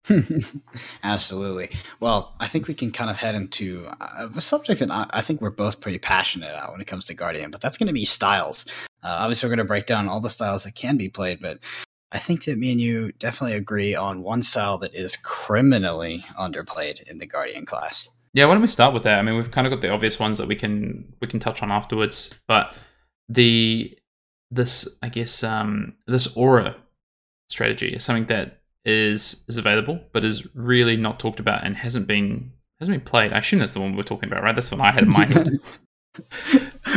Absolutely. 1.02 1.70
Well, 2.00 2.34
I 2.38 2.46
think 2.46 2.68
we 2.68 2.74
can 2.74 2.90
kind 2.90 3.10
of 3.10 3.16
head 3.16 3.34
into 3.34 3.88
uh, 4.00 4.28
a 4.34 4.40
subject 4.40 4.80
that 4.80 4.90
I, 4.90 5.06
I, 5.10 5.20
think 5.22 5.40
we're 5.40 5.50
both 5.50 5.80
pretty 5.80 5.98
passionate 5.98 6.50
about 6.50 6.72
when 6.72 6.80
it 6.82 6.86
comes 6.86 7.06
to 7.06 7.14
Guardian, 7.14 7.50
but 7.50 7.62
that's 7.62 7.78
going 7.78 7.86
to 7.86 7.92
be 7.94 8.04
styles. 8.04 8.66
Uh, 9.04 9.18
obviously, 9.20 9.46
we're 9.46 9.54
going 9.54 9.64
to 9.64 9.68
break 9.68 9.86
down 9.86 10.08
all 10.08 10.20
the 10.20 10.30
styles 10.30 10.64
that 10.64 10.74
can 10.74 10.96
be 10.96 11.08
played, 11.08 11.38
but 11.40 11.58
I 12.10 12.18
think 12.18 12.44
that 12.44 12.58
me 12.58 12.72
and 12.72 12.80
you 12.80 13.12
definitely 13.18 13.56
agree 13.56 13.94
on 13.94 14.22
one 14.22 14.42
style 14.42 14.78
that 14.78 14.94
is 14.94 15.16
criminally 15.16 16.24
underplayed 16.38 17.02
in 17.10 17.18
the 17.18 17.26
Guardian 17.26 17.66
class. 17.66 18.08
Yeah, 18.32 18.46
why 18.46 18.54
don't 18.54 18.62
we 18.62 18.68
start 18.68 18.94
with 18.94 19.02
that? 19.04 19.18
I 19.18 19.22
mean, 19.22 19.36
we've 19.36 19.50
kind 19.50 19.66
of 19.66 19.72
got 19.72 19.80
the 19.80 19.90
obvious 19.90 20.18
ones 20.18 20.38
that 20.38 20.48
we 20.48 20.56
can 20.56 21.12
we 21.20 21.28
can 21.28 21.38
touch 21.38 21.62
on 21.62 21.70
afterwards, 21.70 22.38
but 22.48 22.74
the 23.28 23.96
this 24.50 24.88
I 25.02 25.08
guess 25.08 25.44
um, 25.44 25.94
this 26.06 26.36
aura 26.36 26.76
strategy 27.48 27.88
is 27.88 28.04
something 28.04 28.26
that 28.26 28.62
is 28.84 29.44
is 29.48 29.58
available, 29.58 30.00
but 30.12 30.24
is 30.24 30.46
really 30.54 30.96
not 30.96 31.20
talked 31.20 31.40
about 31.40 31.64
and 31.64 31.76
hasn't 31.76 32.06
been 32.06 32.52
hasn't 32.80 32.96
been 32.96 33.04
played. 33.04 33.32
I 33.32 33.38
assume 33.38 33.60
that's 33.60 33.72
the 33.72 33.80
one 33.80 33.96
we're 33.96 34.02
talking 34.02 34.28
about, 34.28 34.42
right? 34.42 34.54
That's 34.54 34.70
the 34.70 34.76
one 34.76 34.88
I 34.88 34.92
had 34.92 35.04
in 35.04 35.10
my 35.10 35.24
head. 35.32 35.48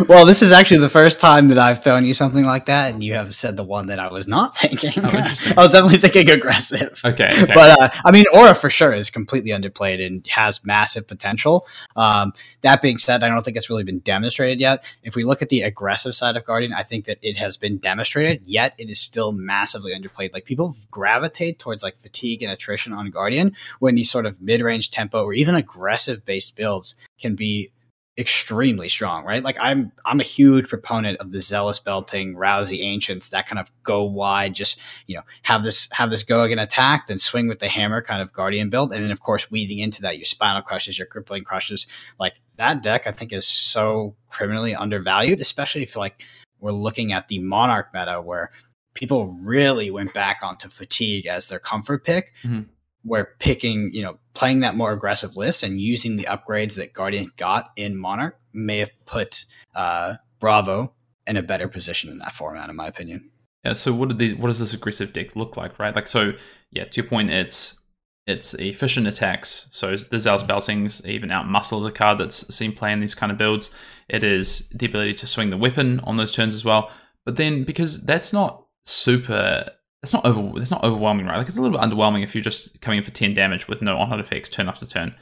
Well, 0.07 0.26
this 0.26 0.41
is 0.41 0.51
actually 0.51 0.78
the 0.78 0.89
first 0.89 1.20
time 1.20 1.47
that 1.47 1.57
I've 1.57 1.84
thrown 1.84 2.05
you 2.05 2.13
something 2.13 2.45
like 2.45 2.65
that, 2.68 2.93
and 2.93 3.03
you 3.03 3.13
have 3.13 3.34
said 3.34 3.57
the 3.57 3.63
one 3.63 3.88
that 3.88 3.99
I 3.99 4.11
was 4.11 4.28
not 4.28 4.55
thinking. 4.55 4.93
Oh, 5.03 5.09
I 5.09 5.61
was 5.61 5.72
definitely 5.72 5.97
thinking 5.97 6.30
aggressive. 6.30 7.01
Okay, 7.03 7.26
okay. 7.26 7.45
but 7.53 7.80
uh, 7.80 7.89
I 8.05 8.11
mean, 8.11 8.26
Aura 8.34 8.53
for 8.53 8.70
sure 8.70 8.93
is 8.93 9.09
completely 9.09 9.51
underplayed 9.51 10.05
and 10.05 10.26
has 10.28 10.63
massive 10.63 11.07
potential. 11.07 11.65
Um, 11.95 12.34
that 12.61 12.82
being 12.82 12.97
said, 12.97 13.24
I 13.24 13.30
don't 13.30 13.43
think 13.43 13.57
it's 13.57 13.70
really 13.70 13.84
been 13.84 13.99
demonstrated 13.99 14.59
yet. 14.59 14.86
If 15.01 15.15
we 15.15 15.24
look 15.24 15.41
at 15.41 15.49
the 15.49 15.61
aggressive 15.61 16.13
side 16.13 16.38
of 16.38 16.45
Guardian, 16.45 16.74
I 16.74 16.84
think 16.84 17.05
that 17.05 17.18
it 17.22 17.38
has 17.38 17.57
been 17.57 17.78
demonstrated, 17.78 18.45
yet 18.45 18.76
it 18.78 18.89
is 18.89 18.99
still 18.99 19.32
massively 19.32 19.93
underplayed. 19.95 20.34
Like 20.34 20.45
people 20.45 20.76
gravitate 20.91 21.57
towards 21.59 21.82
like 21.82 21.97
fatigue 21.97 22.43
and 22.43 22.51
attrition 22.51 22.93
on 22.93 23.09
Guardian 23.09 23.55
when 23.80 23.95
these 23.95 24.11
sort 24.11 24.28
of 24.28 24.41
mid-range 24.41 24.91
tempo 24.91 25.24
or 25.24 25.34
even 25.34 25.55
aggressive 25.55 26.24
based 26.24 26.55
builds 26.55 26.95
can 27.20 27.36
be 27.36 27.72
extremely 28.18 28.89
strong, 28.89 29.24
right? 29.26 29.43
Like 29.43 29.57
I'm 29.59 29.91
I'm 30.05 30.20
a 30.20 30.24
huge 30.24 30.68
proponent 30.68 31.20
of 31.20 31.32
the 31.32 31.41
zealous 31.41 31.80
belting, 31.80 32.36
Rouse 32.36 32.70
the 32.70 32.82
Ancients, 32.82 33.30
that 33.30 33.47
kind 33.47 33.59
of 33.59 33.70
go 33.84 34.03
wide, 34.03 34.55
just 34.55 34.80
you 35.05 35.15
know, 35.15 35.22
have 35.43 35.63
this 35.63 35.88
have 35.91 36.09
this 36.09 36.24
go 36.24 36.43
again 36.43 36.59
attack, 36.59 37.07
then 37.07 37.20
swing 37.20 37.47
with 37.47 37.59
the 37.59 37.70
hammer 37.70 38.01
kind 38.01 38.22
of 38.22 38.34
guardian 38.34 38.70
build. 38.70 38.91
And 38.91 39.03
then 39.03 39.11
of 39.11 39.22
course 39.22 39.51
weaving 39.51 39.80
into 39.80 40.01
that 40.01 40.18
your 40.18 40.26
spinal 40.26 40.63
crushes, 40.63 40.97
your 40.97 41.07
crippling 41.07 41.43
crushes. 41.43 41.86
Like 42.20 42.41
that 42.55 42.82
deck 42.82 43.05
I 43.05 43.11
think 43.11 43.32
is 43.32 43.47
so 43.47 44.15
criminally 44.28 44.74
undervalued, 44.74 45.39
especially 45.39 45.84
if 45.84 45.95
like 45.95 46.24
we're 46.59 46.72
looking 46.72 47.13
at 47.13 47.28
the 47.28 47.39
monarch 47.39 47.89
meta 47.93 48.20
where 48.20 48.51
people 48.95 49.28
really 49.45 49.91
went 49.91 50.11
back 50.13 50.39
onto 50.41 50.68
fatigue 50.68 51.28
as 51.28 51.49
their 51.49 51.59
comfort 51.59 52.03
pick. 52.03 52.34
Mm-hmm 52.43 52.63
where 53.07 53.35
picking, 53.39 53.91
you 53.93 54.01
know, 54.01 54.17
playing 54.33 54.59
that 54.59 54.75
more 54.75 54.91
aggressive 54.91 55.35
list 55.35 55.63
and 55.63 55.79
using 55.79 56.15
the 56.15 56.25
upgrades 56.25 56.75
that 56.75 56.93
Guardian 56.93 57.31
got 57.37 57.71
in 57.75 57.97
Monarch 57.97 58.39
may 58.53 58.77
have 58.79 58.91
put 59.05 59.45
uh, 59.75 60.15
Bravo 60.39 60.93
in 61.25 61.37
a 61.37 61.43
better 61.43 61.67
position 61.67 62.09
in 62.09 62.19
that 62.19 62.33
format, 62.33 62.69
in 62.69 62.75
my 62.75 62.87
opinion. 62.87 63.29
Yeah. 63.63 63.73
So 63.73 63.93
what 63.93 64.09
did 64.09 64.19
these? 64.19 64.35
What 64.35 64.47
does 64.47 64.59
this 64.59 64.73
aggressive 64.73 65.13
deck 65.13 65.35
look 65.35 65.57
like? 65.57 65.79
Right. 65.79 65.95
Like 65.95 66.07
so. 66.07 66.33
Yeah. 66.71 66.85
To 66.85 67.01
your 67.01 67.09
point, 67.09 67.31
it's 67.31 67.81
it's 68.27 68.53
efficient 68.55 69.07
attacks. 69.07 69.67
So 69.71 69.95
the 69.95 70.19
Zealous 70.19 70.43
Beltings 70.43 71.01
even 71.05 71.31
out 71.31 71.47
muscle 71.47 71.79
the 71.79 71.91
card 71.91 72.17
that's 72.17 72.53
seen 72.53 72.73
play 72.73 72.91
in 72.91 72.99
these 72.99 73.15
kind 73.15 73.31
of 73.31 73.37
builds. 73.37 73.73
It 74.09 74.23
is 74.23 74.69
the 74.69 74.85
ability 74.85 75.15
to 75.15 75.27
swing 75.27 75.49
the 75.49 75.57
weapon 75.57 76.01
on 76.01 76.17
those 76.17 76.33
turns 76.33 76.53
as 76.53 76.65
well. 76.65 76.91
But 77.25 77.37
then 77.37 77.63
because 77.63 78.05
that's 78.05 78.33
not 78.33 78.65
super 78.85 79.69
it's 80.03 80.13
not 80.13 80.25
over 80.25 80.59
it's 80.59 80.71
not 80.71 80.83
overwhelming, 80.83 81.25
right? 81.25 81.37
Like 81.37 81.47
it's 81.47 81.57
a 81.57 81.61
little 81.61 81.77
bit 81.77 81.87
underwhelming 81.87 82.23
if 82.23 82.35
you're 82.35 82.43
just 82.43 82.79
coming 82.81 82.99
in 82.99 83.03
for 83.03 83.11
10 83.11 83.33
damage 83.33 83.67
with 83.67 83.81
no 83.81 83.97
on-hit 83.97 84.19
effects 84.19 84.49
turn 84.49 84.69
after 84.69 84.85
turn. 84.85 85.15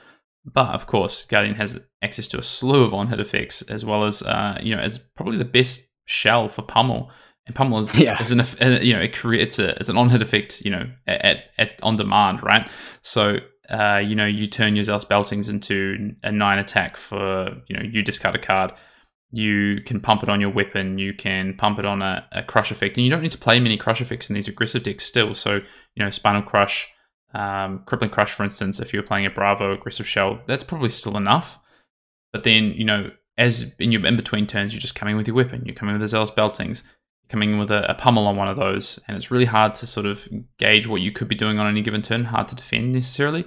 But 0.46 0.76
of 0.76 0.86
course, 0.86 1.26
Guardian 1.26 1.56
has 1.56 1.80
access 2.04 2.28
to 2.30 2.38
a 2.38 2.44
slew 2.44 2.84
of 2.84 2.94
on-hit 2.94 3.20
effects 3.20 3.62
as 3.64 3.86
well 3.86 4.06
as 4.06 4.22
uh, 4.22 4.60
you 4.62 4.76
know, 4.76 4.82
as 4.82 4.98
probably 4.98 5.38
the 5.38 5.46
best 5.46 5.88
shell 6.06 6.50
for 6.50 6.62
pummel. 6.62 7.10
And 7.48 7.56
pummel 7.56 7.80
is, 7.80 7.98
yeah. 8.00 8.22
is 8.22 8.32
an 8.32 8.42
uh, 8.42 8.80
you 8.82 8.94
know 8.94 9.02
it 9.02 9.16
creates 9.16 9.60
a 9.60 9.76
it's 9.78 9.90
an 9.90 9.98
on-hit 9.98 10.22
effect 10.22 10.62
you 10.62 10.72
know 10.72 10.90
at, 11.08 11.46
at 11.58 11.80
on 11.82 11.96
demand, 11.96 12.44
right? 12.44 12.70
So 13.02 13.38
uh, 13.70 14.02
you 14.06 14.16
know 14.16 14.26
you 14.26 14.46
turn 14.46 14.76
your 14.76 14.84
Zealous 14.84 15.06
Beltings 15.06 15.48
into 15.48 16.14
a 16.24 16.32
nine 16.32 16.60
attack 16.60 16.98
for 16.98 17.56
you 17.68 17.78
know 17.78 17.84
you 17.84 18.02
discard 18.02 18.36
a 18.36 18.40
card 18.40 18.74
you 19.36 19.82
can 19.82 20.00
pump 20.00 20.24
it 20.24 20.30
on 20.30 20.40
your 20.40 20.50
weapon, 20.50 20.98
you 20.98 21.14
can 21.14 21.56
pump 21.56 21.78
it 21.78 21.86
on 21.86 22.02
a, 22.02 22.26
a, 22.32 22.42
crush 22.42 22.72
effect, 22.72 22.96
and 22.96 23.04
you 23.04 23.12
don't 23.12 23.22
need 23.22 23.32
to 23.32 23.38
play 23.38 23.60
many 23.60 23.76
crush 23.76 24.00
effects 24.00 24.30
in 24.30 24.34
these 24.34 24.48
aggressive 24.48 24.84
decks 24.84 25.04
still. 25.04 25.34
So, 25.34 25.56
you 25.56 26.04
know, 26.04 26.10
Spinal 26.10 26.42
Crush, 26.42 26.88
um, 27.34 27.84
Crippling 27.86 28.12
Crush, 28.12 28.32
for 28.32 28.46
instance, 28.46 28.80
if 28.80 28.94
you're 28.94 29.04
playing 29.04 29.26
a 29.26 29.30
Bravo 29.30 29.74
aggressive 29.74 30.08
shell, 30.08 30.40
that's 30.46 30.64
probably 30.64 30.88
still 30.88 31.18
enough. 31.18 31.60
But 32.32 32.44
then, 32.44 32.72
you 32.78 32.86
know, 32.86 33.12
as 33.38 33.74
in 33.78 33.92
your 33.92 34.06
in 34.06 34.16
between 34.16 34.48
turns, 34.48 34.74
you're 34.74 34.80
just 34.80 34.96
coming 34.96 35.18
with 35.18 35.28
your 35.28 35.36
weapon, 35.36 35.64
you're 35.66 35.76
coming 35.76 35.96
with 35.96 36.02
the 36.02 36.08
Zealous 36.08 36.32
Beltings, 36.32 36.84
you're 37.24 37.30
coming 37.30 37.60
with 37.60 37.72
a, 37.72 37.92
a 37.92 37.96
pummel 37.96 38.28
on 38.28 38.38
one 38.38 38.48
of 38.48 38.56
those, 38.56 39.02
and 39.06 39.18
it's 39.18 39.32
really 39.32 39.46
hard 39.46 39.74
to 39.76 39.88
sort 39.88 40.06
of 40.06 40.30
gauge 40.60 40.88
what 40.88 41.02
you 41.02 41.12
could 41.12 41.28
be 41.28 41.36
doing 41.36 41.60
on 41.60 41.68
any 41.68 41.82
given 41.82 42.02
turn, 42.02 42.24
hard 42.24 42.48
to 42.48 42.56
defend 42.56 42.94
necessarily. 42.94 43.46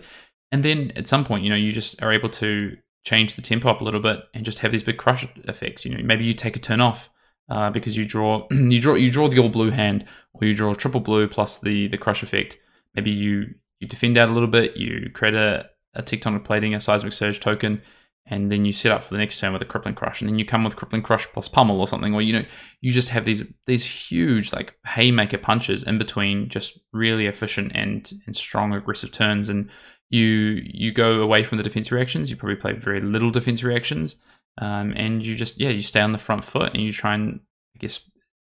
And 0.53 0.62
then 0.62 0.93
at 0.97 1.09
some 1.09 1.24
point, 1.24 1.45
you 1.45 1.51
know, 1.51 1.57
you 1.57 1.72
just 1.72 2.03
are 2.03 2.12
able 2.12 2.28
to 2.30 2.76
change 3.09 3.35
the 3.35 3.43
tempo 3.43 3.71
up 3.71 3.81
a 3.81 3.85
little 3.85 4.01
bit 4.01 4.19
and 4.35 4.45
just 4.45 4.59
have 4.59 4.71
these 4.71 4.83
big 4.83 4.99
crush 4.99 5.27
effects. 5.45 5.85
You 5.85 5.97
know, 5.97 6.05
maybe 6.05 6.25
you 6.27 6.35
take 6.35 6.57
a 6.57 6.61
turn 6.61 6.83
off 6.83 7.09
uh, 7.49 7.71
because 7.71 7.97
you 7.97 8.05
draw 8.05 8.47
you 8.51 8.79
draw 8.79 8.95
you 8.95 9.11
draw 9.11 9.29
the 9.29 9.39
all 9.39 9.49
blue 9.49 9.71
hand, 9.71 10.05
or 10.35 10.47
you 10.47 10.55
draw 10.55 10.75
triple 10.75 11.01
blue 11.01 11.27
plus 11.27 11.59
the 11.59 11.89
the 11.89 11.97
crush 11.97 12.23
effect. 12.23 12.59
Maybe 12.95 13.11
you 13.11 13.55
you 13.81 13.89
defend 13.89 14.19
out 14.19 14.29
a 14.29 14.33
little 14.33 14.49
bit, 14.49 14.77
you 14.77 15.09
create 15.15 15.35
a, 15.35 15.71
a 15.95 16.03
tectonic 16.03 16.45
plating, 16.45 16.75
a 16.75 16.81
seismic 16.81 17.13
surge 17.13 17.41
token, 17.41 17.81
and 18.27 18.51
then 18.51 18.65
you 18.65 18.73
set 18.73 18.93
up 18.93 19.05
for 19.05 19.15
the 19.15 19.21
next 19.21 19.39
turn 19.39 19.53
with 19.53 19.63
a 19.63 19.65
crippling 19.65 19.95
crush, 19.95 20.21
and 20.21 20.29
then 20.29 20.39
you 20.39 20.45
come 20.45 20.65
with 20.65 20.77
crippling 20.77 21.03
crush 21.03 21.27
plus 21.33 21.49
pummel 21.49 21.81
or 21.81 21.89
something, 21.89 22.15
or 22.15 22.21
you 22.21 22.35
know 22.35 22.45
you 22.83 22.93
just 22.93 23.09
have 23.11 23.25
these 23.25 23.43
these 23.67 23.85
huge 23.85 24.53
like 24.53 24.75
haymaker 24.87 25.39
punches 25.39 25.83
in 25.83 25.97
between, 25.97 26.51
just 26.51 26.79
really 26.93 27.27
efficient 27.27 27.73
and 27.75 28.13
and 28.27 28.37
strong 28.37 28.75
aggressive 28.75 29.13
turns, 29.13 29.49
and 29.49 29.71
you 30.11 30.63
you 30.65 30.93
go 30.93 31.21
away 31.21 31.45
from 31.45 31.59
the 31.59 31.65
defense 31.65 31.93
reactions. 31.93 32.31
You 32.31 32.37
probably 32.37 32.57
play 32.57 32.73
very 32.73 33.01
little 33.01 33.31
defense 33.31 33.63
reactions, 33.63 34.17
um, 34.59 34.93
and 34.97 35.25
you 35.25 35.37
just 35.37 35.61
yeah 35.61 35.71
you 35.71 35.83
stay 35.83 36.01
on 36.01 36.13
the 36.13 36.19
front 36.19 36.45
foot 36.45 36.73
and 36.75 36.83
you 36.83 36.93
try 36.93 37.15
and 37.15 37.41
I 37.75 37.79
guess 37.79 38.09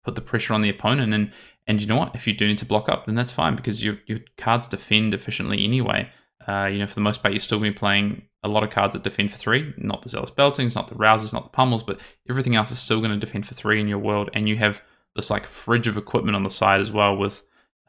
put 0.04 0.16
the 0.16 0.22
pressure 0.22 0.54
on 0.54 0.62
the 0.62 0.70
opponent. 0.70 1.14
And 1.14 1.32
and 1.68 1.82
you 1.82 1.88
know 1.88 1.96
what? 1.96 2.16
If 2.16 2.28
you 2.28 2.34
do 2.34 2.48
need 2.48 2.58
to 2.60 2.66
block 2.66 2.90
up, 2.90 3.06
then 3.06 3.16
that's 3.16 3.32
fine 3.32 3.56
because 3.56 3.84
your 3.84 3.98
your 4.06 4.20
cards 4.38 4.68
defend 4.68 5.14
efficiently 5.14 5.64
anyway. 5.64 6.10
Uh, 6.48 6.66
you 6.66 6.78
know, 6.78 6.88
for 6.88 6.96
the 6.96 7.02
most 7.02 7.22
part, 7.22 7.34
you're 7.34 7.40
still 7.40 7.58
going 7.58 7.72
to 7.72 7.76
be 7.76 7.80
playing 7.80 8.22
a 8.44 8.50
lot 8.50 8.64
of 8.64 8.70
cards 8.70 8.94
that 8.94 9.04
defend 9.04 9.32
for 9.32 9.38
three. 9.38 9.74
Not 9.78 10.02
the 10.02 10.10
Zealous 10.10 10.32
Beltings, 10.32 10.76
not 10.76 10.90
the 10.90 10.96
Rousers, 10.96 11.32
not 11.32 11.46
the 11.46 11.50
Pummels, 11.50 11.84
but 11.84 12.02
everything 12.30 12.56
else 12.56 12.70
is 12.72 12.80
still 12.80 13.00
going 13.00 13.12
to 13.12 13.18
defend 13.18 13.48
for 13.48 13.54
three 13.54 13.80
in 13.80 13.88
your 13.88 14.00
world. 14.00 14.30
And 14.34 14.50
you 14.50 14.58
have 14.58 14.84
this 15.16 15.30
like 15.30 15.46
fridge 15.46 15.88
of 15.88 15.96
equipment 15.96 16.36
on 16.36 16.44
the 16.44 16.52
side 16.52 16.82
as 16.82 16.92
well. 16.92 17.16
With 17.16 17.44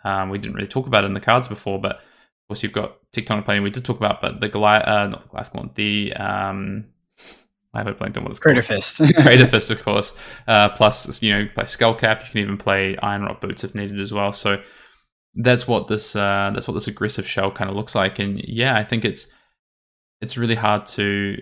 um, 0.05 0.31
we 0.31 0.39
didn't 0.39 0.55
really 0.55 0.69
talk 0.69 0.87
about 0.87 1.03
it 1.03 1.09
in 1.09 1.15
the 1.15 1.21
cards 1.21 1.49
before, 1.49 1.81
but 1.81 2.01
course 2.49 2.63
you've 2.63 2.73
got 2.73 2.99
Tectonic 3.13 3.45
Plane. 3.45 3.63
We 3.63 3.71
did 3.71 3.85
talk 3.85 3.97
about, 3.97 4.21
but 4.21 4.41
the 4.41 4.49
Goliath, 4.49 4.87
uh, 4.87 5.07
not 5.09 5.23
the 5.23 5.29
Goliath 5.29 5.75
the 5.75 6.13
um, 6.15 6.87
I 7.73 7.79
have 7.79 7.87
a 7.89 7.93
blank 7.93 8.17
on 8.17 8.23
what 8.23 8.31
it's 8.31 8.39
Crater 8.39 8.63
called. 8.63 8.83
Fist. 8.83 8.99
Crater 9.23 9.47
Fist, 9.47 9.71
of 9.71 9.83
course. 9.83 10.17
Uh, 10.47 10.69
plus, 10.71 11.23
you 11.23 11.33
know, 11.33 11.49
play 11.55 11.65
Skullcap. 11.65 12.25
You 12.25 12.31
can 12.31 12.41
even 12.41 12.57
play 12.57 12.97
Iron 12.99 13.23
Rot 13.23 13.41
Boots 13.41 13.65
if 13.65 13.75
needed 13.75 13.99
as 13.99 14.13
well. 14.13 14.33
So 14.33 14.63
that's 15.35 15.67
what 15.67 15.89
this 15.89 16.15
uh, 16.15 16.53
that's 16.55 16.69
what 16.69 16.75
this 16.75 16.87
aggressive 16.87 17.27
shell 17.27 17.51
kind 17.51 17.69
of 17.69 17.77
looks 17.77 17.95
like. 17.95 18.19
And 18.19 18.41
yeah, 18.47 18.77
I 18.77 18.85
think 18.85 19.05
it's 19.05 19.27
it's 20.21 20.37
really 20.39 20.55
hard 20.55 20.87
to 20.87 21.37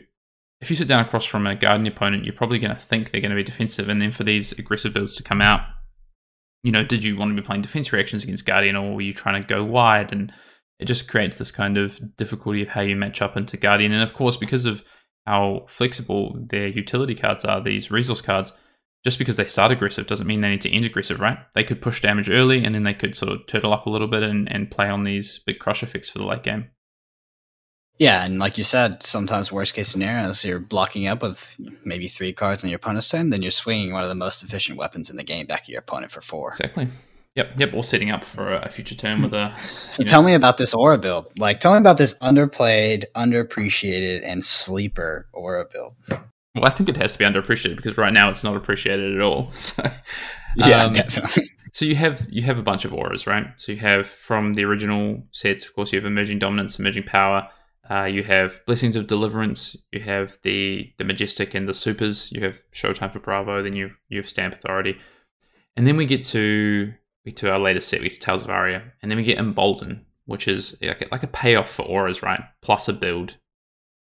if 0.63 0.71
you 0.71 0.77
sit 0.77 0.89
down 0.89 1.05
across 1.05 1.25
from 1.25 1.47
a 1.47 1.55
Guardian 1.55 1.87
opponent, 1.89 2.25
you're 2.25 2.33
probably 2.33 2.61
going 2.61 2.75
to 2.75 2.81
think 2.81 3.11
they're 3.11 3.21
going 3.21 3.31
to 3.31 3.37
be 3.37 3.43
defensive, 3.43 3.89
and 3.89 4.01
then 4.01 4.13
for 4.13 4.25
these 4.25 4.53
aggressive 4.53 4.95
builds 4.95 5.15
to 5.17 5.23
come 5.23 5.41
out, 5.43 5.61
you 6.63 6.71
know, 6.73 6.85
did 6.85 7.03
you 7.05 7.17
want 7.17 7.31
to 7.35 7.41
be 7.41 7.45
playing 7.45 7.63
defense 7.63 7.93
reactions 7.93 8.23
against 8.25 8.47
Guardian, 8.47 8.77
or 8.77 8.95
were 8.95 9.01
you 9.03 9.13
trying 9.13 9.43
to 9.43 9.47
go 9.47 9.65
wide? 9.65 10.13
And 10.13 10.33
it 10.83 10.87
just 10.87 11.09
creates 11.09 11.39
this 11.39 11.51
kind 11.51 11.79
of 11.79 12.17
difficulty 12.17 12.63
of 12.63 12.69
how 12.69 12.81
you 12.81 12.97
match 12.97 13.23
up 13.23 13.37
into 13.37 13.57
Guardian. 13.57 13.93
And 13.93 14.03
of 14.03 14.15
course, 14.15 14.37
because 14.37 14.67
of 14.67 14.85
how 15.27 15.65
flexible 15.69 16.37
their 16.49 16.67
utility 16.67 17.15
cards 17.15 17.45
are, 17.45 17.63
these 17.63 17.91
resource 17.91 18.21
cards, 18.21 18.53
just 19.05 19.19
because 19.19 19.37
they 19.37 19.45
start 19.45 19.73
aggressive 19.73 20.07
doesn't 20.07 20.27
mean 20.27 20.41
they 20.41 20.51
need 20.51 20.61
to 20.63 20.71
end 20.71 20.85
aggressive, 20.85 21.21
right? 21.21 21.39
They 21.55 21.65
could 21.65 21.81
push 21.81 22.01
damage 22.01 22.29
early 22.29 22.65
and 22.65 22.75
then 22.75 22.83
they 22.83 22.95
could 22.95 23.17
sort 23.17 23.33
of 23.33 23.47
turtle 23.47 23.73
up 23.73 23.87
a 23.87 23.91
little 23.91 24.09
bit 24.09 24.23
and, 24.23 24.51
and 24.53 24.71
play 24.71 24.89
on 24.89 25.05
these 25.05 25.39
big 25.39 25.59
crush 25.59 25.83
effects 25.83 26.11
for 26.11 26.19
the 26.19 26.27
late 26.27 26.43
game. 26.43 26.71
Yeah, 27.99 28.25
and 28.25 28.39
like 28.39 28.59
you 28.59 28.65
said, 28.65 29.03
sometimes 29.03 29.53
worst 29.53 29.75
case 29.75 29.89
scenarios, 29.89 30.45
you're 30.45 30.59
blocking 30.59 31.07
up 31.07 31.23
with 31.23 31.57
maybe 31.85 32.09
three 32.09 32.33
cards 32.33 32.65
on 32.65 32.71
your 32.71 32.79
opponent's 32.79 33.09
turn, 33.09 33.31
then 33.31 33.43
you're 33.43 33.51
swinging 33.51 33.93
one 33.93 34.03
of 34.03 34.09
the 34.09 34.15
most 34.15 34.43
efficient 34.43 34.79
weapons 34.79 35.11
in 35.11 35.17
the 35.17 35.23
game 35.23 35.47
back 35.47 35.63
at 35.63 35.69
your 35.69 35.81
opponent 35.81 36.11
for 36.11 36.21
four. 36.21 36.51
Exactly. 36.51 36.89
Yep, 37.35 37.59
yep. 37.59 37.75
Or 37.75 37.83
setting 37.83 38.11
up 38.11 38.25
for 38.25 38.53
a 38.53 38.69
future 38.69 38.95
turn 38.95 39.23
with 39.23 39.33
a. 39.33 39.57
So 39.63 40.05
tell 40.05 40.23
know. 40.23 40.29
me 40.29 40.35
about 40.35 40.59
this 40.59 40.75
aura 40.75 40.99
build. 40.99 41.27
Like, 41.39 41.61
tell 41.61 41.73
me 41.73 41.79
about 41.79 41.97
this 41.97 42.15
underplayed, 42.19 43.05
underappreciated, 43.15 44.21
and 44.23 44.45
sleeper 44.45 45.29
aura 45.33 45.65
build. 45.65 45.95
Well, 46.55 46.67
I 46.67 46.71
think 46.71 46.91
it 46.91 46.99
has 46.99 47.13
to 47.13 47.19
be 47.19 47.25
underappreciated 47.25 47.77
because 47.77 47.97
right 47.97 48.13
now 48.13 48.29
it's 48.29 48.45
not 48.45 48.57
appreciated 48.57 49.15
at 49.15 49.21
all. 49.21 49.51
So, 50.55 50.69
yeah, 50.69 50.85
um, 50.85 50.93
definitely. 50.93 51.49
So 51.73 51.87
you 51.87 51.97
have 51.97 52.27
you 52.29 52.43
have 52.43 52.59
a 52.59 52.63
bunch 52.63 52.85
of 52.85 52.93
auras, 52.93 53.27
right? 53.27 53.47
So 53.57 53.73
you 53.73 53.79
have 53.79 54.07
from 54.07 54.53
the 54.53 54.65
original 54.67 55.23
sets, 55.33 55.65
of 55.65 55.75
course, 55.75 55.91
you 55.93 55.99
have 55.99 56.05
emerging 56.05 56.41
dominance, 56.41 56.79
emerging 56.79 57.05
power. 57.05 57.49
Uh, 57.91 58.05
you 58.05 58.23
have 58.23 58.61
blessings 58.67 58.95
of 58.95 59.07
deliverance. 59.07 59.75
You 59.93 60.01
have 60.01 60.39
the 60.43 60.93
the 60.99 61.05
majestic 61.05 61.55
and 61.55 61.67
the 61.67 61.73
supers. 61.73 62.31
You 62.33 62.45
have 62.45 62.63
showtime 62.73 63.11
for 63.11 63.19
Bravo. 63.19 63.63
Then 63.63 63.75
you 63.75 63.91
you 64.11 64.19
have 64.19 64.29
stamp 64.29 64.53
authority, 64.53 64.99
and 65.75 65.87
then 65.87 65.97
we 65.97 66.05
get 66.05 66.23
to 66.25 66.93
to 67.31 67.53
our 67.53 67.59
latest 67.59 67.89
set, 67.89 68.01
we 68.01 68.09
get 68.09 68.21
Tales 68.21 68.45
of 68.45 68.51
Aria, 68.51 68.83
and 69.01 69.11
then 69.11 69.19
we 69.19 69.25
get 69.25 69.39
Embolden, 69.39 70.05
which 70.27 70.49
is 70.49 70.77
like 70.83 71.03
a, 71.03 71.09
like 71.13 71.23
a 71.23 71.29
payoff 71.29 71.71
for 71.71 71.83
auras, 71.83 72.23
right? 72.23 72.41
Plus 72.61 72.89
a 72.89 72.93
build. 72.93 73.37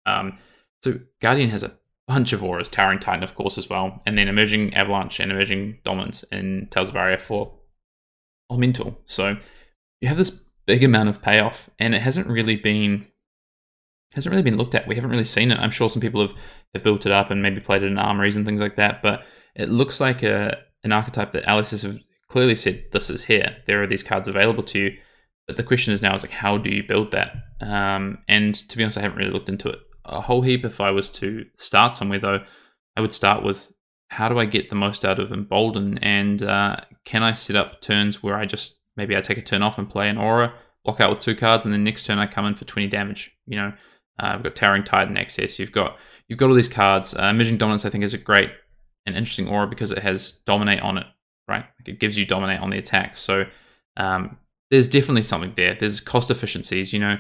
Um, 0.07 0.39
so 0.83 0.99
Guardian 1.21 1.51
has 1.51 1.62
a 1.62 1.77
bunch 2.09 2.33
of 2.33 2.43
auras, 2.43 2.68
Towering 2.68 2.99
Titan, 2.99 3.23
of 3.23 3.35
course, 3.35 3.59
as 3.59 3.68
well, 3.68 4.01
and 4.07 4.16
then 4.16 4.29
Emerging 4.29 4.75
Avalanche 4.75 5.21
and 5.21 5.31
Emerging 5.31 5.79
Dominance 5.85 6.23
in 6.33 6.68
Tales 6.71 6.89
of 6.89 6.97
Aria 6.97 7.18
for 7.18 7.53
Elemental. 8.51 8.99
So 9.05 9.37
you 10.01 10.09
have 10.09 10.16
this 10.16 10.31
big 10.66 10.83
amount 10.83 11.09
of 11.09 11.23
payoff, 11.23 11.68
and 11.79 11.95
it 11.95 12.01
hasn't 12.01 12.27
really 12.27 12.57
been 12.57 13.07
hasn't 14.14 14.33
really 14.33 14.43
been 14.43 14.57
looked 14.57 14.75
at. 14.75 14.89
We 14.89 14.97
haven't 14.97 15.11
really 15.11 15.25
seen 15.25 15.53
it. 15.53 15.59
I'm 15.61 15.71
sure 15.71 15.89
some 15.89 16.03
people 16.03 16.21
have, 16.21 16.35
have 16.75 16.83
built 16.83 17.07
it 17.07 17.12
up 17.12 17.31
and 17.31 17.43
maybe 17.43 17.61
played 17.61 17.85
it 17.85 17.87
in 17.87 17.97
armories 17.97 18.35
and 18.35 18.45
things 18.45 18.61
like 18.61 18.75
that, 18.75 19.03
but 19.03 19.25
it 19.55 19.68
looks 19.68 20.01
like 20.01 20.23
a 20.23 20.59
an 20.83 20.93
archetype 20.93 21.33
that 21.33 21.45
LSS 21.45 21.83
has 21.83 21.99
clearly 22.31 22.57
said 22.57 22.85
this 22.93 23.11
is 23.11 23.24
here. 23.24 23.57
There 23.66 23.83
are 23.83 23.87
these 23.87 24.03
cards 24.03 24.28
available 24.28 24.62
to 24.64 24.78
you. 24.78 24.97
But 25.47 25.57
the 25.57 25.64
question 25.64 25.93
is 25.93 26.01
now 26.01 26.14
is 26.14 26.22
like 26.22 26.31
how 26.31 26.57
do 26.59 26.70
you 26.70 26.83
build 26.83 27.11
that? 27.11 27.35
Um, 27.61 28.18
and 28.28 28.55
to 28.55 28.76
be 28.76 28.85
honest, 28.85 28.97
I 28.97 29.03
haven't 29.03 29.18
really 29.18 29.33
looked 29.33 29.49
into 29.49 29.68
it 29.68 29.81
a 30.05 30.20
whole 30.20 30.43
heap. 30.43 30.64
If 30.64 30.81
I 30.81 30.91
was 30.91 31.11
to 31.11 31.45
start 31.59 31.95
somewhere 31.95 32.18
though, 32.18 32.45
I 32.97 33.01
would 33.01 33.12
start 33.12 33.45
with 33.45 33.72
how 34.09 34.28
do 34.28 34.39
I 34.39 34.45
get 34.45 34.70
the 34.70 34.76
most 34.76 35.05
out 35.05 35.20
of 35.20 35.33
Embolden, 35.33 35.99
and 35.99 36.43
uh, 36.43 36.76
can 37.05 37.22
I 37.22 37.33
set 37.33 37.57
up 37.57 37.81
turns 37.81 38.22
where 38.22 38.37
I 38.37 38.45
just 38.45 38.78
maybe 38.97 39.16
I 39.16 39.20
take 39.20 39.39
a 39.39 39.43
turn 39.43 39.62
off 39.62 39.78
and 39.78 39.89
play 39.89 40.09
an 40.09 40.18
aura, 40.18 40.53
block 40.85 41.01
out 41.01 41.11
with 41.11 41.20
two 41.20 41.37
cards, 41.37 41.64
and 41.64 41.72
then 41.72 41.85
next 41.85 42.07
turn 42.07 42.18
I 42.18 42.26
come 42.26 42.47
in 42.47 42.55
for 42.55 42.64
twenty 42.64 42.89
damage. 42.89 43.31
You 43.47 43.57
know, 43.57 43.72
uh, 44.20 44.33
I've 44.35 44.43
got 44.43 44.57
Towering 44.57 44.85
Titan 44.85 45.16
access. 45.16 45.59
You've 45.59 45.72
got 45.72 45.97
you've 46.28 46.39
got 46.39 46.49
all 46.49 46.55
these 46.55 46.68
cards. 46.68 47.14
Uh, 47.14 47.24
Emerging 47.24 47.59
Dominance 47.59 47.85
I 47.85 47.91
think 47.91 48.05
is 48.05 48.14
a 48.14 48.18
great 48.18 48.51
and 49.07 49.16
interesting 49.16 49.49
aura 49.49 49.66
because 49.66 49.91
it 49.91 49.99
has 49.99 50.33
Dominate 50.45 50.81
on 50.83 50.99
it, 50.99 51.07
right? 51.51 51.66
Like 51.78 51.88
it 51.88 52.01
gives 52.01 52.16
you 52.16 52.24
Dominate 52.24 52.61
on 52.61 52.70
the 52.70 52.78
attack. 52.78 53.16
So 53.16 53.44
um, 53.96 54.38
there's 54.70 54.88
definitely 54.88 55.22
something 55.22 55.53
there. 55.57 55.74
There's 55.74 56.01
cost 56.01 56.30
efficiencies. 56.30 56.92
You 56.92 57.01
know, 57.01 57.16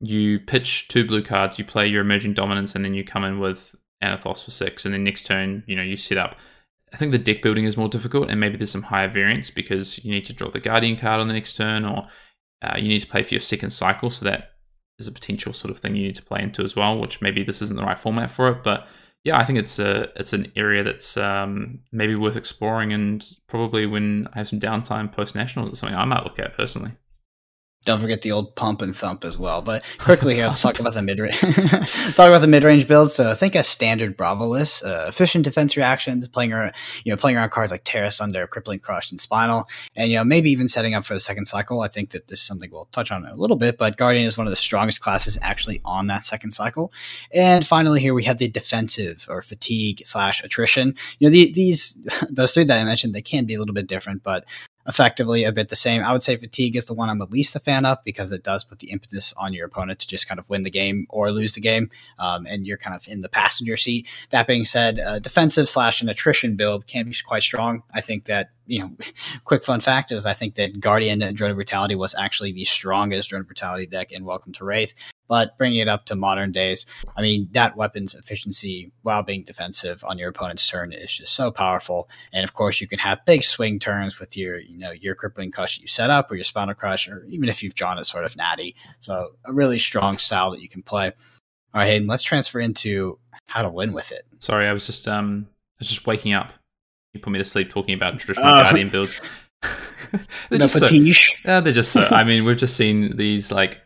you 0.00 0.40
pitch 0.40 0.88
two 0.88 1.06
blue 1.06 1.22
cards, 1.22 1.58
you 1.58 1.64
play 1.64 1.86
your 1.86 2.00
emerging 2.00 2.34
dominance, 2.34 2.74
and 2.74 2.84
then 2.84 2.94
you 2.94 3.04
come 3.04 3.24
in 3.24 3.38
with 3.38 3.74
Anothos 4.02 4.44
for 4.44 4.50
six, 4.50 4.84
and 4.84 4.92
then 4.92 5.04
next 5.04 5.26
turn, 5.26 5.62
you 5.66 5.76
know, 5.76 5.82
you 5.82 5.96
set 5.96 6.18
up. 6.18 6.36
I 6.92 6.96
think 6.96 7.12
the 7.12 7.18
deck 7.18 7.42
building 7.42 7.64
is 7.64 7.76
more 7.76 7.88
difficult, 7.88 8.30
and 8.30 8.40
maybe 8.40 8.56
there's 8.56 8.70
some 8.70 8.82
higher 8.82 9.08
variance 9.08 9.50
because 9.50 10.02
you 10.04 10.10
need 10.10 10.26
to 10.26 10.32
draw 10.32 10.50
the 10.50 10.60
Guardian 10.60 10.96
card 10.96 11.20
on 11.20 11.28
the 11.28 11.34
next 11.34 11.56
turn, 11.56 11.84
or 11.84 12.06
uh, 12.62 12.76
you 12.76 12.88
need 12.88 13.00
to 13.00 13.06
play 13.06 13.22
for 13.22 13.34
your 13.34 13.40
second 13.40 13.70
cycle, 13.70 14.10
so 14.10 14.24
that 14.24 14.52
is 14.98 15.08
a 15.08 15.12
potential 15.12 15.52
sort 15.52 15.70
of 15.70 15.78
thing 15.78 15.94
you 15.94 16.04
need 16.04 16.14
to 16.14 16.22
play 16.22 16.42
into 16.42 16.62
as 16.62 16.76
well. 16.76 16.98
Which 16.98 17.20
maybe 17.20 17.42
this 17.42 17.62
isn't 17.62 17.76
the 17.76 17.84
right 17.84 17.98
format 17.98 18.30
for 18.30 18.48
it, 18.48 18.62
but 18.62 18.86
yeah, 19.26 19.38
I 19.38 19.44
think 19.44 19.58
it's 19.58 19.80
a 19.80 20.08
it's 20.14 20.32
an 20.32 20.52
area 20.54 20.84
that's 20.84 21.16
um, 21.16 21.80
maybe 21.90 22.14
worth 22.14 22.36
exploring, 22.36 22.92
and 22.92 23.26
probably 23.48 23.84
when 23.84 24.28
I 24.32 24.38
have 24.38 24.46
some 24.46 24.60
downtime 24.60 25.10
post 25.10 25.34
nationals, 25.34 25.70
it's 25.70 25.80
something 25.80 25.98
I 25.98 26.04
might 26.04 26.22
look 26.22 26.38
at 26.38 26.56
personally. 26.56 26.92
Don't 27.86 28.00
forget 28.00 28.22
the 28.22 28.32
old 28.32 28.56
pump 28.56 28.82
and 28.82 28.94
thump 28.94 29.24
as 29.24 29.38
well. 29.38 29.62
But 29.62 29.84
quickly 29.98 30.34
here, 30.34 30.48
let's 30.48 30.60
talk 30.60 30.80
about 30.80 30.94
the 30.94 31.02
mid 31.02 31.20
range. 31.20 31.38
talk 31.40 32.28
about 32.28 32.40
the 32.40 32.48
mid 32.48 32.64
range 32.64 32.88
build. 32.88 33.12
So 33.12 33.30
I 33.30 33.34
think 33.34 33.54
a 33.54 33.62
standard 33.62 34.18
Bravolis, 34.18 34.84
uh, 34.84 35.06
efficient 35.06 35.44
defense 35.44 35.76
reactions, 35.76 36.26
playing 36.26 36.52
around, 36.52 36.72
you 37.04 37.12
know, 37.12 37.16
playing 37.16 37.36
around 37.36 37.52
cards 37.52 37.70
like 37.70 37.84
Tear 37.84 38.04
Asunder, 38.04 38.48
Crippling 38.48 38.80
Crush, 38.80 39.12
and 39.12 39.20
Spinal, 39.20 39.68
and 39.94 40.10
you 40.10 40.18
know 40.18 40.24
maybe 40.24 40.50
even 40.50 40.66
setting 40.66 40.94
up 40.94 41.04
for 41.04 41.14
the 41.14 41.20
second 41.20 41.46
cycle. 41.46 41.80
I 41.80 41.88
think 41.88 42.10
that 42.10 42.26
this 42.26 42.40
is 42.40 42.44
something 42.44 42.70
we'll 42.72 42.86
touch 42.86 43.12
on 43.12 43.24
a 43.24 43.36
little 43.36 43.56
bit. 43.56 43.78
But 43.78 43.96
Guardian 43.96 44.26
is 44.26 44.36
one 44.36 44.48
of 44.48 44.50
the 44.50 44.56
strongest 44.56 45.00
classes 45.00 45.38
actually 45.40 45.80
on 45.84 46.08
that 46.08 46.24
second 46.24 46.50
cycle. 46.50 46.92
And 47.32 47.64
finally, 47.64 48.00
here 48.00 48.14
we 48.14 48.24
have 48.24 48.38
the 48.38 48.48
defensive 48.48 49.26
or 49.28 49.42
fatigue 49.42 50.04
slash 50.04 50.42
attrition. 50.42 50.96
You 51.20 51.28
know, 51.28 51.32
the, 51.32 51.52
these 51.52 51.96
those 52.30 52.52
three 52.52 52.64
that 52.64 52.80
I 52.80 52.84
mentioned 52.84 53.14
they 53.14 53.22
can 53.22 53.46
be 53.46 53.54
a 53.54 53.60
little 53.60 53.74
bit 53.74 53.86
different, 53.86 54.24
but 54.24 54.44
effectively 54.88 55.44
a 55.44 55.52
bit 55.52 55.68
the 55.68 55.76
same. 55.76 56.02
I 56.02 56.12
would 56.12 56.22
say 56.22 56.36
fatigue 56.36 56.76
is 56.76 56.86
the 56.86 56.94
one 56.94 57.10
I'm 57.10 57.18
the 57.18 57.26
least 57.26 57.56
a 57.56 57.60
fan 57.60 57.84
of 57.84 57.98
because 58.04 58.32
it 58.32 58.42
does 58.42 58.64
put 58.64 58.78
the 58.78 58.90
impetus 58.90 59.34
on 59.36 59.52
your 59.52 59.66
opponent 59.66 59.98
to 60.00 60.08
just 60.08 60.28
kind 60.28 60.38
of 60.38 60.48
win 60.48 60.62
the 60.62 60.70
game 60.70 61.06
or 61.08 61.30
lose 61.30 61.54
the 61.54 61.60
game, 61.60 61.90
um, 62.18 62.46
and 62.46 62.66
you're 62.66 62.76
kind 62.76 62.96
of 62.96 63.06
in 63.08 63.20
the 63.20 63.28
passenger 63.28 63.76
seat. 63.76 64.08
That 64.30 64.46
being 64.46 64.64
said, 64.64 65.00
defensive 65.22 65.68
slash 65.68 66.02
an 66.02 66.08
attrition 66.08 66.56
build 66.56 66.86
can 66.86 67.06
be 67.06 67.14
quite 67.26 67.42
strong. 67.42 67.82
I 67.92 68.00
think 68.00 68.26
that 68.26 68.50
you 68.66 68.80
know, 68.80 68.92
quick 69.44 69.64
fun 69.64 69.80
fact 69.80 70.12
is 70.12 70.26
I 70.26 70.32
think 70.32 70.56
that 70.56 70.80
Guardian 70.80 71.20
Drone 71.34 71.50
of 71.50 71.56
Brutality 71.56 71.94
was 71.94 72.14
actually 72.14 72.52
the 72.52 72.64
strongest 72.64 73.30
Drone 73.30 73.40
of 73.40 73.46
Brutality 73.46 73.86
deck 73.86 74.12
in 74.12 74.24
Welcome 74.24 74.52
to 74.54 74.64
Rathe. 74.64 74.94
But 75.28 75.56
bringing 75.58 75.80
it 75.80 75.88
up 75.88 76.04
to 76.06 76.16
modern 76.16 76.52
days, 76.52 76.86
I 77.16 77.22
mean, 77.22 77.48
that 77.52 77.76
weapon's 77.76 78.14
efficiency 78.14 78.92
while 79.02 79.22
being 79.22 79.42
defensive 79.42 80.04
on 80.04 80.18
your 80.18 80.30
opponent's 80.30 80.66
turn 80.68 80.92
is 80.92 81.16
just 81.16 81.34
so 81.34 81.50
powerful. 81.50 82.08
And 82.32 82.44
of 82.44 82.54
course, 82.54 82.80
you 82.80 82.88
can 82.88 82.98
have 82.98 83.24
big 83.24 83.42
swing 83.42 83.78
turns 83.78 84.18
with 84.18 84.36
your, 84.36 84.58
you 84.58 84.78
know, 84.78 84.92
your 84.92 85.14
crippling 85.14 85.50
crush 85.50 85.80
you 85.80 85.86
set 85.86 86.10
up 86.10 86.30
or 86.30 86.36
your 86.36 86.44
spinal 86.44 86.74
crush, 86.74 87.08
or 87.08 87.24
even 87.28 87.48
if 87.48 87.62
you've 87.62 87.74
drawn 87.74 87.98
it 87.98 88.04
sort 88.04 88.24
of 88.24 88.36
natty. 88.36 88.76
So 89.00 89.32
a 89.44 89.52
really 89.52 89.78
strong 89.78 90.18
style 90.18 90.50
that 90.50 90.62
you 90.62 90.68
can 90.68 90.82
play. 90.82 91.12
All 91.74 91.80
right, 91.80 91.88
Hayden, 91.88 92.06
let's 92.06 92.22
transfer 92.22 92.60
into 92.60 93.18
how 93.48 93.62
to 93.62 93.68
win 93.68 93.92
with 93.92 94.12
it. 94.12 94.22
Sorry, 94.38 94.66
I 94.66 94.72
was 94.72 94.86
just 94.86 95.06
um 95.08 95.46
I 95.48 95.76
was 95.80 95.88
just 95.88 96.06
waking 96.06 96.32
up. 96.32 96.52
You 97.12 97.20
put 97.20 97.30
me 97.30 97.38
to 97.38 97.44
sleep 97.44 97.70
talking 97.70 97.94
about 97.94 98.18
traditional 98.18 98.46
uh, 98.46 98.62
guardian 98.64 98.88
builds. 98.88 99.20
they're, 100.50 100.58
just 100.58 100.78
so, 100.78 100.86
uh, 100.86 101.60
they're 101.60 101.72
just 101.72 101.92
so. 101.92 102.02
I 102.02 102.24
mean, 102.24 102.44
we've 102.44 102.56
just 102.56 102.76
seen 102.76 103.16
these 103.16 103.50
like 103.52 103.80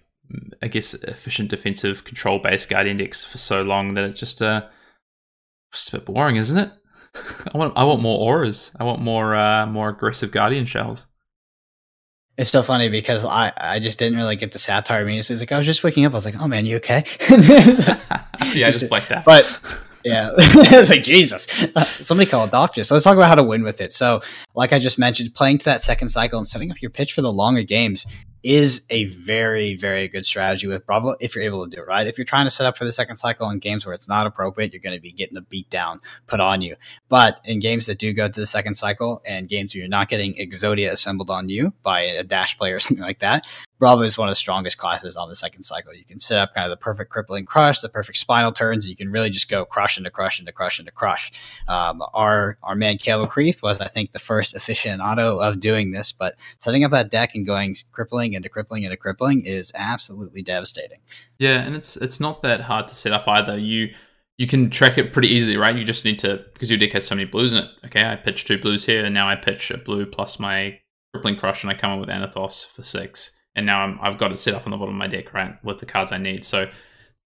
I 0.62 0.68
guess, 0.68 0.94
efficient 0.94 1.50
defensive 1.50 2.04
control 2.04 2.38
based 2.38 2.68
Guardian 2.68 2.98
decks 2.98 3.24
for 3.24 3.38
so 3.38 3.62
long 3.62 3.94
that 3.94 4.04
it's 4.04 4.20
just 4.20 4.42
uh, 4.42 4.66
just 5.72 5.92
a 5.92 5.98
bit 5.98 6.06
boring, 6.06 6.36
isn't 6.36 6.58
it? 6.58 6.70
I 7.54 7.58
want 7.58 7.72
I 7.76 7.84
want 7.84 8.02
more 8.02 8.18
auras. 8.18 8.72
I 8.78 8.84
want 8.84 9.00
more 9.00 9.34
uh, 9.34 9.66
more 9.66 9.88
aggressive 9.88 10.30
guardian 10.32 10.66
shells. 10.66 11.06
It's 12.36 12.50
so 12.50 12.62
funny 12.62 12.88
because 12.88 13.24
I, 13.24 13.52
I 13.56 13.78
just 13.80 13.98
didn't 13.98 14.16
really 14.16 14.36
get 14.36 14.52
the 14.52 14.58
satire. 14.58 15.02
I 15.02 15.04
mean, 15.04 15.18
it's 15.18 15.30
like 15.30 15.52
I 15.52 15.58
was 15.58 15.66
just 15.66 15.84
waking 15.84 16.06
up. 16.06 16.12
I 16.12 16.14
was 16.14 16.24
like, 16.24 16.40
"Oh 16.40 16.48
man, 16.48 16.64
you 16.64 16.76
okay?" 16.76 17.04
yeah, 17.30 18.66
I 18.66 18.70
just 18.70 18.88
blacked 18.88 19.12
out. 19.12 19.24
But 19.24 19.44
yeah, 20.04 20.30
it's 20.38 20.88
like 20.88 21.02
Jesus. 21.02 21.46
Uh, 21.76 21.84
somebody 21.84 22.30
call 22.30 22.44
a 22.46 22.50
doctor. 22.50 22.84
So 22.84 22.94
let's 22.94 23.04
talk 23.04 23.16
about 23.16 23.28
how 23.28 23.34
to 23.34 23.42
win 23.42 23.62
with 23.62 23.80
it. 23.80 23.92
So, 23.92 24.22
like 24.54 24.72
I 24.72 24.78
just 24.78 24.98
mentioned, 24.98 25.34
playing 25.34 25.58
to 25.58 25.64
that 25.66 25.82
second 25.82 26.08
cycle 26.08 26.38
and 26.38 26.48
setting 26.48 26.70
up 26.70 26.80
your 26.80 26.90
pitch 26.90 27.12
for 27.12 27.20
the 27.20 27.32
longer 27.32 27.62
games 27.62 28.06
is 28.42 28.82
a 28.90 29.04
very, 29.06 29.76
very 29.76 30.08
good 30.08 30.24
strategy 30.24 30.66
with 30.66 30.86
Bravo 30.86 31.14
if 31.20 31.34
you're 31.34 31.44
able 31.44 31.64
to 31.64 31.74
do 31.74 31.82
it 31.82 31.86
right. 31.86 32.06
If 32.06 32.18
you're 32.18 32.24
trying 32.24 32.46
to 32.46 32.50
set 32.50 32.66
up 32.66 32.76
for 32.76 32.84
the 32.84 32.92
second 32.92 33.16
cycle 33.16 33.50
in 33.50 33.58
games 33.58 33.84
where 33.84 33.94
it's 33.94 34.08
not 34.08 34.26
appropriate, 34.26 34.72
you're 34.72 34.80
going 34.80 34.96
to 34.96 35.00
be 35.00 35.12
getting 35.12 35.34
the 35.34 35.42
beat 35.42 35.68
down 35.70 36.00
put 36.26 36.40
on 36.40 36.62
you. 36.62 36.76
But 37.08 37.40
in 37.44 37.60
games 37.60 37.86
that 37.86 37.98
do 37.98 38.12
go 38.12 38.28
to 38.28 38.40
the 38.40 38.46
second 38.46 38.74
cycle 38.74 39.22
and 39.26 39.48
games 39.48 39.74
where 39.74 39.80
you're 39.80 39.88
not 39.88 40.08
getting 40.08 40.34
Exodia 40.34 40.90
assembled 40.90 41.30
on 41.30 41.48
you 41.48 41.72
by 41.82 42.00
a 42.02 42.24
dash 42.24 42.56
player 42.56 42.76
or 42.76 42.80
something 42.80 43.04
like 43.04 43.18
that, 43.18 43.46
Bravo 43.80 44.02
is 44.02 44.18
one 44.18 44.28
of 44.28 44.32
the 44.32 44.36
strongest 44.36 44.76
classes 44.76 45.16
on 45.16 45.30
the 45.30 45.34
second 45.34 45.62
cycle. 45.62 45.94
You 45.94 46.04
can 46.04 46.20
set 46.20 46.38
up 46.38 46.52
kind 46.52 46.66
of 46.66 46.70
the 46.70 46.76
perfect 46.76 47.10
crippling 47.10 47.46
crush, 47.46 47.80
the 47.80 47.88
perfect 47.88 48.18
spinal 48.18 48.52
turns. 48.52 48.86
You 48.86 48.94
can 48.94 49.10
really 49.10 49.30
just 49.30 49.48
go 49.48 49.64
crush 49.64 49.96
into 49.96 50.10
crush 50.10 50.38
into 50.38 50.52
crush 50.52 50.78
into 50.78 50.92
crush. 50.92 51.32
Um, 51.66 52.02
our 52.12 52.58
our 52.62 52.74
man 52.74 52.98
Cale 52.98 53.26
McCreath 53.26 53.62
was, 53.62 53.80
I 53.80 53.86
think, 53.86 54.12
the 54.12 54.18
first 54.18 54.54
aficionado 54.54 55.42
of 55.42 55.60
doing 55.60 55.92
this, 55.92 56.12
but 56.12 56.34
setting 56.58 56.84
up 56.84 56.90
that 56.90 57.10
deck 57.10 57.34
and 57.34 57.46
going 57.46 57.74
crippling 57.90 58.34
into 58.34 58.50
crippling 58.50 58.82
into 58.82 58.98
crippling 58.98 59.46
is 59.46 59.72
absolutely 59.74 60.42
devastating. 60.42 60.98
Yeah, 61.38 61.62
and 61.62 61.74
it's 61.74 61.96
it's 61.96 62.20
not 62.20 62.42
that 62.42 62.60
hard 62.60 62.86
to 62.88 62.94
set 62.94 63.14
up 63.14 63.26
either. 63.26 63.56
You 63.56 63.94
you 64.36 64.46
can 64.46 64.68
track 64.68 64.98
it 64.98 65.14
pretty 65.14 65.28
easily, 65.28 65.56
right? 65.56 65.74
You 65.74 65.84
just 65.84 66.04
need 66.04 66.18
to 66.18 66.44
because 66.52 66.70
your 66.70 66.78
deck 66.78 66.92
has 66.92 67.06
so 67.06 67.14
many 67.14 67.26
blues 67.26 67.54
in 67.54 67.64
it. 67.64 67.70
Okay, 67.86 68.04
I 68.04 68.16
pitch 68.16 68.44
two 68.44 68.58
blues 68.58 68.84
here, 68.84 69.06
and 69.06 69.14
now 69.14 69.26
I 69.26 69.36
pitch 69.36 69.70
a 69.70 69.78
blue 69.78 70.04
plus 70.04 70.38
my 70.38 70.78
crippling 71.14 71.36
crush, 71.36 71.64
and 71.64 71.72
I 71.72 71.74
come 71.74 71.92
in 71.92 72.00
with 72.00 72.10
Anothos 72.10 72.70
for 72.70 72.82
six 72.82 73.30
and 73.56 73.66
now 73.66 73.98
i 74.00 74.06
have 74.06 74.18
got 74.18 74.32
it 74.32 74.38
set 74.38 74.54
up 74.54 74.66
on 74.66 74.70
the 74.70 74.76
bottom 74.76 74.94
of 74.94 74.98
my 74.98 75.08
deck 75.08 75.32
right 75.34 75.62
with 75.64 75.78
the 75.78 75.86
cards 75.86 76.12
I 76.12 76.18
need. 76.18 76.44
So 76.44 76.68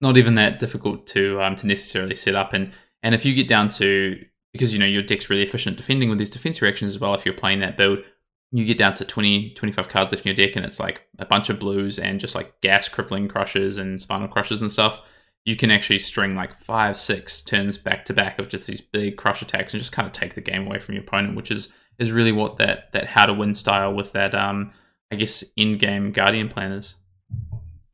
not 0.01 0.17
even 0.17 0.35
that 0.37 0.59
difficult 0.59 1.07
to 1.09 1.41
um, 1.43 1.57
to 1.57 1.67
necessarily 1.67 2.15
set 2.15 2.35
up. 2.35 2.53
And 2.53 2.73
and 3.03 3.15
if 3.15 3.25
you 3.25 3.35
get 3.35 3.49
down 3.49 3.69
to 3.71 4.19
because 4.53 4.73
you 4.73 4.79
know 4.79 4.87
your 4.87 5.03
deck's 5.03 5.29
really 5.29 5.43
efficient 5.43 5.77
defending 5.77 6.09
with 6.09 6.19
these 6.19 6.31
defense 6.31 6.63
reactions 6.63 6.95
as 6.95 7.01
well. 7.01 7.15
If 7.15 7.27
you're 7.27 7.35
playing 7.35 7.61
that 7.61 7.77
build, 7.77 8.07
you 8.53 8.65
get 8.65 8.79
down 8.79 8.95
to 8.95 9.05
20, 9.05 9.55
25 9.55 9.89
cards 9.89 10.13
left 10.13 10.25
in 10.25 10.35
your 10.35 10.47
deck, 10.47 10.57
and 10.57 10.65
it's 10.65 10.79
like 10.79 11.03
a 11.19 11.27
bunch 11.27 11.51
of 11.51 11.59
blues 11.59 11.99
and 11.99 12.21
just 12.21 12.37
like 12.37 12.61
gas 12.61 12.89
crippling 12.89 13.27
crushes 13.27 13.79
and 13.79 14.01
spinal 14.01 14.29
crushes 14.29 14.63
and 14.63 14.71
stuff. 14.71 15.01
You 15.45 15.57
can 15.57 15.71
actually 15.71 15.99
string 15.99 16.37
like 16.37 16.55
five, 16.55 16.97
six 16.97 17.43
turns 17.43 17.77
back 17.77 18.05
to 18.07 18.15
back 18.15 18.39
of 18.39 18.49
just 18.49 18.67
these 18.67 18.81
big 18.81 19.17
crush 19.17 19.43
attacks 19.43 19.75
and 19.75 19.81
just 19.81 19.93
kind 19.93 20.07
of 20.07 20.13
take 20.13 20.35
the 20.35 20.41
game 20.41 20.67
away 20.67 20.79
from 20.79 20.95
your 20.95 21.03
opponent, 21.03 21.37
which 21.37 21.51
is 21.51 21.73
is 21.99 22.13
really 22.13 22.33
what 22.33 22.57
that 22.59 22.93
that 22.93 23.07
how 23.07 23.27
to 23.27 23.35
win 23.35 23.55
style 23.55 23.93
with 23.93 24.13
that 24.13 24.35
um 24.35 24.73
I 25.15 25.16
guess, 25.16 25.45
in 25.57 25.78
game 25.78 26.12
Guardian 26.12 26.49
planners. 26.49 26.97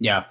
Yeah. 0.02 0.24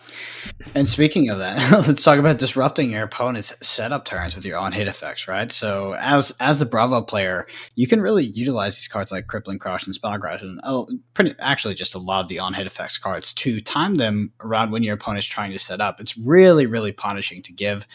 And 0.74 0.90
speaking 0.90 1.30
of 1.30 1.38
that, 1.38 1.72
let's 1.88 2.04
talk 2.04 2.18
about 2.18 2.40
disrupting 2.40 2.90
your 2.90 3.04
opponent's 3.04 3.56
setup 3.66 4.04
turns 4.04 4.34
with 4.34 4.44
your 4.44 4.58
on 4.58 4.72
hit 4.72 4.88
effects, 4.88 5.28
right? 5.28 5.52
So 5.52 5.94
as 6.00 6.34
as 6.40 6.58
the 6.58 6.66
Bravo 6.66 7.04
player, 7.04 7.46
you 7.76 7.86
can 7.86 8.02
really 8.02 8.26
utilize 8.26 8.76
these 8.76 8.88
cards 8.88 9.12
like 9.12 9.28
Crippling 9.28 9.60
Crush 9.60 9.86
and 9.86 9.94
Spell 9.94 10.18
Crush 10.18 10.42
and 10.42 10.60
uh, 10.64 10.86
pretty 11.14 11.36
actually 11.38 11.76
just 11.76 11.94
a 11.94 12.00
lot 12.00 12.22
of 12.22 12.30
the 12.30 12.40
on 12.40 12.56
hit 12.56 12.66
effects 12.66 12.98
cards 12.98 13.32
to 13.36 13.62
time 13.62 13.96
them 13.96 14.34
around 14.42 14.72
when 14.72 14.82
your 14.82 14.96
opponent's 14.96 15.28
trying 15.28 15.52
to 15.52 15.60
set 15.60 15.82
up. 15.82 16.00
It's 16.00 16.18
really, 16.18 16.66
really 16.66 16.92
punishing 16.92 17.44
to 17.44 17.54
give 17.54 17.86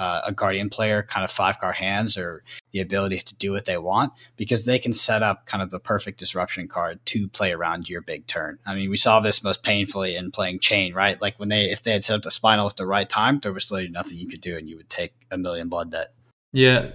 uh, 0.00 0.22
a 0.26 0.32
guardian 0.32 0.70
player 0.70 1.02
kind 1.02 1.24
of 1.24 1.30
five 1.30 1.58
card 1.58 1.76
hands 1.76 2.16
or 2.16 2.42
the 2.72 2.80
ability 2.80 3.18
to 3.18 3.34
do 3.34 3.52
what 3.52 3.66
they 3.66 3.76
want 3.76 4.14
because 4.38 4.64
they 4.64 4.78
can 4.78 4.94
set 4.94 5.22
up 5.22 5.44
kind 5.44 5.62
of 5.62 5.70
the 5.70 5.78
perfect 5.78 6.18
disruption 6.18 6.66
card 6.66 7.04
to 7.04 7.28
play 7.28 7.52
around 7.52 7.86
your 7.86 8.00
big 8.00 8.26
turn. 8.26 8.58
I 8.64 8.74
mean, 8.74 8.88
we 8.88 8.96
saw 8.96 9.20
this 9.20 9.44
most 9.44 9.62
painfully 9.62 10.16
in 10.16 10.30
playing 10.30 10.60
Chane, 10.60 10.94
right? 10.94 11.20
Like 11.20 11.38
when 11.38 11.50
they 11.50 11.70
if 11.70 11.82
they 11.82 11.92
had 11.92 12.02
set 12.02 12.16
up 12.16 12.22
the 12.22 12.30
spinal 12.30 12.66
at 12.66 12.78
the 12.78 12.86
right 12.86 13.06
time, 13.06 13.40
there 13.40 13.52
was 13.52 13.70
literally 13.70 13.92
nothing 13.92 14.16
you 14.16 14.26
could 14.26 14.40
do, 14.40 14.56
and 14.56 14.70
you 14.70 14.78
would 14.78 14.88
take 14.88 15.12
a 15.30 15.36
million 15.36 15.68
blood 15.68 15.90
debt. 15.90 16.14
Yeah, 16.54 16.92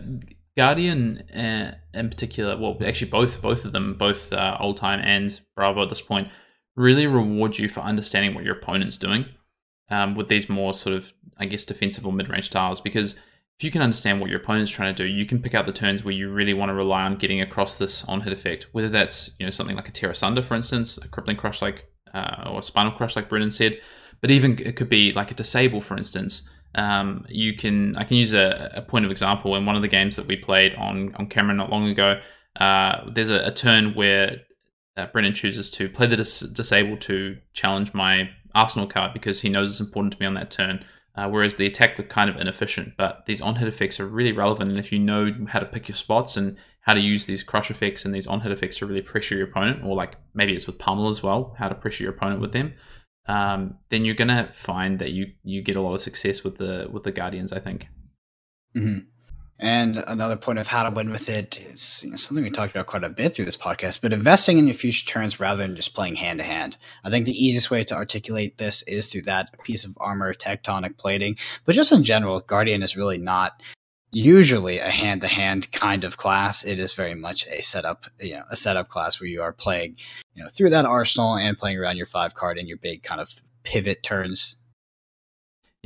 Guardian 0.58 1.20
uh, 1.30 1.76
in 1.94 2.10
particular, 2.10 2.58
well, 2.58 2.76
actually 2.84 3.12
both 3.12 3.40
both 3.40 3.66
of 3.66 3.72
them, 3.72 3.94
both 3.94 4.34
uh, 4.34 4.58
Oldhim 4.60 5.00
and 5.04 5.40
Bravo 5.56 5.84
at 5.84 5.90
this 5.90 6.02
point, 6.02 6.30
really 6.76 7.06
reward 7.06 7.60
you 7.60 7.70
for 7.70 7.82
understanding 7.82 8.34
what 8.34 8.44
your 8.44 8.56
opponent's 8.56 8.98
doing 8.98 9.26
um, 9.90 10.16
with 10.16 10.28
these 10.28 10.50
more 10.50 10.74
sort 10.74 10.96
of, 10.96 11.14
I 11.38 11.46
guess, 11.46 11.66
defensive 11.66 12.06
or 12.06 12.14
mid 12.14 12.30
range 12.30 12.50
tiles 12.50 12.82
Because 12.82 13.16
if 13.58 13.64
you 13.64 13.72
can 13.72 13.82
understand 13.82 14.20
what 14.20 14.30
your 14.30 14.40
opponent's 14.40 14.72
trying 14.72 14.94
to 14.94 15.04
do, 15.04 15.10
you 15.10 15.26
can 15.26 15.42
pick 15.42 15.56
out 15.56 15.66
the 15.66 15.72
turns 15.72 16.04
where 16.04 16.14
you 16.14 16.30
really 16.30 16.54
want 16.54 16.70
to 16.70 16.74
rely 16.74 17.04
on 17.04 17.16
getting 17.16 17.42
across 17.42 17.78
this 17.78 18.04
on 18.06 18.22
hit 18.22 18.34
effect. 18.34 18.68
Whether 18.74 18.90
that's 18.90 19.32
you 19.40 19.46
know 19.46 19.50
something 19.50 19.76
like 19.76 19.88
a 19.88 19.92
Tear 19.92 20.12
Asunder, 20.12 20.42
for 20.42 20.56
instance, 20.56 20.98
a 20.98 21.08
Crippling 21.08 21.38
Crush 21.38 21.62
like, 21.62 21.86
uh, 22.14 22.50
or 22.50 22.60
a 22.60 22.64
Spinal 22.64 22.92
Crush 22.92 23.16
like 23.16 23.30
Brendan 23.30 23.52
said, 23.52 23.80
but 24.20 24.30
even 24.30 24.60
it 24.60 24.76
could 24.76 24.90
be 24.90 25.12
like 25.12 25.32
a 25.32 25.36
Disable, 25.36 25.82
for 25.82 25.98
instance. 25.98 26.50
Um, 26.76 27.26
you 27.30 27.56
can 27.56 27.96
I 27.96 28.04
can 28.04 28.18
use 28.18 28.34
a, 28.34 28.74
a, 28.76 28.82
point 28.82 29.06
of 29.06 29.12
example 29.12 29.56
in 29.56 29.66
one 29.66 29.78
of 29.78 29.82
the 29.82 29.88
games 29.88 30.18
that 30.18 30.28
we 30.28 30.36
played 30.36 30.76
on 30.76 31.16
on 31.16 31.28
camera 31.28 31.56
not 31.56 31.70
long 31.70 31.90
ago. 31.90 32.20
Uh, 32.60 33.10
there's 33.14 33.30
a, 33.30 33.46
a, 33.46 33.52
turn 33.54 33.94
where 33.94 34.42
uh, 34.98 35.06
Brendan 35.08 35.34
chooses 35.34 35.72
to 35.72 35.88
play 35.88 36.08
the 36.08 36.18
dis- 36.18 36.42
disable 36.42 36.98
to 36.98 37.38
challenge 37.54 37.94
my 37.94 38.30
Arsenal 38.56 38.88
card 38.88 39.14
because 39.14 39.42
he 39.42 39.50
knows 39.50 39.70
it's 39.70 39.80
important 39.80 40.14
to 40.14 40.20
me 40.20 40.26
on 40.26 40.34
that 40.34 40.52
turn. 40.52 40.84
Uh, 41.18 41.30
whereas 41.30 41.56
the 41.56 41.66
attack 41.66 41.98
looked 41.98 42.10
kind 42.10 42.30
of 42.30 42.36
inefficient, 42.36 42.94
but 42.98 43.26
these 43.26 43.40
on 43.40 43.56
hit 43.56 43.70
effects 43.70 44.02
are 44.02 44.06
really 44.06 44.34
relevant. 44.34 44.70
And 44.70 44.78
if 44.78 44.92
you 44.92 45.00
know 45.00 45.34
how 45.48 45.60
to 45.60 45.66
pick 45.66 45.88
your 45.88 45.96
spots 45.96 46.36
and 46.36 46.58
how 46.82 46.94
to 46.94 47.00
use 47.00 47.26
these 47.26 47.42
crush 47.42 47.72
effects 47.72 48.04
and 48.04 48.14
these 48.14 48.28
on 48.28 48.42
hit 48.42 48.52
effects 48.52 48.78
to 48.78 48.86
really 48.86 49.02
pressure 49.02 49.36
your 49.36 49.48
opponent, 49.48 49.86
or 49.86 49.96
like 49.96 50.18
maybe 50.34 50.54
it's 50.54 50.68
with 50.68 50.78
pummel 50.78 51.08
as 51.08 51.24
well, 51.24 51.56
how 51.58 51.70
to 51.70 51.76
pressure 51.76 52.04
your 52.04 52.12
opponent 52.12 52.42
with 52.42 52.52
them, 52.52 52.74
um, 53.28 53.78
then 53.90 54.04
you're 54.04 54.14
gonna 54.14 54.50
find 54.52 55.00
that 55.00 55.12
you 55.12 55.28
you 55.44 55.62
get 55.62 55.78
a 55.78 55.82
lot 55.82 55.94
of 55.94 56.02
success 56.02 56.44
with 56.44 56.58
the 56.58 56.90
with 56.92 57.04
the 57.04 57.14
guardians. 57.14 57.54
I 57.54 57.60
think. 57.60 57.88
Mm-hmm. 58.76 59.08
And 59.58 60.04
another 60.08 60.36
point 60.36 60.60
of 60.60 60.68
how 60.68 60.84
to 60.84 60.94
win 60.94 61.10
with 61.10 61.30
it 61.30 61.60
is 61.60 62.04
you 62.04 62.12
know, 62.12 62.18
something 62.18 62.44
we 62.44 62.50
talked 62.50 62.76
about 62.76 62.88
quite 62.88 63.06
a 63.06 63.10
bit 63.10 63.36
through 63.36 63.46
this 63.46 63.56
podcast, 63.56 64.02
but 64.02 64.12
investing 64.12 64.58
in 64.58 64.68
your 64.68 64.74
future 64.74 65.06
turns 65.06 65.40
rather 65.40 65.66
than 65.66 65.78
just 65.78 65.94
playing 65.94 66.16
hand 66.16 66.40
to 66.40 66.44
hand. 66.44 66.78
I 67.06 67.10
think 67.10 67.26
the 67.26 67.32
easiest 67.32 67.72
way 67.72 67.86
to 67.86 67.96
articulate 67.96 68.58
this 68.58 68.82
is 68.84 69.08
through 69.08 69.24
that 69.24 69.58
piece 69.64 69.86
of 69.86 69.98
armor, 69.98 70.34
tectonic 70.34 70.98
plating. 70.98 71.38
But 71.64 71.76
just 71.76 71.94
in 71.94 72.04
general, 72.04 72.42
Guardian 72.42 72.84
is 72.84 72.98
really 72.98 73.18
not 73.18 73.62
usually 74.12 74.80
a 74.80 74.90
hand 74.90 75.22
to 75.22 75.28
hand 75.28 75.72
kind 75.72 76.04
of 76.04 76.18
class. 76.18 76.66
It 76.66 76.80
is 76.80 76.94
very 76.94 77.16
much 77.16 77.48
a 77.48 77.62
setup, 77.62 78.06
you 78.20 78.34
know, 78.34 78.44
a 78.50 78.58
setup 78.58 78.90
class 78.90 79.22
where 79.22 79.30
you 79.30 79.42
are 79.42 79.54
playing, 79.54 79.96
you 80.34 80.44
know, 80.44 80.50
through 80.50 80.72
that 80.72 80.86
arsenal 80.86 81.38
and 81.38 81.58
playing 81.58 81.78
around 81.78 81.96
your 81.96 82.06
five 82.06 82.34
card 82.34 82.58
and 82.58 82.68
your 82.68 82.78
big 82.78 83.04
kind 83.04 83.22
of 83.22 83.42
pivot 83.64 84.04
turns 84.04 84.58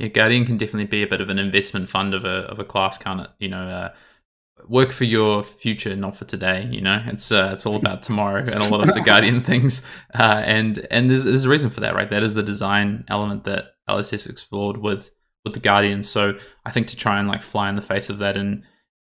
yeah, 0.00 0.08
Guardian 0.08 0.46
can 0.46 0.56
definitely 0.56 0.86
be 0.86 1.02
a 1.02 1.06
bit 1.06 1.20
of 1.20 1.28
an 1.28 1.38
investment 1.38 1.90
fund 1.90 2.14
of 2.14 2.24
a 2.24 2.46
of 2.48 2.58
a 2.58 2.64
class, 2.64 2.96
can't 2.96 3.20
it? 3.20 3.28
You 3.38 3.48
know, 3.48 3.68
uh, 3.68 3.92
work 4.66 4.92
for 4.92 5.04
your 5.04 5.44
future, 5.44 5.94
not 5.94 6.16
for 6.16 6.24
today. 6.24 6.66
You 6.70 6.80
know, 6.80 7.02
it's 7.06 7.30
uh, 7.30 7.50
it's 7.52 7.66
all 7.66 7.76
about 7.76 8.00
tomorrow 8.00 8.40
and 8.40 8.48
a 8.48 8.68
lot 8.70 8.88
of 8.88 8.94
the 8.94 9.00
Guardian 9.04 9.42
things. 9.42 9.86
Uh, 10.14 10.40
and 10.42 10.86
and 10.90 11.10
there's, 11.10 11.24
there's 11.24 11.44
a 11.44 11.50
reason 11.50 11.68
for 11.68 11.80
that, 11.80 11.94
right? 11.94 12.08
That 12.08 12.22
is 12.22 12.32
the 12.32 12.42
design 12.42 13.04
element 13.08 13.44
that 13.44 13.74
LSS 13.90 14.30
explored 14.30 14.78
with 14.78 15.10
with 15.44 15.52
the 15.52 15.60
Guardian. 15.60 16.02
So 16.02 16.38
I 16.64 16.70
think 16.70 16.86
to 16.86 16.96
try 16.96 17.18
and 17.18 17.28
like 17.28 17.42
fly 17.42 17.68
in 17.68 17.74
the 17.74 17.82
face 17.82 18.08
of 18.08 18.18
that 18.18 18.38
and 18.38 18.62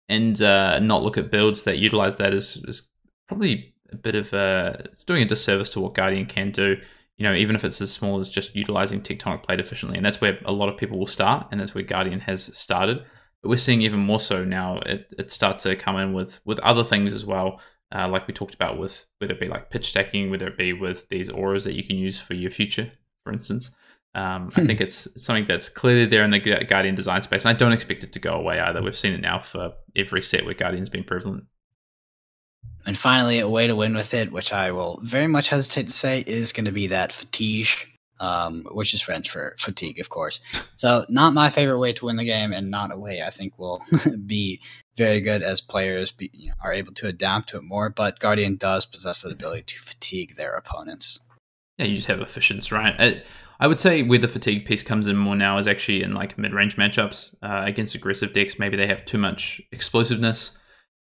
and 0.08 0.40
uh, 0.40 0.78
not 0.78 1.02
look 1.02 1.18
at 1.18 1.30
builds 1.30 1.64
that 1.64 1.76
utilize 1.76 2.16
that 2.16 2.32
is, 2.32 2.56
is 2.66 2.88
probably 3.28 3.74
a 3.92 3.96
bit 3.96 4.14
of 4.14 4.32
a 4.32 4.80
it's 4.86 5.04
doing 5.04 5.22
a 5.22 5.26
disservice 5.26 5.68
to 5.70 5.80
what 5.80 5.92
Guardian 5.92 6.24
can 6.24 6.52
do 6.52 6.78
you 7.16 7.24
know, 7.24 7.34
even 7.34 7.56
if 7.56 7.64
it's 7.64 7.80
as 7.80 7.92
small 7.92 8.20
as 8.20 8.28
just 8.28 8.54
utilizing 8.54 9.00
tectonic 9.00 9.42
plate 9.42 9.60
efficiently. 9.60 9.96
And 9.96 10.04
that's 10.04 10.20
where 10.20 10.38
a 10.44 10.52
lot 10.52 10.68
of 10.68 10.76
people 10.76 10.98
will 10.98 11.06
start, 11.06 11.48
and 11.50 11.60
that's 11.60 11.74
where 11.74 11.84
Guardian 11.84 12.20
has 12.20 12.56
started. 12.56 13.04
But 13.42 13.48
we're 13.48 13.56
seeing 13.56 13.82
even 13.82 14.00
more 14.00 14.20
so 14.20 14.44
now. 14.44 14.78
It, 14.78 15.12
it 15.18 15.30
starts 15.30 15.64
to 15.64 15.76
come 15.76 15.96
in 15.96 16.12
with 16.12 16.40
with 16.44 16.58
other 16.60 16.84
things 16.84 17.14
as 17.14 17.24
well, 17.24 17.60
uh, 17.94 18.08
like 18.08 18.26
we 18.26 18.34
talked 18.34 18.54
about 18.54 18.78
with 18.78 19.06
whether 19.18 19.34
it 19.34 19.40
be 19.40 19.48
like 19.48 19.70
pitch 19.70 19.88
stacking, 19.88 20.30
whether 20.30 20.48
it 20.48 20.58
be 20.58 20.72
with 20.72 21.08
these 21.08 21.28
auras 21.28 21.64
that 21.64 21.74
you 21.74 21.84
can 21.84 21.96
use 21.96 22.20
for 22.20 22.34
your 22.34 22.50
future, 22.50 22.90
for 23.24 23.32
instance. 23.32 23.74
Um, 24.14 24.50
I 24.56 24.60
hmm. 24.60 24.66
think 24.66 24.80
it's, 24.80 25.06
it's 25.06 25.24
something 25.24 25.44
that's 25.44 25.68
clearly 25.68 26.06
there 26.06 26.24
in 26.24 26.30
the 26.30 26.40
Guardian 26.40 26.94
design 26.94 27.22
space, 27.22 27.44
and 27.44 27.54
I 27.54 27.58
don't 27.58 27.72
expect 27.72 28.02
it 28.02 28.12
to 28.12 28.18
go 28.18 28.34
away 28.34 28.58
either. 28.58 28.82
We've 28.82 28.96
seen 28.96 29.12
it 29.12 29.20
now 29.20 29.40
for 29.40 29.74
every 29.94 30.22
set 30.22 30.44
where 30.44 30.54
Guardian's 30.54 30.88
been 30.88 31.04
prevalent. 31.04 31.44
And 32.86 32.96
finally, 32.96 33.40
a 33.40 33.48
way 33.48 33.66
to 33.66 33.74
win 33.74 33.94
with 33.94 34.14
it, 34.14 34.30
which 34.30 34.52
I 34.52 34.70
will 34.70 35.00
very 35.02 35.26
much 35.26 35.48
hesitate 35.48 35.88
to 35.88 35.92
say, 35.92 36.22
is 36.24 36.52
going 36.52 36.66
to 36.66 36.72
be 36.72 36.86
that 36.86 37.10
fatigue, 37.10 37.66
um, 38.20 38.64
which 38.70 38.94
is 38.94 39.02
French 39.02 39.28
for 39.28 39.56
fatigue, 39.58 39.98
of 39.98 40.08
course. 40.08 40.40
So, 40.76 41.04
not 41.08 41.34
my 41.34 41.50
favorite 41.50 41.80
way 41.80 41.92
to 41.94 42.06
win 42.06 42.14
the 42.14 42.24
game, 42.24 42.52
and 42.52 42.70
not 42.70 42.92
a 42.92 42.98
way 42.98 43.22
I 43.26 43.30
think 43.30 43.58
will 43.58 43.82
be 44.26 44.60
very 44.96 45.20
good 45.20 45.42
as 45.42 45.60
players 45.60 46.12
be, 46.12 46.30
you 46.32 46.48
know, 46.50 46.54
are 46.62 46.72
able 46.72 46.94
to 46.94 47.08
adapt 47.08 47.48
to 47.50 47.56
it 47.56 47.64
more. 47.64 47.90
But 47.90 48.20
Guardian 48.20 48.54
does 48.54 48.86
possess 48.86 49.22
the 49.22 49.30
ability 49.30 49.62
to 49.62 49.78
fatigue 49.78 50.36
their 50.36 50.54
opponents. 50.54 51.18
Yeah, 51.78 51.86
you 51.86 51.96
just 51.96 52.08
have 52.08 52.20
efficiency, 52.20 52.72
right? 52.72 52.94
I, 52.98 53.22
I 53.58 53.66
would 53.66 53.80
say 53.80 54.02
where 54.02 54.18
the 54.18 54.28
fatigue 54.28 54.64
piece 54.64 54.84
comes 54.84 55.08
in 55.08 55.16
more 55.16 55.34
now 55.36 55.58
is 55.58 55.66
actually 55.66 56.04
in 56.04 56.14
like 56.14 56.38
mid 56.38 56.54
range 56.54 56.76
matchups 56.76 57.34
uh, 57.42 57.64
against 57.66 57.96
aggressive 57.96 58.32
decks. 58.32 58.60
Maybe 58.60 58.76
they 58.76 58.86
have 58.86 59.04
too 59.04 59.18
much 59.18 59.60
explosiveness 59.72 60.56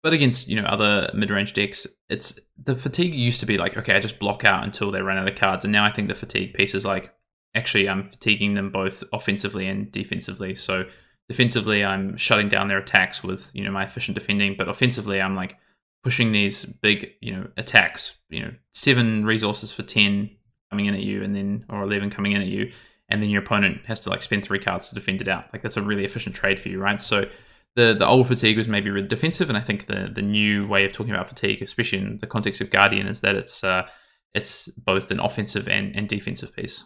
but 0.02 0.12
against 0.12 0.48
you 0.48 0.60
know 0.60 0.66
other 0.66 1.10
mid-range 1.14 1.54
decks, 1.54 1.86
it's 2.08 2.38
the 2.62 2.76
fatigue 2.76 3.14
used 3.14 3.40
to 3.40 3.46
be 3.46 3.58
like 3.58 3.76
okay, 3.76 3.94
I 3.94 4.00
just 4.00 4.18
block 4.18 4.44
out 4.44 4.64
until 4.64 4.90
they 4.90 5.02
run 5.02 5.18
out 5.18 5.28
of 5.28 5.36
cards, 5.36 5.64
and 5.64 5.72
now 5.72 5.84
I 5.84 5.92
think 5.92 6.08
the 6.08 6.14
fatigue 6.14 6.54
piece 6.54 6.74
is 6.74 6.84
like 6.84 7.12
actually 7.54 7.88
I'm 7.88 8.04
fatiguing 8.04 8.54
them 8.54 8.70
both 8.70 9.02
offensively 9.12 9.66
and 9.66 9.90
defensively. 9.90 10.54
So 10.54 10.84
defensively, 11.28 11.84
I'm 11.84 12.16
shutting 12.16 12.48
down 12.48 12.68
their 12.68 12.78
attacks 12.78 13.22
with 13.22 13.50
you 13.54 13.64
know 13.64 13.72
my 13.72 13.84
efficient 13.84 14.14
defending, 14.14 14.54
but 14.56 14.68
offensively, 14.68 15.20
I'm 15.20 15.36
like 15.36 15.56
pushing 16.02 16.32
these 16.32 16.64
big 16.64 17.10
you 17.20 17.34
know 17.34 17.48
attacks, 17.56 18.18
you 18.30 18.42
know 18.42 18.52
seven 18.74 19.24
resources 19.24 19.72
for 19.72 19.82
ten 19.82 20.30
coming 20.70 20.86
in 20.86 20.94
at 20.94 21.02
you, 21.02 21.22
and 21.22 21.34
then 21.34 21.64
or 21.68 21.82
eleven 21.82 22.10
coming 22.10 22.32
in 22.32 22.40
at 22.40 22.48
you, 22.48 22.70
and 23.08 23.22
then 23.22 23.30
your 23.30 23.42
opponent 23.42 23.84
has 23.86 24.00
to 24.00 24.10
like 24.10 24.22
spend 24.22 24.44
three 24.44 24.58
cards 24.58 24.88
to 24.88 24.94
defend 24.94 25.20
it 25.20 25.28
out. 25.28 25.46
Like 25.52 25.62
that's 25.62 25.76
a 25.76 25.82
really 25.82 26.04
efficient 26.04 26.34
trade 26.34 26.58
for 26.58 26.68
you, 26.68 26.80
right? 26.80 27.00
So 27.00 27.28
the 27.78 27.94
the 27.94 28.06
old 28.06 28.26
fatigue 28.26 28.58
was 28.58 28.66
maybe 28.66 28.90
really 28.90 29.06
defensive, 29.06 29.48
and 29.48 29.56
I 29.56 29.60
think 29.60 29.86
the 29.86 30.10
the 30.12 30.20
new 30.20 30.66
way 30.66 30.84
of 30.84 30.92
talking 30.92 31.14
about 31.14 31.28
fatigue, 31.28 31.62
especially 31.62 31.98
in 31.98 32.18
the 32.18 32.26
context 32.26 32.60
of 32.60 32.70
Guardian, 32.70 33.06
is 33.06 33.20
that 33.20 33.36
it's 33.36 33.62
uh, 33.62 33.86
it's 34.34 34.66
both 34.70 35.12
an 35.12 35.20
offensive 35.20 35.68
and, 35.68 35.94
and 35.94 36.08
defensive 36.08 36.54
piece. 36.54 36.84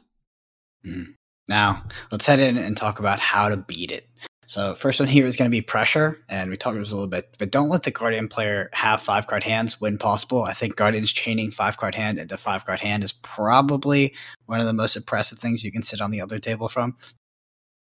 Mm. 0.86 1.14
Now 1.48 1.84
let's 2.10 2.26
head 2.26 2.40
in 2.40 2.58
and 2.58 2.76
talk 2.76 3.00
about 3.00 3.20
how 3.20 3.48
to 3.48 3.56
beat 3.56 3.90
it. 3.90 4.06
So 4.46 4.74
first 4.74 5.00
one 5.00 5.08
here 5.08 5.24
is 5.24 5.36
going 5.36 5.50
to 5.50 5.54
be 5.54 5.62
pressure, 5.62 6.22
and 6.28 6.50
we 6.50 6.56
talked 6.58 6.74
about 6.74 6.82
this 6.82 6.90
a 6.90 6.94
little 6.94 7.08
bit, 7.08 7.36
but 7.38 7.50
don't 7.50 7.70
let 7.70 7.84
the 7.84 7.90
Guardian 7.90 8.28
player 8.28 8.68
have 8.74 9.00
five 9.00 9.26
card 9.26 9.42
hands 9.44 9.80
when 9.80 9.96
possible. 9.96 10.42
I 10.42 10.52
think 10.52 10.76
Guardian's 10.76 11.10
chaining 11.10 11.50
five 11.50 11.78
card 11.78 11.94
hand 11.94 12.18
into 12.18 12.36
five 12.36 12.66
card 12.66 12.80
hand 12.80 13.02
is 13.02 13.12
probably 13.12 14.14
one 14.44 14.60
of 14.60 14.66
the 14.66 14.74
most 14.74 14.94
impressive 14.94 15.38
things 15.38 15.64
you 15.64 15.72
can 15.72 15.80
sit 15.80 16.02
on 16.02 16.10
the 16.10 16.20
other 16.20 16.38
table 16.38 16.68
from. 16.68 16.96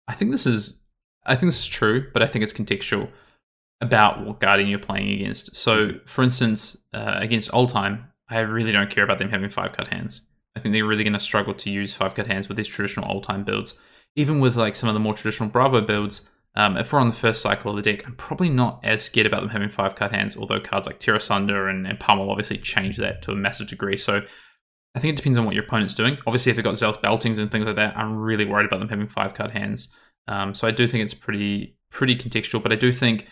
I 0.09 0.13
think 0.13 0.31
this 0.31 0.47
is, 0.47 0.79
I 1.25 1.37
think 1.37 1.49
this 1.49 1.61
is 1.61 1.67
true, 1.67 2.11
but 2.13 2.23
I 2.23 2.27
think 2.27 2.43
it's 2.43 2.53
contextual 2.53 3.09
about 3.81 4.25
what 4.25 4.41
Guardian 4.41 4.69
you're 4.69 4.79
playing 4.79 5.11
against. 5.11 5.55
So, 5.55 5.93
for 6.07 6.23
instance, 6.23 6.77
uh, 6.93 7.17
against 7.17 7.51
Oldhim, 7.53 8.05
I 8.29 8.41
really 8.41 8.73
don't 8.73 8.91
care 8.91 9.05
about 9.05 9.19
them 9.19 9.31
having 9.31 9.51
five 9.51 9.73
card 9.73 9.89
hands. 9.89 10.27
I 10.57 10.61
think 10.61 10.73
they're 10.73 10.87
really 10.87 11.05
going 11.05 11.13
to 11.13 11.21
struggle 11.21 11.55
to 11.55 11.71
use 11.71 11.95
five 11.95 12.15
card 12.15 12.29
hands 12.29 12.49
with 12.49 12.57
these 12.57 12.69
traditional 12.69 13.09
Oldhim 13.09 13.45
builds. 13.45 13.79
Even 14.17 14.41
with 14.41 14.57
like 14.57 14.75
some 14.75 14.89
of 14.89 14.95
the 14.95 15.01
more 15.01 15.15
traditional 15.15 15.49
Bravo 15.49 15.81
builds, 15.81 16.29
um, 16.57 16.77
if 16.77 16.93
we're 16.93 16.99
on 16.99 17.09
the 17.09 17.15
first 17.15 17.41
cycle 17.41 17.71
of 17.71 17.77
the 17.77 17.83
deck, 17.83 18.05
I'm 18.05 18.17
probably 18.17 18.49
not 18.49 18.81
as 18.83 19.05
scared 19.05 19.27
about 19.27 19.43
them 19.43 19.51
having 19.51 19.69
five 19.69 19.95
card 19.95 20.13
hands, 20.13 20.37
although 20.37 20.59
cards 20.59 20.87
like 20.87 20.99
Tear 20.99 21.15
Asunder 21.15 21.69
and, 21.69 21.87
and 21.87 22.01
Pummel 22.01 22.31
obviously 22.31 22.59
change 22.59 22.97
that 22.97 23.23
to 23.23 23.31
a 23.31 23.37
massive 23.37 23.69
degree. 23.69 23.97
So 23.97 24.23
I 24.95 24.99
think 24.99 25.13
it 25.13 25.17
depends 25.17 25.39
on 25.39 25.45
what 25.45 25.55
your 25.55 25.65
opponent's 25.65 25.95
doing. 25.95 26.19
Obviously, 26.27 26.51
if 26.51 26.57
they've 26.57 26.65
got 26.65 26.77
Zealous 26.77 26.97
Beltings 26.97 27.39
and 27.39 27.53
things 27.53 27.67
like 27.67 27.77
that, 27.77 27.97
I'm 27.97 28.17
really 28.17 28.45
worried 28.45 28.67
about 28.67 28.81
them 28.81 28.89
having 28.89 29.07
five 29.07 29.35
card 29.35 29.53
hands. 29.53 29.91
Um, 30.29 30.55
so 30.55 30.69
I 30.69 30.71
do 30.71 30.87
think 30.87 31.03
it's 31.03 31.15
pretty 31.15 31.77
pretty 31.91 32.15
contextual, 32.15 32.63
but 32.63 32.71
I 32.73 32.77
do 32.77 32.93
think 32.93 33.27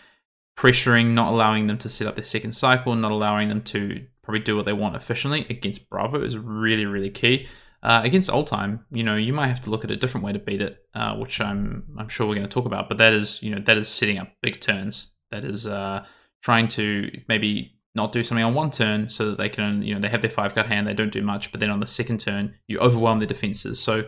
pressuring, 0.57 1.13
not 1.13 1.31
allowing 1.31 1.67
them 1.67 1.77
to 1.77 1.89
set 1.89 2.07
up 2.07 2.15
their 2.15 2.25
second 2.25 2.53
cycle, 2.53 2.95
not 2.95 3.11
allowing 3.11 3.49
them 3.49 3.61
to 3.61 4.03
probably 4.23 4.41
do 4.41 4.55
what 4.55 4.65
they 4.65 4.73
want 4.73 4.95
efficiently 4.95 5.45
against 5.49 5.89
Bravo 5.89 6.21
is 6.21 6.37
really, 6.37 6.85
really 6.85 7.11
key. 7.11 7.47
Uh, 7.83 8.01
against 8.03 8.29
Oldhim, 8.29 8.83
you 8.91 9.03
know, 9.03 9.15
you 9.15 9.31
might 9.31 9.47
have 9.47 9.61
to 9.61 9.69
look 9.69 9.83
at 9.83 9.91
a 9.91 9.95
different 9.95 10.25
way 10.25 10.33
to 10.33 10.39
beat 10.39 10.61
it, 10.61 10.83
uh, 10.95 11.15
which 11.15 11.39
I'm 11.39 11.83
I'm 11.97 12.09
sure 12.09 12.27
we're 12.27 12.35
going 12.35 12.49
to 12.49 12.53
talk 12.53 12.65
about. 12.65 12.89
But 12.89 12.97
that 12.97 13.13
is, 13.13 13.41
you 13.43 13.53
know, 13.53 13.61
that 13.61 13.77
is 13.77 13.87
setting 13.87 14.17
up 14.17 14.29
big 14.41 14.59
turns. 14.59 15.13
That 15.29 15.45
is 15.45 15.67
uh, 15.67 16.03
trying 16.41 16.67
to 16.69 17.11
maybe 17.29 17.77
not 17.93 18.11
do 18.11 18.23
something 18.23 18.43
on 18.43 18.53
one 18.53 18.71
turn 18.71 19.09
so 19.09 19.29
that 19.29 19.37
they 19.37 19.49
can, 19.49 19.83
you 19.83 19.93
know, 19.93 19.99
they 19.99 20.09
have 20.09 20.21
their 20.21 20.31
five 20.31 20.53
card 20.55 20.67
hand, 20.67 20.87
they 20.87 20.93
don't 20.93 21.11
do 21.11 21.21
much, 21.21 21.51
but 21.51 21.59
then 21.59 21.69
on 21.69 21.79
the 21.79 21.87
second 21.87 22.19
turn 22.19 22.53
you 22.67 22.79
overwhelm 22.79 23.19
their 23.19 23.27
defenses. 23.27 23.79
So 23.79 24.05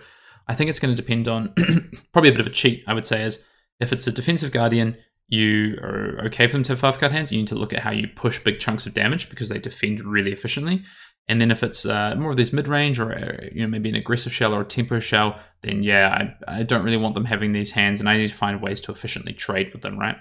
I 0.49 0.55
think 0.55 0.69
it's 0.69 0.79
going 0.79 0.93
to 0.93 1.01
depend 1.01 1.27
on 1.27 1.53
probably 2.11 2.29
a 2.29 2.33
bit 2.33 2.41
of 2.41 2.47
a 2.47 2.51
cheat. 2.51 2.83
I 2.87 2.93
would 2.93 3.05
say 3.05 3.23
is 3.23 3.43
if 3.79 3.93
it's 3.93 4.07
a 4.07 4.11
defensive 4.11 4.51
guardian, 4.51 4.97
you 5.27 5.77
are 5.83 6.25
okay 6.25 6.47
for 6.47 6.53
them 6.53 6.63
to 6.63 6.71
have 6.71 6.79
five 6.79 6.97
card 6.97 7.11
hands. 7.11 7.31
You 7.31 7.37
need 7.37 7.47
to 7.49 7.55
look 7.55 7.71
at 7.71 7.83
how 7.83 7.91
you 7.91 8.07
push 8.07 8.39
big 8.39 8.59
chunks 8.59 8.87
of 8.87 8.95
damage 8.95 9.29
because 9.29 9.49
they 9.49 9.59
defend 9.59 10.03
really 10.03 10.33
efficiently. 10.33 10.81
And 11.27 11.39
then 11.39 11.51
if 11.51 11.61
it's 11.61 11.85
uh, 11.85 12.15
more 12.17 12.31
of 12.31 12.37
these 12.37 12.51
mid 12.51 12.67
range 12.67 12.99
or 12.99 13.13
uh, 13.13 13.47
you 13.53 13.61
know 13.61 13.67
maybe 13.67 13.89
an 13.89 13.95
aggressive 13.95 14.33
shell 14.33 14.55
or 14.55 14.61
a 14.61 14.65
tempo 14.65 14.99
shell, 14.99 15.39
then 15.61 15.83
yeah, 15.83 16.33
I, 16.47 16.59
I 16.59 16.63
don't 16.63 16.83
really 16.83 16.97
want 16.97 17.13
them 17.13 17.25
having 17.25 17.53
these 17.53 17.71
hands, 17.71 17.99
and 17.99 18.09
I 18.09 18.17
need 18.17 18.29
to 18.29 18.33
find 18.33 18.59
ways 18.59 18.81
to 18.81 18.91
efficiently 18.91 19.33
trade 19.33 19.71
with 19.71 19.83
them, 19.83 19.99
right? 19.99 20.17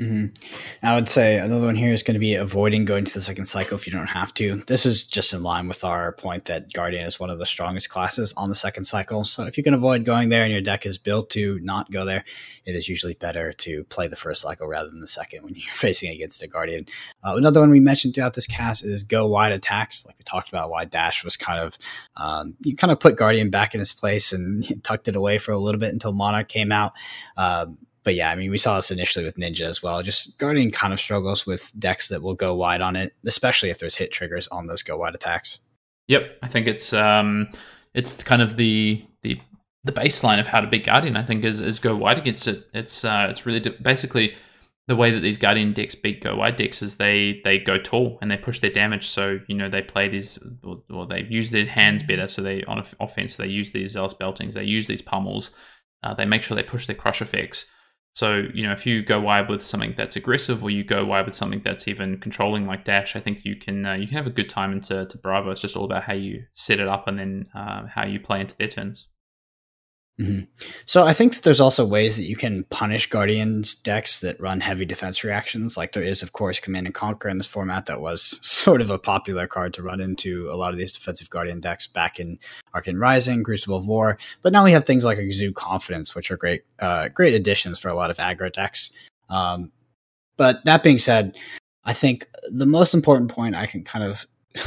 Mm-hmm. 0.00 0.84
I 0.84 0.96
would 0.96 1.08
say 1.08 1.38
another 1.38 1.66
one 1.66 1.76
here 1.76 1.92
is 1.92 2.02
going 2.02 2.14
to 2.14 2.20
be 2.20 2.34
avoiding 2.34 2.84
going 2.84 3.04
to 3.04 3.14
the 3.14 3.20
second 3.20 3.46
cycle 3.46 3.76
if 3.76 3.86
you 3.86 3.92
don't 3.92 4.08
have 4.08 4.34
to. 4.34 4.56
This 4.66 4.86
is 4.86 5.04
just 5.04 5.32
in 5.32 5.42
line 5.44 5.68
with 5.68 5.84
our 5.84 6.10
point 6.10 6.46
that 6.46 6.72
Guardian 6.72 7.06
is 7.06 7.20
one 7.20 7.30
of 7.30 7.38
the 7.38 7.46
strongest 7.46 7.90
classes 7.90 8.34
on 8.36 8.48
the 8.48 8.56
second 8.56 8.86
cycle. 8.86 9.22
So 9.22 9.44
if 9.44 9.56
you 9.56 9.62
can 9.62 9.72
avoid 9.72 10.04
going 10.04 10.30
there 10.30 10.42
and 10.42 10.50
your 10.50 10.62
deck 10.62 10.84
is 10.84 10.98
built 10.98 11.30
to 11.30 11.60
not 11.60 11.92
go 11.92 12.04
there, 12.04 12.24
it 12.64 12.74
is 12.74 12.88
usually 12.88 13.14
better 13.14 13.52
to 13.52 13.84
play 13.84 14.08
the 14.08 14.16
first 14.16 14.42
cycle 14.42 14.66
rather 14.66 14.90
than 14.90 15.00
the 15.00 15.06
second 15.06 15.44
when 15.44 15.54
you're 15.54 15.64
facing 15.68 16.10
against 16.10 16.42
a 16.42 16.48
Guardian. 16.48 16.86
Uh, 17.22 17.36
another 17.36 17.60
one 17.60 17.70
we 17.70 17.78
mentioned 17.78 18.16
throughout 18.16 18.34
this 18.34 18.48
cast 18.48 18.84
is 18.84 19.04
go 19.04 19.28
wide 19.28 19.52
attacks. 19.52 20.04
Like 20.04 20.18
we 20.18 20.24
talked 20.24 20.48
about 20.48 20.70
why 20.70 20.86
Dash 20.86 21.22
was 21.22 21.36
kind 21.36 21.60
of, 21.60 21.78
um, 22.16 22.56
you 22.62 22.74
kind 22.74 22.90
of 22.90 22.98
put 22.98 23.16
Guardian 23.16 23.48
back 23.48 23.74
in 23.74 23.78
his 23.78 23.92
place 23.92 24.32
and 24.32 24.64
tucked 24.82 25.06
it 25.06 25.14
away 25.14 25.38
for 25.38 25.52
a 25.52 25.58
little 25.58 25.78
bit 25.78 25.92
until 25.92 26.12
Monarch 26.12 26.48
came 26.48 26.72
out. 26.72 26.94
Um, 27.36 27.78
but 28.04 28.14
yeah, 28.14 28.30
I 28.30 28.34
mean, 28.34 28.50
we 28.50 28.58
saw 28.58 28.76
this 28.76 28.90
initially 28.90 29.24
with 29.24 29.36
Ninja 29.36 29.62
as 29.62 29.82
well. 29.82 30.02
Just 30.02 30.38
Guardian 30.38 30.70
kind 30.70 30.92
of 30.92 31.00
struggles 31.00 31.46
with 31.46 31.72
decks 31.78 32.08
that 32.08 32.22
will 32.22 32.34
go 32.34 32.54
wide 32.54 32.82
on 32.82 32.96
it, 32.96 33.14
especially 33.26 33.70
if 33.70 33.78
there's 33.78 33.96
hit 33.96 34.12
triggers 34.12 34.46
on 34.48 34.66
those 34.66 34.82
go 34.82 34.98
wide 34.98 35.14
attacks. 35.14 35.60
Yep, 36.08 36.38
I 36.42 36.48
think 36.48 36.66
it's 36.66 36.92
um, 36.92 37.48
it's 37.94 38.22
kind 38.22 38.42
of 38.42 38.56
the 38.56 39.04
the 39.22 39.40
the 39.84 39.92
baseline 39.92 40.38
of 40.38 40.46
how 40.46 40.60
to 40.60 40.66
beat 40.66 40.84
Guardian. 40.84 41.16
I 41.16 41.22
think 41.22 41.44
is, 41.44 41.60
is 41.60 41.78
go 41.78 41.96
wide 41.96 42.18
against 42.18 42.46
it. 42.46 42.68
It's 42.74 43.04
uh, 43.04 43.26
it's 43.30 43.46
really 43.46 43.60
di- 43.60 43.76
basically 43.80 44.34
the 44.86 44.96
way 44.96 45.10
that 45.10 45.20
these 45.20 45.38
Guardian 45.38 45.72
decks 45.72 45.94
beat 45.94 46.20
go 46.20 46.36
wide 46.36 46.56
decks 46.56 46.82
is 46.82 46.98
they 46.98 47.40
they 47.42 47.58
go 47.58 47.78
tall 47.78 48.18
and 48.20 48.30
they 48.30 48.36
push 48.36 48.60
their 48.60 48.70
damage. 48.70 49.06
So 49.06 49.40
you 49.48 49.54
know 49.54 49.70
they 49.70 49.80
play 49.80 50.08
these 50.08 50.38
or, 50.62 50.82
or 50.90 51.06
they 51.06 51.22
use 51.22 51.50
their 51.50 51.64
hands 51.64 52.02
better. 52.02 52.28
So 52.28 52.42
they 52.42 52.64
on 52.64 52.82
offense 53.00 53.38
they 53.38 53.46
use 53.46 53.72
these 53.72 53.92
zealous 53.92 54.12
beltings, 54.12 54.54
they 54.54 54.64
use 54.64 54.86
these 54.86 55.02
pummels. 55.02 55.52
Uh, 56.02 56.12
they 56.12 56.26
make 56.26 56.42
sure 56.42 56.54
they 56.54 56.62
push 56.62 56.86
their 56.86 56.96
crush 56.96 57.22
effects. 57.22 57.64
So, 58.14 58.44
you 58.54 58.62
know, 58.62 58.72
if 58.72 58.86
you 58.86 59.02
go 59.02 59.20
wide 59.20 59.48
with 59.48 59.66
something 59.66 59.94
that's 59.96 60.14
aggressive 60.14 60.62
or 60.62 60.70
you 60.70 60.84
go 60.84 61.04
wide 61.04 61.26
with 61.26 61.34
something 61.34 61.62
that's 61.64 61.88
even 61.88 62.18
controlling 62.18 62.64
like 62.64 62.84
Dash, 62.84 63.16
I 63.16 63.20
think 63.20 63.44
you 63.44 63.56
can 63.56 63.84
uh, 63.84 63.94
you 63.94 64.06
can 64.06 64.16
have 64.16 64.28
a 64.28 64.30
good 64.30 64.48
time 64.48 64.72
into 64.72 65.04
to 65.04 65.18
Bravo. 65.18 65.50
It's 65.50 65.60
just 65.60 65.76
all 65.76 65.84
about 65.84 66.04
how 66.04 66.12
you 66.12 66.44
set 66.54 66.78
it 66.78 66.86
up 66.86 67.08
and 67.08 67.18
then 67.18 67.46
uh, 67.56 67.86
how 67.88 68.04
you 68.06 68.20
play 68.20 68.40
into 68.40 68.56
their 68.56 68.68
turns. 68.68 69.08
Mm-hmm. 70.20 70.44
So 70.86 71.02
I 71.02 71.12
think 71.12 71.34
that 71.34 71.42
there's 71.42 71.60
also 71.60 71.84
ways 71.84 72.16
that 72.16 72.24
you 72.24 72.36
can 72.36 72.62
punish 72.64 73.08
Guardians 73.08 73.74
decks 73.74 74.20
that 74.20 74.38
run 74.38 74.60
heavy 74.60 74.84
defense 74.84 75.24
reactions. 75.24 75.76
Like 75.76 75.90
there 75.90 76.04
is, 76.04 76.22
of 76.22 76.32
course, 76.32 76.60
Command 76.60 76.86
and 76.86 76.94
Conquer 76.94 77.28
in 77.28 77.38
this 77.38 77.48
format 77.48 77.86
that 77.86 78.00
was 78.00 78.22
sort 78.46 78.80
of 78.80 78.90
a 78.90 78.98
popular 78.98 79.48
card 79.48 79.74
to 79.74 79.82
run 79.82 80.00
into 80.00 80.48
a 80.50 80.56
lot 80.56 80.72
of 80.72 80.78
these 80.78 80.92
defensive 80.92 81.30
Guardian 81.30 81.60
decks 81.60 81.88
back 81.88 82.20
in 82.20 82.38
Arcane 82.74 82.98
Rising, 82.98 83.42
Crucible 83.42 83.76
of 83.76 83.88
War. 83.88 84.16
But 84.42 84.52
now 84.52 84.62
we 84.62 84.72
have 84.72 84.86
things 84.86 85.04
like 85.04 85.18
Exude 85.18 85.56
Confidence, 85.56 86.14
which 86.14 86.30
are 86.30 86.36
great, 86.36 86.62
uh, 86.78 87.08
great 87.08 87.34
additions 87.34 87.80
for 87.80 87.88
a 87.88 87.94
lot 87.94 88.10
of 88.10 88.18
aggro 88.18 88.52
decks. 88.52 88.92
Um, 89.28 89.72
but 90.36 90.64
that 90.64 90.84
being 90.84 90.98
said, 90.98 91.36
I 91.84 91.92
think 91.92 92.28
the 92.50 92.66
most 92.66 92.94
important 92.94 93.30
point 93.30 93.56
I 93.56 93.66
can 93.66 93.82
kind 93.82 94.04
of 94.04 94.26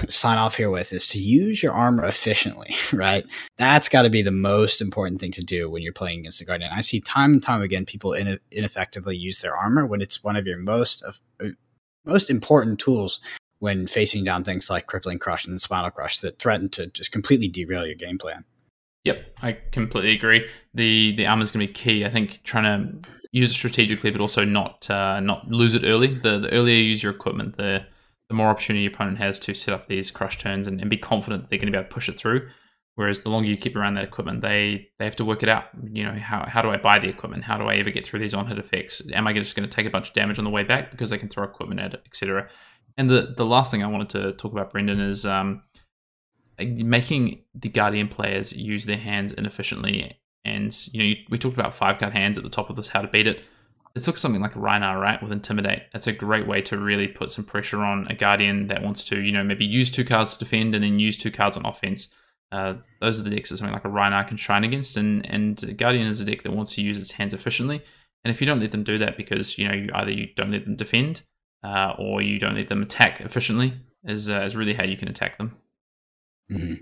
sign 0.09 0.38
off 0.38 0.57
here 0.57 0.69
with 0.69 0.91
is 0.91 1.07
to 1.09 1.19
use 1.19 1.64
your 1.64 1.73
armor 1.73 2.05
efficiently, 2.05 2.76
right? 2.93 3.26
That's 3.57 3.89
got 3.89 4.03
to 4.03 4.09
be 4.09 4.22
the 4.22 4.31
most 4.31 4.81
important 4.81 5.19
thing 5.22 5.31
to 5.31 5.41
do 5.41 5.69
when 5.69 5.81
you're 5.81 5.93
playing 5.93 6.19
against 6.19 6.39
the 6.39 6.45
Guardian. 6.45 6.72
I 6.73 6.81
see 6.81 6.99
time 6.99 7.34
and 7.34 7.43
time 7.43 7.61
again 7.61 7.85
people 7.85 8.14
in, 8.14 8.39
ineffectively 8.51 9.15
use 9.15 9.41
their 9.41 9.55
armor 9.55 9.85
when 9.85 10.01
it's 10.01 10.23
one 10.23 10.35
of 10.35 10.45
your 10.45 10.57
most 10.57 11.03
of, 11.03 11.22
uh, 11.43 11.49
most 12.05 12.30
important 12.30 12.80
tools 12.80 13.19
when 13.59 13.88
facing 13.88 14.23
down 14.23 14.43
things 14.43 14.69
like 14.69 14.85
crippling 14.85 15.19
crush 15.19 15.45
and 15.47 15.59
spinal 15.59 15.89
crush 15.89 16.19
that 16.19 16.39
threaten 16.39 16.69
to 16.69 16.88
just 16.88 17.11
completely 17.11 17.47
derail 17.47 17.85
your 17.85 17.95
game 17.95 18.18
plan. 18.18 18.43
Yep, 19.03 19.38
I 19.41 19.53
completely 19.72 20.11
agree. 20.11 20.45
The 20.73 21.15
the 21.15 21.26
armor 21.26 21.43
is 21.43 21.51
going 21.51 21.65
to 21.65 21.72
be 21.72 21.73
key. 21.73 22.03
I 22.03 22.09
think 22.09 22.41
trying 22.43 22.64
to 22.65 23.09
use 23.31 23.51
it 23.51 23.53
strategically, 23.53 24.11
but 24.11 24.19
also 24.19 24.43
not 24.43 24.89
uh, 24.89 25.22
not 25.22 25.49
lose 25.49 25.76
it 25.76 25.85
early. 25.85 26.14
The 26.14 26.39
the 26.39 26.51
earlier 26.51 26.76
you 26.76 26.84
use 26.84 27.01
your 27.01 27.14
equipment, 27.14 27.55
the 27.55 27.85
the 28.29 28.35
more 28.35 28.47
opportunity 28.47 28.83
your 28.83 28.93
opponent 28.93 29.17
has 29.17 29.39
to 29.39 29.53
set 29.53 29.73
up 29.73 29.87
these 29.87 30.11
crush 30.11 30.37
turns 30.37 30.67
and, 30.67 30.81
and 30.81 30.89
be 30.89 30.97
confident 30.97 31.49
they're 31.49 31.59
going 31.59 31.71
to 31.71 31.71
be 31.71 31.77
able 31.77 31.87
to 31.87 31.93
push 31.93 32.09
it 32.09 32.17
through. 32.17 32.47
Whereas 32.95 33.21
the 33.21 33.29
longer 33.29 33.47
you 33.47 33.57
keep 33.57 33.75
around 33.75 33.93
that 33.93 34.05
equipment, 34.05 34.41
they 34.41 34.89
they 34.97 35.05
have 35.05 35.15
to 35.17 35.25
work 35.25 35.43
it 35.43 35.49
out. 35.49 35.65
You 35.83 36.03
know, 36.03 36.13
how, 36.13 36.45
how 36.47 36.63
do 36.63 36.71
I 36.71 36.77
buy 36.77 36.97
the 36.97 37.07
equipment? 37.07 37.43
How 37.43 37.57
do 37.57 37.65
I 37.65 37.75
ever 37.75 37.91
get 37.91 38.05
through 38.05 38.19
these 38.19 38.33
on 38.33 38.47
hit 38.47 38.57
effects? 38.57 39.03
Am 39.13 39.27
I 39.27 39.33
just 39.33 39.55
going 39.55 39.69
to 39.69 39.73
take 39.73 39.85
a 39.85 39.91
bunch 39.91 40.07
of 40.07 40.13
damage 40.15 40.39
on 40.39 40.45
the 40.45 40.49
way 40.49 40.63
back 40.63 40.89
because 40.89 41.11
they 41.11 41.19
can 41.19 41.29
throw 41.29 41.43
equipment 41.43 41.79
at 41.79 41.93
it, 41.93 42.01
etc. 42.07 42.49
And 42.97 43.07
the 43.07 43.33
the 43.37 43.45
last 43.45 43.69
thing 43.69 43.83
I 43.83 43.87
wanted 43.87 44.09
to 44.09 44.33
talk 44.33 44.51
about, 44.51 44.71
Brendan, 44.71 44.99
is 44.99 45.27
um, 45.27 45.61
making 46.57 47.43
the 47.53 47.69
guardian 47.69 48.07
players 48.07 48.51
use 48.51 48.87
their 48.87 48.97
hands 48.97 49.31
inefficiently. 49.31 50.19
And 50.43 50.75
you 50.91 51.03
know, 51.03 51.15
we 51.29 51.37
talked 51.37 51.55
about 51.55 51.75
five 51.75 51.99
card 51.99 52.13
hands 52.13 52.35
at 52.37 52.43
the 52.43 52.49
top 52.49 52.71
of 52.71 52.77
this, 52.77 52.89
how 52.89 53.01
to 53.01 53.07
beat 53.07 53.27
it 53.27 53.43
look 53.95 54.15
at 54.15 54.19
something 54.19 54.41
like 54.41 54.55
a 54.55 54.59
Rhinar, 54.59 55.01
right, 55.01 55.22
with 55.22 55.31
Intimidate. 55.31 55.84
That's 55.91 56.07
a 56.07 56.14
great 56.14 56.47
way 56.47 56.61
to 56.64 56.77
really 56.77 57.07
put 57.07 57.31
some 57.31 57.45
pressure 57.45 57.84
on 57.84 58.07
a 58.07 58.15
Guardian 58.15 58.68
that 58.68 58.84
wants 58.84 59.03
to, 59.05 59.19
you 59.19 59.31
know, 59.31 59.43
maybe 59.43 59.65
use 59.65 59.89
two 59.89 60.05
cards 60.05 60.34
to 60.34 60.39
defend 60.39 60.76
and 60.76 60.84
then 60.84 60.99
use 60.99 61.18
two 61.18 61.31
cards 61.31 61.57
on 61.57 61.65
offense. 61.65 62.14
Uh, 62.51 62.76
those 63.01 63.19
are 63.19 63.23
the 63.23 63.30
decks 63.30 63.49
that 63.49 63.57
something 63.57 63.73
like 63.73 63.85
a 63.85 63.89
Rhinar 63.89 64.27
can 64.27 64.38
shine 64.38 64.64
against, 64.64 64.95
and 64.97 65.26
and 65.30 65.77
Guardian 65.77 66.07
is 66.07 66.22
a 66.22 66.26
deck 66.26 66.43
that 66.43 66.53
wants 66.53 66.76
to 66.76 66.81
use 66.81 66.97
its 66.97 67.11
hands 67.11 67.34
efficiently. 67.34 67.81
And 68.23 68.31
if 68.31 68.41
you 68.41 68.47
don't 68.47 68.59
let 68.59 68.72
them 68.72 68.84
do 68.84 68.97
that 68.99 69.18
because 69.18 69.57
you 69.57 69.68
know 69.68 69.73
you, 69.73 69.89
either 69.93 70.11
you 70.11 70.27
don't 70.35 70.51
let 70.51 70.65
them 70.65 70.76
defend 70.76 71.23
uh, 71.64 71.93
or 71.97 72.22
you 72.22 72.39
don't 72.39 72.55
let 72.55 72.69
them 72.69 72.81
attack 72.81 73.19
efficiently, 73.22 73.73
is 74.05 74.30
uh, 74.30 74.41
is 74.41 74.55
really 74.55 74.73
how 74.73 74.84
you 74.84 74.97
can 74.97 75.09
attack 75.09 75.38
them. 75.38 75.57
Mm-hmm. 76.51 76.73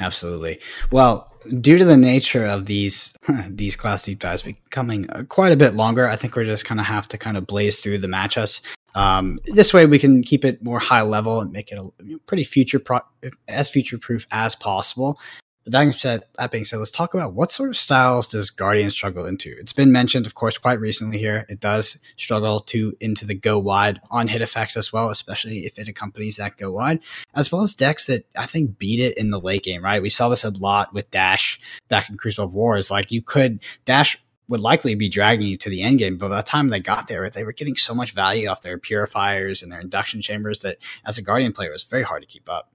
Absolutely. 0.00 0.58
Well, 0.90 1.30
due 1.60 1.78
to 1.78 1.84
the 1.84 1.96
nature 1.96 2.44
of 2.44 2.66
these 2.66 3.14
these 3.48 3.76
class 3.76 4.02
deep 4.02 4.18
dives 4.18 4.42
becoming 4.42 5.08
uh, 5.10 5.24
quite 5.28 5.52
a 5.52 5.56
bit 5.56 5.74
longer, 5.74 6.08
I 6.08 6.16
think 6.16 6.34
we're 6.34 6.44
just 6.44 6.64
kind 6.64 6.80
of 6.80 6.86
have 6.86 7.06
to 7.08 7.18
kind 7.18 7.36
of 7.36 7.46
blaze 7.46 7.78
through 7.78 7.98
the 7.98 8.08
matchups. 8.08 8.62
Um, 8.94 9.38
this 9.44 9.72
way, 9.72 9.86
we 9.86 9.98
can 9.98 10.22
keep 10.22 10.44
it 10.44 10.64
more 10.64 10.80
high 10.80 11.02
level 11.02 11.40
and 11.40 11.52
make 11.52 11.70
it 11.70 11.78
a 11.78 12.18
pretty 12.26 12.44
future 12.44 12.80
pro- 12.80 13.00
as 13.46 13.70
future 13.70 13.98
proof 13.98 14.26
as 14.32 14.56
possible. 14.56 15.18
But 15.64 15.72
that 15.72 15.80
being 15.80 15.92
said, 15.92 16.24
that 16.38 16.50
being 16.50 16.64
said, 16.64 16.78
let's 16.78 16.90
talk 16.90 17.12
about 17.12 17.34
what 17.34 17.52
sort 17.52 17.68
of 17.68 17.76
styles 17.76 18.26
does 18.26 18.50
Guardian 18.50 18.90
struggle 18.90 19.26
into. 19.26 19.54
It's 19.58 19.72
been 19.72 19.92
mentioned, 19.92 20.26
of 20.26 20.34
course, 20.34 20.56
quite 20.56 20.80
recently 20.80 21.18
here. 21.18 21.44
It 21.48 21.60
does 21.60 21.98
struggle 22.16 22.60
to 22.60 22.96
into 23.00 23.26
the 23.26 23.34
go 23.34 23.58
wide 23.58 24.00
on 24.10 24.28
hit 24.28 24.42
effects 24.42 24.76
as 24.76 24.92
well, 24.92 25.10
especially 25.10 25.60
if 25.60 25.78
it 25.78 25.88
accompanies 25.88 26.36
that 26.36 26.56
go 26.56 26.70
wide, 26.70 27.00
as 27.34 27.52
well 27.52 27.62
as 27.62 27.74
decks 27.74 28.06
that 28.06 28.24
I 28.36 28.46
think 28.46 28.78
beat 28.78 29.00
it 29.00 29.18
in 29.18 29.30
the 29.30 29.40
late 29.40 29.62
game. 29.62 29.84
Right, 29.84 30.02
we 30.02 30.10
saw 30.10 30.28
this 30.28 30.44
a 30.44 30.50
lot 30.50 30.94
with 30.94 31.10
Dash 31.10 31.60
back 31.88 32.08
in 32.08 32.16
Crucible 32.16 32.46
of 32.46 32.54
Wars. 32.54 32.90
Like 32.90 33.10
you 33.10 33.20
could 33.20 33.62
Dash 33.84 34.16
would 34.50 34.60
likely 34.60 34.96
be 34.96 35.08
dragging 35.08 35.46
you 35.46 35.56
to 35.56 35.70
the 35.70 35.82
end 35.82 36.00
game. 36.00 36.18
But 36.18 36.30
by 36.30 36.38
the 36.38 36.42
time 36.42 36.68
they 36.68 36.80
got 36.80 37.06
there, 37.06 37.30
they 37.30 37.44
were 37.44 37.52
getting 37.52 37.76
so 37.76 37.94
much 37.94 38.12
value 38.12 38.48
off 38.48 38.62
their 38.62 38.78
purifiers 38.78 39.62
and 39.62 39.70
their 39.70 39.80
induction 39.80 40.20
chambers 40.20 40.58
that 40.60 40.78
as 41.06 41.18
a 41.18 41.22
Guardian 41.22 41.52
player, 41.52 41.68
it 41.68 41.72
was 41.72 41.84
very 41.84 42.02
hard 42.02 42.22
to 42.22 42.28
keep 42.28 42.50
up. 42.50 42.72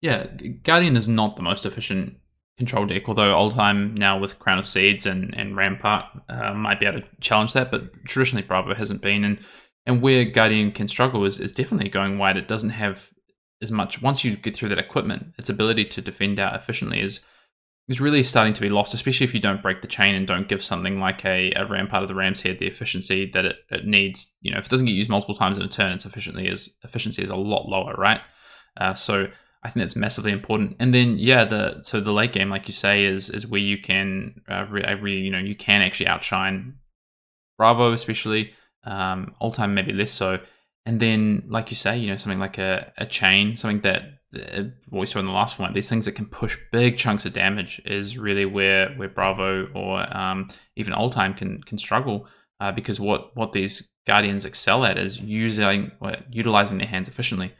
Yeah, 0.00 0.26
Guardian 0.62 0.96
is 0.96 1.06
not 1.06 1.36
the 1.36 1.42
most 1.42 1.66
efficient 1.66 2.16
control 2.58 2.84
deck, 2.84 3.08
although 3.08 3.34
Oldhim 3.34 3.96
now 3.96 4.18
with 4.18 4.38
Crown 4.38 4.58
of 4.58 4.66
Seeds 4.66 5.06
and, 5.06 5.34
and 5.36 5.56
Rampart 5.56 6.04
uh, 6.28 6.52
might 6.52 6.80
be 6.80 6.86
able 6.86 7.00
to 7.00 7.06
challenge 7.20 7.54
that, 7.54 7.70
but 7.70 8.04
traditionally 8.04 8.46
Bravo 8.46 8.74
hasn't 8.74 9.00
been. 9.00 9.24
And 9.24 9.38
and 9.86 10.02
where 10.02 10.26
Guardian 10.26 10.72
can 10.72 10.86
struggle 10.86 11.24
is, 11.24 11.40
is 11.40 11.50
definitely 11.50 11.88
going 11.88 12.18
wide. 12.18 12.36
It 12.36 12.46
doesn't 12.46 12.70
have 12.70 13.10
as 13.62 13.72
much, 13.72 14.02
once 14.02 14.22
you 14.22 14.36
get 14.36 14.54
through 14.54 14.68
that 14.68 14.78
equipment, 14.78 15.32
its 15.38 15.48
ability 15.48 15.86
to 15.86 16.02
defend 16.02 16.38
out 16.38 16.54
efficiently 16.54 17.00
is 17.00 17.20
is 17.88 18.02
really 18.02 18.22
starting 18.22 18.52
to 18.52 18.60
be 18.60 18.68
lost, 18.68 18.92
especially 18.92 19.24
if 19.24 19.32
you 19.32 19.40
don't 19.40 19.62
break 19.62 19.80
the 19.80 19.88
chain 19.88 20.14
and 20.14 20.26
don't 20.26 20.46
give 20.46 20.62
something 20.62 21.00
like 21.00 21.24
a, 21.24 21.50
a 21.52 21.64
Rampart 21.64 22.02
of 22.02 22.08
the 22.08 22.14
Ram's 22.14 22.42
Head 22.42 22.58
the 22.58 22.66
efficiency 22.66 23.30
that 23.32 23.46
it, 23.46 23.56
it, 23.70 23.86
needs. 23.86 24.34
You 24.42 24.52
know, 24.52 24.58
if 24.58 24.66
it 24.66 24.68
doesn't 24.68 24.84
get 24.84 24.92
used 24.92 25.08
multiple 25.08 25.34
times 25.34 25.56
in 25.56 25.64
a 25.64 25.68
turn, 25.68 25.92
its 25.92 26.04
efficiently 26.04 26.46
is 26.46 26.76
efficiency 26.84 27.22
is 27.22 27.30
a 27.30 27.36
lot 27.36 27.66
lower, 27.66 27.94
right? 27.94 28.20
Uh, 28.76 28.92
so 28.92 29.28
I 29.62 29.70
think 29.70 29.82
that's 29.82 29.96
massively 29.96 30.32
important. 30.32 30.76
And 30.78 30.94
then 30.94 31.18
yeah, 31.18 31.44
the 31.44 31.82
so 31.82 32.00
the 32.00 32.12
late 32.12 32.32
game, 32.32 32.50
like 32.50 32.68
you 32.68 32.74
say, 32.74 33.04
is 33.04 33.30
is 33.30 33.46
where 33.46 33.60
you 33.60 33.78
can 33.78 34.42
uh, 34.48 34.66
re, 34.70 35.20
you 35.20 35.30
know 35.30 35.38
you 35.38 35.56
can 35.56 35.82
actually 35.82 36.06
outshine 36.06 36.74
Bravo, 37.56 37.92
especially 37.92 38.52
um, 38.84 39.34
Oldhim 39.40 39.72
maybe 39.72 39.92
less 39.92 40.12
so. 40.12 40.38
And 40.86 41.00
then 41.00 41.44
like 41.48 41.70
you 41.70 41.76
say, 41.76 41.98
you 41.98 42.08
know 42.08 42.16
something 42.16 42.38
like 42.38 42.58
a, 42.58 42.92
a 42.98 43.06
Chane, 43.06 43.56
something 43.56 43.80
that 43.80 44.02
what 44.90 45.00
we 45.00 45.06
saw 45.06 45.20
in 45.20 45.26
the 45.26 45.32
last 45.32 45.58
one, 45.58 45.72
these 45.72 45.88
things 45.88 46.04
that 46.04 46.12
can 46.12 46.26
push 46.26 46.56
big 46.70 46.98
chunks 46.98 47.24
of 47.24 47.32
damage 47.32 47.80
is 47.84 48.18
really 48.18 48.44
where 48.44 48.90
where 48.90 49.08
Bravo 49.08 49.66
or 49.74 50.16
um, 50.16 50.48
even 50.76 50.94
Oldhim 50.94 51.36
can 51.36 51.62
can 51.62 51.78
struggle 51.78 52.26
uh, 52.60 52.72
because 52.72 53.00
what 53.00 53.36
what 53.36 53.52
these 53.52 53.90
guardians 54.06 54.44
excel 54.44 54.84
at 54.84 54.98
is 54.98 55.18
using 55.20 55.90
utilizing 56.30 56.78
their 56.78 56.86
hands 56.86 57.08
efficiently, 57.08 57.52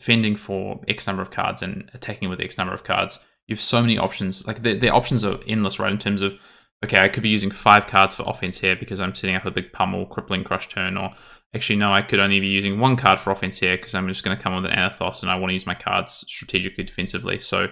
defending 0.00 0.34
for 0.34 0.80
X 0.88 1.06
number 1.06 1.22
of 1.22 1.30
cards 1.30 1.62
and 1.62 1.88
attacking 1.94 2.28
with 2.28 2.40
X 2.40 2.58
number 2.58 2.74
of 2.74 2.82
cards. 2.82 3.20
You 3.46 3.54
have 3.54 3.60
so 3.60 3.80
many 3.80 3.98
options. 3.98 4.46
Like 4.46 4.62
the, 4.62 4.76
the 4.76 4.88
options 4.88 5.24
are 5.24 5.38
endless, 5.46 5.78
right? 5.78 5.92
In 5.92 5.98
terms 5.98 6.22
of 6.22 6.34
okay, 6.82 6.98
I 6.98 7.08
could 7.08 7.22
be 7.22 7.28
using 7.28 7.50
five 7.50 7.86
cards 7.86 8.14
for 8.14 8.24
offense 8.26 8.58
here 8.58 8.74
because 8.74 8.98
I'm 8.98 9.14
setting 9.14 9.36
up 9.36 9.44
a 9.44 9.50
big 9.50 9.72
pummel, 9.72 10.06
crippling 10.06 10.42
crush 10.42 10.66
turn, 10.68 10.96
or 10.96 11.10
actually, 11.54 11.76
no, 11.76 11.92
I 11.92 12.00
could 12.00 12.18
only 12.18 12.40
be 12.40 12.48
using 12.48 12.80
one 12.80 12.96
card 12.96 13.20
for 13.20 13.30
offense 13.30 13.60
here 13.60 13.76
because 13.76 13.94
I'm 13.94 14.08
just 14.08 14.24
going 14.24 14.34
to 14.34 14.42
come 14.42 14.54
with 14.54 14.70
Anothos 14.72 15.20
and 15.20 15.30
I 15.30 15.36
want 15.36 15.50
to 15.50 15.54
use 15.54 15.66
my 15.66 15.74
cards 15.74 16.24
strategically 16.26 16.84
defensively. 16.84 17.38
So 17.38 17.68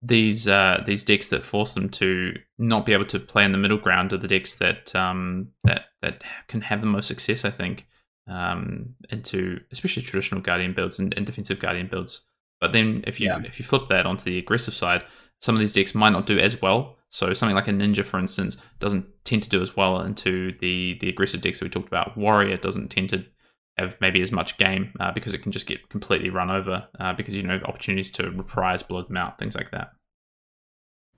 these 0.00 0.48
uh, 0.48 0.82
these 0.86 1.04
decks 1.04 1.28
that 1.28 1.44
force 1.44 1.74
them 1.74 1.90
to 1.90 2.32
not 2.58 2.86
be 2.86 2.94
able 2.94 3.06
to 3.06 3.20
play 3.20 3.44
in 3.44 3.52
the 3.52 3.58
middle 3.58 3.78
ground 3.78 4.14
are 4.14 4.18
the 4.18 4.28
decks 4.28 4.54
that 4.54 4.94
um, 4.96 5.48
that 5.64 5.86
that 6.00 6.24
can 6.48 6.62
have 6.62 6.80
the 6.80 6.86
most 6.86 7.08
success, 7.08 7.44
I 7.44 7.50
think, 7.50 7.86
um, 8.28 8.94
into 9.10 9.60
especially 9.72 10.02
traditional 10.02 10.40
Guardian 10.40 10.74
builds 10.74 10.98
and, 10.98 11.14
and 11.14 11.24
defensive 11.24 11.58
Guardian 11.58 11.88
builds. 11.88 12.26
But 12.60 12.72
then 12.72 13.04
if 13.06 13.20
you 13.20 13.28
yeah. 13.28 13.40
if 13.44 13.58
you 13.58 13.64
flip 13.64 13.88
that 13.88 14.06
onto 14.06 14.24
the 14.24 14.38
aggressive 14.38 14.74
side, 14.74 15.04
some 15.40 15.54
of 15.54 15.60
these 15.60 15.72
decks 15.72 15.94
might 15.94 16.10
not 16.10 16.26
do 16.26 16.38
as 16.38 16.60
well. 16.60 16.96
So 17.10 17.32
something 17.32 17.54
like 17.54 17.68
a 17.68 17.72
ninja, 17.72 18.04
for 18.04 18.18
instance, 18.18 18.56
doesn't 18.78 19.06
tend 19.24 19.42
to 19.44 19.48
do 19.48 19.62
as 19.62 19.76
well 19.76 20.00
into 20.00 20.52
the 20.60 20.96
the 21.00 21.08
aggressive 21.08 21.40
decks 21.40 21.58
that 21.60 21.66
we 21.66 21.70
talked 21.70 21.88
about. 21.88 22.16
Warrior 22.16 22.56
doesn't 22.56 22.88
tend 22.88 23.10
to 23.10 23.24
have 23.78 23.96
maybe 24.00 24.22
as 24.22 24.32
much 24.32 24.56
game 24.58 24.92
uh, 25.00 25.12
because 25.12 25.34
it 25.34 25.42
can 25.42 25.52
just 25.52 25.66
get 25.66 25.88
completely 25.90 26.30
run 26.30 26.50
over 26.50 26.88
uh, 26.98 27.12
because 27.12 27.36
you 27.36 27.42
know 27.42 27.60
opportunities 27.66 28.10
to 28.12 28.30
reprise, 28.30 28.82
blow 28.82 29.02
them 29.02 29.16
out, 29.16 29.38
things 29.38 29.54
like 29.54 29.70
that. 29.70 29.90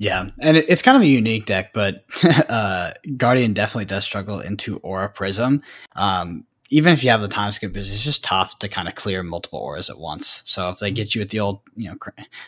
Yeah, 0.01 0.29
and 0.39 0.57
it's 0.57 0.83
kind 0.83 0.97
of 0.97 1.03
a 1.03 1.07
unique 1.07 1.45
deck, 1.45 1.73
but 1.73 2.05
uh, 2.49 2.93
Guardian 3.17 3.53
definitely 3.53 3.87
does 3.87 4.05
struggle 4.05 4.39
into 4.39 4.79
Aura 4.79 5.09
Prism. 5.09 5.63
Um, 5.97 6.45
even 6.71 6.93
if 6.93 7.03
you 7.03 7.11
have 7.11 7.23
the 7.23 7.29
time 7.29 7.51
skip, 7.51 7.75
it's 7.77 8.05
just 8.05 8.23
tough 8.23 8.59
to 8.59 8.69
kind 8.69 8.89
of 8.89 8.95
clear 8.95 9.23
multiple 9.23 9.59
auras 9.59 9.89
at 9.89 9.99
once. 9.99 10.43
So 10.45 10.69
if 10.69 10.79
they 10.79 10.89
mm-hmm. 10.89 10.97
get 10.97 11.15
you 11.15 11.21
with 11.21 11.31
the 11.31 11.41
old, 11.41 11.61
you 11.77 11.91
know, 11.91 11.97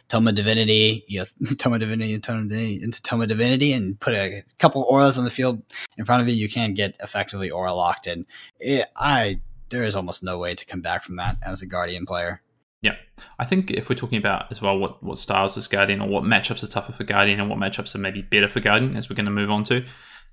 Tome 0.08 0.34
Divinity, 0.34 1.04
you 1.08 1.20
know, 1.20 1.54
Tome 1.58 1.78
Divinity 1.78 2.14
and 2.14 2.22
Tome 2.22 2.48
Divinity 2.48 2.82
into 2.82 3.00
Tome 3.02 3.26
Divinity 3.26 3.72
and 3.72 3.98
put 3.98 4.14
a 4.14 4.44
couple 4.58 4.82
auras 4.82 5.16
on 5.16 5.24
the 5.24 5.30
field 5.30 5.62
in 5.96 6.04
front 6.04 6.22
of 6.22 6.28
you, 6.28 6.34
you 6.34 6.48
can 6.48 6.74
get 6.74 6.96
effectively 7.02 7.50
aura 7.50 7.72
locked 7.72 8.06
in. 8.06 8.26
It, 8.58 8.86
I 8.96 9.40
there 9.70 9.84
is 9.84 9.96
almost 9.96 10.22
no 10.22 10.36
way 10.36 10.54
to 10.54 10.66
come 10.66 10.80
back 10.80 11.02
from 11.02 11.16
that 11.16 11.36
as 11.42 11.62
a 11.62 11.66
Guardian 11.66 12.04
player. 12.04 12.42
Yeah, 12.82 12.96
I 13.38 13.44
think 13.44 13.70
if 13.70 13.88
we're 13.88 13.96
talking 13.96 14.18
about 14.18 14.50
as 14.50 14.60
well 14.60 14.78
what 14.78 15.02
what 15.02 15.18
styles 15.18 15.56
is 15.56 15.68
Guardian 15.68 16.00
or 16.00 16.08
what 16.08 16.24
matchups 16.24 16.62
are 16.62 16.66
tougher 16.66 16.92
for 16.92 17.04
Guardian 17.04 17.40
and 17.40 17.48
what 17.48 17.58
matchups 17.58 17.94
are 17.94 17.98
maybe 17.98 18.22
better 18.22 18.48
for 18.48 18.60
Guardian, 18.60 18.96
as 18.96 19.08
we're 19.08 19.16
going 19.16 19.26
to 19.26 19.30
move 19.30 19.50
on 19.50 19.64
to, 19.64 19.84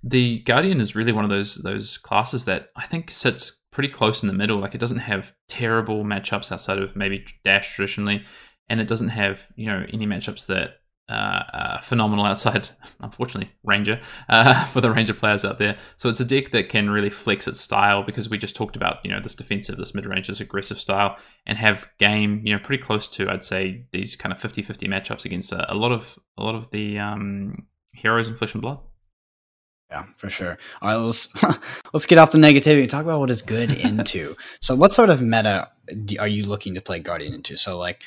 the 0.04 0.40
Guardian 0.40 0.82
is 0.82 0.96
really 0.96 1.12
one 1.12 1.24
of 1.24 1.30
those 1.30 1.56
those 1.56 1.98
classes 1.98 2.46
that 2.46 2.70
I 2.76 2.86
think 2.86 3.12
sits 3.12 3.62
pretty 3.78 3.94
close 3.94 4.24
in 4.24 4.28
the 4.28 4.34
middle. 4.34 4.58
Like 4.58 4.74
it 4.74 4.80
doesn't 4.80 4.98
have 4.98 5.36
terrible 5.48 6.04
matchups 6.04 6.52
outside 6.52 6.80
of 6.80 6.96
maybe 6.96 7.24
Dash 7.44 7.76
traditionally, 7.76 8.26
and 8.70 8.82
it 8.82 8.88
doesn't 8.88 9.10
have 9.10 9.50
you 9.56 9.68
know 9.68 9.86
any 9.94 10.08
matchups 10.08 10.48
that 10.48 10.80
uh, 11.08 11.44
uh, 11.54 11.80
phenomenal 11.82 12.26
outside, 12.26 12.70
unfortunately, 13.02 13.54
Ranger 13.64 14.02
uh, 14.30 14.66
for 14.66 14.82
the 14.82 14.90
Ranger 14.90 15.14
players 15.14 15.46
out 15.46 15.60
there. 15.60 15.78
So 15.98 16.10
it's 16.10 16.20
a 16.20 16.26
deck 16.26 16.50
that 16.54 16.70
can 16.70 16.90
really 16.90 17.12
flex 17.12 17.48
its 17.48 17.62
style 17.62 18.02
because 18.02 18.32
we 18.32 18.40
just 18.40 18.56
talked 18.56 18.76
about 18.76 18.98
you 19.04 19.12
know 19.12 19.22
this 19.22 19.36
defensive, 19.36 19.78
this 19.78 19.94
mid 19.94 20.08
range, 20.08 20.28
this 20.28 20.40
aggressive 20.40 20.80
style, 20.80 21.16
and 21.46 21.60
have 21.60 21.88
game 22.00 22.42
you 22.44 22.56
know 22.56 22.60
pretty 22.60 22.82
close 22.82 23.08
to 23.10 23.30
I'd 23.30 23.44
say 23.44 23.86
these 23.92 24.16
kind 24.16 24.34
of 24.34 24.42
50-50 24.42 24.88
matchups 24.88 25.24
against 25.24 25.52
a, 25.52 25.72
a 25.72 25.76
lot 25.76 25.92
of 25.92 26.18
a 26.36 26.44
lot 26.44 26.56
of 26.56 26.72
the 26.72 26.98
um, 26.98 27.68
heroes 27.92 28.28
in 28.28 28.36
Flesh 28.36 28.56
and 28.56 28.62
Blood. 28.64 28.80
Yeah, 29.90 30.04
for 30.18 30.30
sure. 30.30 30.58
All 30.82 30.90
right, 30.90 30.96
let's 30.98 31.30
let's 31.94 32.06
get 32.06 32.18
off 32.18 32.32
the 32.32 32.38
negativity 32.38 32.82
and 32.82 32.90
talk 32.90 33.04
about 33.04 33.20
what 33.20 33.32
is 33.32 33.42
good 33.42 33.72
into. 33.86 34.36
so, 34.60 34.76
what 34.76 34.94
sort 34.94 35.10
of 35.10 35.22
meta 35.22 35.70
are 36.20 36.28
you 36.28 36.46
looking 36.46 36.76
to 36.76 36.82
play 36.82 37.00
Guardian 37.00 37.34
into? 37.34 37.56
So, 37.56 37.78
like 37.78 38.04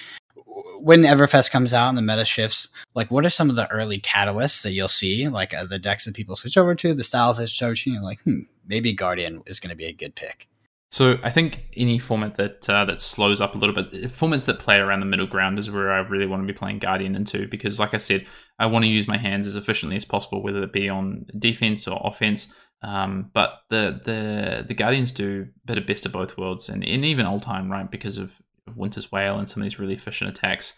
when 0.79 1.03
Everfest 1.03 1.51
comes 1.51 1.73
out 1.73 1.89
and 1.89 1.97
the 1.97 2.03
meta 2.03 2.25
shifts, 2.25 2.69
like 2.95 3.11
what 3.11 3.25
are 3.25 3.31
some 3.31 3.49
of 3.49 3.57
the 3.57 3.71
early 3.71 3.99
catalysts 3.99 4.63
that 4.63 4.73
you'll 4.73 4.89
see? 4.89 5.29
Like 5.29 5.55
uh, 5.55 5.65
the 5.65 5.79
decks 5.79 6.05
that 6.05 6.15
people 6.15 6.37
switch 6.37 6.59
over 6.59 6.75
to, 6.75 6.93
the 6.93 7.05
styles 7.05 7.39
they 7.39 7.47
switch 7.47 7.63
over 7.63 7.75
to. 7.75 7.91
You're 7.91 8.03
like, 8.03 8.21
hmm, 8.23 8.41
maybe 8.67 8.93
Guardian 8.93 9.43
is 9.47 9.61
going 9.61 9.71
to 9.71 9.77
be 9.77 9.87
a 9.87 9.93
good 9.93 10.15
pick. 10.15 10.49
So 10.93 11.19
I 11.23 11.31
think 11.31 11.67
any 11.77 12.01
format 12.01 12.37
that 12.37 12.69
uh, 12.69 12.85
that 12.87 13.01
slows 13.01 13.41
up 13.41 13.55
a 13.55 13.59
little 13.59 13.75
bit, 13.75 13.93
formats 14.11 14.47
that 14.47 14.59
play 14.59 14.79
around 14.79 15.01
the 15.01 15.07
middle 15.07 15.27
ground 15.27 15.59
is 15.59 15.71
where 15.71 15.93
I 15.93 15.99
really 16.01 16.27
want 16.27 16.43
to 16.43 16.53
be 16.53 16.57
playing 16.57 16.81
Guardian 16.81 17.15
into 17.15 17.47
because, 17.47 17.79
like 17.79 17.95
I 17.95 17.99
said, 17.99 18.27
I 18.59 18.67
want 18.67 18.85
to 18.85 18.91
use 18.91 19.07
my 19.07 19.17
hands 19.17 19.47
as 19.47 19.55
efficiently 19.55 19.97
as 19.97 20.05
possible, 20.05 20.43
whether 20.43 20.63
it 20.65 20.73
be 20.73 20.89
on 20.89 21.27
defense 21.39 21.87
or 21.87 22.01
offense. 22.03 22.53
Um, 22.83 23.31
but 23.33 23.61
the 23.69 24.01
the 24.05 24.65
the 24.67 24.75
Guardians 24.75 25.13
do 25.13 25.47
a 25.49 25.67
bit 25.67 25.79
of 25.79 25.87
best 25.87 26.07
of 26.07 26.13
both 26.13 26.37
worlds, 26.37 26.69
and, 26.69 26.83
and 26.83 27.05
even 27.05 27.27
Oldhim, 27.27 27.71
right? 27.71 27.89
Because 27.89 28.19
of, 28.19 28.41
of 28.67 28.77
Winter's 28.77 29.13
Wail 29.13 29.39
and 29.39 29.49
some 29.49 29.63
of 29.63 29.67
these 29.67 29.79
really 29.79 29.95
efficient 29.95 30.31
attacks. 30.31 30.75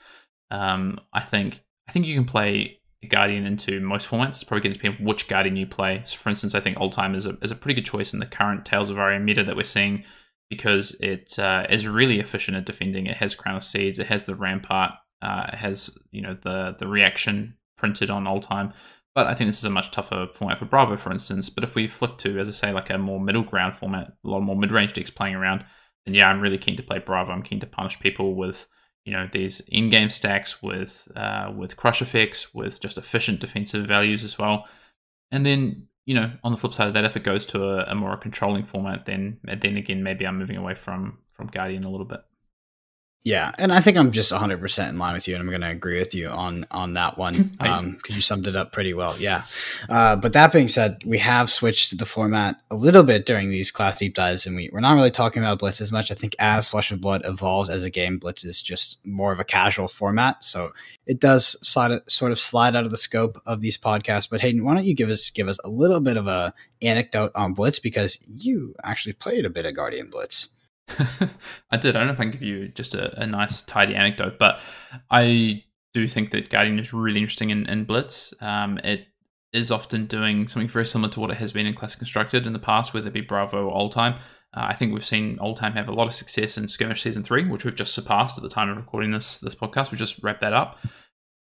Um, 0.50 1.00
I 1.14 1.20
think 1.20 1.62
I 1.88 1.92
think 1.92 2.06
you 2.06 2.14
can 2.14 2.26
play 2.26 2.81
Guardian 3.08 3.46
into 3.46 3.80
most 3.80 4.08
formats. 4.08 4.28
It's 4.28 4.44
probably 4.44 4.62
going 4.62 4.74
to 4.74 4.80
depend 4.80 5.06
which 5.06 5.28
Guardian 5.28 5.56
you 5.56 5.66
play. 5.66 6.02
So 6.04 6.16
for 6.16 6.28
instance, 6.28 6.54
I 6.54 6.60
think 6.60 6.78
Oldhim 6.78 7.14
is 7.14 7.26
a, 7.26 7.36
is 7.42 7.50
a 7.50 7.56
pretty 7.56 7.74
good 7.74 7.88
choice 7.88 8.12
in 8.12 8.20
the 8.20 8.26
current 8.26 8.64
Tales 8.64 8.90
of 8.90 8.98
Aria 8.98 9.18
meta 9.18 9.42
that 9.44 9.56
we're 9.56 9.64
seeing 9.64 10.04
because 10.48 10.94
it 11.00 11.38
uh, 11.38 11.66
is 11.70 11.88
really 11.88 12.20
efficient 12.20 12.56
at 12.56 12.66
defending. 12.66 13.06
It 13.06 13.16
has 13.16 13.34
Crown 13.34 13.56
of 13.56 13.64
Seeds, 13.64 13.98
it 13.98 14.08
has 14.08 14.26
the 14.26 14.34
Rampart, 14.34 14.92
uh, 15.22 15.46
it 15.52 15.56
has 15.56 15.96
you 16.10 16.20
know 16.20 16.34
the 16.34 16.76
the 16.78 16.86
reaction 16.86 17.56
printed 17.76 18.10
on 18.10 18.24
Oldhim. 18.24 18.72
But 19.14 19.26
I 19.26 19.34
think 19.34 19.48
this 19.48 19.58
is 19.58 19.64
a 19.64 19.70
much 19.70 19.90
tougher 19.90 20.28
format 20.32 20.58
for 20.58 20.64
Bravo, 20.64 20.96
for 20.96 21.12
instance. 21.12 21.50
But 21.50 21.64
if 21.64 21.74
we 21.74 21.86
flick 21.86 22.16
to, 22.18 22.38
as 22.38 22.48
I 22.48 22.52
say, 22.52 22.72
like 22.72 22.88
a 22.88 22.96
more 22.96 23.20
middle 23.20 23.42
ground 23.42 23.76
format, 23.76 24.12
a 24.24 24.28
lot 24.28 24.40
more 24.40 24.56
mid 24.56 24.72
range 24.72 24.94
decks 24.94 25.10
playing 25.10 25.34
around, 25.34 25.64
then 26.04 26.14
yeah, 26.14 26.28
I'm 26.28 26.40
really 26.40 26.58
keen 26.58 26.76
to 26.76 26.82
play 26.82 26.98
Bravo. 26.98 27.32
I'm 27.32 27.42
keen 27.42 27.60
to 27.60 27.66
punish 27.66 28.00
people 28.00 28.34
with 28.34 28.66
you 29.04 29.12
know 29.12 29.28
these 29.30 29.60
in-game 29.60 30.10
stacks 30.10 30.62
with 30.62 31.08
uh, 31.16 31.52
with 31.56 31.76
crush 31.76 32.02
effects, 32.02 32.54
with 32.54 32.80
just 32.80 32.98
efficient 32.98 33.40
defensive 33.40 33.86
values 33.86 34.24
as 34.24 34.38
well. 34.38 34.66
And 35.30 35.44
then 35.44 35.88
you 36.04 36.14
know 36.14 36.32
on 36.44 36.52
the 36.52 36.58
flip 36.58 36.74
side 36.74 36.88
of 36.88 36.94
that, 36.94 37.04
if 37.04 37.16
it 37.16 37.24
goes 37.24 37.46
to 37.46 37.62
a, 37.64 37.92
a 37.92 37.94
more 37.94 38.16
controlling 38.16 38.64
format, 38.64 39.06
then 39.06 39.38
then 39.44 39.76
again 39.76 40.02
maybe 40.02 40.26
I'm 40.26 40.38
moving 40.38 40.56
away 40.56 40.74
from 40.74 41.18
from 41.32 41.48
Guardian 41.48 41.84
a 41.84 41.90
little 41.90 42.06
bit. 42.06 42.20
Yeah, 43.24 43.52
and 43.56 43.70
I 43.70 43.80
think 43.80 43.96
I'm 43.96 44.10
just 44.10 44.32
100% 44.32 44.88
in 44.88 44.98
line 44.98 45.14
with 45.14 45.28
you, 45.28 45.36
and 45.36 45.42
I'm 45.42 45.48
going 45.48 45.60
to 45.60 45.68
agree 45.68 46.00
with 46.00 46.12
you 46.12 46.28
on 46.28 46.66
on 46.72 46.94
that 46.94 47.16
one 47.16 47.34
because 47.52 47.78
um, 47.78 47.98
you 48.08 48.20
summed 48.20 48.48
it 48.48 48.56
up 48.56 48.72
pretty 48.72 48.94
well. 48.94 49.16
Yeah, 49.16 49.44
uh, 49.88 50.16
but 50.16 50.32
that 50.32 50.52
being 50.52 50.66
said, 50.66 51.04
we 51.04 51.18
have 51.18 51.48
switched 51.48 51.96
the 51.96 52.04
format 52.04 52.60
a 52.68 52.74
little 52.74 53.04
bit 53.04 53.24
during 53.24 53.48
these 53.48 53.70
class 53.70 54.00
deep 54.00 54.16
dives, 54.16 54.44
and 54.48 54.56
we, 54.56 54.70
we're 54.72 54.80
not 54.80 54.94
really 54.94 55.12
talking 55.12 55.40
about 55.40 55.60
Blitz 55.60 55.80
as 55.80 55.92
much. 55.92 56.10
I 56.10 56.14
think 56.14 56.34
as 56.40 56.68
Flesh 56.68 56.90
and 56.90 57.00
Blood 57.00 57.22
evolves 57.24 57.70
as 57.70 57.84
a 57.84 57.90
game, 57.90 58.18
Blitz 58.18 58.44
is 58.44 58.60
just 58.60 58.98
more 59.06 59.32
of 59.32 59.38
a 59.38 59.44
casual 59.44 59.86
format, 59.86 60.44
so 60.44 60.72
it 61.06 61.20
does 61.20 61.56
slide 61.66 62.00
sort 62.10 62.32
of 62.32 62.40
slide 62.40 62.74
out 62.74 62.84
of 62.84 62.90
the 62.90 62.96
scope 62.96 63.40
of 63.46 63.60
these 63.60 63.78
podcasts. 63.78 64.28
But 64.28 64.40
Hayden, 64.40 64.64
why 64.64 64.74
don't 64.74 64.84
you 64.84 64.96
give 64.96 65.10
us 65.10 65.30
give 65.30 65.46
us 65.46 65.58
a 65.62 65.68
little 65.68 66.00
bit 66.00 66.16
of 66.16 66.26
a 66.26 66.52
anecdote 66.82 67.30
on 67.36 67.54
Blitz 67.54 67.78
because 67.78 68.18
you 68.34 68.74
actually 68.82 69.12
played 69.12 69.44
a 69.44 69.50
bit 69.50 69.64
of 69.64 69.76
Guardian 69.76 70.10
Blitz. 70.10 70.48
I 71.70 71.76
did. 71.76 71.96
I 71.96 72.00
don't 72.00 72.08
know 72.08 72.12
if 72.12 72.20
I 72.20 72.24
can 72.24 72.32
give 72.32 72.42
you 72.42 72.68
just 72.68 72.94
a, 72.94 73.20
a, 73.20 73.26
nice, 73.26 73.62
tidy 73.62 73.94
anecdote, 73.94 74.38
but 74.38 74.60
I 75.10 75.64
do 75.94 76.08
think 76.08 76.30
that 76.30 76.50
Guardian 76.50 76.78
is 76.78 76.92
really 76.92 77.20
interesting 77.20 77.50
in, 77.50 77.66
in 77.66 77.84
Blitz. 77.84 78.34
Um, 78.40 78.78
it 78.78 79.06
is 79.52 79.70
often 79.70 80.06
doing 80.06 80.48
something 80.48 80.68
very 80.68 80.86
similar 80.86 81.12
to 81.12 81.20
what 81.20 81.30
it 81.30 81.36
has 81.36 81.52
been 81.52 81.66
in 81.66 81.74
Classic 81.74 81.98
Constructed 81.98 82.46
in 82.46 82.52
the 82.52 82.58
past, 82.58 82.94
whether 82.94 83.08
it 83.08 83.12
be 83.12 83.20
Bravo 83.20 83.68
or 83.68 83.90
Oldhim. 83.90 84.16
Uh, 84.54 84.66
I 84.68 84.74
think 84.74 84.92
we've 84.92 85.04
seen 85.04 85.38
Oldhim 85.38 85.74
have 85.74 85.88
a 85.88 85.94
lot 85.94 86.06
of 86.06 86.14
success 86.14 86.58
in 86.58 86.68
Skirmish 86.68 87.02
Season 87.02 87.22
3, 87.22 87.48
which 87.48 87.64
we've 87.64 87.74
just 87.74 87.94
surpassed 87.94 88.36
at 88.36 88.42
the 88.42 88.50
time 88.50 88.68
of 88.68 88.76
recording 88.76 89.10
this 89.10 89.38
this 89.40 89.54
podcast. 89.54 89.90
We 89.90 89.98
just 89.98 90.22
wrapped 90.22 90.40
that 90.40 90.52
up. 90.52 90.78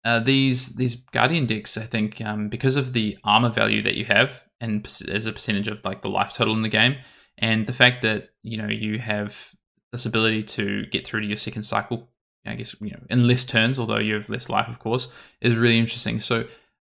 Uh, 0.03 0.19
these 0.19 0.75
these 0.75 0.95
Guardian 0.95 1.45
decks, 1.45 1.77
I 1.77 1.83
think, 1.83 2.21
um, 2.21 2.49
because 2.49 2.75
of 2.75 2.93
the 2.93 3.17
armor 3.23 3.49
value 3.49 3.81
that 3.83 3.95
you 3.95 4.05
have, 4.05 4.45
and 4.59 4.85
as 5.09 5.25
a 5.25 5.33
percentage 5.33 5.67
of 5.67 5.83
like 5.85 6.01
the 6.01 6.09
life 6.09 6.33
total 6.33 6.55
in 6.55 6.63
the 6.63 6.69
game, 6.69 6.97
and 7.41 7.65
the 7.65 7.73
fact 7.73 8.03
that 8.03 8.29
you 8.43 8.57
know 8.57 8.69
you 8.69 8.99
have 8.99 9.53
this 9.91 10.05
ability 10.05 10.43
to 10.43 10.85
get 10.85 11.05
through 11.05 11.21
to 11.21 11.27
your 11.27 11.37
second 11.37 11.63
cycle 11.63 12.07
i 12.45 12.55
guess 12.55 12.75
you 12.79 12.91
know 12.91 13.01
in 13.09 13.27
less 13.27 13.43
turns 13.43 13.77
although 13.77 13.97
you 13.97 14.13
have 14.13 14.29
less 14.29 14.49
life 14.49 14.69
of 14.69 14.79
course 14.79 15.09
is 15.41 15.57
really 15.57 15.79
interesting. 15.79 16.19
So 16.19 16.45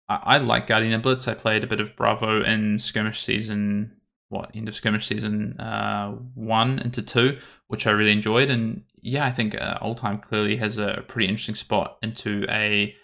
i, 0.08 0.16
I 0.22 0.38
like 0.38 0.68
guardian 0.68 1.00
blitz 1.00 1.28
i 1.28 1.34
played 1.34 1.64
a 1.64 1.66
bit 1.66 1.80
of 1.80 1.96
bravo 1.96 2.42
in 2.42 2.78
skirmish 2.78 3.20
season 3.20 3.92
what 4.30 4.50
end 4.54 4.68
of 4.68 4.74
skirmish 4.74 5.06
season 5.06 5.60
uh, 5.60 6.12
one 6.34 6.78
into 6.78 7.02
two 7.02 7.38
which 7.68 7.86
i 7.86 7.90
really 7.90 8.12
enjoyed. 8.12 8.50
And 8.50 8.84
yeah 9.02 9.26
i 9.26 9.32
think 9.32 9.54
uh, 9.60 9.78
Oldhim 9.80 10.22
clearly 10.22 10.56
has 10.56 10.78
a 10.78 11.04
pretty 11.08 11.28
interesting 11.28 11.56
spot 11.56 11.98
into 12.02 12.46
a 12.48 12.94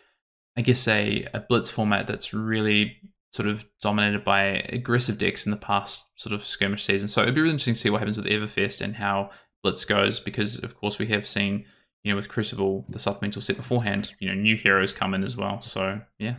i 0.56 0.62
guess 0.62 0.89
a, 0.89 1.27
a 1.35 1.40
blitz 1.40 1.68
format 1.68 2.06
that's 2.06 2.32
really 2.32 2.97
sort 3.32 3.48
of 3.48 3.65
dominated 3.81 4.24
by 4.24 4.43
aggressive 4.70 5.19
decks 5.19 5.47
in 5.47 5.51
the 5.51 5.57
past 5.57 6.11
sort 6.16 6.32
of 6.32 6.44
skirmish 6.44 6.85
season. 6.85 7.09
So 7.09 7.23
it'd 7.23 7.35
be 7.35 7.40
really 7.40 7.52
interesting 7.52 7.74
to 7.74 7.81
see 7.81 7.90
what 7.90 8.01
happens 8.01 8.16
with 8.16 8.27
Everfest 8.27 8.81
and 8.81 8.97
how 8.97 9.31
Blitz 9.62 9.85
goes, 9.85 10.20
because 10.20 10.59
of 10.62 10.77
course 10.77 10.98
we 10.98 11.07
have 11.09 11.27
seen, 11.27 11.65
you 12.02 12.11
know, 12.11 12.16
with 12.16 12.28
Crucible, 12.28 12.86
the 12.89 12.98
supplemental 12.98 13.43
set 13.43 13.57
beforehand, 13.57 14.15
you 14.19 14.28
know, 14.28 14.35
new 14.35 14.57
heroes 14.57 14.93
come 14.93 15.15
in 15.15 15.23
as 15.23 15.36
well. 15.36 15.61
So 15.61 16.01
yeah. 16.19 16.36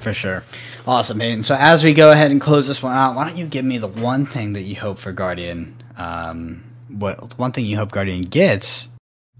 For 0.00 0.12
sure. 0.12 0.44
Awesome, 0.86 1.18
man. 1.18 1.42
So 1.42 1.56
as 1.58 1.82
we 1.82 1.94
go 1.94 2.10
ahead 2.10 2.30
and 2.30 2.40
close 2.40 2.68
this 2.68 2.82
one 2.82 2.94
out, 2.94 3.16
why 3.16 3.26
don't 3.26 3.38
you 3.38 3.46
give 3.46 3.64
me 3.64 3.78
the 3.78 3.88
one 3.88 4.26
thing 4.26 4.52
that 4.52 4.62
you 4.62 4.76
hope 4.76 4.98
for 4.98 5.10
Guardian? 5.10 5.82
Um, 5.96 6.64
what 6.88 7.38
one 7.38 7.52
thing 7.52 7.66
you 7.66 7.76
hope 7.76 7.92
Guardian 7.92 8.22
gets 8.22 8.89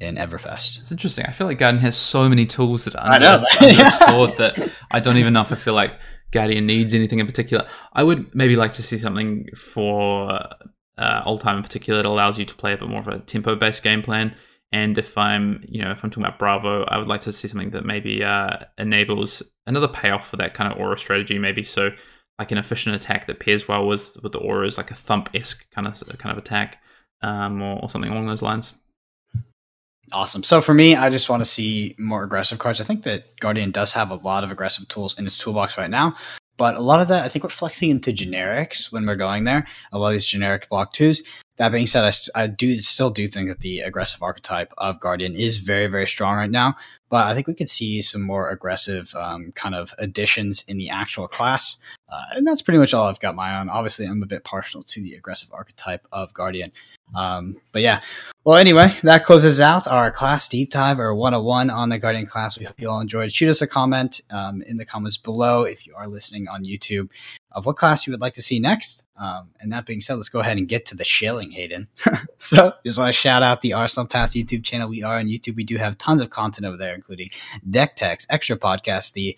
in 0.01 0.17
Everfest. 0.17 0.79
It's 0.79 0.91
interesting. 0.91 1.27
I 1.27 1.33
feel 1.33 1.47
like 1.47 1.59
Guardian 1.59 1.83
has 1.83 1.97
so 1.97 2.29
many 2.29 2.47
tools 2.47 2.85
that 2.87 2.97
are 2.97 3.07
I 3.07 3.19
know 3.19 3.45
underexplored 3.59 4.37
that 4.39 4.73
I 4.91 5.01
don't 5.01 5.19
even 5.19 5.35
know 5.35 5.43
if 5.43 5.53
I 5.53 5.57
feel 5.57 5.75
like 5.75 5.93
Guardian 6.31 6.67
needs 6.67 6.95
anything 6.95 7.19
in 7.19 7.27
particular. 7.27 7.67
I 7.93 8.03
would 8.03 8.35
maybe 8.35 8.57
like 8.57 8.73
to 8.73 8.83
see 8.83 8.99
something 8.99 9.49
for 9.55 10.31
uh, 10.97 11.23
Oldhim 11.25 11.57
in 11.57 11.63
particular 11.63 12.03
that 12.03 12.09
allows 12.09 12.39
you 12.39 12.45
to 12.45 12.55
play 12.55 12.73
a 12.73 12.79
bit 12.79 12.89
more 12.89 13.01
of 13.01 13.09
a 13.09 13.19
tempo 13.21 13.55
based 13.55 13.83
game 13.83 14.03
plan. 14.03 14.35
And 14.73 14.97
if 14.97 15.19
I'm, 15.19 15.65
you 15.69 15.83
know, 15.83 15.91
if 15.91 16.05
I'm 16.05 16.11
talking 16.11 16.25
about 16.25 16.39
Bravo, 16.39 16.85
I 16.85 16.99
would 16.99 17.09
like 17.09 17.23
to 17.23 17.33
see 17.33 17.49
something 17.49 17.71
that 17.71 17.85
maybe 17.85 18.23
uh, 18.23 18.59
enables 18.79 19.43
another 19.67 19.89
payoff 19.89 20.29
for 20.29 20.37
that 20.37 20.55
kind 20.55 20.73
of 20.73 20.79
aura 20.79 20.97
strategy. 20.97 21.39
Maybe 21.39 21.65
so, 21.65 21.91
like 22.39 22.53
an 22.53 22.59
efficient 22.59 22.95
attack 22.95 23.27
that 23.27 23.41
pairs 23.41 23.67
well 23.67 23.87
with 23.87 24.17
with 24.23 24.33
the 24.33 24.39
auras, 24.39 24.79
like 24.79 24.93
a 24.93 24.95
thump 24.95 25.29
esque 25.35 25.69
kind 25.73 25.89
of 25.89 26.01
kind 26.19 26.31
of 26.31 26.39
attack, 26.39 26.81
um, 27.21 27.61
or, 27.61 27.83
or 27.83 27.89
something 27.89 28.13
along 28.13 28.29
those 28.29 28.43
lines. 28.43 28.75
Awesome. 30.13 30.43
So 30.43 30.61
for 30.61 30.75
me, 30.75 30.97
I 30.97 31.09
just 31.09 31.29
want 31.29 31.41
to 31.41 31.49
see 31.49 31.95
more 31.99 32.25
aggressive 32.25 32.59
cards. 32.59 32.81
I 32.81 32.85
think 32.85 33.05
that 33.05 33.39
Guardian 33.39 33.71
does 33.71 33.93
have 33.93 34.11
a 34.11 34.17
lot 34.17 34.43
of 34.43 34.51
aggressive 34.51 34.89
tools 34.89 35.17
in 35.19 35.25
its 35.25 35.39
toolbox 35.39 35.79
right 35.79 35.91
now, 35.91 36.15
but 36.57 36.75
a 36.75 36.81
lot 36.81 37.01
of 37.01 37.09
that, 37.09 37.25
I 37.25 37.29
think 37.29 37.45
we're 37.45 37.51
flexing 37.51 37.91
into 37.91 38.13
generics 38.13 38.93
when 38.93 39.07
we're 39.07 39.15
going 39.15 39.45
there. 39.45 39.67
A 39.93 39.99
lot 39.99 40.09
of 40.09 40.13
these 40.15 40.27
generic 40.27 40.69
block 40.69 40.93
twos. 40.93 41.23
That 41.61 41.73
being 41.73 41.87
said, 41.87 42.11
I, 42.35 42.45
I 42.45 42.47
do 42.47 42.79
still 42.79 43.11
do 43.11 43.29
think 43.29 43.51
that 43.51 43.61
the 43.61 43.81
aggressive 43.81 44.23
archetype 44.23 44.73
of 44.79 44.99
Guardian 44.99 45.35
is 45.35 45.59
very, 45.59 45.89
very 45.89 46.09
strong 46.09 46.37
right 46.37 46.51
now. 46.51 46.75
But 47.11 47.27
I 47.27 47.35
think 47.35 47.49
we 47.49 47.53
could 47.53 47.69
see 47.69 48.01
some 48.01 48.23
more 48.23 48.49
aggressive 48.49 49.13
um, 49.15 49.53
kind 49.53 49.75
of 49.75 49.93
additions 49.99 50.65
in 50.67 50.79
the 50.79 50.89
actual 50.89 51.29
class. 51.29 51.77
Uh, 52.09 52.23
and 52.33 52.47
that's 52.47 52.63
pretty 52.63 52.79
much 52.79 52.95
all 52.95 53.09
I've 53.09 53.21
got 53.21 53.35
my 53.35 53.61
own. 53.61 53.69
Obviously, 53.69 54.07
I'm 54.07 54.23
a 54.23 54.27
bit 54.27 54.43
partial 54.43 54.83
to 54.85 55.03
the 55.03 55.13
aggressive 55.13 55.51
archetype 55.53 56.07
of 56.13 56.33
Guardian. 56.33 56.73
Um, 57.15 57.61
but 57.73 57.83
yeah. 57.83 58.01
Well, 58.45 58.57
anyway, 58.57 58.97
that 59.03 59.27
closes 59.27 59.61
out 59.61 59.87
our 59.87 60.11
class 60.11 60.49
deep 60.49 60.71
dive 60.71 60.99
or 60.99 61.15
101 61.15 61.69
on 61.69 61.91
the 61.91 61.99
Guardian 61.99 62.25
class. 62.25 62.59
We 62.59 62.65
hope 62.65 62.81
you 62.81 62.89
all 62.89 63.01
enjoyed. 63.01 63.31
Shoot 63.33 63.51
us 63.51 63.61
a 63.61 63.67
comment 63.67 64.23
um, 64.31 64.63
in 64.63 64.79
the 64.79 64.87
comments 64.87 65.19
below 65.19 65.65
if 65.65 65.87
you 65.87 65.95
are 65.95 66.09
listening 66.09 66.49
on 66.49 66.65
YouTube 66.65 67.11
of 67.53 67.67
what 67.67 67.77
class 67.77 68.07
you 68.07 68.13
would 68.13 68.21
like 68.21 68.35
to 68.35 68.43
see 68.43 68.59
next. 68.59 69.05
Um, 69.17 69.51
and 69.61 69.73
that 69.73 69.87
being 69.87 70.01
said, 70.01 70.15
let's 70.15 70.29
go 70.29 70.41
ahead 70.41 70.59
and 70.59 70.69
get 70.69 70.87
to 70.87 70.97
the 70.97 71.05
shilling, 71.05 71.51
Hayden. 71.51 71.89
so 72.39 72.73
just 72.85 72.99
want 72.99 73.13
to 73.13 73.19
shout 73.19 73.43
out 73.43 73.63
the 73.63 73.73
Arsenal 73.73 74.07
Pass 74.07 74.35
YouTube 74.35 74.65
channel. 74.65 74.89
We 74.89 75.03
are 75.03 75.19
on 75.19 75.27
YouTube. 75.27 75.57
We 75.57 75.65
do 75.65 75.77
have 75.77 75.99
tons 75.99 76.23
of 76.23 76.31
content 76.31 76.67
over 76.67 76.77
there, 76.77 76.95
including 76.95 77.29
deck 77.69 77.97
techs, 77.97 78.27
extra 78.31 78.57
podcasts, 78.57 79.13
the 79.13 79.37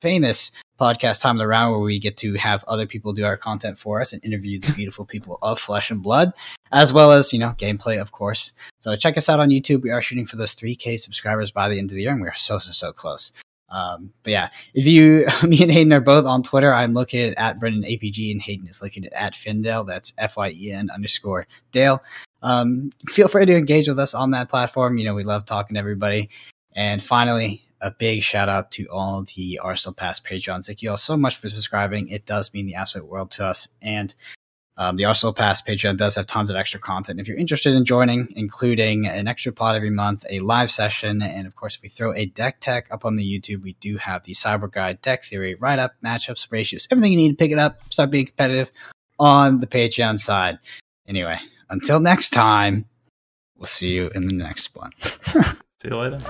famous 0.00 0.50
podcast 0.80 1.22
time 1.22 1.36
of 1.36 1.38
the 1.38 1.46
round 1.46 1.70
where 1.70 1.80
we 1.80 2.00
get 2.00 2.16
to 2.16 2.34
have 2.34 2.64
other 2.66 2.86
people 2.86 3.12
do 3.12 3.24
our 3.24 3.36
content 3.36 3.78
for 3.78 4.00
us 4.00 4.12
and 4.12 4.24
interview 4.24 4.58
the 4.58 4.72
beautiful 4.72 5.04
people 5.04 5.38
of 5.40 5.60
flesh 5.60 5.92
and 5.92 6.02
blood 6.02 6.32
as 6.72 6.92
well 6.92 7.12
as 7.12 7.32
you 7.32 7.38
know 7.38 7.50
gameplay 7.50 8.00
of 8.00 8.10
course 8.10 8.52
so 8.80 8.96
check 8.96 9.16
us 9.16 9.28
out 9.28 9.38
on 9.38 9.50
youtube 9.50 9.80
we 9.82 9.90
are 9.90 10.02
shooting 10.02 10.26
for 10.26 10.34
those 10.34 10.56
3k 10.56 10.98
subscribers 10.98 11.52
by 11.52 11.68
the 11.68 11.78
end 11.78 11.88
of 11.88 11.94
the 11.94 12.02
year 12.02 12.10
and 12.10 12.20
we 12.20 12.26
are 12.26 12.34
so 12.34 12.58
so 12.58 12.72
so 12.72 12.92
close 12.92 13.30
um, 13.72 14.12
but 14.22 14.30
yeah, 14.30 14.48
if 14.74 14.86
you, 14.86 15.26
me 15.48 15.62
and 15.62 15.72
Hayden 15.72 15.92
are 15.92 16.00
both 16.00 16.26
on 16.26 16.42
Twitter. 16.42 16.72
I'm 16.72 16.94
located 16.94 17.34
at 17.38 17.58
Brendan 17.58 17.82
APG 17.82 18.30
and 18.30 18.40
Hayden 18.40 18.68
is 18.68 18.82
located 18.82 19.12
at 19.14 19.32
Fyendale. 19.32 19.86
That's 19.86 20.12
F 20.18 20.36
Y 20.36 20.52
E 20.54 20.70
N 20.70 20.90
underscore 20.90 21.46
Dale. 21.72 22.02
Um, 22.42 22.92
feel 23.08 23.28
free 23.28 23.46
to 23.46 23.56
engage 23.56 23.88
with 23.88 23.98
us 23.98 24.14
on 24.14 24.32
that 24.32 24.48
platform. 24.48 24.98
You 24.98 25.04
know, 25.04 25.14
we 25.14 25.24
love 25.24 25.44
talking 25.44 25.74
to 25.74 25.80
everybody. 25.80 26.28
And 26.74 27.02
finally, 27.02 27.64
a 27.80 27.90
big 27.90 28.22
shout 28.22 28.48
out 28.48 28.70
to 28.72 28.86
all 28.86 29.24
the 29.36 29.58
Arsenal 29.62 29.94
Pass 29.94 30.20
Patreons. 30.20 30.66
Thank 30.66 30.82
you 30.82 30.90
all 30.90 30.96
so 30.96 31.16
much 31.16 31.36
for 31.36 31.48
subscribing. 31.48 32.08
It 32.08 32.26
does 32.26 32.52
mean 32.52 32.66
the 32.66 32.74
absolute 32.74 33.08
world 33.08 33.30
to 33.32 33.44
us. 33.44 33.68
And 33.80 34.14
um, 34.76 34.96
the 34.96 35.04
Arsenal 35.04 35.32
Pass 35.32 35.60
Patreon 35.60 35.96
does 35.96 36.16
have 36.16 36.26
tons 36.26 36.50
of 36.50 36.56
extra 36.56 36.80
content. 36.80 37.20
If 37.20 37.28
you're 37.28 37.36
interested 37.36 37.74
in 37.74 37.84
joining, 37.84 38.28
including 38.36 39.06
an 39.06 39.28
extra 39.28 39.52
pod 39.52 39.76
every 39.76 39.90
month, 39.90 40.24
a 40.30 40.40
live 40.40 40.70
session, 40.70 41.22
and 41.22 41.46
of 41.46 41.54
course, 41.54 41.76
if 41.76 41.82
we 41.82 41.88
throw 41.88 42.14
a 42.14 42.26
deck 42.26 42.60
tech 42.60 42.88
up 42.90 43.04
on 43.04 43.16
the 43.16 43.24
YouTube, 43.24 43.62
we 43.62 43.74
do 43.74 43.98
have 43.98 44.22
the 44.24 44.32
Cyber 44.32 44.70
Guide 44.70 45.00
deck 45.02 45.22
theory, 45.22 45.54
write 45.54 45.78
up, 45.78 45.94
matchups, 46.04 46.46
ratios, 46.50 46.88
everything 46.90 47.12
you 47.12 47.18
need 47.18 47.30
to 47.30 47.36
pick 47.36 47.50
it 47.50 47.58
up, 47.58 47.80
start 47.90 48.10
being 48.10 48.26
competitive 48.26 48.72
on 49.18 49.58
the 49.58 49.66
Patreon 49.66 50.18
side. 50.18 50.58
Anyway, 51.06 51.38
until 51.68 52.00
next 52.00 52.30
time, 52.30 52.86
we'll 53.56 53.66
see 53.66 53.92
you 53.92 54.10
in 54.14 54.26
the 54.26 54.34
next 54.34 54.74
one. 54.74 54.90
see 55.00 55.88
you 55.88 55.96
later. 55.96 56.20